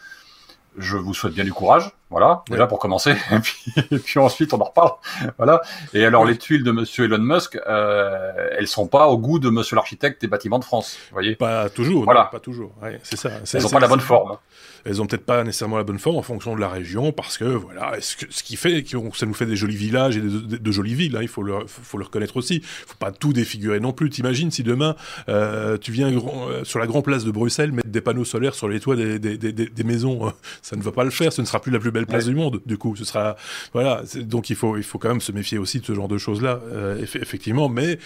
je 0.79 0.97
vous 0.97 1.13
souhaite 1.13 1.33
bien 1.33 1.43
du 1.43 1.53
courage. 1.53 1.91
Voilà, 2.09 2.43
déjà 2.49 2.65
pour 2.65 2.79
commencer, 2.79 3.11
et 3.31 3.39
puis, 3.39 3.71
et 3.91 3.99
puis, 3.99 4.19
ensuite 4.19 4.51
on 4.53 4.59
en 4.59 4.63
reparle. 4.63 4.93
Voilà. 5.37 5.61
Et 5.93 6.03
alors 6.05 6.25
les 6.25 6.37
tuiles 6.37 6.63
de 6.63 6.71
Monsieur 6.71 7.05
Elon 7.05 7.19
Musk, 7.19 7.59
euh, 7.67 8.49
elles 8.57 8.67
sont 8.67 8.87
pas 8.87 9.07
au 9.07 9.17
goût 9.19 9.37
de 9.37 9.49
Monsieur 9.49 9.75
l'architecte 9.75 10.21
des 10.21 10.27
bâtiments 10.27 10.57
de 10.57 10.63
France. 10.63 10.97
Vous 11.09 11.13
voyez? 11.13 11.35
Pas 11.35 11.69
toujours. 11.69 12.05
Voilà. 12.05 12.25
pas 12.25 12.39
toujours. 12.39 12.71
Ouais, 12.81 12.99
c'est 13.03 13.15
ça. 13.15 13.29
Elles 13.53 13.61
n'ont 13.61 13.69
pas 13.69 13.79
la 13.79 13.87
bonne 13.87 13.99
forme. 13.99 14.37
Elles 14.85 15.01
ont 15.01 15.05
peut-être 15.05 15.25
pas 15.25 15.43
nécessairement 15.43 15.77
la 15.77 15.83
bonne 15.83 15.99
forme 15.99 16.17
en 16.17 16.21
fonction 16.21 16.55
de 16.55 16.61
la 16.61 16.69
région, 16.69 17.11
parce 17.11 17.37
que 17.37 17.45
voilà, 17.45 17.93
ce, 17.99 18.43
qui 18.43 18.55
fait 18.55 18.83
que 18.83 18.97
ça 19.13 19.25
nous 19.25 19.33
fait 19.33 19.45
des 19.45 19.55
jolis 19.55 19.75
villages 19.75 20.17
et 20.17 20.21
de, 20.21 20.71
jolies 20.71 20.95
villes. 20.95 21.15
Hein, 21.15 21.21
il 21.21 21.27
faut 21.27 21.43
le, 21.43 21.55
faut 21.67 21.97
le 21.97 22.05
reconnaître 22.05 22.37
aussi. 22.37 22.61
Faut 22.61 22.97
pas 22.97 23.11
tout 23.11 23.33
défigurer 23.33 23.79
non 23.79 23.93
plus. 23.93 24.09
T'imagines 24.09 24.51
si 24.51 24.63
demain 24.63 24.95
euh, 25.27 25.77
tu 25.77 25.91
viens 25.91 26.11
euh, 26.11 26.63
sur 26.63 26.79
la 26.79 26.87
grande 26.87 27.03
place 27.03 27.25
de 27.25 27.31
Bruxelles 27.31 27.71
mettre 27.71 27.89
des 27.89 28.01
panneaux 28.01 28.25
solaires 28.25 28.55
sur 28.55 28.67
les 28.67 28.79
toits 28.79 28.95
des, 28.95 29.19
des, 29.19 29.37
des, 29.37 29.51
des 29.51 29.83
maisons, 29.83 30.27
hein. 30.27 30.33
ça 30.61 30.75
ne 30.75 30.81
va 30.81 30.91
pas 30.91 31.03
le 31.03 31.09
faire. 31.09 31.33
Ce 31.33 31.41
ne 31.41 31.45
sera 31.45 31.59
plus 31.61 31.71
la 31.71 31.79
plus 31.79 31.91
belle 31.91 32.07
place 32.07 32.25
du 32.25 32.35
monde. 32.35 32.61
Du 32.65 32.77
coup, 32.77 32.95
ce 32.95 33.05
sera 33.05 33.35
voilà. 33.73 34.03
Donc 34.15 34.49
il 34.49 34.55
faut 34.55 34.77
il 34.77 34.83
faut 34.83 34.97
quand 34.97 35.09
même 35.09 35.21
se 35.21 35.31
méfier 35.31 35.57
aussi 35.57 35.79
de 35.79 35.85
ce 35.85 35.93
genre 35.93 36.07
de 36.07 36.17
choses 36.17 36.41
là, 36.41 36.59
euh, 36.71 37.01
effectivement. 37.01 37.69
Mais 37.69 37.99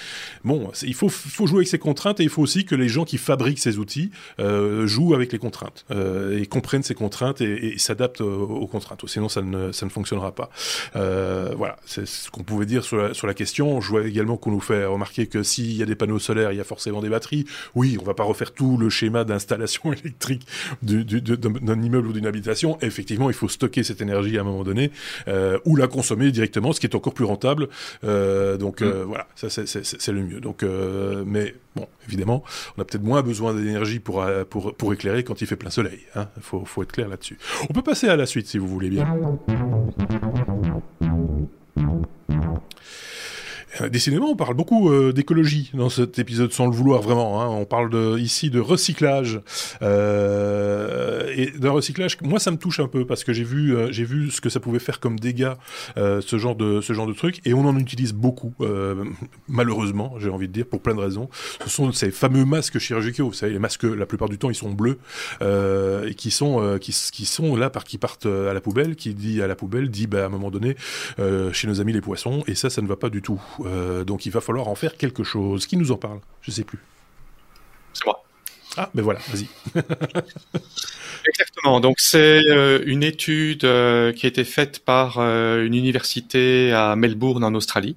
bon, 0.43 0.71
il 0.83 0.93
faut 0.93 1.09
faut 1.09 1.47
jouer 1.47 1.59
avec 1.59 1.67
ces 1.67 1.79
contraintes 1.79 2.19
et 2.19 2.23
il 2.23 2.29
faut 2.29 2.41
aussi 2.41 2.65
que 2.65 2.75
les 2.75 2.89
gens 2.89 3.05
qui 3.05 3.17
fabriquent 3.17 3.59
ces 3.59 3.77
outils 3.77 4.11
euh, 4.39 4.87
jouent 4.87 5.13
avec 5.13 5.31
les 5.31 5.39
contraintes 5.39 5.85
et 5.91 6.45
comprennent 6.63 6.83
ces 6.83 6.95
contraintes 6.95 7.41
et, 7.41 7.77
s'adaptent 7.77 8.21
aux, 8.21 8.67
contraintes. 8.67 9.01
Sinon, 9.07 9.27
ça 9.27 9.41
ne 9.41 9.71
ça 9.71 9.85
ne 9.85 9.91
fonctionnera 9.91 10.33
pas. 10.33 10.49
voilà, 10.93 11.75
c'est 11.85 12.07
ce 12.07 12.31
qu'on 12.31 12.43
pouvait 12.43 12.65
dire 12.65 12.83
sur 12.83 12.97
la, 12.97 13.13
sur 13.13 13.27
la 13.27 13.33
question. 13.33 13.81
Je 13.81 13.89
vois 13.89 14.07
également 14.07 14.37
qu'on 14.37 14.51
nous 14.51 14.61
fait 14.61 14.85
remarquer 14.85 15.27
que 15.27 15.43
s'il 15.43 15.73
y 15.73 15.83
a 15.83 15.85
des 15.85 15.95
panneaux 15.95 16.19
solaires, 16.19 16.51
il 16.51 16.57
y 16.57 16.61
a 16.61 16.63
forcément 16.63 17.01
des 17.01 17.09
batteries. 17.09 17.45
Oui, 17.75 17.97
on 17.99 18.05
va 18.05 18.13
pas 18.13 18.23
refaire 18.23 18.53
tout 18.53 18.77
le 18.77 18.89
schéma 18.89 19.23
d'installation 19.23 19.93
électrique 20.03 20.47
d'un 20.81 21.81
immeuble 21.81 22.07
ou 22.07 22.13
d'une 22.13 22.27
habitation. 22.27 22.77
Effectivement, 22.81 23.29
il 23.29 23.35
faut 23.35 23.49
stocker 23.49 23.83
cette 23.83 24.01
énergie 24.01 24.37
à 24.37 24.41
un 24.41 24.43
moment 24.43 24.63
donné, 24.63 24.91
euh, 25.27 25.59
ou 25.65 25.75
la 25.75 25.87
consommer 25.87 26.31
directement, 26.31 26.73
ce 26.73 26.79
qui 26.79 26.87
est 26.87 26.95
encore 26.95 27.13
plus 27.13 27.25
rentable. 27.25 27.67
Euh, 28.03 28.57
donc 28.57 28.81
mm. 28.81 28.85
euh, 28.85 29.05
voilà, 29.05 29.27
ça 29.35 29.49
c'est 29.49 30.11
le 30.11 30.23
mieux. 30.23 30.39
Donc, 30.39 30.63
mais 31.25 31.55
bon, 31.75 31.87
évidemment, 32.07 32.43
on 32.77 32.81
a 32.81 32.85
peut-être 32.85 33.03
moins 33.03 33.21
besoin 33.21 33.53
d'énergie 33.53 33.99
pour, 33.99 34.25
pour, 34.49 34.75
pour 34.75 34.93
éclairer 34.93 35.23
quand 35.23 35.41
il 35.41 35.47
fait 35.47 35.55
plein 35.55 35.69
soleil. 35.69 35.99
Il 36.15 36.19
hein. 36.19 36.29
faut, 36.41 36.52
faut 36.65 36.83
être 36.83 36.91
clair 36.91 37.07
là-dessus. 37.07 37.37
On 37.69 37.73
peut 37.73 37.81
passer 37.81 38.07
à 38.07 38.15
la 38.15 38.25
suite 38.25 38.47
si 38.47 38.57
vous 38.57 38.67
voulez 38.67 38.89
bien. 38.89 39.07
Euh, 43.81 43.89
décidément, 43.89 44.29
on 44.29 44.35
parle 44.35 44.55
beaucoup 44.55 44.91
euh, 44.91 45.13
d'écologie 45.13 45.71
dans 45.73 45.89
cet 45.89 46.19
épisode 46.19 46.51
sans 46.51 46.67
le 46.67 46.73
vouloir 46.73 47.01
vraiment. 47.01 47.41
Hein. 47.41 47.47
On 47.47 47.65
parle 47.65 48.19
ici 48.19 48.49
de 48.49 48.59
recyclage 48.59 49.41
euh, 49.81 51.31
et 51.35 51.51
d'un 51.51 51.71
recyclage. 51.71 52.17
Moi, 52.21 52.39
ça 52.39 52.51
me 52.51 52.57
touche 52.57 52.79
un 52.79 52.87
peu 52.87 53.05
parce 53.05 53.23
que 53.23 53.33
j'ai 53.33 53.43
vu, 53.43 54.31
ce 54.31 54.41
que 54.41 54.49
ça 54.49 54.59
pouvait 54.59 54.79
faire 54.79 54.99
comme 54.99 55.19
dégâts, 55.19 55.53
ce 55.95 56.37
genre 56.37 56.55
de 56.55 56.81
ce 56.81 56.93
truc, 57.13 57.41
et 57.45 57.53
on 57.53 57.65
en 57.65 57.77
utilise 57.77 58.13
beaucoup, 58.13 58.53
malheureusement, 59.47 60.15
j'ai 60.19 60.29
envie 60.29 60.47
de 60.47 60.53
dire, 60.53 60.65
pour 60.65 60.81
plein 60.81 60.95
de 60.95 60.99
raisons. 60.99 61.29
Ce 61.63 61.69
sont 61.69 61.91
ces 61.91 62.11
fameux 62.11 62.45
masques 62.45 62.79
chirurgicaux. 62.79 63.27
Vous 63.27 63.33
savez, 63.33 63.53
les 63.53 63.59
masques, 63.59 63.83
la 63.83 64.05
plupart 64.05 64.29
du 64.29 64.37
temps, 64.37 64.49
ils 64.49 64.55
sont 64.55 64.71
bleus 64.71 64.99
et 65.41 66.15
qui 66.15 66.31
sont 66.31 66.77
qui, 66.79 66.95
qui, 67.11 67.25
sont 67.25 67.55
là 67.55 67.69
par 67.69 67.83
qui 67.83 67.97
partent 67.97 68.25
à 68.25 68.53
la 68.53 68.61
poubelle. 68.61 68.95
Qui 68.95 69.13
dit 69.13 69.41
à 69.41 69.47
la 69.47 69.55
poubelle 69.55 69.89
dit 69.89 70.07
bah, 70.07 70.23
à 70.23 70.25
un 70.27 70.29
moment 70.29 70.51
donné 70.51 70.75
chez 71.51 71.67
nos 71.67 71.81
amis 71.81 71.93
les 71.93 72.01
poissons, 72.01 72.43
et 72.47 72.55
ça, 72.55 72.69
ça 72.69 72.81
ne 72.81 72.87
va 72.87 72.95
pas 72.95 73.09
du 73.09 73.21
tout. 73.21 73.41
Euh, 73.65 74.03
donc 74.03 74.25
il 74.25 74.31
va 74.31 74.41
falloir 74.41 74.67
en 74.67 74.75
faire 74.75 74.97
quelque 74.97 75.23
chose. 75.23 75.67
Qui 75.67 75.77
nous 75.77 75.91
en 75.91 75.97
parle? 75.97 76.19
Je 76.41 76.51
sais 76.51 76.63
plus. 76.63 76.79
C'est 77.93 78.05
moi. 78.05 78.23
Ah, 78.77 78.89
ben 78.93 79.03
voilà, 79.03 79.19
vas-y. 79.29 79.47
Exactement. 81.27 81.79
Donc 81.79 81.99
c'est 81.99 82.41
euh, 82.49 82.81
une 82.85 83.03
étude 83.03 83.65
euh, 83.65 84.11
qui 84.11 84.25
a 84.25 84.29
été 84.29 84.43
faite 84.43 84.79
par 84.79 85.19
une 85.19 85.75
université 85.75 86.71
à 86.73 86.95
Melbourne 86.95 87.43
en 87.43 87.53
Australie. 87.53 87.95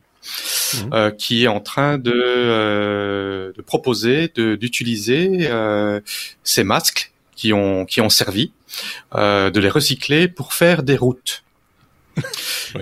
Mhm. 0.75 1.13
qui 1.17 1.45
est 1.45 1.47
en 1.47 1.61
train 1.61 1.99
de, 1.99 3.53
de 3.57 3.63
proposer 3.63 4.27
d'utiliser 4.35 5.49
ces 6.43 6.65
masques 6.65 7.13
qui 7.37 7.53
ont 7.53 7.85
qui 7.85 8.01
ont 8.01 8.09
servi, 8.09 8.51
de 9.15 9.61
les 9.61 9.69
recycler 9.69 10.27
pour 10.27 10.53
faire 10.53 10.83
des 10.83 10.97
routes. 10.97 11.45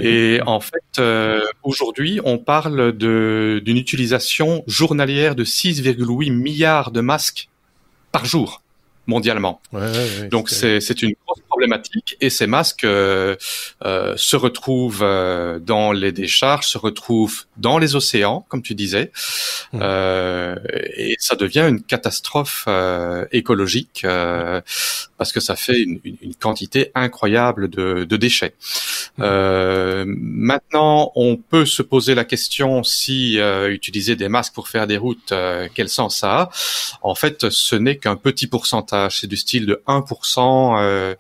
Et 0.01 0.41
en 0.47 0.61
fait, 0.61 0.99
euh, 0.99 1.41
aujourd'hui, 1.63 2.21
on 2.25 2.39
parle 2.39 2.93
d'une 2.93 3.77
utilisation 3.77 4.65
journalière 4.67 5.35
de 5.35 5.45
6,8 5.45 6.31
milliards 6.33 6.91
de 6.91 7.01
masques 7.01 7.49
par 8.13 8.25
jour 8.25 8.63
mondialement. 9.07 9.61
Donc 10.31 10.49
c'est 10.51 11.03
une 11.03 11.15
grosse 11.27 11.44
problématique 11.55 12.17
et 12.21 12.31
ces 12.31 12.49
masques 12.49 12.83
euh, 12.83 13.37
euh, 13.85 14.15
se 14.17 14.35
retrouvent 14.35 15.05
euh, 15.05 15.61
dans 15.61 15.93
les 15.93 16.11
décharges, 16.11 16.67
se 16.67 16.79
retrouvent 16.79 17.45
dans 17.57 17.79
les 17.79 17.95
océans, 17.95 18.45
comme 18.49 18.61
tu 18.63 18.75
disais, 18.75 19.13
mmh. 19.73 19.79
euh, 19.81 20.57
et 20.97 21.15
ça 21.21 21.37
devient 21.37 21.67
une 21.69 21.81
catastrophe 21.81 22.65
euh, 22.67 23.25
écologique 23.31 24.03
euh, 24.05 24.61
parce 25.17 25.31
que 25.31 25.39
ça 25.39 25.55
fait 25.55 25.81
une, 25.81 26.01
une 26.05 26.35
quantité 26.35 26.91
incroyable 26.97 27.69
de, 27.69 28.03
de 28.03 28.17
déchets. 28.17 28.55
Mmh. 29.19 30.05
maintenant, 30.07 31.13
on 31.15 31.37
peut 31.37 31.67
se 31.67 31.83
poser 31.83 32.17
la 32.17 32.25
question 32.25 32.83
si 32.83 33.39
utiliser 33.69 34.17
des 34.17 34.29
masques 34.29 34.55
pour 34.55 34.67
faire 34.67 34.89
des 34.89 34.97
routes, 34.97 35.33
quel 35.75 35.89
sens 35.89 36.19
ça 36.19 36.41
a? 36.41 36.51
En 37.03 37.15
fait, 37.15 37.49
ce 37.51 37.77
n'est 37.77 37.97
qu'un 37.97 38.17
petit 38.17 38.49
pourcentage, 38.49 39.21
c'est 39.21 39.29
du 39.29 39.37
style 39.37 39.67
de 39.67 39.81
1%. 39.87 41.15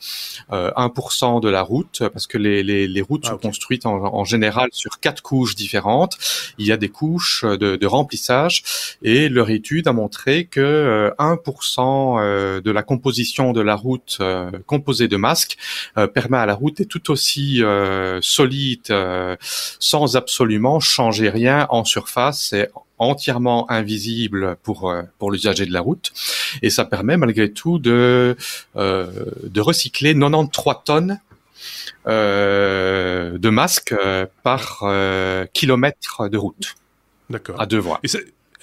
1% 0.51 1.37
euh, 1.37 1.41
de 1.41 1.49
la 1.49 1.63
route, 1.63 2.03
parce 2.13 2.27
que 2.27 2.39
les, 2.39 2.63
les, 2.63 2.87
les 2.87 3.03
routes 3.03 3.25
ah, 3.27 3.31
sont 3.31 3.39
construites 3.39 3.87
en, 3.87 4.03
en, 4.03 4.25
général 4.25 4.69
sur 4.73 5.01
quatre 5.01 5.23
couches 5.23 5.55
différentes. 5.55 6.17
Il 6.59 6.67
y 6.67 6.73
a 6.73 6.77
des 6.77 6.89
couches 6.89 7.45
de, 7.45 7.77
de 7.77 7.87
remplissage 7.87 8.63
et 9.03 9.29
leur 9.29 9.51
étude 9.51 9.89
a 9.89 9.93
montré 9.93 10.47
que 10.47 11.13
1% 11.19 12.19
euh, 12.19 12.21
euh, 12.25 12.61
de 12.61 12.71
la 12.71 12.83
composition 12.83 13.53
de 13.53 13.61
la 13.61 13.75
route 13.75 14.19
composée 14.67 15.09
de 15.09 15.17
masques 15.17 15.57
permet 16.15 16.39
à 16.39 16.47
la 16.47 16.55
route 16.55 16.77
d'être 16.79 16.89
tout 16.89 17.11
aussi 17.11 17.63
solide 18.21 18.95
sans 19.79 20.17
absolument 20.17 20.81
changer 20.81 21.29
rien 21.29 21.67
en 21.71 21.85
surface 21.85 22.53
et 22.53 22.69
entièrement 22.99 23.71
invisible 23.71 24.57
pour 24.63 24.91
euh, 24.91 25.03
pour 25.19 25.31
l'usager 25.31 25.67
de 25.67 25.73
la 25.73 25.81
route 25.81 26.13
et 26.63 26.71
ça 26.71 26.85
permet 26.85 27.17
malgré 27.17 27.51
tout 27.51 27.79
de 27.79 28.37
euh, 28.77 29.25
de 29.43 29.61
recycler 29.61 30.15
93 30.15 30.77
tonnes 30.85 31.21
euh, 32.07 33.39
de 33.39 33.49
masques 33.51 33.95
par 34.43 34.85
kilomètre 35.53 36.29
de 36.29 36.39
route. 36.39 36.75
D'accord. 37.31 37.61
À 37.61 37.67
deux 37.67 37.79
voies. 37.79 38.01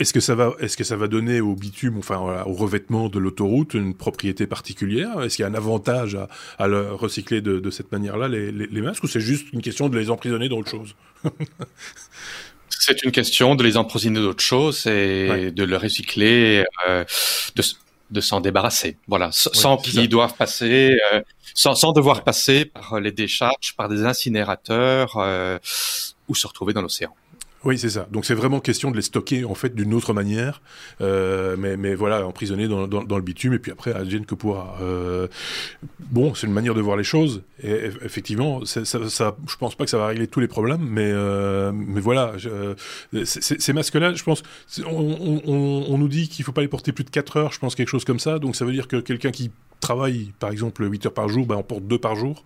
Est-ce 0.01 0.13
que 0.13 0.19
ça 0.19 0.33
va, 0.33 0.53
est-ce 0.59 0.77
que 0.77 0.83
ça 0.83 0.95
va 0.95 1.07
donner 1.07 1.41
au 1.41 1.53
bitume, 1.53 1.99
enfin 1.99 2.17
au 2.47 2.53
revêtement 2.53 3.07
de 3.07 3.19
l'autoroute, 3.19 3.75
une 3.75 3.93
propriété 3.93 4.47
particulière? 4.47 5.21
Est-ce 5.21 5.35
qu'il 5.35 5.43
y 5.43 5.45
a 5.45 5.51
un 5.51 5.53
avantage 5.53 6.15
à, 6.15 6.27
à 6.57 6.67
le 6.67 6.93
recycler 6.93 7.41
de, 7.41 7.59
de 7.59 7.69
cette 7.69 7.91
manière-là 7.91 8.27
les, 8.27 8.51
les, 8.51 8.65
les, 8.65 8.81
masques, 8.81 9.03
ou 9.03 9.07
c'est 9.07 9.19
juste 9.19 9.53
une 9.53 9.61
question 9.61 9.89
de 9.89 9.99
les 9.99 10.09
emprisonner 10.09 10.49
dans 10.49 10.57
autre 10.57 10.71
chose? 10.71 10.95
C'est 12.91 13.03
une 13.03 13.11
question 13.11 13.55
de 13.55 13.63
les 13.63 13.77
emprisonner 13.77 14.19
d'autres 14.19 14.43
choses 14.43 14.85
et 14.87 15.51
de 15.51 15.63
le 15.63 15.77
recycler. 15.77 16.65
Euh, 16.87 17.03
de, 17.55 17.63
de 18.11 18.21
s'en 18.21 18.41
débarrasser. 18.41 18.97
Voilà, 19.07 19.29
sans 19.31 19.77
qu'ils 19.77 20.09
doivent 20.09 20.35
passer, 20.35 20.97
euh, 21.13 21.21
sans, 21.55 21.75
sans 21.75 21.93
devoir 21.93 22.23
passer 22.23 22.65
par 22.65 22.99
les 22.99 23.11
décharges, 23.11 23.73
par 23.77 23.89
des 23.89 24.03
incinérateurs 24.03 25.15
euh, 25.17 25.57
ou 26.27 26.35
se 26.35 26.45
retrouver 26.45 26.73
dans 26.73 26.81
l'océan. 26.81 27.15
Oui, 27.63 27.77
c'est 27.77 27.91
ça. 27.91 28.07
Donc 28.11 28.25
c'est 28.25 28.33
vraiment 28.33 28.59
question 28.59 28.89
de 28.89 28.95
les 28.95 29.03
stocker 29.03 29.45
en 29.45 29.53
fait 29.53 29.75
d'une 29.75 29.93
autre 29.93 30.13
manière, 30.13 30.61
euh, 30.99 31.55
mais, 31.59 31.77
mais 31.77 31.93
voilà, 31.93 32.25
emprisonnés 32.25 32.67
dans, 32.67 32.87
dans, 32.87 33.15
le 33.15 33.21
bitume 33.21 33.53
et 33.53 33.59
puis 33.59 33.71
après 33.71 33.93
advienne 33.93 34.25
que 34.25 34.33
pourra. 34.33 34.77
Euh, 34.81 35.27
bon, 35.99 36.33
c'est 36.33 36.47
une 36.47 36.53
manière 36.53 36.73
de 36.73 36.81
voir 36.81 36.97
les 36.97 37.03
choses. 37.03 37.43
Et 37.61 37.89
effectivement, 38.03 38.65
ça, 38.65 38.83
ça, 38.83 39.37
je 39.47 39.55
pense 39.57 39.75
pas 39.75 39.83
que 39.83 39.91
ça 39.91 39.99
va 39.99 40.07
régler 40.07 40.25
tous 40.25 40.39
les 40.39 40.47
problèmes, 40.47 40.81
mais 40.81 41.11
euh, 41.11 41.71
mais 41.71 42.01
voilà, 42.01 42.33
ces 43.23 43.73
masques-là, 43.73 44.15
je 44.15 44.23
pense, 44.23 44.41
on, 44.79 45.41
on, 45.45 45.85
on, 45.87 45.97
nous 45.99 46.07
dit 46.07 46.29
qu'il 46.29 46.43
faut 46.43 46.53
pas 46.53 46.61
les 46.61 46.67
porter 46.67 46.91
plus 46.91 47.03
de 47.03 47.11
4 47.11 47.37
heures, 47.37 47.51
je 47.51 47.59
pense 47.59 47.75
quelque 47.75 47.89
chose 47.89 48.05
comme 48.05 48.19
ça. 48.19 48.39
Donc 48.39 48.55
ça 48.55 48.65
veut 48.65 48.73
dire 48.73 48.87
que 48.87 48.97
quelqu'un 48.97 49.29
qui 49.29 49.51
travaille, 49.81 50.31
par 50.39 50.51
exemple, 50.51 50.89
8 50.89 51.07
heures 51.07 51.13
par 51.13 51.27
jour, 51.27 51.45
ben, 51.45 51.55
on 51.55 51.63
porte 51.63 51.83
2 51.83 51.97
par 51.97 52.15
jour. 52.15 52.45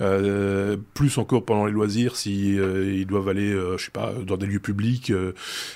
Euh, 0.00 0.76
plus 0.94 1.18
encore 1.18 1.44
pendant 1.44 1.66
les 1.66 1.72
loisirs, 1.72 2.16
si 2.16 2.58
euh, 2.58 3.04
doivent 3.04 3.28
aller, 3.28 3.52
euh, 3.52 3.76
je 3.76 3.86
sais 3.86 3.90
pas, 3.90 4.12
dans 4.26 4.36
des 4.36 4.46
lieux 4.46 4.60
publics, 4.60 5.12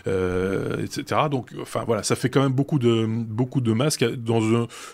etc. 0.06 1.22
Donc, 1.30 1.50
enfin 1.60 1.84
voilà, 1.86 2.02
ça 2.02 2.16
fait 2.16 2.30
quand 2.30 2.42
même 2.42 2.52
beaucoup 2.52 2.78
de 2.78 3.06
beaucoup 3.06 3.60
de 3.60 3.72
masques 3.72 4.04
dans 4.04 4.40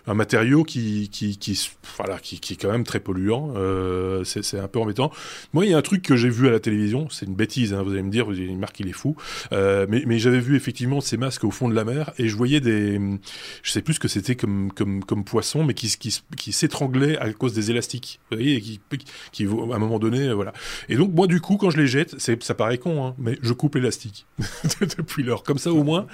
un, 0.06 0.14
matériau 0.14 0.64
qui 0.64 1.10
qui, 1.10 1.36
qui 1.36 1.70
voilà 1.98 2.18
qui, 2.18 2.40
qui, 2.40 2.54
est 2.54 2.56
quand 2.56 2.72
même 2.72 2.84
très 2.84 3.00
polluant. 3.00 3.54
C'est 4.24 4.58
un 4.58 4.68
peu 4.68 4.80
embêtant. 4.80 5.12
Moi, 5.52 5.66
il 5.66 5.70
y 5.70 5.74
a 5.74 5.78
un 5.78 5.82
truc 5.82 6.02
que 6.02 6.16
j'ai 6.16 6.30
vu 6.30 6.48
à 6.48 6.50
la 6.50 6.60
télévision, 6.60 7.08
c'est 7.10 7.26
une 7.26 7.34
bêtise, 7.34 7.74
hein, 7.74 7.82
vous 7.82 7.92
allez 7.92 8.02
me 8.02 8.10
dire, 8.10 8.24
vous 8.24 8.32
allez 8.32 8.48
me 8.48 8.56
Marc 8.56 8.80
il 8.80 8.88
est 8.88 8.92
fou, 8.92 9.16
mais, 9.52 10.02
mais 10.06 10.18
j'avais 10.18 10.40
vu 10.40 10.56
effectivement 10.56 11.00
ces 11.00 11.18
masques 11.18 11.44
au 11.44 11.50
fond 11.50 11.68
de 11.68 11.74
la 11.74 11.84
mer 11.84 12.12
et 12.18 12.28
je 12.28 12.36
voyais 12.36 12.60
des, 12.60 12.98
je 13.62 13.70
sais 13.70 13.82
plus 13.82 13.94
ce 13.94 14.00
que 14.00 14.08
c'était 14.08 14.34
comme 14.34 14.72
comme 14.72 15.04
comme 15.04 15.24
poisson, 15.24 15.62
mais 15.62 15.74
qui 15.74 15.88
qui, 15.98 16.05
s'étranglait 16.10 17.18
à 17.18 17.32
cause 17.32 17.52
des 17.54 17.70
élastiques. 17.70 18.20
Vous 18.30 18.36
voyez, 18.36 18.60
qui, 18.60 18.80
qui, 19.32 19.44
à 19.44 19.48
un 19.48 19.78
moment 19.78 19.98
donné, 19.98 20.32
voilà. 20.32 20.52
Et 20.88 20.96
donc, 20.96 21.12
moi, 21.14 21.26
du 21.26 21.40
coup, 21.40 21.56
quand 21.56 21.70
je 21.70 21.78
les 21.78 21.86
jette, 21.86 22.16
ça 22.18 22.54
paraît 22.54 22.78
con, 22.78 23.04
hein, 23.04 23.14
mais 23.18 23.38
je 23.42 23.52
coupe 23.52 23.74
l'élastique 23.74 24.26
depuis 24.98 25.22
l'heure. 25.22 25.42
Comme 25.42 25.58
ça, 25.58 25.72
au 25.72 25.84
moins, 25.84 26.06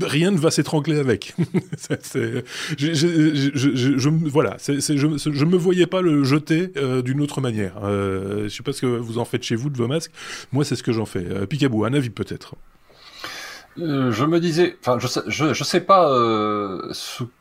rien 0.00 0.30
ne 0.30 0.38
va 0.38 0.50
s'étrangler 0.50 0.98
avec. 0.98 1.34
je, 2.78 2.92
je, 2.94 4.08
voilà, 4.08 4.56
je 4.58 5.44
me 5.44 5.56
voyais 5.56 5.86
pas 5.86 6.02
le 6.02 6.24
jeter 6.24 6.72
euh, 6.76 7.02
d'une 7.02 7.20
autre 7.20 7.40
manière. 7.40 7.78
Euh, 7.82 8.44
je 8.44 8.48
sais 8.48 8.62
pas 8.62 8.72
ce 8.72 8.82
que 8.82 8.86
vous 8.86 9.18
en 9.18 9.24
faites 9.24 9.42
chez 9.42 9.56
vous 9.56 9.70
de 9.70 9.76
vos 9.76 9.88
masques. 9.88 10.12
Moi, 10.52 10.64
c'est 10.64 10.76
ce 10.76 10.82
que 10.82 10.92
j'en 10.92 11.06
fais. 11.06 11.24
Euh, 11.24 11.46
Picabou, 11.46 11.84
un 11.84 11.94
avis 11.94 12.10
peut-être. 12.10 12.54
Euh, 13.80 14.12
je 14.12 14.24
me 14.24 14.38
disais, 14.38 14.76
enfin, 14.80 14.98
je 14.98 15.06
sais, 15.06 15.20
je, 15.26 15.52
je 15.52 15.64
sais 15.64 15.80
pas 15.80 16.10
euh, 16.10 16.92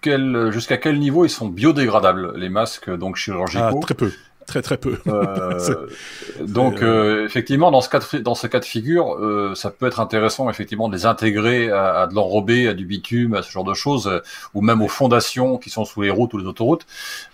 quel, 0.02 0.52
jusqu'à 0.52 0.78
quel 0.78 1.00
niveau 1.00 1.26
ils 1.26 1.30
sont 1.30 1.48
biodégradables 1.48 2.34
les 2.36 2.50
masques 2.50 2.90
donc 2.90 3.18
chirurgicaux. 3.18 3.64
Ah, 3.64 3.82
très 3.82 3.94
peu. 3.94 4.12
Très 4.48 4.62
très 4.62 4.78
peu. 4.78 4.98
Euh, 5.08 5.88
donc 6.42 6.82
euh, 6.82 7.22
euh, 7.22 7.26
effectivement, 7.26 7.72
dans 7.72 7.82
ce 7.82 7.90
cas 7.90 8.00
de, 8.00 8.18
dans 8.20 8.36
ce 8.36 8.48
cas 8.48 8.60
de 8.60 8.66
figure, 8.66 9.18
ça 9.56 9.72
peut 9.72 9.88
être 9.88 10.00
intéressant 10.00 10.50
effectivement 10.50 10.90
de 10.90 10.96
les 10.96 11.06
intégrer 11.06 11.72
à, 11.72 12.02
à 12.02 12.08
de 12.08 12.14
l'enrobé, 12.14 12.68
à 12.68 12.74
du 12.74 12.86
bitume, 12.86 13.34
à 13.36 13.44
ce 13.44 13.52
genre 13.52 13.64
de 13.64 13.74
choses, 13.74 14.22
ou 14.54 14.62
même 14.62 14.82
aux 14.82 14.88
fondations 14.88 15.58
qui 15.58 15.70
sont 15.70 15.86
sous 15.86 16.02
les 16.02 16.10
routes 16.10 16.34
ou 16.34 16.38
les 16.38 16.46
autoroutes. 16.46 16.86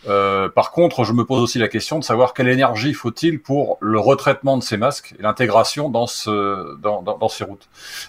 par 0.05 0.71
contre, 0.71 1.03
je 1.03 1.13
me 1.13 1.25
pose 1.25 1.41
aussi 1.41 1.59
la 1.59 1.67
question 1.67 1.99
de 1.99 2.03
savoir 2.03 2.33
quelle 2.33 2.47
énergie 2.47 2.93
faut-il 2.93 3.41
pour 3.41 3.77
le 3.81 3.99
retraitement 3.99 4.57
de 4.57 4.63
ces 4.63 4.77
masques 4.77 5.15
et 5.19 5.23
l'intégration 5.23 5.89
dans 5.89 6.07
ce 6.07 6.75
dans, 6.77 7.01
dans, 7.01 7.17
dans, 7.17 7.29
ces 7.29 7.43
routes, 7.43 7.67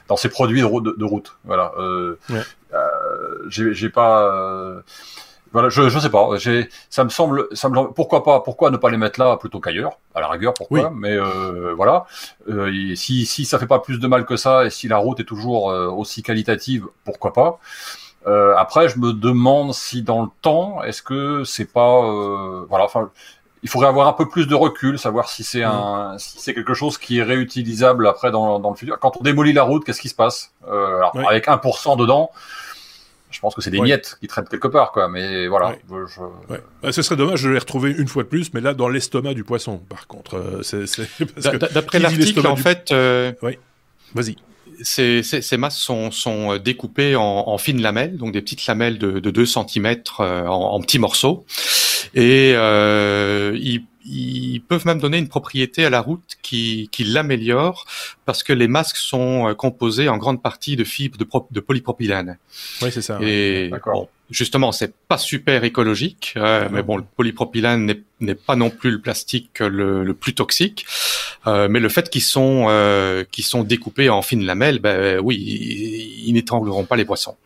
dans 0.09 0.16
ces 0.16 0.28
produits 0.28 0.61
de, 0.61 0.66
route. 0.66 0.84
De, 0.84 1.05
route. 1.05 1.36
Voilà. 1.44 1.72
Ouais. 2.28 2.42
J'ai 3.48 3.88
pas 3.88 4.82
voilà, 5.53 5.68
je 5.68 5.88
je 5.88 5.98
sais 5.98 6.11
pas. 6.11 6.28
J'ai, 6.38 6.68
ça 6.90 7.03
me 7.03 7.09
semble, 7.09 7.48
ça 7.53 7.68
me, 7.68 7.92
pourquoi 7.92 8.22
pas, 8.22 8.40
pourquoi 8.40 8.70
ne 8.70 8.76
pas 8.76 8.90
les 8.90 8.96
mettre 8.96 9.18
là 9.18 9.36
plutôt 9.36 9.59
qu'ailleurs, 9.59 9.98
à 10.14 10.20
la 10.20 10.28
rigueur, 10.28 10.55
pourquoi 10.55 10.92
Mais 10.94 11.16
euh, 11.16 11.74
voilà, 11.74 12.07
euh, 12.48 12.94
si 12.94 13.26
si 13.26 13.44
ça 13.44 13.59
fait 13.59 13.66
pas 13.66 13.80
plus 13.80 13.98
de 13.98 14.07
mal 14.07 14.24
que 14.26 14.36
ça 14.36 14.64
et 14.64 14.70
si 14.70 14.86
la 14.86 14.98
route 14.98 15.18
est 15.20 15.24
toujours 15.24 15.70
euh, 15.70 15.88
aussi 15.88 16.22
qualitative, 16.22 16.86
pourquoi 17.05 17.32
pas 17.32 17.59
euh, 18.26 18.55
Après, 18.57 18.88
je 18.88 18.98
me 18.98 19.12
demande 19.12 19.74
si 19.74 20.03
dans 20.03 20.22
le 20.22 20.28
temps, 20.40 20.82
est-ce 20.84 21.03
que 21.03 21.42
c'est 21.44 21.72
pas, 21.72 22.05
euh, 22.05 22.64
voilà, 22.68 22.84
enfin. 22.84 23.11
Il 23.62 23.68
faudrait 23.68 23.88
avoir 23.88 24.09
un 24.09 24.14
peu 24.14 24.26
plus 24.26 24.46
de 24.46 24.55
recul, 24.55 24.98
savoir 24.98 25.28
si 25.28 25.44
c'est 25.44 25.62
un, 25.62 26.14
si 26.16 26.40
c'est 26.40 26.55
quelque 26.55 26.72
chose 26.72 26.96
qui 26.96 27.18
est 27.18 27.22
réutilisable 27.22 28.07
après 28.09 28.30
dans, 28.30 28.59
dans 28.59 28.70
le 28.70 28.74
futur. 28.74 28.98
Quand 28.98 29.18
on 29.18 29.22
démolit 29.22 29.53
la 29.53 29.64
route, 29.64 29.84
qu'est-ce 29.84 30.01
qui 30.01 30.09
se 30.09 30.14
passe? 30.14 30.53
Alors, 30.66 31.14
Avec 31.28 31.46
1% 31.46 31.98
dedans, 31.98 32.30
je 33.31 33.41
pense 33.41 33.55
que 33.55 33.62
c'est 33.62 33.70
des 33.70 33.81
miettes 33.81 34.16
qui 34.20 34.26
traînent 34.26 34.49
quelque 34.49 34.68
part, 34.68 34.93
quoi. 34.93 35.09
Mais 35.09 35.47
voilà. 35.47 35.76
Je... 35.91 36.91
ce 36.91 37.03
serait 37.03 37.16
dommage 37.16 37.43
de 37.43 37.51
les 37.51 37.59
retrouver 37.59 37.91
une 37.91 38.09
fois 38.09 38.22
de 38.22 38.28
plus, 38.28 38.53
mais 38.55 38.61
là 38.61 38.74
dans 38.74 38.89
l'estomac 38.89 39.35
du 39.35 39.45
poisson. 39.45 39.78
Par 39.89 40.07
contre, 40.07 40.37
euh, 40.37 40.62
c'est 40.62 40.85
d'après 41.72 41.99
l'article, 41.99 42.47
en 42.47 42.57
fait. 42.57 42.91
Euh... 42.93 43.33
Oui. 43.43 43.59
Vas-y. 44.14 44.37
Ces, 44.83 45.22
ces, 45.22 45.43
ces, 45.43 45.57
masses 45.59 45.76
sont, 45.76 46.11
sont 46.11 46.57
découpées 46.57 47.14
en, 47.14 47.22
en, 47.22 47.59
fines 47.59 47.83
lamelles, 47.83 48.16
donc 48.16 48.33
des 48.33 48.41
petites 48.41 48.66
lamelles 48.66 48.99
de, 48.99 49.20
de 49.20 49.31
2 49.31 49.45
cm 49.45 49.97
euh, 50.20 50.47
en, 50.47 50.74
en, 50.74 50.81
petits 50.81 50.99
morceaux. 50.99 51.45
Et 52.14 52.55
euh, 52.57 53.57
ils 53.61 53.85
ils 54.11 54.61
peuvent 54.61 54.86
même 54.86 54.98
donner 54.98 55.18
une 55.18 55.28
propriété 55.28 55.84
à 55.84 55.90
la 55.90 56.00
route 56.00 56.36
qui, 56.42 56.88
qui 56.90 57.04
l'améliore 57.04 57.86
parce 58.26 58.42
que 58.42 58.52
les 58.52 58.68
masques 58.68 58.96
sont 58.96 59.48
euh, 59.48 59.54
composés 59.54 60.08
en 60.08 60.16
grande 60.16 60.42
partie 60.42 60.76
de 60.76 60.84
fibres 60.84 61.16
de, 61.18 61.26
de 61.50 61.61
polypropylène. 61.61 62.38
Oui, 62.82 62.90
c'est 62.92 63.02
ça. 63.02 63.18
Et 63.22 63.70
bon, 63.86 64.08
justement, 64.30 64.72
c'est 64.72 64.94
pas 65.08 65.18
super 65.18 65.64
écologique, 65.64 66.34
euh, 66.36 66.68
mais 66.72 66.82
bon, 66.82 66.96
le 66.96 67.04
polypropylène 67.16 68.02
n'est 68.20 68.34
pas 68.34 68.56
non 68.56 68.70
plus 68.70 68.90
le 68.90 69.00
plastique 69.00 69.61
le, 69.61 70.04
le 70.04 70.14
plus 70.14 70.34
toxique. 70.34 70.86
Euh, 71.46 71.68
mais 71.70 71.80
le 71.80 71.88
fait 71.88 72.11
qu'ils 72.11 72.20
sont 72.20 72.66
euh, 72.68 73.24
qu'ils 73.30 73.44
sont 73.44 73.64
découpés 73.64 74.11
en 74.11 74.20
fines 74.20 74.44
lamelles, 74.44 74.78
ben 74.78 75.18
oui, 75.20 75.36
ils, 75.36 76.28
ils 76.28 76.32
n'étrangleront 76.34 76.84
pas 76.84 76.96
les 76.96 77.06
poissons. 77.06 77.36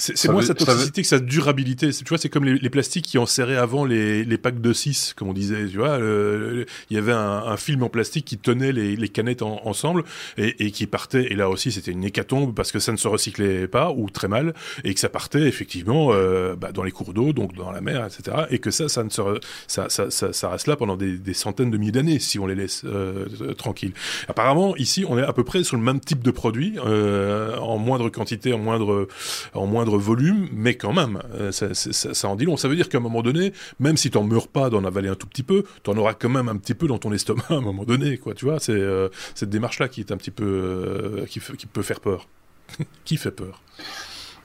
C'est 0.00 0.28
moins 0.28 0.42
sa 0.42 0.54
toxicité 0.54 1.02
que 1.02 1.08
sa 1.08 1.18
durabilité. 1.18 1.90
Tu 1.90 2.04
vois, 2.08 2.18
c'est 2.18 2.28
comme 2.28 2.44
les, 2.44 2.58
les, 2.58 2.70
plastiques 2.70 3.04
qui 3.04 3.18
enserraient 3.18 3.56
avant 3.56 3.84
les, 3.84 4.24
les, 4.24 4.38
packs 4.38 4.60
de 4.60 4.72
6, 4.72 5.14
comme 5.14 5.28
on 5.28 5.32
disait. 5.32 5.66
Tu 5.66 5.76
vois, 5.76 5.98
il 5.98 6.96
y 6.96 6.98
avait 6.98 7.12
un, 7.12 7.42
un, 7.46 7.56
film 7.56 7.82
en 7.82 7.88
plastique 7.88 8.24
qui 8.24 8.38
tenait 8.38 8.72
les, 8.72 8.96
les 8.96 9.08
canettes 9.08 9.42
en, 9.42 9.60
ensemble 9.64 10.04
et, 10.38 10.66
et, 10.66 10.70
qui 10.70 10.86
partait. 10.86 11.30
Et 11.30 11.34
là 11.34 11.50
aussi, 11.50 11.70
c'était 11.70 11.92
une 11.92 12.04
hécatombe 12.04 12.54
parce 12.54 12.72
que 12.72 12.78
ça 12.78 12.92
ne 12.92 12.96
se 12.96 13.08
recyclait 13.08 13.68
pas 13.68 13.92
ou 13.92 14.08
très 14.10 14.28
mal 14.28 14.54
et 14.84 14.94
que 14.94 15.00
ça 15.00 15.08
partait 15.08 15.42
effectivement 15.42 16.08
euh, 16.12 16.56
bah, 16.56 16.72
dans 16.72 16.82
les 16.82 16.92
cours 16.92 17.12
d'eau, 17.12 17.32
donc 17.32 17.54
dans 17.54 17.70
la 17.70 17.80
mer, 17.80 18.06
etc. 18.06 18.44
Et 18.50 18.58
que 18.58 18.70
ça, 18.70 18.88
ça 18.88 19.04
ne 19.04 19.10
se, 19.10 19.20
ça, 19.66 19.88
ça, 19.88 20.10
ça, 20.10 20.32
ça, 20.32 20.48
reste 20.48 20.66
là 20.66 20.76
pendant 20.76 20.96
des, 20.96 21.18
des 21.18 21.34
centaines 21.34 21.70
de 21.70 21.76
milliers 21.76 21.92
d'années 21.92 22.18
si 22.18 22.38
on 22.38 22.46
les 22.46 22.54
laisse 22.54 22.82
euh, 22.84 23.26
tranquilles. 23.54 23.92
Apparemment, 24.28 24.76
ici, 24.76 25.04
on 25.08 25.18
est 25.18 25.22
à 25.22 25.32
peu 25.32 25.44
près 25.44 25.62
sur 25.64 25.76
le 25.76 25.82
même 25.82 26.00
type 26.00 26.22
de 26.22 26.30
produit, 26.30 26.78
euh, 26.84 27.56
en 27.58 27.78
moindre 27.78 28.08
quantité, 28.08 28.52
en 28.52 28.58
moindre, 28.58 29.08
en 29.54 29.66
moindre 29.66 29.89
volume, 29.98 30.48
mais 30.52 30.74
quand 30.76 30.92
même, 30.92 31.20
euh, 31.34 31.52
ça, 31.52 32.28
en 32.28 32.36
dit 32.36 32.44
long. 32.44 32.56
Ça 32.56 32.68
veut 32.68 32.76
dire 32.76 32.88
qu'à 32.88 32.98
un 32.98 33.00
moment 33.00 33.22
donné, 33.22 33.52
même 33.78 33.96
si 33.96 34.10
t'en 34.10 34.24
meurs 34.24 34.48
pas 34.48 34.70
d'en 34.70 34.84
avaler 34.84 35.08
un 35.08 35.14
tout 35.14 35.26
petit 35.26 35.42
peu, 35.42 35.64
t'en 35.82 35.96
auras 35.96 36.14
quand 36.14 36.28
même 36.28 36.48
un 36.48 36.56
petit 36.56 36.74
peu 36.74 36.86
dans 36.86 36.98
ton 36.98 37.12
estomac 37.12 37.44
à 37.50 37.54
un 37.54 37.60
moment 37.60 37.84
donné, 37.84 38.18
quoi. 38.18 38.34
Tu 38.34 38.44
vois, 38.44 38.60
c'est 38.60 38.72
euh, 38.72 39.08
cette 39.34 39.50
démarche-là 39.50 39.88
qui 39.88 40.00
est 40.00 40.12
un 40.12 40.16
petit 40.16 40.30
peu, 40.30 40.44
euh, 40.44 41.26
qui 41.26 41.40
peut 41.66 41.82
faire 41.82 42.00
peur, 42.00 42.28
qui 43.04 43.16
fait 43.16 43.30
peur. 43.30 43.62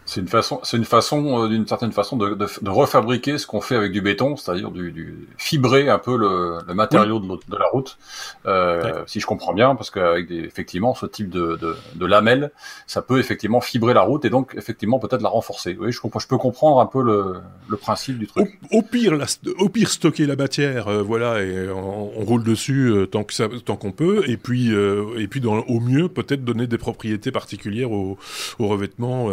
C'est 0.05 0.21
une 0.21 0.27
façon, 0.27 0.59
c'est 0.63 0.77
une 0.77 0.85
façon, 0.85 1.43
euh, 1.43 1.47
d'une 1.47 1.65
certaine 1.67 1.91
façon, 1.91 2.15
de, 2.15 2.35
de, 2.35 2.47
de 2.61 2.69
refabriquer 2.69 3.39
ce 3.39 3.47
qu'on 3.47 3.59
fait 3.61 3.75
avec 3.75 3.91
du 3.91 4.01
béton, 4.01 4.35
c'est-à-dire 4.35 4.69
du, 4.69 4.91
du, 4.91 5.27
fibrer 5.37 5.89
un 5.89 5.97
peu 5.97 6.15
le, 6.15 6.59
le 6.67 6.73
matériau 6.75 7.19
oui. 7.19 7.27
de, 7.27 7.51
de, 7.55 7.57
la 7.57 7.65
route, 7.65 7.97
euh, 8.45 8.83
ouais. 8.83 9.03
si 9.07 9.19
je 9.19 9.25
comprends 9.25 9.53
bien, 9.53 9.75
parce 9.75 9.89
qu'avec 9.89 10.27
des, 10.27 10.37
effectivement 10.37 10.93
ce 10.93 11.07
type 11.07 11.29
de, 11.29 11.57
de, 11.59 11.75
de 11.95 12.05
lamelles, 12.05 12.51
ça 12.85 13.01
peut 13.01 13.19
effectivement 13.19 13.61
fibrer 13.61 13.95
la 13.95 14.01
route 14.01 14.25
et 14.25 14.29
donc 14.29 14.53
effectivement 14.55 14.99
peut-être 14.99 15.21
la 15.21 15.29
renforcer. 15.29 15.75
Oui, 15.79 15.91
je, 15.91 15.99
comprends, 15.99 16.19
je 16.19 16.27
peux 16.27 16.37
comprendre 16.37 16.79
un 16.79 16.85
peu 16.85 17.01
le, 17.01 17.37
le 17.67 17.77
principe 17.77 18.19
du 18.19 18.27
truc. 18.27 18.59
Au, 18.71 18.77
au 18.77 18.81
pire, 18.83 19.15
la, 19.15 19.25
au 19.57 19.69
pire 19.69 19.89
stocker 19.89 20.27
la 20.27 20.35
matière, 20.35 20.87
euh, 20.87 21.01
voilà, 21.01 21.41
et 21.41 21.67
on, 21.69 22.11
on, 22.19 22.25
roule 22.25 22.43
dessus 22.43 22.91
euh, 22.91 23.07
tant 23.07 23.23
que 23.23 23.33
ça, 23.33 23.47
tant 23.65 23.75
qu'on 23.75 23.91
peut, 23.91 24.23
et 24.27 24.37
puis 24.37 24.71
euh, 24.71 25.17
et 25.17 25.27
puis 25.27 25.41
dans, 25.41 25.57
au 25.61 25.79
mieux 25.79 26.09
peut-être 26.09 26.43
donner 26.43 26.67
des 26.67 26.77
propriétés 26.77 27.31
particulières 27.31 27.91
au, 27.91 28.17
au 28.59 28.67
revêtement 28.67 29.29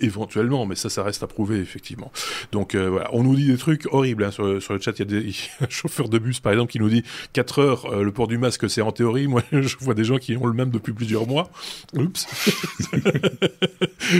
éventuellement, 0.00 0.66
mais 0.66 0.74
ça, 0.74 0.88
ça 0.88 1.02
reste 1.02 1.22
à 1.22 1.26
prouver, 1.26 1.58
effectivement. 1.58 2.12
Donc 2.52 2.74
euh, 2.74 2.88
voilà, 2.88 3.10
on 3.12 3.22
nous 3.22 3.36
dit 3.36 3.46
des 3.46 3.56
trucs 3.56 3.86
horribles 3.92 4.24
hein, 4.24 4.30
sur, 4.30 4.44
le 4.44 4.60
chat. 4.60 4.92
Il 4.96 4.98
y 4.98 5.02
a 5.02 5.04
des 5.04 5.20
y 5.28 5.36
a 5.60 5.64
un 5.64 5.68
chauffeur 5.68 6.08
de 6.08 6.18
bus, 6.18 6.40
par 6.40 6.52
exemple, 6.52 6.72
qui 6.72 6.78
nous 6.78 6.88
dit 6.88 7.04
4 7.32 7.58
heures, 7.58 7.86
euh, 7.86 8.02
le 8.02 8.12
port 8.12 8.28
du 8.28 8.38
masque, 8.38 8.68
c'est 8.68 8.82
en 8.82 8.92
théorie. 8.92 9.26
Moi, 9.26 9.42
je 9.52 9.76
vois 9.80 9.94
des 9.94 10.04
gens 10.04 10.18
qui 10.18 10.36
ont 10.36 10.46
le 10.46 10.52
même 10.52 10.70
depuis 10.70 10.92
plusieurs 10.92 11.26
mois. 11.26 11.50
Oups. 11.96 12.26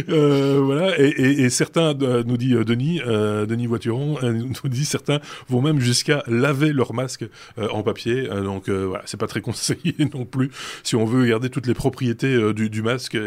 Euh, 0.08 0.60
voilà. 0.62 0.98
Et, 0.98 1.50
certains, 1.50 1.94
nous 1.94 2.36
dit 2.36 2.54
Denis, 2.54 3.00
Denis 3.00 3.66
Voituron, 3.66 4.18
nous 4.22 4.68
dit 4.68 4.84
certains 4.84 5.20
vont 5.48 5.62
même 5.62 5.80
jusqu'à 5.80 6.22
laver 6.28 6.72
leur 6.72 6.94
masque 6.94 7.24
en 7.56 7.82
papier. 7.82 8.28
donc 8.28 8.68
voilà, 8.68 9.02
c'est 9.06 9.18
pas 9.18 9.26
très 9.26 9.40
conseillé 9.40 9.94
non 10.14 10.24
plus 10.24 10.50
si 10.84 10.94
on 10.94 11.04
veut 11.04 11.26
garder 11.26 11.50
toutes 11.50 11.66
les 11.66 11.74
propriétés 11.74 12.52
du, 12.52 12.82
masque. 12.82 13.18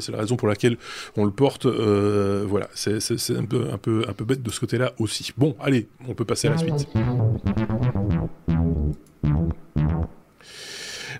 C'est 0.00 0.12
la 0.12 0.18
raison 0.18 0.36
pour 0.36 0.48
laquelle 0.48 0.76
on 1.16 1.24
le 1.24 1.32
porte. 1.32 1.66
Voilà, 2.46 2.68
c'est 2.74 3.36
un 3.36 3.44
peu, 3.44 3.68
un 3.72 3.78
peu, 3.78 4.04
un 4.08 4.12
peu 4.12 4.24
bête 4.24 4.42
de 4.42 4.50
ce 4.50 4.60
côté-là 4.60 4.92
aussi. 4.98 5.32
Bon, 5.36 5.56
allez, 5.60 5.88
on 6.08 6.14
peut 6.14 6.24
passer 6.24 6.48
à 6.48 6.52
la 6.52 6.58
suite. 6.58 6.88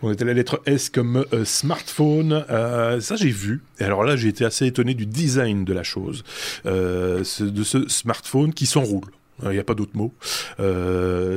On 0.04 0.10
était 0.10 0.24
à 0.24 0.26
la 0.26 0.34
lettre 0.34 0.60
S 0.66 0.90
comme 0.90 1.24
euh, 1.32 1.44
smartphone. 1.44 2.44
Euh, 2.50 3.00
ça, 3.00 3.14
j'ai 3.14 3.30
vu. 3.30 3.62
Et 3.78 3.84
alors 3.84 4.02
là, 4.02 4.16
j'ai 4.16 4.28
été 4.28 4.44
assez 4.44 4.66
étonné 4.66 4.94
du 4.94 5.06
design 5.06 5.64
de 5.64 5.72
la 5.72 5.84
chose, 5.84 6.24
euh, 6.66 7.22
de 7.38 7.62
ce 7.62 7.88
smartphone 7.88 8.52
qui 8.52 8.66
s'enroule. 8.66 9.12
Il 9.44 9.50
n'y 9.50 9.58
a 9.58 9.64
pas 9.64 9.74
d'autre 9.74 9.92
mot. 9.94 10.12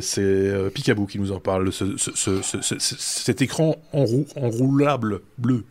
c'est 0.02 0.54
Picaboo 0.74 1.06
qui 1.06 1.18
nous 1.18 1.32
en 1.32 1.40
parle. 1.40 1.72
cet 1.72 3.42
écran 3.42 3.78
enroulable 3.94 5.22
bleu. 5.38 5.64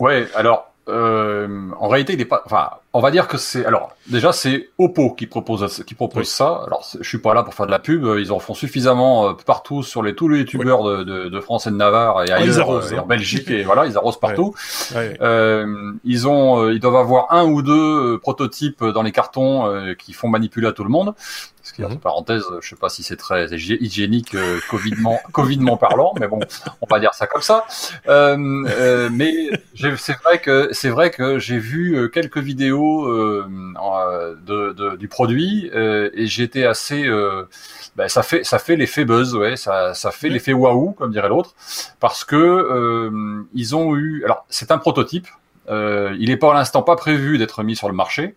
ouais, 0.00 0.26
alors 0.34 0.74
en 0.88 1.88
réalité, 1.88 2.14
il 2.14 2.18
n'est 2.18 2.24
pas. 2.24 2.42
Enfin, 2.44 2.70
on 2.94 3.00
va 3.00 3.10
dire 3.10 3.28
que 3.28 3.36
c'est 3.36 3.64
alors 3.64 3.94
déjà 4.08 4.32
c'est 4.32 4.70
Oppo 4.78 5.12
qui 5.12 5.26
propose 5.26 5.84
qui 5.86 5.94
propose 5.94 6.26
ça. 6.26 6.62
Alors 6.66 6.84
je 6.98 7.06
suis 7.06 7.18
pas 7.18 7.34
là 7.34 7.42
pour 7.42 7.54
faire 7.54 7.66
de 7.66 7.70
la 7.70 7.78
pub, 7.78 8.04
ils 8.18 8.32
en 8.32 8.38
font 8.38 8.54
suffisamment 8.54 9.28
euh, 9.28 9.32
partout 9.34 9.82
sur 9.82 10.02
les 10.02 10.14
tous 10.14 10.28
les 10.28 10.38
youtubeurs 10.40 10.82
de, 10.82 11.04
de, 11.04 11.28
de, 11.28 11.40
France 11.40 11.66
et 11.66 11.70
de 11.70 11.76
Navarre 11.76 12.24
et 12.24 12.30
ah, 12.30 12.36
ailleurs 12.36 12.70
euh, 12.70 12.96
en 12.96 13.02
hein. 13.02 13.04
Belgique 13.06 13.50
et 13.50 13.62
voilà 13.64 13.86
ils 13.86 13.96
arrosent 13.96 14.18
partout. 14.18 14.54
Euh, 14.96 15.92
ils 16.04 16.26
ont 16.26 16.64
euh, 16.64 16.72
ils 16.72 16.80
doivent 16.80 16.96
avoir 16.96 17.32
un 17.32 17.44
ou 17.44 17.62
deux 17.62 18.18
prototypes 18.18 18.82
dans 18.82 19.02
les 19.02 19.12
cartons 19.12 19.94
qui 19.98 20.12
font 20.12 20.28
manipuler 20.28 20.66
à 20.66 20.72
tout 20.72 20.84
le 20.84 20.90
monde. 20.90 21.14
Ce 21.68 21.74
qui, 21.74 21.82
mmh. 21.82 21.98
parenthèse, 21.98 22.44
je 22.62 22.68
sais 22.68 22.76
pas 22.76 22.88
si 22.88 23.02
c'est 23.02 23.16
très 23.16 23.46
hygiénique, 23.46 24.34
covidement, 24.70 25.20
covidement 25.32 25.76
parlant, 25.76 26.14
mais 26.18 26.26
bon, 26.26 26.40
on 26.80 26.86
va 26.86 26.98
dire 26.98 27.12
ça 27.12 27.26
comme 27.26 27.42
ça. 27.42 27.66
mais 28.06 29.50
c'est 29.96 30.16
vrai 30.22 30.38
que 30.40 30.70
c'est 30.72 30.88
vrai 30.88 31.10
que 31.10 31.38
j'ai 31.38 31.58
vu 31.58 32.10
quelques 32.10 32.38
vidéos 32.38 33.06
euh, 34.08 34.34
de, 34.46 34.96
du 34.96 35.08
produit 35.08 35.70
euh, 35.74 36.10
et 36.14 36.26
j'étais 36.26 36.64
assez 36.64 37.08
ben, 37.96 38.08
ça 38.08 38.22
fait 38.22 38.44
ça 38.44 38.58
fait 38.58 38.76
l'effet 38.76 39.04
buzz 39.04 39.34
ouais 39.34 39.56
ça, 39.56 39.94
ça 39.94 40.10
fait 40.10 40.28
l'effet 40.28 40.52
waouh 40.52 40.92
comme 40.92 41.12
dirait 41.12 41.28
l'autre 41.28 41.54
parce 42.00 42.24
que 42.24 43.10
ils 43.54 43.76
ont 43.76 43.96
eu 43.96 44.24
alors 44.24 44.46
c'est 44.48 44.70
un 44.70 44.78
prototype 44.78 45.26
il 45.68 46.26
n'est 46.28 46.36
à 46.50 46.54
l'instant 46.54 46.82
pas 46.82 46.96
prévu 46.96 47.38
d'être 47.38 47.62
mis 47.62 47.76
sur 47.76 47.88
le 47.88 47.94
marché 47.94 48.36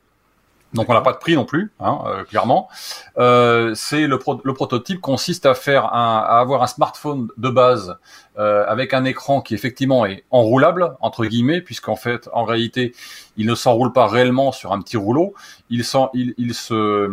donc 0.74 0.90
on 0.90 0.94
n'a 0.94 1.02
pas 1.02 1.14
de 1.14 1.18
prix 1.18 1.36
non 1.36 1.46
plus, 1.46 1.72
hein, 1.80 2.00
euh, 2.06 2.24
clairement. 2.24 2.70
Euh, 3.18 3.74
c'est 3.76 4.08
le, 4.08 4.20
le, 4.44 4.54
prototype 4.54 5.02
consiste 5.02 5.46
à 5.46 5.54
faire 5.54 5.94
un, 5.94 6.18
à 6.20 6.40
avoir 6.40 6.64
un 6.64 6.68
smartphone 6.68 7.28
de 7.38 7.50
base 7.50 7.98
euh, 8.38 8.66
avec 8.68 8.94
un 8.94 9.04
écran 9.04 9.42
qui 9.42 9.54
effectivement 9.54 10.06
est 10.06 10.24
enroulable 10.32 10.96
entre 11.02 11.26
guillemets, 11.26 11.62
puisqu'en 11.62 11.98
fait 11.98 12.30
en 12.32 12.46
réalité 12.46 12.94
il 13.38 13.48
ne 13.48 13.56
s'enroule 13.56 13.92
pas 13.92 14.08
réellement 14.08 14.52
sur 14.52 14.72
un 14.72 14.82
petit 14.82 14.98
rouleau. 14.98 15.34
Il, 15.70 15.84
il, 16.14 16.34
il 16.38 16.54
se 16.54 17.10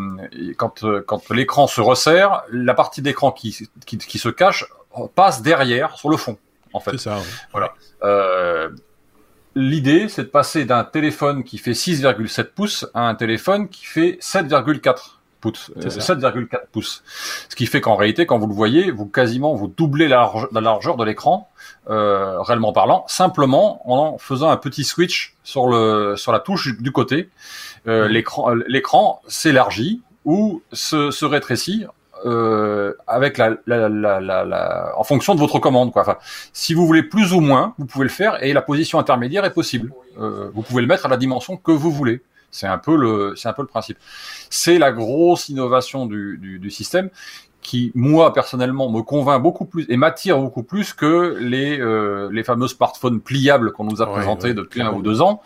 quand 0.54 0.84
quand 1.06 1.30
l'écran 1.30 1.66
se 1.66 1.80
resserre, 1.80 2.42
la 2.50 2.74
partie 2.74 3.02
d'écran 3.02 3.32
qui, 3.32 3.68
qui, 3.86 3.98
qui 3.98 4.18
se 4.18 4.28
cache 4.28 4.66
passe 5.14 5.42
derrière 5.42 5.96
sur 5.96 6.10
le 6.10 6.16
fond. 6.16 6.38
En 6.72 6.80
fait, 6.80 6.92
c'est 6.92 6.98
ça. 6.98 7.18
Voilà. 7.52 7.74
Euh, 8.02 8.70
l'idée, 9.58 10.08
c'est 10.08 10.22
de 10.22 10.28
passer 10.28 10.64
d'un 10.64 10.84
téléphone 10.84 11.42
qui 11.42 11.58
fait 11.58 11.72
6,7 11.72 12.44
pouces 12.44 12.86
à 12.94 13.08
un 13.08 13.14
téléphone 13.14 13.68
qui 13.68 13.84
fait 13.84 14.18
7,4 14.20 14.80
pouces. 15.40 15.70
7,4 15.76 16.36
euh, 16.36 16.58
pouces. 16.72 17.02
Ce 17.48 17.56
qui 17.56 17.66
fait 17.66 17.80
qu'en 17.80 17.96
réalité, 17.96 18.24
quand 18.24 18.38
vous 18.38 18.46
le 18.46 18.54
voyez, 18.54 18.90
vous 18.90 19.06
quasiment 19.06 19.54
vous 19.54 19.68
doublez 19.68 20.08
la, 20.08 20.30
largeur 20.52 20.96
de 20.96 21.04
l'écran, 21.04 21.50
euh, 21.90 22.40
réellement 22.40 22.72
parlant, 22.72 23.04
simplement 23.08 23.82
en 23.90 24.18
faisant 24.18 24.48
un 24.50 24.56
petit 24.56 24.84
switch 24.84 25.34
sur 25.42 25.68
le 25.68 26.14
sur 26.16 26.32
la 26.32 26.40
touche 26.40 26.78
du 26.78 26.92
côté. 26.92 27.28
Euh, 27.86 28.08
l'écran 28.08 28.54
l'écran 28.66 29.22
s'élargit 29.26 30.02
ou 30.24 30.62
se, 30.72 31.10
se 31.10 31.24
rétrécit 31.24 31.86
euh, 32.26 32.94
avec 33.06 33.38
la, 33.38 33.56
la, 33.66 33.88
la, 33.88 34.20
la, 34.20 34.92
en 34.96 35.04
fonction 35.04 35.34
de 35.34 35.40
votre 35.40 35.58
commande. 35.58 35.92
Quoi. 35.92 36.02
Enfin, 36.02 36.16
si 36.52 36.74
vous 36.74 36.86
voulez 36.86 37.02
plus 37.02 37.32
ou 37.32 37.40
moins, 37.40 37.74
vous 37.78 37.86
pouvez 37.86 38.04
le 38.04 38.10
faire 38.10 38.42
et 38.42 38.52
la 38.52 38.62
position 38.62 38.98
intermédiaire 38.98 39.44
est 39.44 39.52
possible. 39.52 39.92
Euh, 40.20 40.50
vous 40.54 40.62
pouvez 40.62 40.82
le 40.82 40.88
mettre 40.88 41.06
à 41.06 41.08
la 41.08 41.16
dimension 41.16 41.56
que 41.56 41.72
vous 41.72 41.90
voulez. 41.90 42.22
C'est 42.50 42.66
un 42.66 42.78
peu 42.78 42.96
le, 42.96 43.34
c'est 43.36 43.48
un 43.48 43.52
peu 43.52 43.62
le 43.62 43.68
principe. 43.68 43.98
C'est 44.50 44.78
la 44.78 44.90
grosse 44.90 45.48
innovation 45.48 46.06
du, 46.06 46.38
du, 46.38 46.58
du, 46.58 46.70
système 46.70 47.10
qui, 47.60 47.92
moi 47.94 48.32
personnellement, 48.32 48.90
me 48.90 49.02
convainc 49.02 49.42
beaucoup 49.42 49.66
plus 49.66 49.84
et 49.88 49.96
m'attire 49.96 50.38
beaucoup 50.38 50.62
plus 50.62 50.94
que 50.94 51.36
les, 51.40 51.78
euh, 51.78 52.30
les 52.32 52.42
fameux 52.42 52.68
smartphones 52.68 53.20
pliables 53.20 53.72
qu'on 53.72 53.84
nous 53.84 54.00
a 54.00 54.06
présentés 54.06 54.54
depuis 54.54 54.80
un 54.80 54.92
ou 54.92 55.02
deux 55.02 55.20
ans. 55.20 55.42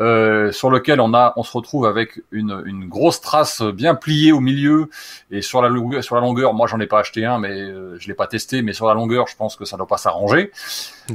Euh, 0.00 0.50
sur 0.50 0.70
lequel 0.70 1.00
on 1.00 1.14
a, 1.14 1.32
on 1.36 1.44
se 1.44 1.52
retrouve 1.52 1.86
avec 1.86 2.20
une, 2.32 2.64
une, 2.66 2.88
grosse 2.88 3.20
trace 3.20 3.62
bien 3.62 3.94
pliée 3.94 4.32
au 4.32 4.40
milieu. 4.40 4.90
Et 5.30 5.40
sur 5.40 5.62
la 5.62 5.68
longueur, 5.68 6.02
sur 6.02 6.16
la 6.16 6.20
longueur, 6.20 6.52
moi 6.52 6.66
j'en 6.66 6.80
ai 6.80 6.88
pas 6.88 6.98
acheté 6.98 7.24
un, 7.24 7.38
mais 7.38 7.52
euh, 7.52 7.96
je 8.00 8.08
l'ai 8.08 8.14
pas 8.14 8.26
testé, 8.26 8.62
mais 8.62 8.72
sur 8.72 8.88
la 8.88 8.94
longueur, 8.94 9.28
je 9.28 9.36
pense 9.36 9.54
que 9.54 9.64
ça 9.64 9.76
ne 9.76 9.78
doit 9.78 9.86
pas 9.86 9.96
s'arranger. 9.96 10.50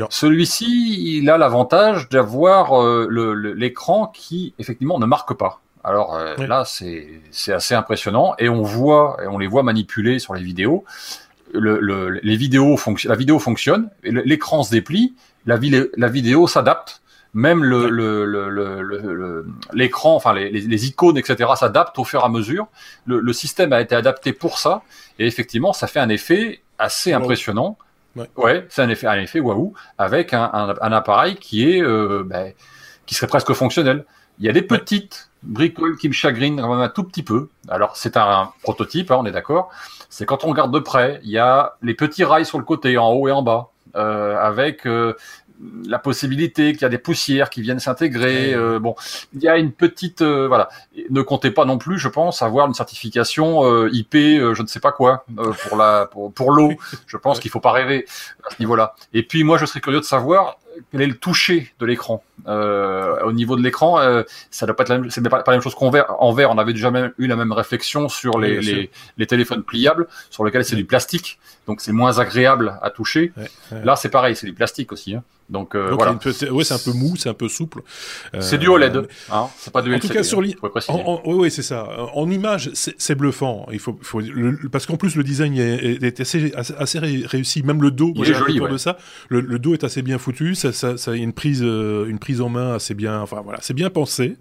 Celui-ci, 0.09 1.17
il 1.17 1.29
a 1.29 1.37
l'avantage 1.37 2.07
d'avoir 2.07 2.81
euh, 2.81 3.09
l'écran 3.53 4.07
qui 4.07 4.53
effectivement 4.59 4.97
ne 4.97 5.05
marque 5.05 5.33
pas. 5.33 5.59
Alors 5.83 6.15
euh, 6.15 6.37
là, 6.37 6.63
c'est 6.63 7.51
assez 7.51 7.75
impressionnant. 7.75 8.33
Et 8.39 8.47
on 8.47 8.61
voit, 8.61 9.17
et 9.21 9.27
on 9.27 9.37
les 9.37 9.47
voit 9.47 9.63
manipuler 9.63 10.19
sur 10.19 10.33
les 10.33 10.43
vidéos. 10.43 10.85
Le, 11.51 11.79
le, 11.81 12.11
les 12.11 12.35
vidéos 12.37 12.79
la 13.03 13.15
vidéo 13.15 13.39
fonctionne, 13.39 13.89
l'écran 14.03 14.63
se 14.63 14.71
déplie, 14.71 15.15
la, 15.45 15.57
la 15.97 16.07
vidéo 16.07 16.47
s'adapte 16.47 17.01
même 17.33 17.63
le, 17.63 17.89
le, 17.89 19.45
l'écran, 19.73 20.15
enfin 20.15 20.33
les, 20.33 20.49
les, 20.49 20.87
icônes, 20.87 21.17
etc. 21.17 21.51
s'adaptent 21.55 21.99
au 21.99 22.03
fur 22.03 22.21
et 22.21 22.25
à 22.25 22.29
mesure. 22.29 22.67
Le, 23.05 23.33
système 23.33 23.73
a 23.73 23.81
été 23.81 23.95
adapté 23.95 24.33
pour 24.33 24.57
ça, 24.57 24.81
et 25.19 25.27
effectivement, 25.27 25.73
ça 25.73 25.87
fait 25.87 25.99
un 25.99 26.09
effet 26.09 26.61
assez 26.77 27.13
impressionnant. 27.13 27.77
Ouais, 28.35 28.65
c'est 28.69 28.81
un 28.81 28.89
effet, 28.89 29.07
un 29.07 29.19
effet 29.19 29.39
waouh, 29.39 29.73
avec 29.97 30.33
un, 30.33 30.49
un, 30.53 30.91
appareil 30.91 31.35
qui 31.35 31.69
est, 31.69 31.81
euh, 31.81 32.23
ben, 32.25 32.53
qui 33.05 33.15
serait 33.15 33.27
presque 33.27 33.53
fonctionnel. 33.53 34.05
Il 34.39 34.45
y 34.45 34.49
a 34.49 34.53
des 34.53 34.61
petites 34.61 35.29
bricoles 35.43 35.97
qui 35.97 36.07
me 36.07 36.13
chagrinent 36.13 36.59
un 36.59 36.89
tout 36.89 37.03
petit 37.03 37.23
peu. 37.23 37.49
Alors 37.67 37.95
c'est 37.95 38.17
un, 38.17 38.51
prototype, 38.63 39.11
hein, 39.11 39.17
on 39.19 39.25
est 39.25 39.31
d'accord. 39.31 39.69
C'est 40.09 40.25
quand 40.25 40.43
on 40.43 40.49
regarde 40.49 40.73
de 40.73 40.79
près, 40.79 41.19
il 41.23 41.29
y 41.29 41.37
a 41.37 41.75
les 41.81 41.93
petits 41.93 42.23
rails 42.23 42.45
sur 42.45 42.57
le 42.57 42.65
côté, 42.65 42.97
en 42.97 43.11
haut 43.11 43.27
et 43.27 43.31
en 43.31 43.43
bas. 43.43 43.69
Euh, 43.95 44.37
avec 44.37 44.85
euh, 44.85 45.15
la 45.85 45.99
possibilité 45.99 46.73
qu'il 46.73 46.83
y 46.83 46.85
a 46.85 46.89
des 46.89 46.97
poussières 46.97 47.49
qui 47.49 47.61
viennent 47.61 47.79
s'intégrer. 47.79 48.53
Euh, 48.53 48.79
bon, 48.79 48.95
il 49.33 49.41
y 49.41 49.47
a 49.47 49.57
une 49.57 49.71
petite, 49.71 50.21
euh, 50.21 50.47
voilà. 50.47 50.69
Ne 51.09 51.21
comptez 51.21 51.51
pas 51.51 51.65
non 51.65 51.77
plus, 51.77 51.99
je 51.99 52.07
pense, 52.07 52.41
avoir 52.41 52.67
une 52.67 52.73
certification 52.73 53.65
euh, 53.65 53.89
IP, 53.91 54.13
je 54.13 54.61
ne 54.61 54.67
sais 54.67 54.79
pas 54.79 54.91
quoi, 54.91 55.25
pour 55.67 55.77
la, 55.77 56.07
pour, 56.11 56.31
pour 56.31 56.51
l'eau. 56.51 56.73
Je 57.07 57.17
pense 57.17 57.39
qu'il 57.41 57.51
faut 57.51 57.59
pas 57.59 57.71
rêver 57.71 58.05
à 58.45 58.55
ce 58.55 58.55
niveau-là. 58.59 58.95
Et 59.13 59.23
puis 59.23 59.43
moi, 59.43 59.57
je 59.57 59.65
serais 59.65 59.81
curieux 59.81 59.99
de 59.99 60.05
savoir 60.05 60.57
quel 60.91 61.01
est 61.01 61.07
le 61.07 61.15
toucher 61.15 61.73
de 61.79 61.85
l'écran. 61.85 62.23
au 62.47 63.31
niveau 63.33 63.57
de 63.57 63.61
l'écran, 63.61 63.99
ça 64.49 64.65
doit 64.65 64.75
pas 64.77 64.83
être 64.83 64.89
la 64.89 64.99
même, 64.99 65.09
c'est 65.09 65.27
pas, 65.27 65.43
la 65.45 65.53
même 65.53 65.61
chose 65.61 65.75
qu'en 65.75 65.89
verre. 65.89 66.15
En 66.19 66.31
verre, 66.31 66.51
on 66.51 66.57
avait 66.57 66.71
déjà 66.71 66.89
même 66.89 67.11
eu 67.17 67.27
la 67.27 67.35
même 67.35 67.51
réflexion 67.51 68.07
sur 68.07 68.39
les, 68.39 68.61
les, 68.61 68.89
les, 69.17 69.27
téléphones 69.27 69.63
pliables, 69.63 70.07
sur 70.29 70.45
lesquels 70.45 70.63
c'est 70.63 70.77
du 70.77 70.85
plastique, 70.85 71.37
donc 71.67 71.81
c'est 71.81 71.91
moins 71.91 72.19
agréable 72.19 72.79
à 72.81 72.91
toucher. 72.91 73.33
Là, 73.71 73.97
c'est 73.97 74.09
pareil, 74.09 74.37
c'est 74.37 74.47
du 74.47 74.53
plastique 74.53 74.93
aussi. 74.93 75.15
Hein. 75.15 75.23
Donc, 75.49 75.75
euh, 75.75 75.91
voilà. 75.91 76.13
ouais, 76.13 76.63
c'est 76.63 76.73
un 76.73 76.77
peu 76.77 76.91
mou, 76.91 77.15
c'est 77.17 77.29
un 77.29 77.33
peu 77.33 77.47
souple. 77.47 77.81
c'est 78.39 78.57
du 78.57 78.67
OLED, 78.67 78.95
euh, 78.95 79.07
hein, 79.31 79.47
c'est 79.57 79.73
pas 79.73 79.81
du 79.81 79.89
LCD. 79.91 80.05
En 80.05 80.07
tout 80.07 80.13
cas, 80.13 80.23
sur 80.23 80.39
hein, 80.39 81.19
oui, 81.25 81.35
oui, 81.35 81.51
c'est 81.51 81.63
ça. 81.63 81.87
En 82.13 82.29
image, 82.29 82.71
c'est 82.73 83.15
bluffant. 83.15 83.67
Il 83.71 83.79
faut, 83.79 83.97
faut 84.01 84.21
parce 84.71 84.85
qu'en 84.85 84.97
plus 84.97 85.15
le 85.15 85.23
design 85.23 85.57
est, 85.57 86.03
est 86.03 86.19
assez, 86.19 86.53
assez, 86.55 86.99
réussi. 86.99 87.63
Même 87.63 87.81
le 87.81 87.91
dos, 87.91 88.13
il 88.15 88.29
est 88.29 88.33
joli, 88.33 88.59
de 88.59 88.77
ça. 88.77 88.97
Le, 89.29 89.41
le, 89.41 89.59
dos 89.59 89.73
est 89.73 89.83
assez 89.83 90.01
bien 90.01 90.17
foutu. 90.17 90.55
Ça, 90.55 90.71
ça, 90.71 90.97
ça 90.97 91.11
a 91.11 91.15
une 91.15 91.33
prise, 91.33 91.61
euh, 91.63 92.05
une 92.05 92.19
prise 92.19 92.41
en 92.41 92.49
main 92.49 92.75
assez 92.75 92.93
bien. 92.93 93.19
Enfin 93.21 93.41
voilà, 93.43 93.59
c'est 93.61 93.73
bien 93.73 93.89
pensé. 93.89 94.37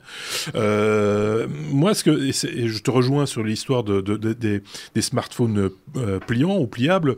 Euh, 0.54 1.46
moi, 1.70 1.94
ce 1.94 2.04
que 2.04 2.10
et, 2.10 2.68
je 2.68 2.82
te 2.82 2.90
rejoins 2.90 3.26
sur 3.26 3.42
l'histoire 3.42 3.82
de, 3.82 4.00
de, 4.00 4.16
de, 4.16 4.32
des, 4.32 4.62
des, 4.94 5.02
smartphones 5.02 5.70
euh, 5.96 6.18
pliants 6.20 6.58
ou 6.58 6.66
pliables, 6.66 7.16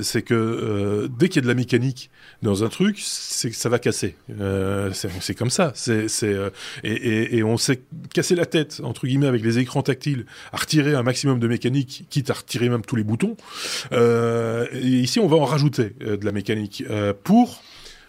c'est 0.00 0.22
que 0.22 1.08
dès 1.18 1.28
qu'il 1.28 1.36
y 1.36 1.40
a 1.40 1.42
de 1.42 1.48
la 1.48 1.54
mécanique 1.54 2.10
dans 2.42 2.64
un 2.64 2.68
truc, 2.68 3.01
ça 3.02 3.68
va 3.68 3.78
casser. 3.78 4.16
Euh, 4.40 4.90
c'est 4.92 5.34
comme 5.34 5.50
ça. 5.50 5.72
C'est 5.74 6.06
euh, 6.22 6.50
et, 6.84 6.92
et, 6.92 7.36
et, 7.38 7.42
on 7.42 7.56
s'est 7.56 7.82
cassé 8.14 8.34
la 8.34 8.46
tête 8.46 8.80
entre 8.82 9.06
guillemets 9.06 9.26
avec 9.26 9.42
les 9.42 9.58
écrans 9.58 9.82
tactiles 9.82 10.26
à 10.52 10.56
retirer 10.56 10.94
un 10.94 11.02
maximum 11.02 11.38
de 11.38 11.48
mécanique, 11.48 12.06
quitte 12.10 12.30
à 12.30 12.34
retirer 12.34 12.68
même 12.68 12.82
tous 12.82 12.96
les 12.96 13.04
boutons. 13.04 13.36
Euh, 13.92 14.66
et 14.72 14.78
ici, 14.78 15.20
on 15.20 15.26
va 15.26 15.36
en 15.36 15.44
rajouter 15.44 15.94
de 16.00 16.24
la 16.24 16.32
mécanique 16.32 16.84
pour 17.24 17.62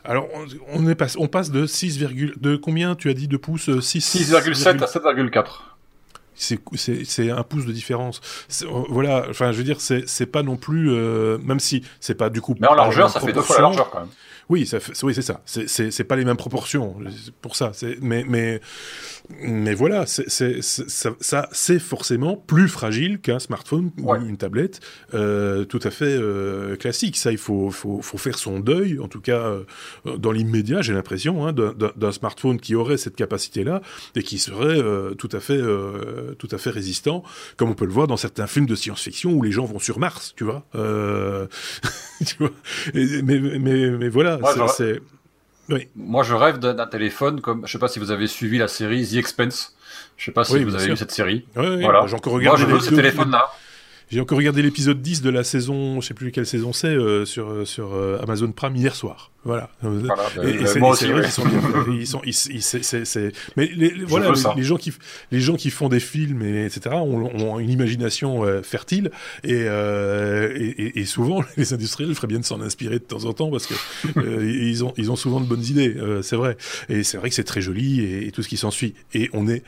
Alors, 0.03 0.28
on, 0.74 0.88
est 0.88 1.18
on 1.18 1.28
passe 1.28 1.52
de 1.52 1.65
6, 1.65 1.99
de 1.99 2.56
combien 2.56 2.95
tu 2.95 3.10
as 3.10 3.14
dit 3.14 3.28
de 3.28 3.38
pouces 3.38 3.70
6,7 3.70 4.84
à 4.84 4.86
7,4 4.86 5.45
c'est 6.36 7.30
un 7.30 7.44
pouce 7.44 7.68
de 7.68 7.72
différence. 7.72 8.20
Voilà, 8.90 9.28
enfin, 9.30 9.52
je 9.52 9.57
veux 9.57 9.64
dire, 9.64 9.80
c'est 9.80 10.26
pas 10.26 10.41
non 10.41 10.57
plus, 10.57 10.90
même 10.90 11.60
si 11.60 11.84
c'est 11.99 12.15
pas 12.15 12.30
du 12.30 12.41
coup. 12.41 12.56
Mais 12.60 12.68
en 12.68 12.74
largeur, 12.74 13.10
ça 13.10 13.20
fait 13.20 13.34
deux 13.34 13.41
fois 13.41 13.57
la 13.57 13.61
largeur 13.64 13.90
quand 13.91 13.99
même. 14.02 14.10
Oui, 14.49 14.65
ça 14.65 14.80
oui, 15.03 15.14
c'est 15.14 15.22
ça. 15.22 15.41
C'est 15.45 16.03
pas 16.03 16.15
les 16.15 16.26
mêmes 16.26 16.38
proportions. 16.38 16.95
Pour 17.41 17.56
ça, 17.56 17.72
mais 18.02 18.26
mais 18.28 18.61
mais 19.41 19.74
voilà, 19.74 20.06
c'est 20.06 20.61
ça, 20.61 21.49
c'est 21.52 21.80
forcément 21.80 22.36
plus 22.36 22.68
fragile 22.68 23.20
qu'un 23.20 23.40
smartphone 23.40 23.91
ou 23.98 24.14
une 24.15 24.38
tablette 24.38 24.82
euh, 25.14 25.65
tout 25.65 25.80
à 25.84 25.91
fait 25.91 26.06
euh, 26.06 26.76
classique. 26.76 27.18
Ça, 27.18 27.32
il 27.32 27.38
faut, 27.38 27.70
faut, 27.72 28.02
faut, 28.02 28.18
faire 28.18 28.38
son 28.38 28.60
deuil, 28.60 28.99
en 28.99 29.07
tout 29.07 29.22
cas 29.22 29.40
euh, 29.40 30.18
dans 30.18 30.32
l'immédiat, 30.32 30.82
j'ai 30.82 30.94
l'impression, 30.94 31.48
hein, 31.48 31.53
d'un 31.53 32.11
smartphone 32.11 32.60
qui 32.60 32.76
aurait 32.76 32.98
cette 32.98 33.15
capacité-là 33.15 33.82
et 34.15 34.24
qui 34.24 34.40
serait 34.40 34.82
tout 35.18 35.30
à 35.32 35.40
fait 35.40 35.60
tout 36.38 36.48
à 36.52 36.57
fait 36.57 36.70
résistant, 36.70 37.24
comme 37.57 37.70
on 37.70 37.76
peut 37.76 37.86
le 37.86 37.91
voir 37.91 38.07
dans 38.07 38.18
certains 38.18 38.48
films 38.48 38.65
de 38.65 38.76
science-fiction 38.76 39.32
où 39.32 39.41
les 39.41 39.52
gens 39.52 39.65
vont 39.65 39.80
sur 39.80 39.99
Mars, 39.99 40.34
tu 40.36 40.44
vois. 40.44 40.65
tu 42.26 42.36
vois 42.40 42.52
mais, 42.94 43.40
mais, 43.60 43.90
mais, 43.91 44.10
voilà, 44.10 44.33
moi, 45.96 46.24
je 46.24 46.34
rêve 46.34 46.60
d'un 46.60 46.88
téléphone 46.88 47.42
comme, 47.42 47.66
je 47.66 47.72
sais 47.72 47.80
pas 47.80 47.88
si 47.88 48.00
vous 48.00 48.12
avez 48.12 48.28
suivi 48.28 48.58
la 48.58 48.68
série 48.68 49.08
The 49.08 49.16
Expense. 49.16 49.76
Je 50.18 50.26
sais 50.26 50.32
pas 50.32 50.44
si 50.44 50.64
vous 50.64 50.76
avez 50.76 50.88
vu 50.88 50.98
cette 50.98 51.12
série. 51.12 51.46
voilà. 51.56 52.06
J'ai 52.08 52.16
encore 52.16 52.34
regardé 52.34 52.64
Moi, 52.64 52.72
je 52.72 52.76
veux 52.76 52.82
ce 52.82 52.96
téléphone-là. 52.96 53.48
J'ai 54.10 54.22
encore 54.22 54.38
regardé 54.38 54.62
l'épisode 54.62 55.02
10 55.02 55.24
de 55.24 55.30
la 55.32 55.44
saison, 55.44 56.00
je 56.00 56.08
sais 56.08 56.14
plus 56.14 56.32
quelle 56.32 56.46
saison 56.46 56.72
c'est, 56.72 56.88
euh, 56.88 57.26
sur, 57.26 57.50
euh, 57.50 57.66
sur 57.66 57.96
euh, 57.96 58.20
Amazon 58.22 58.52
Prime 58.52 58.76
hier 58.76 58.94
soir. 58.94 59.32
Voilà. 59.45 59.70
voilà 59.82 60.24
et, 60.41 60.52
et 60.52 60.80
moi 60.80 60.91
aussi, 60.91 61.06
ils 61.06 61.30
sont, 61.30 61.44
ils 61.91 62.07
sont, 62.07 62.22
ils, 62.24 62.34
c'est, 62.34 63.34
mais 63.57 63.70
les, 63.76 63.90
voilà, 64.06 64.32
les, 64.56 64.64
gens 64.64 64.78
qui, 64.78 64.94
les 65.32 65.41
gens 65.41 65.56
qui 65.56 65.70
font 65.70 65.90
des 65.90 65.99
films 65.99 66.41
et 66.44 66.65
etc. 66.65 66.95
ont, 66.95 67.26
ont 67.26 67.60
une 67.60 67.70
imagination 67.70 68.45
euh, 68.45 68.61
fertile 68.61 69.11
et, 69.44 69.65
euh, 69.68 70.53
et, 70.56 70.99
et, 70.99 71.06
souvent 71.06 71.44
les 71.57 71.74
industriels 71.74 72.15
feraient 72.15 72.28
bien 72.28 72.40
de 72.40 72.45
s'en 72.45 72.61
inspirer 72.61 72.99
de 72.99 73.03
temps 73.03 73.26
en 73.26 73.34
temps 73.34 73.52
parce 73.52 73.68
que 73.68 73.74
euh, 74.18 74.49
ils 74.49 74.86
ont, 74.86 74.94
ils 74.95 75.11
ont 75.11 75.18
souvent 75.18 75.41
de 75.41 75.45
bonnes 75.45 75.65
idées, 75.65 75.95
c'est 76.22 76.38
vrai. 76.38 76.56
Et 76.88 77.03
c'est 77.03 77.18
vrai 77.18 77.28
que 77.28 77.36
c'est 77.36 77.44
très 77.44 77.61
joli 77.61 78.02
et, 78.02 78.32
tout 78.32 78.44
ce 78.44 78.48
qui 78.48 78.57
s'ensuit. 78.57 78.94
Et 79.14 79.30
on 79.34 79.48
est 79.48 79.64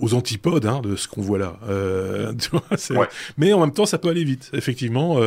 aux 0.00 0.14
antipodes 0.14 0.64
hein, 0.64 0.80
de 0.82 0.96
ce 0.96 1.06
qu'on 1.06 1.20
voit 1.22 1.38
là. 1.38 1.58
Tu 2.38 2.50
vois, 2.50 3.00
ouais. 3.00 3.08
Mais 3.36 3.52
en 3.52 3.60
même 3.60 3.72
temps, 3.72 3.86
ça 3.86 3.98
peut 3.98 4.08
aller 4.08 4.24
vite. 4.24 4.50
Effectivement, 4.52 5.20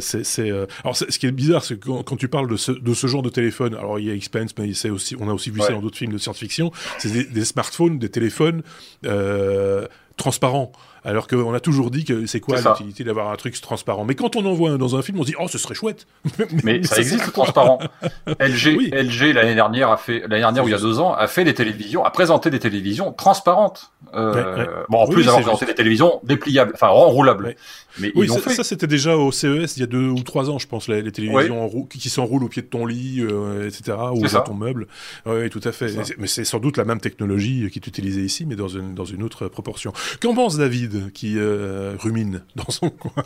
c'est, 0.00 0.50
alors 0.82 0.96
ce 0.96 1.18
qui 1.18 1.26
est 1.26 1.32
bizarre, 1.32 1.64
c'est 1.64 1.78
quand, 1.78 2.02
quand 2.02 2.15
tu 2.16 2.28
parles 2.28 2.48
de 2.48 2.56
ce, 2.56 2.72
de 2.72 2.94
ce, 2.94 3.06
genre 3.06 3.22
de 3.22 3.28
téléphone, 3.28 3.74
alors 3.74 3.98
il 3.98 4.06
y 4.06 4.10
a 4.10 4.14
Expense, 4.14 4.50
mais 4.58 4.90
aussi, 4.90 5.16
on 5.18 5.28
a 5.28 5.32
aussi 5.32 5.50
vu 5.50 5.60
ça 5.60 5.72
dans 5.72 5.80
d'autres 5.80 5.98
films 5.98 6.12
de 6.12 6.18
science-fiction, 6.18 6.72
c'est 6.98 7.12
des, 7.12 7.24
des, 7.24 7.44
smartphones, 7.44 7.98
des 7.98 8.08
téléphones 8.08 8.62
euh, 9.04 9.86
transparents. 10.16 10.72
Alors 11.06 11.28
qu'on 11.28 11.54
a 11.54 11.60
toujours 11.60 11.92
dit 11.92 12.04
que 12.04 12.26
c'est 12.26 12.40
quoi 12.40 12.60
l'utilité 12.60 13.04
d'avoir 13.04 13.30
un 13.30 13.36
truc 13.36 13.58
transparent. 13.60 14.04
Mais 14.04 14.16
quand 14.16 14.34
on 14.34 14.44
en 14.44 14.54
voit 14.54 14.70
un 14.70 14.76
dans 14.76 14.96
un 14.96 15.02
film, 15.02 15.20
on 15.20 15.22
se 15.22 15.28
dit 15.28 15.36
oh 15.38 15.46
ce 15.46 15.56
serait 15.56 15.76
chouette. 15.76 16.08
mais, 16.64 16.82
ça, 16.82 16.98
existe 16.98 17.32
transparent. 17.32 17.78
LG, 18.40 18.92
LG 18.92 19.32
l'année 19.32 19.54
dernière 19.54 19.90
a 19.90 19.98
fait 19.98 20.20
l'année 20.22 20.40
dernière 20.40 20.64
ou 20.64 20.68
il 20.68 20.72
y 20.72 20.74
a 20.74 20.78
deux 20.78 20.98
ans 20.98 21.14
a 21.14 21.28
fait 21.28 21.44
des 21.44 21.54
télévisions, 21.54 22.04
a 22.04 22.10
présenté 22.10 22.50
des 22.50 22.58
télévisions 22.58 23.12
transparentes. 23.12 23.92
Euh, 24.14 24.66
bon 24.88 24.98
en 24.98 25.06
plus 25.06 25.24
d'avoir 25.24 25.42
présenté 25.42 25.66
des 25.66 25.74
télévisions 25.74 26.20
dépliables, 26.24 26.72
enfin 26.74 26.88
enroulables. 26.88 27.54
Mais 27.98 28.12
oui, 28.14 28.28
ça, 28.28 28.64
c'était 28.64 28.86
déjà 28.86 29.16
au 29.16 29.32
CES 29.32 29.76
il 29.76 29.80
y 29.80 29.82
a 29.82 29.86
deux 29.86 30.08
ou 30.08 30.22
trois 30.22 30.50
ans, 30.50 30.58
je 30.58 30.66
pense, 30.66 30.88
les, 30.88 31.10
télévisions 31.12 31.70
qui, 31.88 32.10
s'enroulent 32.10 32.44
au 32.44 32.48
pied 32.48 32.62
de 32.62 32.66
ton 32.66 32.84
lit, 32.84 33.20
euh, 33.20 33.66
etc., 33.66 33.96
ou 34.12 34.26
dans 34.26 34.40
ton 34.42 34.54
meuble. 34.54 34.86
Oui, 35.24 35.48
tout 35.50 35.60
à 35.64 35.72
fait. 35.72 35.92
Mais 36.18 36.26
c'est 36.26 36.44
sans 36.44 36.58
doute 36.58 36.76
la 36.76 36.84
même 36.84 37.00
technologie 37.00 37.70
qui 37.70 37.78
est 37.78 37.86
utilisée 37.86 38.22
ici, 38.22 38.44
mais 38.46 38.56
dans 38.56 38.68
une, 38.68 38.94
dans 38.94 39.04
une 39.04 39.22
autre 39.22 39.48
proportion. 39.48 39.92
Qu'en 40.20 40.34
pense 40.34 40.56
David, 40.56 40.95
qui 41.12 41.38
euh, 41.38 41.94
rumine 41.98 42.42
dans 42.56 42.70
son 42.70 42.90
coin 42.90 43.24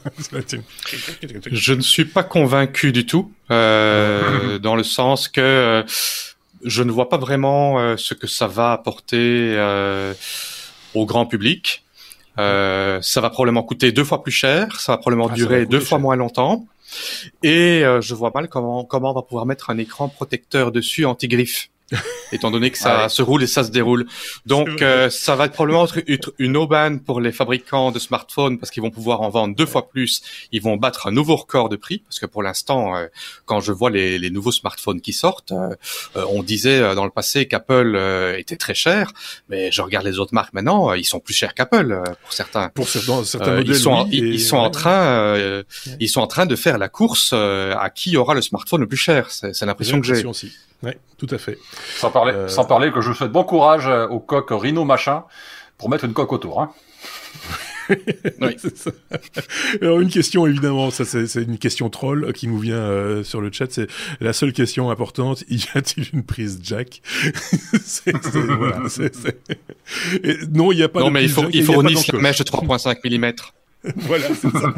Je 1.51 1.73
ne 1.73 1.81
suis 1.81 2.05
pas 2.05 2.23
convaincu 2.23 2.93
du 2.93 3.07
tout, 3.07 3.33
euh, 3.51 4.59
dans 4.63 4.77
le 4.77 4.85
sens 4.85 5.29
que 5.29 5.85
je 6.65 6.83
ne 6.83 6.91
vois 6.91 7.09
pas 7.09 7.19
vraiment 7.19 7.97
ce 7.97 8.15
que 8.15 8.27
ça 8.27 8.47
va 8.47 8.73
apporter 8.73 9.57
au 10.95 11.07
grand 11.07 11.27
public. 11.27 11.85
Euh, 12.39 13.01
ça 13.03 13.21
va 13.21 13.31
probablement 13.31 13.63
coûter 13.63 13.93
deux 13.93 14.05
fois 14.05 14.23
plus 14.23 14.33
cher, 14.33 14.81
ça 14.81 14.93
va 14.93 14.99
probablement 14.99 15.29
ah, 15.31 15.35
durer 15.35 15.67
deux 15.67 15.81
fois 15.81 15.99
moins 15.99 16.17
longtemps. 16.17 16.67
Et 17.43 17.85
euh, 17.85 18.01
je 18.01 18.15
vois 18.15 18.31
mal 18.35 18.49
comment 18.49 18.85
comment 18.85 19.11
on 19.11 19.15
va 19.15 19.23
pouvoir 19.23 19.47
mettre 19.47 19.71
un 19.71 19.79
écran 19.79 20.09
protecteur 20.09 20.73
dessus 20.73 21.05
anti-griffe. 21.05 21.71
étant 22.33 22.51
donné 22.51 22.71
que 22.71 22.79
ça 22.79 23.09
se 23.09 23.23
roule 23.23 23.43
et 23.43 23.47
ça 23.47 23.65
se 23.65 23.71
déroule. 23.71 24.07
Donc 24.47 24.83
euh, 24.83 25.11
ça 25.11 25.37
va 25.37 25.47
être 25.47 25.53
probablement 25.53 25.87
être 26.07 26.33
une 26.39 26.57
aubaine 26.57 27.01
pour 27.01 27.21
les 27.21 27.33
fabricants 27.33 27.91
de 27.91 27.99
smartphones 27.99 28.59
parce 28.59 28.71
qu'ils 28.71 28.83
vont 28.83 28.91
pouvoir 28.91 29.21
en 29.23 29.31
vendre 29.31 29.55
deux 29.55 29.67
fois 29.67 29.89
plus. 29.89 30.23
Ils 30.53 30.63
vont 30.63 30.77
battre 30.77 31.07
un 31.09 31.11
nouveau 31.11 31.37
record 31.37 31.69
de 31.69 31.77
prix 31.77 31.99
parce 31.99 32.19
que 32.19 32.27
pour 32.27 32.43
l'instant, 32.43 32.97
euh, 32.97 33.07
quand 33.45 33.61
je 33.61 33.73
vois 33.73 33.91
les, 33.91 34.19
les, 34.19 34.31
nouveaux 34.31 34.53
smartphones 34.53 35.01
qui 35.01 35.13
sortent, 35.13 35.53
euh, 35.53 35.75
on 36.29 36.43
disait 36.43 36.95
dans 36.95 37.05
le 37.05 37.11
passé 37.11 37.47
qu'Apple 37.47 37.97
était 38.39 38.57
très 38.57 38.75
cher, 38.75 39.13
mais 39.49 39.73
je 39.73 39.83
regarde 39.83 40.07
les 40.07 40.19
autres 40.19 40.35
marques 40.35 40.53
maintenant, 40.53 40.95
ils 40.95 41.05
sont 41.05 41.21
plus 41.21 41.35
chers 41.35 41.55
qu'Apple 41.55 42.03
pour 42.23 42.33
certains. 42.33 42.69
Pour 42.71 42.89
certains, 42.89 43.25
certains 43.25 43.57
modèles, 43.57 43.75
ils 43.75 43.81
sont, 43.81 44.09
ils, 44.11 44.41
sont 44.41 44.57
en 44.57 44.71
train, 44.71 45.63
ils 45.99 46.09
sont 46.09 46.21
en 46.21 46.27
train 46.27 46.47
de 46.47 46.57
faire 46.57 46.79
la 46.79 46.89
course 46.89 47.33
à 47.33 47.91
qui 47.95 48.17
aura 48.17 48.35
le 48.35 48.43
smartphone 48.43 48.81
le 48.81 48.87
plus 48.87 48.97
cher. 48.97 49.31
C'est 49.31 49.63
l'impression 49.63 50.01
que 50.01 50.07
j'ai. 50.07 50.25
Oui, 50.83 50.93
tout 51.19 51.27
à 51.31 51.39
fait. 51.39 51.59
Sans 51.97 52.11
parler, 52.11 52.33
euh, 52.33 52.49
sans 52.49 52.65
parler 52.65 52.91
que 52.93 53.01
je 53.01 53.13
souhaite 53.13 53.33
bon 53.33 53.45
courage 53.45 53.89
au 54.11 54.21
coq 54.21 54.49
Rhino 54.51 54.85
machin 54.85 55.25
pour 55.79 55.89
mettre 55.89 56.05
une 56.05 56.13
coque 56.13 56.33
autour. 56.33 56.61
Hein. 56.61 56.71
oui. 58.41 58.57
ça. 58.75 58.91
Alors 59.83 60.01
une 60.01 60.11
question 60.11 60.47
évidemment, 60.47 60.91
ça 60.91 61.05
c'est 61.05 61.43
une 61.43 61.59
question 61.59 61.91
troll 61.91 62.33
qui 62.33 62.47
nous 62.47 62.59
vient 62.59 62.77
euh, 62.77 63.25
sur 63.25 63.41
le 63.41 63.51
chat. 63.53 63.67
C'est 63.71 63.89
la 64.21 64.33
seule 64.33 64.53
question 64.53 64.91
importante. 64.91 65.45
Y 65.51 65.69
a-t-il 65.75 66.07
une 66.13 66.23
prise 66.23 66.61
jack? 66.63 67.03
C'est, 67.85 68.15
voilà, 68.17 68.81
Non, 70.53 70.73
il 70.73 70.77
n'y 70.77 70.83
a 70.83 70.89
pas. 70.89 71.01
Non, 71.01 71.11
mais 71.11 71.25
il 71.25 71.31
faut, 71.31 71.47
il 71.53 71.65
fournissent 71.65 72.13
la 72.13 72.21
mèche 72.21 72.39
de 72.39 72.45
3.5 72.45 72.99
mm. 73.05 73.33
voilà, 73.97 74.27
c'est 74.35 74.51
ça. 74.51 74.75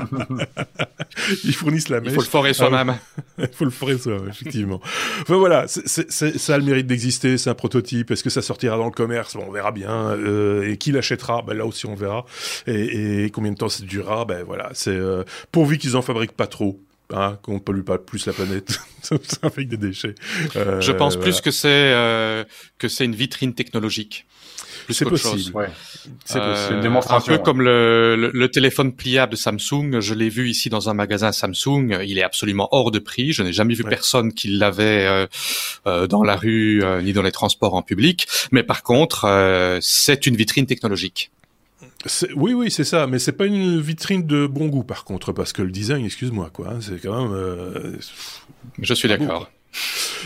Ils 1.45 1.55
fournissent 1.55 1.89
la 1.89 2.01
mèche. 2.01 2.13
Il 2.13 2.15
faut 2.15 2.21
le 2.21 2.27
forer 2.27 2.55
soi-même. 2.55 2.97
Il 3.39 3.49
faut 3.53 3.65
le 3.65 3.71
forer 3.71 3.99
soi-même, 3.99 4.29
effectivement. 4.29 4.81
Enfin 5.23 5.37
voilà, 5.37 5.67
ça 5.67 6.55
a 6.55 6.59
le 6.59 6.65
mérite 6.65 6.87
d'exister, 6.87 7.39
c'est 7.39 7.51
un 7.51 7.55
prototype. 7.55 8.11
Est-ce 8.11 8.23
que 8.23 8.31
ça 8.31 8.43
sortira 8.43 8.77
dans 8.77 8.87
le 8.87 8.93
commerce? 8.93 9.35
Bon, 9.35 9.45
On 9.49 9.51
verra 9.53 9.73
bien. 9.73 9.91
Euh, 9.91 10.71
et 10.71 10.77
qui 10.77 10.93
l'achètera? 10.93 11.43
Ben, 11.43 11.57
Là 11.57 11.67
aussi, 11.67 11.87
on 11.87 11.95
verra. 11.95 12.25
Et, 12.67 13.31
combien 13.33 13.53
de 13.53 13.57
temps 13.57 13.69
ça 13.69 13.85
durera? 13.85 14.25
Ben 14.25 14.43
voilà, 14.45 14.71
c'est 14.73 14.91
euh, 14.91 15.25
pourvu 15.51 15.79
qu'ils 15.79 15.97
en 15.97 16.03
fabriquent 16.03 16.33
pas 16.33 16.47
trop. 16.47 16.81
Hein, 17.15 17.39
qu'on 17.43 17.55
ne 17.55 17.59
pollue 17.59 17.83
pas 17.83 17.99
plus 17.99 18.25
la 18.25 18.33
planète 18.33 18.79
avec 19.43 19.69
des 19.69 19.77
déchets. 19.77 20.15
Euh, 20.57 20.81
Je 20.81 20.93
pense 20.93 21.17
plus 21.17 21.43
que 21.43 21.51
c'est 21.51 21.69
euh, 21.69 22.43
que 22.79 22.89
c'est 22.89 23.05
une 23.05 23.15
vitrine 23.15 23.55
technologique 23.55 24.25
c'est 24.91 25.05
possible. 25.05 25.57
Ouais. 25.57 25.69
C'est 26.25 26.39
euh, 26.39 26.71
une 26.71 26.81
démonstration. 26.81 27.33
Un 27.33 27.37
peu 27.39 27.43
comme 27.43 27.63
le, 27.63 28.31
le, 28.33 28.51
téléphone 28.51 28.93
pliable 28.93 29.33
de 29.33 29.37
Samsung. 29.37 30.01
Je 30.01 30.15
l'ai 30.15 30.29
vu 30.29 30.49
ici 30.49 30.69
dans 30.69 30.89
un 30.89 30.95
magasin 30.95 31.33
Samsung. 31.33 31.99
Il 32.07 32.19
est 32.19 32.23
absolument 32.23 32.69
hors 32.73 32.91
de 32.91 32.99
prix. 32.99 33.33
Je 33.33 33.43
n'ai 33.43 33.53
jamais 33.53 33.75
vu 33.75 33.85
personne 33.85 34.33
qui 34.33 34.49
l'avait 34.49 35.07
euh, 35.07 35.27
euh, 35.87 36.07
dans 36.07 36.23
la 36.23 36.37
rue 36.37 36.83
ni 37.03 37.13
dans 37.13 37.23
les 37.23 37.33
transports 37.33 37.75
en 37.75 37.83
public. 37.83 38.27
Mais 38.51 38.63
par 38.63 38.83
contre, 38.83 39.79
c'est 39.81 40.27
une 40.27 40.37
vitrine 40.37 40.67
technologique. 40.67 41.31
Oui, 42.35 42.53
oui, 42.53 42.71
c'est 42.71 42.85
ça, 42.85 43.07
mais 43.07 43.21
c'est 43.21 43.33
pas 43.33 43.47
une 43.47 43.81
vitrine 43.81 44.27
de 44.27 44.49
bon 44.49 44.67
goût, 44.67 44.83
par 44.83 45.05
contre, 45.05 45.33
parce 45.33 45.53
que 45.53 45.63
le 45.63 45.71
design, 45.71 46.05
excuse-moi, 46.05 46.51
quoi, 46.53 46.71
hein, 46.71 46.79
c'est 46.81 47.01
quand 47.01 47.29
même. 47.29 47.99
Je 48.81 48.95
suis 48.95 49.09
d'accord. 49.09 49.49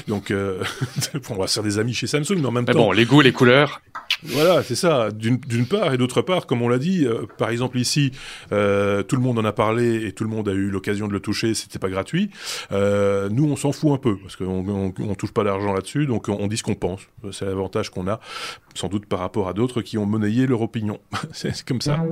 Donc, 0.09 0.31
euh, 0.31 0.63
on 1.31 1.35
va 1.35 1.47
se 1.47 1.55
faire 1.55 1.63
des 1.63 1.79
amis 1.79 1.95
chez 1.95 2.07
Samsung, 2.07 2.37
mais 2.39 2.47
en 2.47 2.53
même 2.53 2.65
mais 2.67 2.73
temps. 2.73 2.79
bon, 2.79 2.93
les 2.93 3.05
goûts, 3.05 3.21
les 3.21 3.33
couleurs. 3.33 3.81
Voilà, 4.23 4.63
c'est 4.63 4.75
ça. 4.75 5.11
D'une 5.11 5.67
part 5.67 5.93
et 5.93 5.99
d'autre 5.99 6.23
part, 6.23 6.47
comme 6.47 6.63
on 6.63 6.69
l'a 6.69 6.79
dit, 6.79 7.07
euh, 7.07 7.27
par 7.39 7.51
exemple 7.51 7.79
ici, 7.79 8.13
euh, 8.53 9.03
tout 9.03 9.17
le 9.17 9.23
monde 9.23 9.39
en 9.39 9.45
a 9.45 9.53
parlé 9.53 10.07
et 10.07 10.13
tout 10.13 10.25
le 10.25 10.31
monde 10.31 10.49
a 10.49 10.53
eu 10.53 10.71
l'occasion 10.71 11.07
de 11.09 11.13
le 11.13 11.21
toucher. 11.21 11.55
C'était 11.55 11.79
pas 11.79 11.91
gratuit. 11.91 12.31
Euh, 12.73 13.29
nous, 13.31 13.45
on 13.45 13.57
s'en 13.57 13.73
fout 13.73 13.93
un 13.93 13.99
peu 13.99 14.17
parce 14.17 14.37
qu'on 14.37 14.67
on, 14.69 14.95
on, 14.99 15.15
touche 15.15 15.33
pas 15.33 15.45
d'argent 15.45 15.73
là-dessus, 15.73 16.07
donc 16.07 16.29
on, 16.29 16.47
dit 16.47 16.57
ce 16.57 16.63
qu'on 16.63 16.75
pense. 16.75 17.03
C'est 17.33 17.47
l'avantage 17.47 17.91
qu'on 17.91 18.09
a, 18.09 18.21
sans 18.75 18.89
doute 18.89 19.07
par 19.07 19.21
rapport 19.21 19.49
à 19.49 19.53
d'autres 19.53 19.83
qui 19.83 19.99
ont 19.99 20.07
monnayé 20.07 20.47
leur 20.47 20.63
opinion. 20.63 20.99
c'est 21.33 21.65
comme 21.65 21.81
ça. 21.81 22.03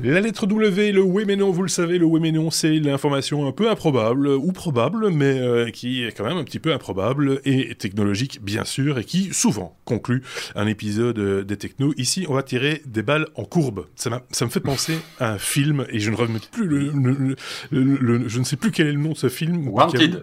La 0.00 0.20
lettre 0.20 0.46
W, 0.46 0.92
le 0.92 1.02
oui 1.02 1.24
mais 1.26 1.36
non, 1.36 1.50
vous 1.50 1.62
le 1.62 1.68
savez, 1.68 1.98
le 1.98 2.06
oui 2.06 2.18
mais 2.18 2.32
non, 2.32 2.50
c'est 2.50 2.78
l'information 2.78 3.46
un 3.46 3.52
peu 3.52 3.70
improbable, 3.70 4.26
ou 4.28 4.50
probable, 4.52 5.10
mais 5.10 5.38
euh, 5.38 5.70
qui 5.70 6.02
est 6.02 6.12
quand 6.12 6.24
même 6.24 6.38
un 6.38 6.44
petit 6.44 6.58
peu 6.58 6.72
improbable, 6.72 7.40
et 7.44 7.74
technologique 7.74 8.42
bien 8.42 8.64
sûr, 8.64 8.98
et 8.98 9.04
qui 9.04 9.34
souvent 9.34 9.76
conclut 9.84 10.22
un 10.54 10.66
épisode 10.66 11.18
euh, 11.18 11.44
des 11.44 11.58
technos. 11.58 11.92
Ici, 11.98 12.24
on 12.28 12.34
va 12.34 12.42
tirer 12.42 12.82
des 12.86 13.02
balles 13.02 13.26
en 13.34 13.44
courbe. 13.44 13.86
Ça, 13.94 14.22
ça 14.30 14.44
me 14.46 14.50
fait 14.50 14.60
penser 14.60 14.98
à 15.20 15.32
un 15.32 15.38
film, 15.38 15.84
et 15.90 16.00
je 16.00 16.10
ne 16.10 16.16
remets 16.16 16.40
plus 16.50 16.66
le, 16.66 17.36
je 17.70 18.38
ne 18.38 18.44
sais 18.44 18.56
plus 18.56 18.70
quel 18.70 18.86
est 18.86 18.92
le 18.92 18.98
nom 18.98 19.12
de 19.12 19.18
ce 19.18 19.28
film. 19.28 19.68
Wanted. 19.68 20.22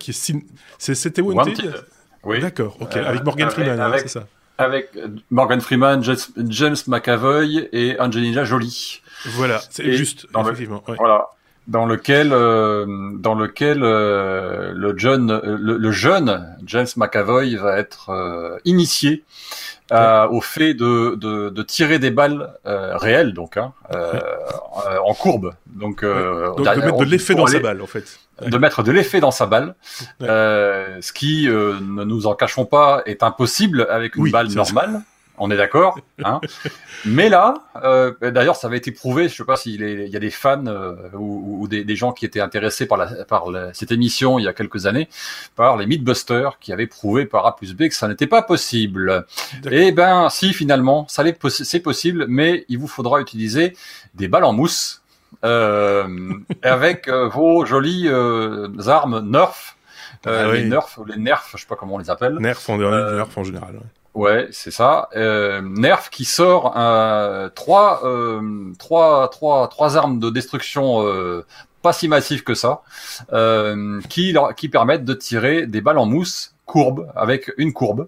C'était 0.79 1.21
Wanted, 1.21 1.75
Oui. 2.23 2.39
D'accord, 2.39 2.77
ok, 2.81 2.97
avec 2.97 3.23
Morgan 3.23 3.49
Freeman, 3.51 3.79
hein, 3.79 3.91
c'est 3.97 4.07
ça 4.07 4.27
avec 4.59 4.89
Morgan 5.31 5.61
Freeman, 5.61 6.03
James 6.03 6.75
McAvoy 6.85 7.69
et 7.71 7.97
Angelina 7.97 8.43
Jolie. 8.43 9.01
Voilà, 9.25 9.61
c'est 9.69 9.91
juste, 9.93 10.27
effectivement. 10.35 10.83
Voilà, 10.97 11.29
dans 11.69 11.85
lequel, 11.85 12.33
euh, 12.33 12.85
dans 13.13 13.35
lequel 13.35 13.83
euh, 13.83 14.71
le, 14.73 14.97
jeune, 14.97 15.39
le, 15.43 15.91
jeune 15.91 16.55
James 16.65 16.87
McAvoy 16.97 17.55
va 17.55 17.77
être 17.77 18.09
euh, 18.09 18.57
initié 18.65 19.23
au 19.91 20.41
fait 20.41 20.73
de, 20.73 21.15
de, 21.15 21.49
de, 21.49 21.63
tirer 21.63 21.97
des 21.97 22.11
balles 22.11 22.53
réelles, 22.63 23.33
donc 23.33 23.57
hein, 23.57 23.73
en 25.03 25.13
courbe. 25.13 25.53
Donc, 25.65 26.03
donc 26.03 26.57
de 26.57 26.79
mettre 26.79 26.97
de 26.97 27.05
l'effet 27.05 27.35
dans 27.35 27.47
sa 27.47 27.59
balle, 27.59 27.81
en 27.81 27.87
fait. 27.87 28.19
de 28.45 28.57
mettre 28.57 28.83
de 28.83 28.91
l'effet 28.91 29.19
dans 29.19 29.31
sa 29.31 29.45
balle, 29.45 29.75
euh, 30.21 30.97
ce 31.01 31.13
qui, 31.13 31.47
euh, 31.47 31.79
ne 31.81 32.03
nous 32.03 32.27
en 32.27 32.35
cachons 32.35 32.65
pas, 32.65 33.01
est 33.05 33.23
impossible 33.23 33.87
avec 33.89 34.15
une 34.15 34.29
balle 34.29 34.47
normale. 34.49 35.01
On 35.41 35.49
est 35.49 35.57
d'accord. 35.57 35.97
Hein 36.23 36.41
Mais 37.05 37.29
là, 37.29 37.53
euh, 37.83 38.13
d'ailleurs, 38.21 38.57
ça 38.57 38.67
avait 38.67 38.77
été 38.77 38.91
prouvé. 38.91 39.29
Je 39.29 39.35
sais 39.35 39.45
pas 39.45 39.55
s'il 39.55 39.81
y 39.81 40.15
a 40.15 40.19
des 40.19 40.29
fans 40.29 40.67
euh, 40.67 40.95
ou, 41.13 41.61
ou 41.61 41.67
des, 41.69 41.85
des, 41.85 41.95
gens 41.95 42.11
qui 42.11 42.25
étaient 42.25 42.41
intéressés 42.41 42.85
par, 42.85 42.97
la, 42.97 43.23
par 43.23 43.45
cette 43.73 43.93
émission 43.93 44.37
il 44.37 44.43
y 44.43 44.47
a 44.49 44.53
quelques 44.53 44.85
années, 44.85 45.07
par 45.55 45.77
les 45.77 45.85
Mythbusters, 45.85 46.59
qui 46.59 46.73
avaient 46.73 46.87
prouvé 46.87 47.25
par 47.25 47.45
A 47.45 47.55
plus 47.55 47.73
B 47.73 47.87
que 47.87 47.95
ça 47.95 48.09
n'était 48.09 48.27
pas 48.27 48.41
possible. 48.41 49.25
Eh 49.71 49.93
ben, 49.93 50.29
si 50.29 50.53
finalement, 50.53 51.07
ça 51.07 51.23
c'est 51.49 51.79
possible, 51.79 52.25
mais 52.27 52.65
il 52.67 52.77
vous 52.77 52.87
faudra 52.87 53.21
utiliser 53.21 53.77
des 54.15 54.27
balles 54.27 54.43
en 54.43 54.53
mousse 54.53 55.01
euh, 55.45 56.33
avec 56.63 57.09
vos 57.09 57.65
jolies 57.65 58.09
armes 58.87 59.21
Nerf, 59.29 59.77
ah 60.25 60.51
les 60.51 60.65
Nerf, 60.65 60.99
les 61.07 61.17
Nerf, 61.17 61.47
je 61.53 61.61
sais 61.61 61.67
pas 61.67 61.77
comment 61.77 61.95
on 61.95 61.99
les 61.99 62.09
appelle. 62.09 62.35
Nerf 62.39 62.69
en, 62.69 62.77
Nerf 62.77 63.37
en 63.37 63.43
général. 63.45 63.75
Ouais, 63.75 63.81
c'est 64.51 64.71
ça. 64.71 65.09
Nerf 65.15 66.09
qui 66.09 66.25
sort 66.25 66.73
trois, 67.55 68.01
trois, 68.77 69.29
trois, 69.29 69.67
trois 69.67 69.97
armes 69.97 70.19
de 70.19 70.29
destruction 70.29 71.03
pas 71.81 71.93
si 71.93 72.07
massives 72.07 72.43
que 72.43 72.53
ça, 72.55 72.81
qui, 74.09 74.35
qui 74.57 74.69
permettent 74.69 75.05
de 75.05 75.13
tirer 75.13 75.65
des 75.65 75.81
balles 75.81 75.97
en 75.97 76.05
mousse 76.05 76.53
courbe 76.69 77.11
avec 77.15 77.51
une 77.57 77.73
courbe 77.73 78.07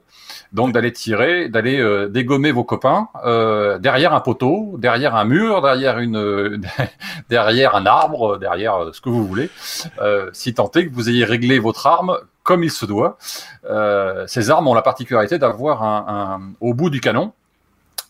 donc 0.53 0.71
d'aller 0.71 0.93
tirer, 0.93 1.49
d'aller 1.49 1.79
euh, 1.79 2.07
dégommer 2.07 2.51
vos 2.51 2.63
copains 2.63 3.07
euh, 3.25 3.79
derrière 3.79 4.13
un 4.13 4.19
poteau, 4.19 4.75
derrière 4.77 5.15
un 5.15 5.23
mur, 5.23 5.61
derrière 5.61 5.97
une, 5.97 6.61
derrière 7.29 7.75
un 7.75 7.85
arbre, 7.85 8.37
derrière 8.37 8.75
euh, 8.75 8.91
ce 8.93 9.01
que 9.01 9.09
vous 9.09 9.25
voulez, 9.25 9.49
si 10.33 10.53
tant 10.53 10.69
est 10.71 10.87
que 10.87 10.93
vous 10.93 11.09
ayez 11.09 11.25
réglé 11.25 11.57
votre 11.57 11.87
arme 11.87 12.17
comme 12.43 12.63
il 12.63 12.71
se 12.71 12.85
doit. 12.85 13.17
ces 14.27 14.49
armes 14.49 14.67
ont 14.67 14.73
la 14.73 14.81
particularité 14.81 15.37
d'avoir 15.37 15.83
un, 15.83 16.53
au 16.59 16.73
bout 16.73 16.89
du 16.89 16.99
canon 17.01 17.33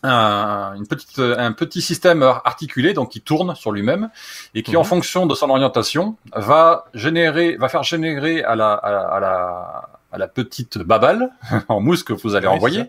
un, 0.02 0.74
une 0.76 0.86
petite, 0.86 1.18
un 1.18 1.52
petit 1.52 1.80
système 1.80 2.22
articulé 2.22 2.92
donc 2.92 3.10
qui 3.10 3.20
tourne 3.20 3.54
sur 3.54 3.70
lui-même 3.70 4.10
et 4.54 4.62
qui 4.62 4.76
en 4.76 4.80
mhm. 4.80 4.86
fonction 4.86 5.26
de 5.26 5.34
son 5.34 5.48
orientation 5.50 6.16
va 6.34 6.86
générer 6.92 7.56
va 7.56 7.68
faire 7.68 7.84
générer 7.84 8.42
à 8.42 8.56
la, 8.56 8.72
à 8.72 8.90
la 8.90 9.00
à 9.00 9.20
la 9.20 9.88
petite 10.28 10.78
babale 10.78 11.30
en 11.68 11.80
mousse 11.80 12.02
que 12.02 12.12
vous 12.12 12.34
allez 12.34 12.46
envoyer, 12.46 12.84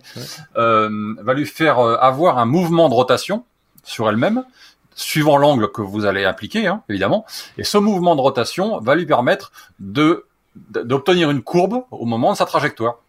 euh, 0.57 1.15
va 1.21 1.33
lui 1.33 1.45
faire 1.45 1.79
euh, 1.79 1.97
avoir 1.99 2.37
un 2.37 2.45
mouvement 2.45 2.89
de 2.89 2.93
rotation 2.93 3.45
sur 3.83 4.09
elle-même, 4.09 4.43
suivant 4.95 5.37
l'angle 5.37 5.71
que 5.71 5.81
vous 5.81 6.05
allez 6.05 6.25
appliquer, 6.25 6.67
hein, 6.67 6.83
évidemment. 6.89 7.25
Et 7.57 7.63
ce 7.63 7.77
mouvement 7.77 8.15
de 8.15 8.21
rotation 8.21 8.79
va 8.79 8.95
lui 8.95 9.05
permettre 9.05 9.51
de 9.79 10.25
d'obtenir 10.55 11.31
une 11.31 11.41
courbe 11.41 11.83
au 11.89 12.05
moment 12.05 12.31
de 12.31 12.37
sa 12.37 12.45
trajectoire. 12.45 12.99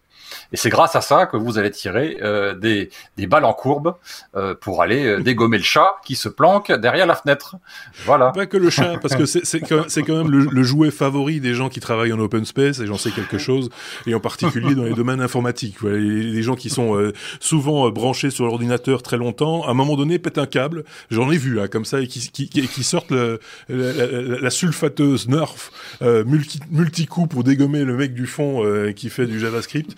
Et 0.54 0.56
c'est 0.56 0.70
grâce 0.70 0.94
à 0.94 1.00
ça 1.00 1.26
que 1.26 1.36
vous 1.36 1.58
allez 1.58 1.72
tirer 1.72 2.18
euh, 2.22 2.54
des, 2.54 2.88
des, 3.16 3.26
balles 3.26 3.44
en 3.44 3.52
courbe 3.52 3.96
euh, 4.36 4.54
pour 4.54 4.82
aller 4.82 5.04
euh, 5.04 5.20
dégommer 5.20 5.58
le 5.58 5.64
chat 5.64 5.96
qui 6.04 6.14
se 6.14 6.28
planque 6.28 6.70
derrière 6.70 7.08
la 7.08 7.16
fenêtre. 7.16 7.56
Voilà. 8.04 8.30
Pas 8.30 8.46
que 8.46 8.56
le 8.56 8.70
chat, 8.70 8.98
parce 9.02 9.16
que 9.16 9.26
c'est 9.26 9.58
quand, 9.58 9.86
quand, 9.92 10.16
même 10.16 10.30
le, 10.30 10.62
jouet 10.62 10.92
favori 10.92 11.40
des 11.40 11.54
gens 11.54 11.68
qui 11.68 11.80
travaillent 11.80 12.12
en 12.12 12.20
open 12.20 12.44
space, 12.44 12.78
et 12.78 12.86
j'en 12.86 12.96
sais 12.96 13.10
quelque 13.10 13.36
chose, 13.36 13.68
et 14.06 14.14
en 14.14 14.20
particulier 14.20 14.76
dans 14.76 14.84
les 14.84 14.94
domaines 14.94 15.20
informatiques. 15.20 15.74
Voilà, 15.80 15.96
les, 15.98 16.42
gens 16.44 16.54
qui 16.54 16.70
sont 16.70 17.12
souvent 17.40 17.90
branchés 17.90 18.30
sur 18.30 18.44
l'ordinateur 18.44 19.02
très 19.02 19.16
longtemps, 19.16 19.66
à 19.66 19.72
un 19.72 19.74
moment 19.74 19.96
donné 19.96 20.20
pètent 20.20 20.38
un 20.38 20.46
câble, 20.46 20.84
j'en 21.10 21.32
ai 21.32 21.36
vu 21.36 21.58
hein, 21.58 21.66
comme 21.66 21.84
ça, 21.84 22.00
et 22.00 22.06
qui, 22.06 22.30
qui, 22.30 22.48
qui 22.48 22.84
sortent 22.84 23.10
le, 23.10 23.40
la, 23.68 24.40
la, 24.40 24.50
sulfateuse 24.50 25.26
Nerf 25.26 25.72
multi, 26.00 26.60
multi-coup 26.70 27.26
pour 27.26 27.42
dégommer 27.42 27.82
le 27.84 27.96
mec 27.96 28.14
du 28.14 28.28
fond 28.28 28.62
qui 28.94 29.10
fait 29.10 29.26
du 29.26 29.40
JavaScript. 29.40 29.96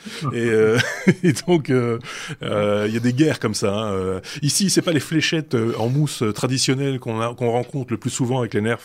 Euh, 0.48 0.78
et 1.23 1.32
donc, 1.47 1.70
euh, 1.70 1.98
euh, 2.43 2.85
il 2.89 2.94
y 2.94 2.97
a 2.97 3.01
des 3.01 3.12
guerres 3.12 3.40
comme 3.40 3.55
ça. 3.55 3.74
Hein. 3.74 4.20
Ici, 4.43 4.70
c'est 4.70 4.82
pas 4.82 4.93
les 4.93 5.01
fléchettes 5.01 5.56
en 5.78 5.89
mousse 5.89 6.23
traditionnelles 6.35 6.98
qu'on 6.98 7.51
rencontre 7.51 7.93
le 7.93 7.98
plus 7.98 8.10
souvent 8.10 8.40
avec 8.40 8.55
les 8.55 8.60
nerfs. 8.60 8.78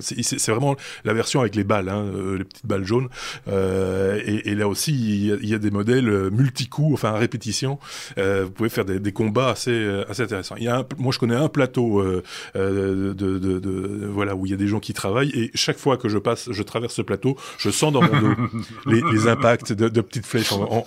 c'est 0.00 0.50
vraiment 0.50 0.76
la 1.04 1.12
version 1.12 1.40
avec 1.40 1.54
les 1.54 1.64
balles, 1.64 1.88
hein, 1.88 2.06
les 2.36 2.44
petites 2.44 2.66
balles 2.66 2.84
jaunes. 2.84 3.08
Et, 3.48 4.50
et, 4.50 4.54
là 4.54 4.68
aussi, 4.68 4.92
il 4.92 5.48
y, 5.48 5.54
a 5.54 5.58
des 5.58 5.70
modèles 5.70 6.30
multi-coups, 6.30 6.94
enfin 6.94 7.10
à 7.10 7.18
répétition. 7.18 7.78
vous 8.16 8.50
pouvez 8.50 8.68
faire 8.68 8.84
des, 8.84 8.98
des, 8.98 9.12
combats 9.12 9.50
assez, 9.50 10.02
assez 10.08 10.22
intéressants. 10.22 10.56
Y 10.56 10.68
a 10.68 10.78
un, 10.78 10.86
moi, 10.98 11.12
je 11.12 11.18
connais 11.18 11.34
un 11.34 11.48
plateau 11.48 12.02
de, 12.02 12.22
de, 12.54 13.38
de, 13.38 13.58
de, 13.58 14.06
voilà 14.06 14.34
où 14.34 14.46
il 14.46 14.50
y 14.50 14.54
a 14.54 14.58
des 14.58 14.68
gens 14.68 14.80
qui 14.80 14.92
travaillent 14.92 15.32
et 15.34 15.50
chaque 15.54 15.78
fois 15.78 15.96
que 15.96 16.08
je 16.08 16.18
passe, 16.18 16.50
je 16.50 16.62
traverse 16.62 16.94
ce 16.94 17.02
plateau, 17.02 17.36
je 17.58 17.70
sens 17.70 17.92
dans 17.92 18.02
mon 18.02 18.20
dos 18.20 18.34
les, 18.86 19.02
les 19.12 19.28
impacts 19.28 19.72
de, 19.72 19.88
de 19.88 20.00
petites 20.00 20.26
flèches 20.26 20.52
en, 20.52 20.62
en, 20.62 20.81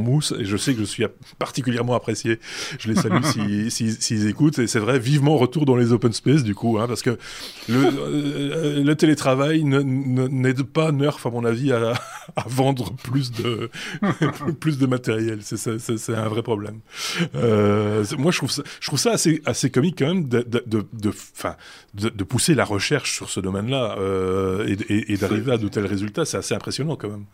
mousse 0.00 0.34
et 0.38 0.44
je 0.44 0.56
sais 0.56 0.74
que 0.74 0.80
je 0.80 0.84
suis 0.84 1.04
particulièrement 1.38 1.94
apprécié. 1.94 2.38
Je 2.78 2.88
les 2.88 2.96
salue 2.96 3.22
s'ils 3.70 3.70
si, 3.70 3.92
si, 3.92 4.26
écoutent 4.26 4.58
et 4.58 4.66
c'est 4.66 4.78
vrai, 4.78 4.98
vivement 4.98 5.36
retour 5.36 5.66
dans 5.66 5.76
les 5.76 5.92
open 5.92 6.12
space 6.12 6.42
du 6.42 6.54
coup, 6.54 6.78
hein, 6.78 6.86
parce 6.86 7.02
que 7.02 7.18
le, 7.68 7.84
euh, 7.84 8.82
le 8.84 8.94
télétravail 8.96 9.64
n'aide 9.64 10.62
pas 10.62 10.92
Nerf 10.92 11.18
à 11.24 11.30
mon 11.30 11.44
avis 11.44 11.72
à, 11.72 11.94
à 12.36 12.44
vendre 12.46 12.92
plus 12.94 13.32
de 13.32 13.70
plus 14.60 14.78
de 14.78 14.86
matériel. 14.86 15.40
C'est 15.42 16.14
un 16.14 16.28
vrai 16.28 16.42
problème. 16.42 16.80
Euh, 17.34 18.04
moi 18.18 18.32
je 18.32 18.38
trouve 18.38 18.50
ça, 18.50 18.62
je 18.80 18.86
trouve 18.86 18.98
ça 18.98 19.12
assez, 19.12 19.42
assez 19.44 19.70
comique 19.70 19.96
quand 19.98 20.06
même 20.06 20.28
de, 20.28 20.42
de, 20.42 20.62
de, 20.66 20.86
de, 20.92 21.12
de, 21.94 22.08
de 22.08 22.24
pousser 22.24 22.54
la 22.54 22.64
recherche 22.64 23.12
sur 23.12 23.30
ce 23.30 23.40
domaine-là 23.40 23.96
euh, 23.98 24.66
et, 24.66 24.92
et, 24.92 25.12
et 25.12 25.16
d'arriver 25.16 25.52
à 25.52 25.58
de 25.58 25.68
tels 25.68 25.86
résultats. 25.86 26.24
C'est 26.24 26.36
assez 26.36 26.54
impressionnant 26.54 26.96
quand 26.96 27.08
même. 27.08 27.24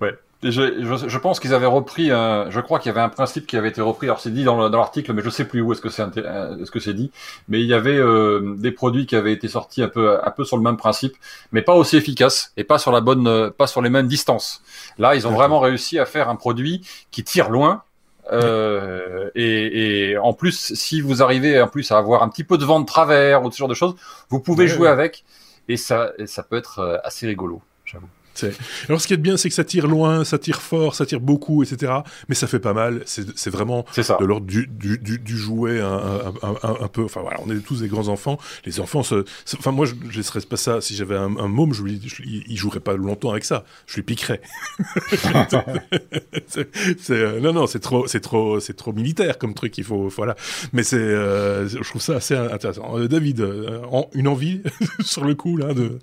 Ouais, 0.00 0.14
je, 0.42 0.50
je, 0.50 1.08
je, 1.08 1.18
pense 1.18 1.40
qu'ils 1.40 1.52
avaient 1.52 1.66
repris, 1.66 2.12
un, 2.12 2.48
je 2.48 2.60
crois 2.60 2.78
qu'il 2.78 2.90
y 2.90 2.90
avait 2.90 3.00
un 3.00 3.08
principe 3.08 3.44
qui 3.46 3.56
avait 3.56 3.70
été 3.70 3.80
repris. 3.80 4.06
Alors 4.06 4.20
c'est 4.20 4.30
dit 4.30 4.44
dans, 4.44 4.70
dans 4.70 4.78
l'article, 4.78 5.12
mais 5.12 5.22
je 5.22 5.30
sais 5.30 5.44
plus 5.44 5.60
où 5.60 5.72
est-ce 5.72 5.80
que 5.80 5.88
c'est 5.88 6.04
euh, 6.16 6.56
est-ce 6.58 6.70
que 6.70 6.78
c'est 6.78 6.94
dit. 6.94 7.10
Mais 7.48 7.60
il 7.60 7.66
y 7.66 7.74
avait 7.74 7.96
euh, 7.96 8.54
des 8.56 8.70
produits 8.70 9.06
qui 9.06 9.16
avaient 9.16 9.32
été 9.32 9.48
sortis 9.48 9.82
un 9.82 9.88
peu 9.88 10.16
un 10.24 10.30
peu 10.30 10.44
sur 10.44 10.56
le 10.56 10.62
même 10.62 10.76
principe, 10.76 11.16
mais 11.50 11.60
pas 11.62 11.74
aussi 11.74 11.96
efficaces 11.96 12.52
et 12.56 12.62
pas 12.62 12.78
sur 12.78 12.92
la 12.92 13.00
bonne, 13.00 13.26
euh, 13.26 13.50
pas 13.50 13.66
sur 13.66 13.82
les 13.82 13.90
mêmes 13.90 14.06
distances. 14.06 14.62
Là, 14.96 15.16
ils 15.16 15.26
ont 15.26 15.32
vraiment 15.32 15.58
réussi 15.58 15.98
à 15.98 16.06
faire 16.06 16.28
un 16.28 16.36
produit 16.36 16.86
qui 17.10 17.24
tire 17.24 17.50
loin. 17.50 17.82
Euh, 18.30 19.30
et, 19.34 20.10
et, 20.10 20.18
en 20.18 20.34
plus, 20.34 20.74
si 20.74 21.00
vous 21.00 21.22
arrivez 21.22 21.60
en 21.62 21.66
plus 21.66 21.90
à 21.90 21.96
avoir 21.96 22.22
un 22.22 22.28
petit 22.28 22.44
peu 22.44 22.58
de 22.58 22.64
vent 22.64 22.78
de 22.78 22.84
travers 22.86 23.42
ou 23.42 23.50
ce 23.50 23.56
genre 23.56 23.68
de 23.68 23.74
choses, 23.74 23.96
vous 24.28 24.38
pouvez 24.38 24.68
jouer 24.68 24.88
avec 24.88 25.24
et 25.68 25.78
ça, 25.78 26.12
et 26.18 26.26
ça 26.26 26.42
peut 26.42 26.56
être 26.56 27.00
assez 27.04 27.26
rigolo, 27.26 27.62
j'avoue. 27.86 28.08
Alors, 28.88 29.00
ce 29.00 29.06
qui 29.06 29.14
est 29.14 29.18
bien, 29.18 29.36
c'est 29.36 29.48
que 29.48 29.54
ça 29.54 29.64
tire 29.64 29.86
loin, 29.86 30.24
ça 30.24 30.38
tire 30.38 30.60
fort, 30.60 30.94
ça 30.94 31.06
tire 31.06 31.20
beaucoup, 31.20 31.62
etc. 31.62 31.92
Mais 32.28 32.34
ça 32.34 32.46
fait 32.46 32.60
pas 32.60 32.74
mal. 32.74 33.02
C'est 33.06 33.50
vraiment 33.50 33.84
de 33.96 34.24
l'ordre 34.24 34.46
du, 34.46 34.66
du, 34.66 34.98
du, 35.18 35.36
jouet 35.36 35.80
un, 35.80 36.32
un, 36.42 36.76
un, 36.80 36.88
peu. 36.88 37.04
Enfin 37.04 37.20
voilà, 37.20 37.38
on 37.44 37.50
est 37.50 37.60
tous 37.60 37.80
des 37.80 37.88
grands 37.88 38.08
enfants. 38.08 38.38
Les 38.64 38.80
enfants, 38.80 39.02
se, 39.02 39.24
enfin 39.56 39.72
moi, 39.72 39.86
je 39.86 39.94
ne 39.94 40.12
laisserais 40.12 40.40
pas 40.40 40.56
ça. 40.56 40.80
Si 40.80 40.94
j'avais 40.94 41.16
un, 41.16 41.28
môme, 41.28 41.72
je 41.72 41.82
lui, 41.82 42.00
il 42.48 42.56
jouerait 42.56 42.80
pas 42.80 42.96
longtemps 42.96 43.30
avec 43.30 43.44
ça. 43.44 43.64
Je 43.86 43.96
lui 43.96 44.02
piquerais. 44.02 44.40
euh, 47.10 47.40
non, 47.40 47.52
non, 47.52 47.66
c'est 47.66 47.80
trop, 47.80 48.06
c'est 48.06 48.20
trop, 48.20 48.60
c'est 48.60 48.74
trop 48.74 48.92
militaire 48.92 49.38
comme 49.38 49.54
truc. 49.54 49.76
Il 49.78 49.84
faut, 49.84 50.08
voilà. 50.08 50.36
Mais 50.72 50.82
c'est, 50.82 50.96
euh, 50.96 51.68
je 51.68 51.88
trouve 51.88 52.02
ça 52.02 52.16
assez 52.16 52.34
intéressant. 52.34 52.98
Euh, 52.98 53.08
David, 53.08 53.46
une 54.14 54.28
envie 54.28 54.62
sur 55.00 55.24
le 55.24 55.34
coup 55.34 55.56
là 55.56 55.74
de. 55.74 55.98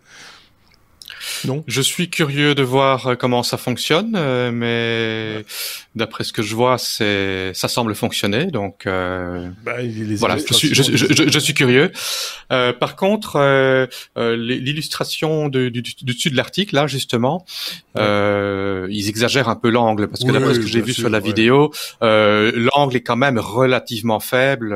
Non. 1.46 1.64
Je 1.68 1.82
suis 1.82 2.10
curieux 2.10 2.56
de 2.56 2.64
voir 2.64 3.08
euh, 3.08 3.16
comment 3.16 3.44
ça 3.44 3.58
fonctionne, 3.58 4.14
euh, 4.16 4.52
mais 4.52 5.46
d'après 5.96 6.24
ce 6.24 6.34
que 6.34 6.42
je 6.42 6.56
vois, 6.56 6.78
c'est 6.78 7.52
ça 7.54 7.68
semble 7.68 7.96
fonctionner. 7.96 8.46
Donc 8.48 8.86
euh, 8.86 9.50
bah, 9.64 9.78
voilà, 10.18 10.38
je 10.38 10.54
suis, 10.54 10.74
je, 10.74 10.84
je, 10.84 11.30
je, 11.30 11.40
suis 11.40 11.54
curieux. 11.54 11.92
Euh, 12.52 12.74
par 12.74 12.96
contre, 12.96 13.38
euh, 13.38 13.88
l'illustration 14.16 15.50
du, 15.50 15.72
du, 15.72 15.84
dessus 16.04 16.30
de 16.30 16.36
l'article, 16.36 16.76
là 16.76 16.88
justement, 16.88 17.46
ils 17.96 19.10
exagèrent 19.10 19.50
un 19.50 19.56
peu 19.56 19.70
l'angle 19.70 20.08
parce 20.08 20.24
que 20.24 20.32
d'après 20.32 20.54
ce 20.54 20.60
que 20.60 20.68
j'ai 20.68 20.82
vu 20.82 20.94
sur 20.94 21.10
la 21.10 21.20
vidéo, 21.20 21.72
l'angle 22.02 22.96
est 22.96 23.04
quand 23.04 23.18
même 23.18 23.40
relativement 23.40 24.20
faible. 24.20 24.76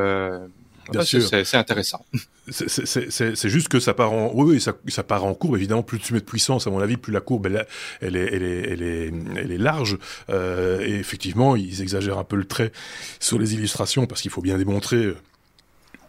Bien 0.92 1.04
sûr. 1.04 1.22
C'est 1.22 1.58
intéressant. 1.58 2.06
C'est 2.50 3.50
juste 3.50 3.68
que 3.68 3.80
ça 3.80 3.94
part 3.94 4.12
en, 4.12 4.32
oui, 4.34 4.60
ça, 4.60 4.74
ça, 4.88 5.04
part 5.04 5.24
en 5.24 5.34
courbe. 5.34 5.56
Évidemment, 5.58 5.84
plus 5.84 6.00
tu 6.00 6.14
mets 6.14 6.20
de 6.20 6.26
puissance, 6.26 6.68
à 6.68 6.70
mon 6.70 6.80
avis, 6.80 6.98
plus 6.98 7.14
la 7.14 7.22
courbe 7.22 7.48
elle, 7.48 7.66
elle, 8.02 8.16
est, 8.16 8.34
elle, 8.34 8.44
est, 8.44 8.72
elle, 8.72 8.82
est, 8.82 9.14
elle 9.38 9.52
est 9.52 9.58
large. 9.58 9.98
Euh, 10.30 10.82
et 10.82 10.96
effectivement, 10.96 11.56
ils 11.56 11.82
exagèrent 11.82 12.18
un 12.18 12.24
peu 12.24 12.36
le 12.36 12.46
trait 12.46 12.72
sur 13.20 13.40
les 13.40 13.54
illustrations 13.54 14.08
parce 14.08 14.22
qu'il 14.22 14.32
faut 14.32 14.42
bien 14.42 14.58
démontrer 14.58 15.14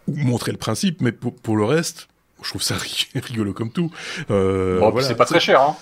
ou 0.07 0.15
montrer 0.15 0.51
le 0.51 0.57
principe. 0.57 1.01
Mais 1.01 1.11
pour, 1.11 1.35
pour, 1.35 1.57
le 1.57 1.65
reste, 1.65 2.07
je 2.41 2.49
trouve 2.49 2.63
ça 2.63 2.75
rigolo 3.15 3.53
comme 3.53 3.71
tout. 3.71 3.91
Euh, 4.31 4.79
bon, 4.79 4.89
voilà. 4.89 5.07
C'est 5.07 5.15
pas 5.15 5.25
très 5.25 5.39
cher. 5.39 5.61
Hein. 5.61 5.75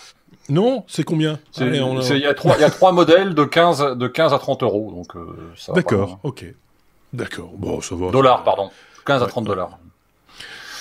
Non, 0.49 0.83
c'est 0.87 1.03
combien? 1.03 1.39
Il 1.59 1.75
y, 1.75 2.25
a 2.25 2.33
trois, 2.33 2.57
y 2.57 2.63
a 2.63 2.69
trois 2.71 2.91
modèles 2.91 3.35
de 3.35 3.43
15, 3.43 3.97
de 3.97 4.07
15 4.07 4.33
à 4.33 4.39
30 4.39 4.63
euros. 4.63 5.03
Euh, 5.15 5.73
D'accord, 5.73 6.19
ok. 6.23 6.45
D'accord, 7.13 7.51
bon, 7.55 7.81
ça 7.81 7.95
va. 7.95 8.11
Dollars, 8.11 8.43
pardon. 8.43 8.71
15 9.05 9.23
à 9.23 9.27
30 9.27 9.45
dollars. 9.45 9.77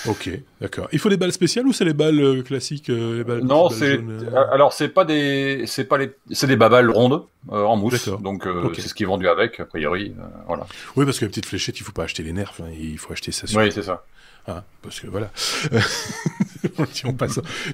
Ok, 0.07 0.29
d'accord. 0.61 0.87
Il 0.93 0.99
faut 0.99 1.09
des 1.09 1.17
balles 1.17 1.33
spéciales 1.33 1.67
ou 1.67 1.73
c'est 1.73 1.83
les 1.83 1.93
balles 1.93 2.21
euh, 2.21 2.41
classiques 2.41 2.89
euh, 2.89 3.17
les 3.17 3.23
balles, 3.25 3.41
Non, 3.41 3.69
c'est 3.69 3.97
euh 3.97 4.31
alors 4.49 4.71
c'est 4.71 4.87
pas 4.87 5.03
des 5.03 5.65
c'est 5.67 5.83
pas 5.83 5.97
les 5.97 6.11
c'est 6.31 6.47
des 6.47 6.55
babales 6.55 6.89
rondes 6.89 7.25
en 7.49 7.75
mousse. 7.75 8.07
Donc 8.07 8.47
c'est 8.75 8.87
ce 8.87 8.93
qui 8.93 9.03
est 9.03 9.05
vendu 9.05 9.27
avec 9.27 9.59
a 9.59 9.65
priori 9.65 10.15
voilà. 10.47 10.65
Oui, 10.95 11.05
parce 11.05 11.19
que 11.19 11.25
la 11.25 11.29
petite 11.29 11.45
fléchette, 11.45 11.79
il 11.79 11.83
faut 11.83 11.91
pas 11.91 12.03
acheter 12.03 12.23
les 12.23 12.31
nerfs, 12.31 12.53
hein, 12.61 12.69
il 12.79 12.97
faut 12.97 13.11
acheter 13.11 13.31
ça. 13.31 13.45
Oui, 13.57 13.71
c'est 13.71 13.83
ça. 13.83 14.03
Hein, 14.49 14.63
parce 14.81 14.99
que 14.99 15.07
voilà. 15.07 15.31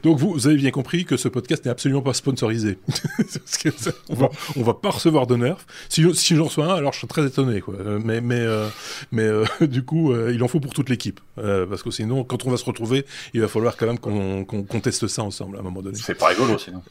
Donc 0.03 0.19
vous, 0.19 0.47
avez 0.47 0.57
bien 0.57 0.71
compris 0.71 1.05
que 1.05 1.17
ce 1.17 1.27
podcast 1.27 1.65
n'est 1.65 1.71
absolument 1.71 2.01
pas 2.01 2.13
sponsorisé. 2.13 2.77
on, 4.09 4.15
va, 4.15 4.29
va 4.55 4.73
pas 4.73 4.91
recevoir 4.91 5.27
de 5.27 5.35
nerfs. 5.35 5.65
Si, 5.89 6.03
j'en 6.35 6.45
reçois 6.45 6.73
un, 6.73 6.75
alors 6.75 6.93
je 6.93 6.99
serais 6.99 7.07
très 7.07 7.25
étonné. 7.25 7.61
Quoi. 7.61 7.75
Mais, 8.03 8.21
euh, 8.31 8.67
euh, 9.13 9.45
du 9.61 9.83
coup, 9.83 10.11
euh, 10.11 10.31
il 10.33 10.43
en 10.43 10.47
faut 10.47 10.59
pour 10.59 10.73
toute 10.73 10.89
l'équipe. 10.89 11.19
parce 11.35 11.83
que 11.83 11.91
sinon, 11.91 12.23
quand 12.23 12.45
on 12.45 12.51
va 12.51 12.57
se 12.57 12.65
retrouver, 12.65 13.05
il 13.33 13.41
va 13.41 13.47
falloir 13.47 13.77
quand 13.77 13.87
même 13.87 13.99
qu'on 13.99 14.79
teste 14.81 15.07
ça 15.07 15.23
ensemble 15.23 15.57
à 15.57 15.59
un 15.59 15.63
moment 15.63 15.81
donné. 15.81 15.97
C'est 15.97 16.15
pas 16.15 16.27
rigolo 16.27 16.57
sinon. 16.57 16.81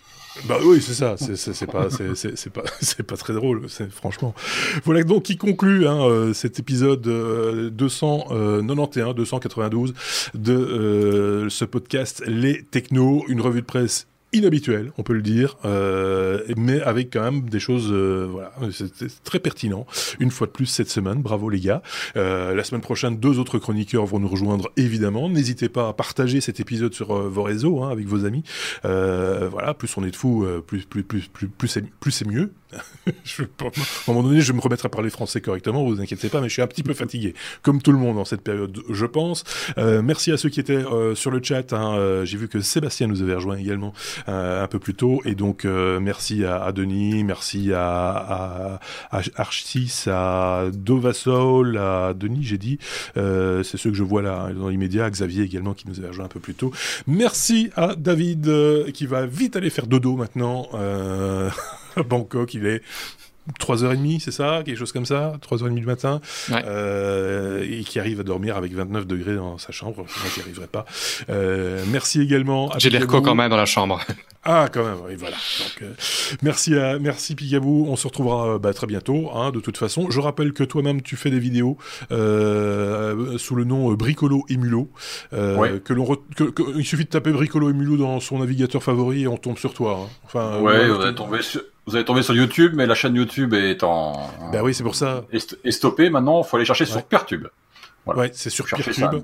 Bah 0.45 0.59
oui, 0.65 0.83
c'est 0.83 0.95
ça. 0.95 1.17
C'est 1.17 1.71
pas, 1.71 1.89
c'est 1.91 2.51
pas, 2.51 2.63
c'est 2.81 3.03
pas 3.03 3.17
très 3.17 3.33
drôle. 3.33 3.69
Franchement. 3.91 4.35
Voilà 4.85 5.03
donc 5.05 5.25
qui 5.25 5.37
conclut 5.37 5.87
hein, 5.87 6.05
euh, 6.05 6.33
cet 6.33 6.59
épisode 6.59 7.03
291, 7.03 8.99
euh, 8.99 9.13
292 9.15 9.95
de 10.35 10.53
euh, 10.53 11.49
ce 11.49 11.65
podcast 11.65 12.23
Les 12.27 12.63
Technos, 12.63 13.25
une 13.29 13.41
revue 13.41 13.61
de 13.61 13.67
presse 13.67 14.07
inhabituel, 14.35 14.93
on 14.99 15.03
peut 15.03 15.15
le 15.15 15.23
dire, 15.23 15.57
euh, 15.65 16.41
mais 16.57 16.81
avec 16.83 17.13
quand 17.13 17.23
même 17.23 17.49
des 17.49 17.61
choses, 17.61 17.89
euh, 17.91 18.27
voilà, 18.31 18.53
c'était 18.73 19.07
très 19.23 19.39
pertinent. 19.39 19.87
Une 20.19 20.31
fois 20.31 20.47
de 20.47 20.53
plus 20.53 20.67
cette 20.67 20.91
semaine, 20.91 21.23
bravo 21.23 21.49
les 21.49 21.61
gars. 21.61 21.83
Euh, 22.17 22.55
la 22.55 22.65
semaine 22.65 22.81
prochaine, 22.81 23.17
deux 23.17 23.39
autres 23.39 23.59
chroniqueurs 23.59 24.05
vont 24.05 24.19
nous 24.19 24.29
rejoindre 24.29 24.71
évidemment. 24.77 25.29
N'hésitez 25.29 25.69
pas 25.69 25.89
à 25.89 25.93
partager 25.93 26.41
cet 26.41 26.61
épisode 26.61 26.93
sur 26.95 27.15
vos 27.15 27.43
réseaux, 27.43 27.83
hein, 27.83 27.91
avec 27.91 28.07
vos 28.07 28.25
amis. 28.25 28.43
voilà, 28.83 29.75
plus 29.75 29.97
on 29.97 30.05
est 30.05 30.11
de 30.11 30.17
fous, 30.17 30.47
plus 30.67 30.85
plus 30.85 31.05
plus 31.05 31.29
plus 31.29 31.49
plus 31.49 31.69
c'est 31.69 31.89
plus 32.01 32.11
c'est 32.11 32.27
mieux. 32.27 32.53
je, 33.25 33.43
à 33.43 33.47
un 33.67 33.71
moment 34.09 34.23
donné, 34.23 34.41
je 34.41 34.53
me 34.53 34.61
remettre 34.61 34.87
à 34.87 34.89
parler 34.89 35.11
français 35.11 35.41
correctement, 35.41 35.85
vous 35.85 36.01
inquiétez 36.01 36.29
pas, 36.29 36.41
mais 36.41 36.49
je 36.49 36.55
suis 36.55 36.63
un 36.63 36.67
petit 36.67 36.83
peu 36.83 36.95
fatigué, 36.95 37.35
comme 37.63 37.83
tout 37.83 37.93
le 37.93 37.99
monde 37.99 38.19
en 38.19 38.25
cette 38.25 38.43
période, 38.43 38.77
je 38.91 39.07
pense. 39.07 39.45
merci 39.77 40.33
à 40.33 40.37
ceux 40.37 40.49
qui 40.49 40.61
étaient 40.61 40.85
sur 41.15 41.31
le 41.31 41.43
chat. 41.43 41.73
Hein, 41.73 42.25
J'ai 42.25 42.37
vu 42.37 42.49
que 42.49 42.61
Sébastien 42.61 43.07
nous 43.07 43.23
avait 43.23 43.35
rejoint 43.35 43.57
également. 43.57 43.93
Euh, 44.29 44.63
un 44.63 44.67
peu 44.69 44.79
plus 44.79 44.95
tôt. 44.95 45.21
Et 45.25 45.35
donc, 45.35 45.65
euh, 45.65 46.01
merci 46.01 46.45
à, 46.45 46.73
Denis, 46.73 47.25
merci 47.25 47.73
à, 47.73 48.81
Archis, 49.37 50.05
à 50.07 50.67
Dovasol, 50.73 51.79
à 51.79 52.15
Denis, 52.15 52.43
j'ai 52.43 52.59
dit. 52.59 52.79
Euh, 53.17 53.63
c'est 53.63 53.77
ceux 53.77 53.91
que 53.91 53.97
je 53.97 54.03
vois 54.03 54.23
là 54.23 54.51
dans 54.53 54.69
l'immédiat. 54.69 55.11
Xavier 55.11 55.45
également 55.45 55.75
qui 55.75 55.89
nous 55.89 55.99
avait 55.99 56.09
rejoint 56.09 56.27
un 56.27 56.29
peu 56.29 56.41
plus 56.41 56.55
tôt. 56.55 56.73
Merci 57.07 57.71
à 57.77 57.95
David 57.95 58.51
qui 58.93 59.07
va 59.07 59.27
vite 59.27 59.57
aller 59.57 59.71
faire 59.71 59.87
dodo 59.87 60.17
maintenant. 60.17 60.69
à 61.97 62.03
Bangkok, 62.09 62.55
il 62.55 62.67
est 62.67 62.83
3h30, 63.61 64.21
c'est 64.21 64.31
ça 64.31 64.63
Quelque 64.65 64.79
chose 64.79 64.93
comme 64.93 65.05
ça 65.05 65.35
3h30 65.43 65.75
du 65.75 65.87
matin. 65.87 66.21
Euh, 66.51 67.67
et 67.69 67.85
qui 67.85 67.99
arrive 67.99 68.21
à 68.21 68.23
dormir 68.23 68.57
avec 68.57 68.73
29 68.73 69.07
degrés 69.07 69.37
dans 69.37 69.59
sa 69.59 69.73
chambre. 69.73 69.99
Moi, 69.99 70.07
j'y 70.35 70.41
arriverai 70.41 70.67
pas. 70.67 70.87
Euh, 71.29 71.85
merci 71.89 72.21
également 72.23 72.71
à 72.71 72.79
J'ai 72.79 72.91
l'air 72.91 73.07
quand 73.07 73.35
même 73.35 73.51
dans 73.51 73.57
la 73.57 73.67
chambre. 73.67 74.01
Ah, 74.45 74.69
quand 74.73 74.85
même, 74.85 74.99
oui, 75.07 75.15
voilà. 75.17 75.37
Donc, 75.37 75.83
euh, 75.83 75.93
merci 76.43 76.77
à, 76.77 76.99
merci 76.99 77.35
Pigabou. 77.35 77.87
On 77.89 77.97
se 77.97 78.07
retrouvera 78.07 78.59
bah, 78.59 78.75
très 78.75 78.87
bientôt, 78.87 79.31
hein, 79.35 79.51
de 79.51 79.61
toute 79.61 79.77
façon. 79.77 80.11
Je 80.11 80.21
rappelle 80.21 80.53
que 80.53 80.65
toi-même, 80.65 81.03
tu 81.03 81.17
fais 81.17 81.31
des 81.31 81.39
vidéos 81.39 81.79
euh, 82.13 83.39
sous 83.39 83.55
le 83.55 83.65
nom 83.65 83.93
Bricolo 83.95 84.45
et 84.49 84.57
Mulot. 84.57 84.91
Euh, 85.33 85.79
que 85.81 85.93
l'on 85.93 86.05
il 86.77 86.85
suffit 86.85 87.05
de 87.05 87.11
taper 87.11 87.33
Bricolo 87.33 87.71
et 87.71 87.73
Mulot 87.73 87.97
dans 87.97 88.21
son 88.21 88.39
navigateur 88.39 88.83
favori 88.83 89.23
et 89.23 89.29
on 89.29 89.37
tombe 89.37 89.59
sur 89.59 89.73
toi. 89.73 90.01
Hein. 90.03 90.09
Enfin, 90.25 90.61
ouais, 90.61 90.91
on 90.91 91.07
est 91.07 91.15
tombé 91.15 91.43
sur 91.43 91.63
vous 91.87 91.97
allez 91.97 92.05
tomber 92.05 92.23
sur 92.23 92.35
YouTube, 92.35 92.73
mais 92.75 92.87
la 92.87 92.95
chaîne 92.95 93.15
YouTube 93.15 93.53
est 93.53 93.83
en. 93.83 94.15
Bah 94.53 94.63
oui, 94.63 94.73
c'est 94.73 94.83
pour 94.83 94.95
ça. 94.95 95.25
Est, 95.33 95.71
stoppée 95.71 96.09
maintenant. 96.09 96.43
Il 96.43 96.47
faut 96.47 96.57
aller 96.57 96.65
chercher 96.65 96.87
sur 96.87 97.03
Pertube. 97.03 97.47
Voilà. 98.07 98.21
Ouais, 98.21 98.31
c'est 98.35 98.51
sur 98.51 98.67
Peertube. 98.67 99.23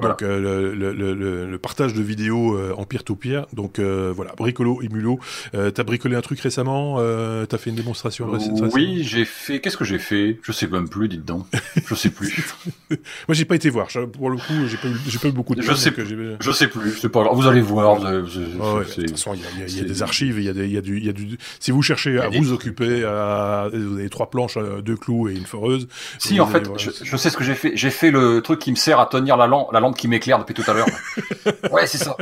Donc 0.00 0.22
euh, 0.22 0.72
le, 0.74 0.74
le, 0.74 1.14
le, 1.14 1.46
le, 1.46 1.58
partage 1.58 1.94
de 1.94 2.02
vidéos 2.02 2.54
euh, 2.54 2.74
en 2.76 2.84
peer-to-peer. 2.84 3.46
Donc 3.52 3.78
euh, 3.78 4.12
voilà, 4.14 4.32
bricolo 4.36 4.82
et 4.82 4.88
mulot. 4.88 5.18
Euh, 5.54 5.70
t'as 5.70 5.82
bricolé 5.82 6.14
un 6.16 6.20
truc 6.20 6.40
récemment 6.40 6.96
euh, 6.98 7.44
T'as 7.46 7.58
fait 7.58 7.70
une 7.70 7.76
démonstration 7.76 8.30
récemment 8.30 8.68
Oui, 8.72 9.02
j'ai 9.02 9.24
fait. 9.24 9.60
Qu'est-ce 9.60 9.76
que 9.76 9.84
j'ai 9.84 9.98
fait? 9.98 10.38
Je 10.42 10.52
sais 10.52 10.68
même 10.68 10.88
plus, 10.88 11.08
dites 11.08 11.24
donc. 11.24 11.46
Je 11.86 11.94
sais 11.94 12.10
plus. 12.10 12.54
Moi, 12.90 12.98
j'ai 13.30 13.44
pas 13.44 13.56
été 13.56 13.68
voir. 13.68 13.88
Pour 14.12 14.30
le 14.30 14.36
coup, 14.36 14.66
j'ai 14.68 14.76
pas, 14.76 14.88
eu, 14.88 15.18
pas 15.18 15.28
eu 15.28 15.32
beaucoup 15.32 15.54
de. 15.54 15.62
Je 15.62 15.74
sais. 15.74 15.92
je 16.40 16.52
sais 16.52 16.68
plus. 16.68 16.98
C'est 17.00 17.08
pas 17.08 17.32
Vous 17.32 17.46
allez 17.48 17.60
voir. 17.60 18.00
De 18.00 18.20
toute 18.20 19.10
façon, 19.10 19.34
il 19.34 19.40
y 19.40 19.64
a, 19.64 19.66
y 19.66 19.80
a, 19.80 19.84
des 19.84 20.02
archives. 20.02 20.38
Il 20.38 20.44
y 20.44 20.48
a 20.48 20.52
des, 20.52 20.66
il 20.66 20.72
y 20.72 20.78
a 20.78 20.82
du, 20.82 20.98
il 20.98 21.04
y 21.04 21.08
a 21.08 21.12
du. 21.12 21.36
Si 21.58 21.72
vous 21.72 21.82
cherchez 21.82 22.18
à 22.18 22.28
vous 22.28 22.52
occuper, 22.52 23.04
à, 23.04 23.68
vous 23.72 23.98
avez 23.98 24.08
trois 24.08 24.30
planches, 24.30 24.56
deux 24.84 24.96
clous 24.96 25.28
et 25.28 25.34
une 25.34 25.46
foreuse. 25.46 25.88
Si, 26.18 26.38
en 26.38 26.46
fait, 26.46 26.68
je, 26.76 26.90
je 27.02 27.16
sais 27.16 27.30
ce 27.30 27.36
que 27.36 27.44
j'ai 27.44 27.54
fait. 27.54 27.72
J'ai 27.74 27.90
fait 27.90 28.10
le 28.10 28.19
le 28.20 28.40
truc 28.42 28.60
qui 28.60 28.70
me 28.70 28.76
sert 28.76 29.00
à 29.00 29.06
tenir 29.06 29.36
la 29.36 29.46
lampe, 29.46 29.72
la 29.72 29.80
lampe 29.80 29.96
qui 29.96 30.08
m'éclaire 30.08 30.38
depuis 30.38 30.54
tout 30.54 30.64
à 30.68 30.74
l'heure. 30.74 30.86
ouais, 31.72 31.86
c'est 31.86 31.98
ça. 31.98 32.16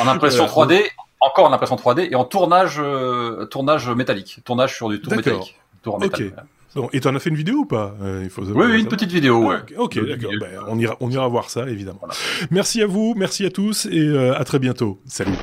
En 0.00 0.08
impression 0.08 0.46
3D, 0.46 0.84
encore 1.20 1.46
en 1.46 1.52
impression 1.52 1.76
3D 1.76 2.08
et 2.10 2.14
en 2.14 2.24
tournage, 2.24 2.76
euh, 2.78 3.46
tournage 3.46 3.88
métallique, 3.88 4.40
tournage 4.44 4.74
sur 4.74 4.88
du 4.88 5.00
tour 5.00 5.14
métallique. 5.14 5.58
Tour 5.82 5.98
Bon, 6.74 6.88
et 6.92 7.00
t'en 7.00 7.14
as 7.14 7.18
fait 7.18 7.28
une 7.28 7.36
vidéo 7.36 7.58
ou 7.58 7.64
pas 7.66 7.94
euh, 8.02 8.22
il 8.24 8.30
faut 8.30 8.42
Oui, 8.42 8.66
oui, 8.66 8.80
une 8.80 8.88
petite 8.88 9.12
vidéo. 9.12 9.46
Ouais. 9.46 9.58
ok, 9.76 10.06
d'accord. 10.06 10.32
Ben, 10.40 10.60
on 10.68 10.78
ira, 10.78 10.96
on 11.00 11.10
ira 11.10 11.28
voir 11.28 11.50
ça 11.50 11.68
évidemment. 11.68 12.00
Merci 12.50 12.80
à 12.80 12.86
vous, 12.86 13.14
merci 13.16 13.44
à 13.44 13.50
tous 13.50 13.86
et 13.86 13.98
euh, 13.98 14.38
à 14.38 14.44
très 14.44 14.58
bientôt. 14.58 14.98
Salut. 15.06 15.36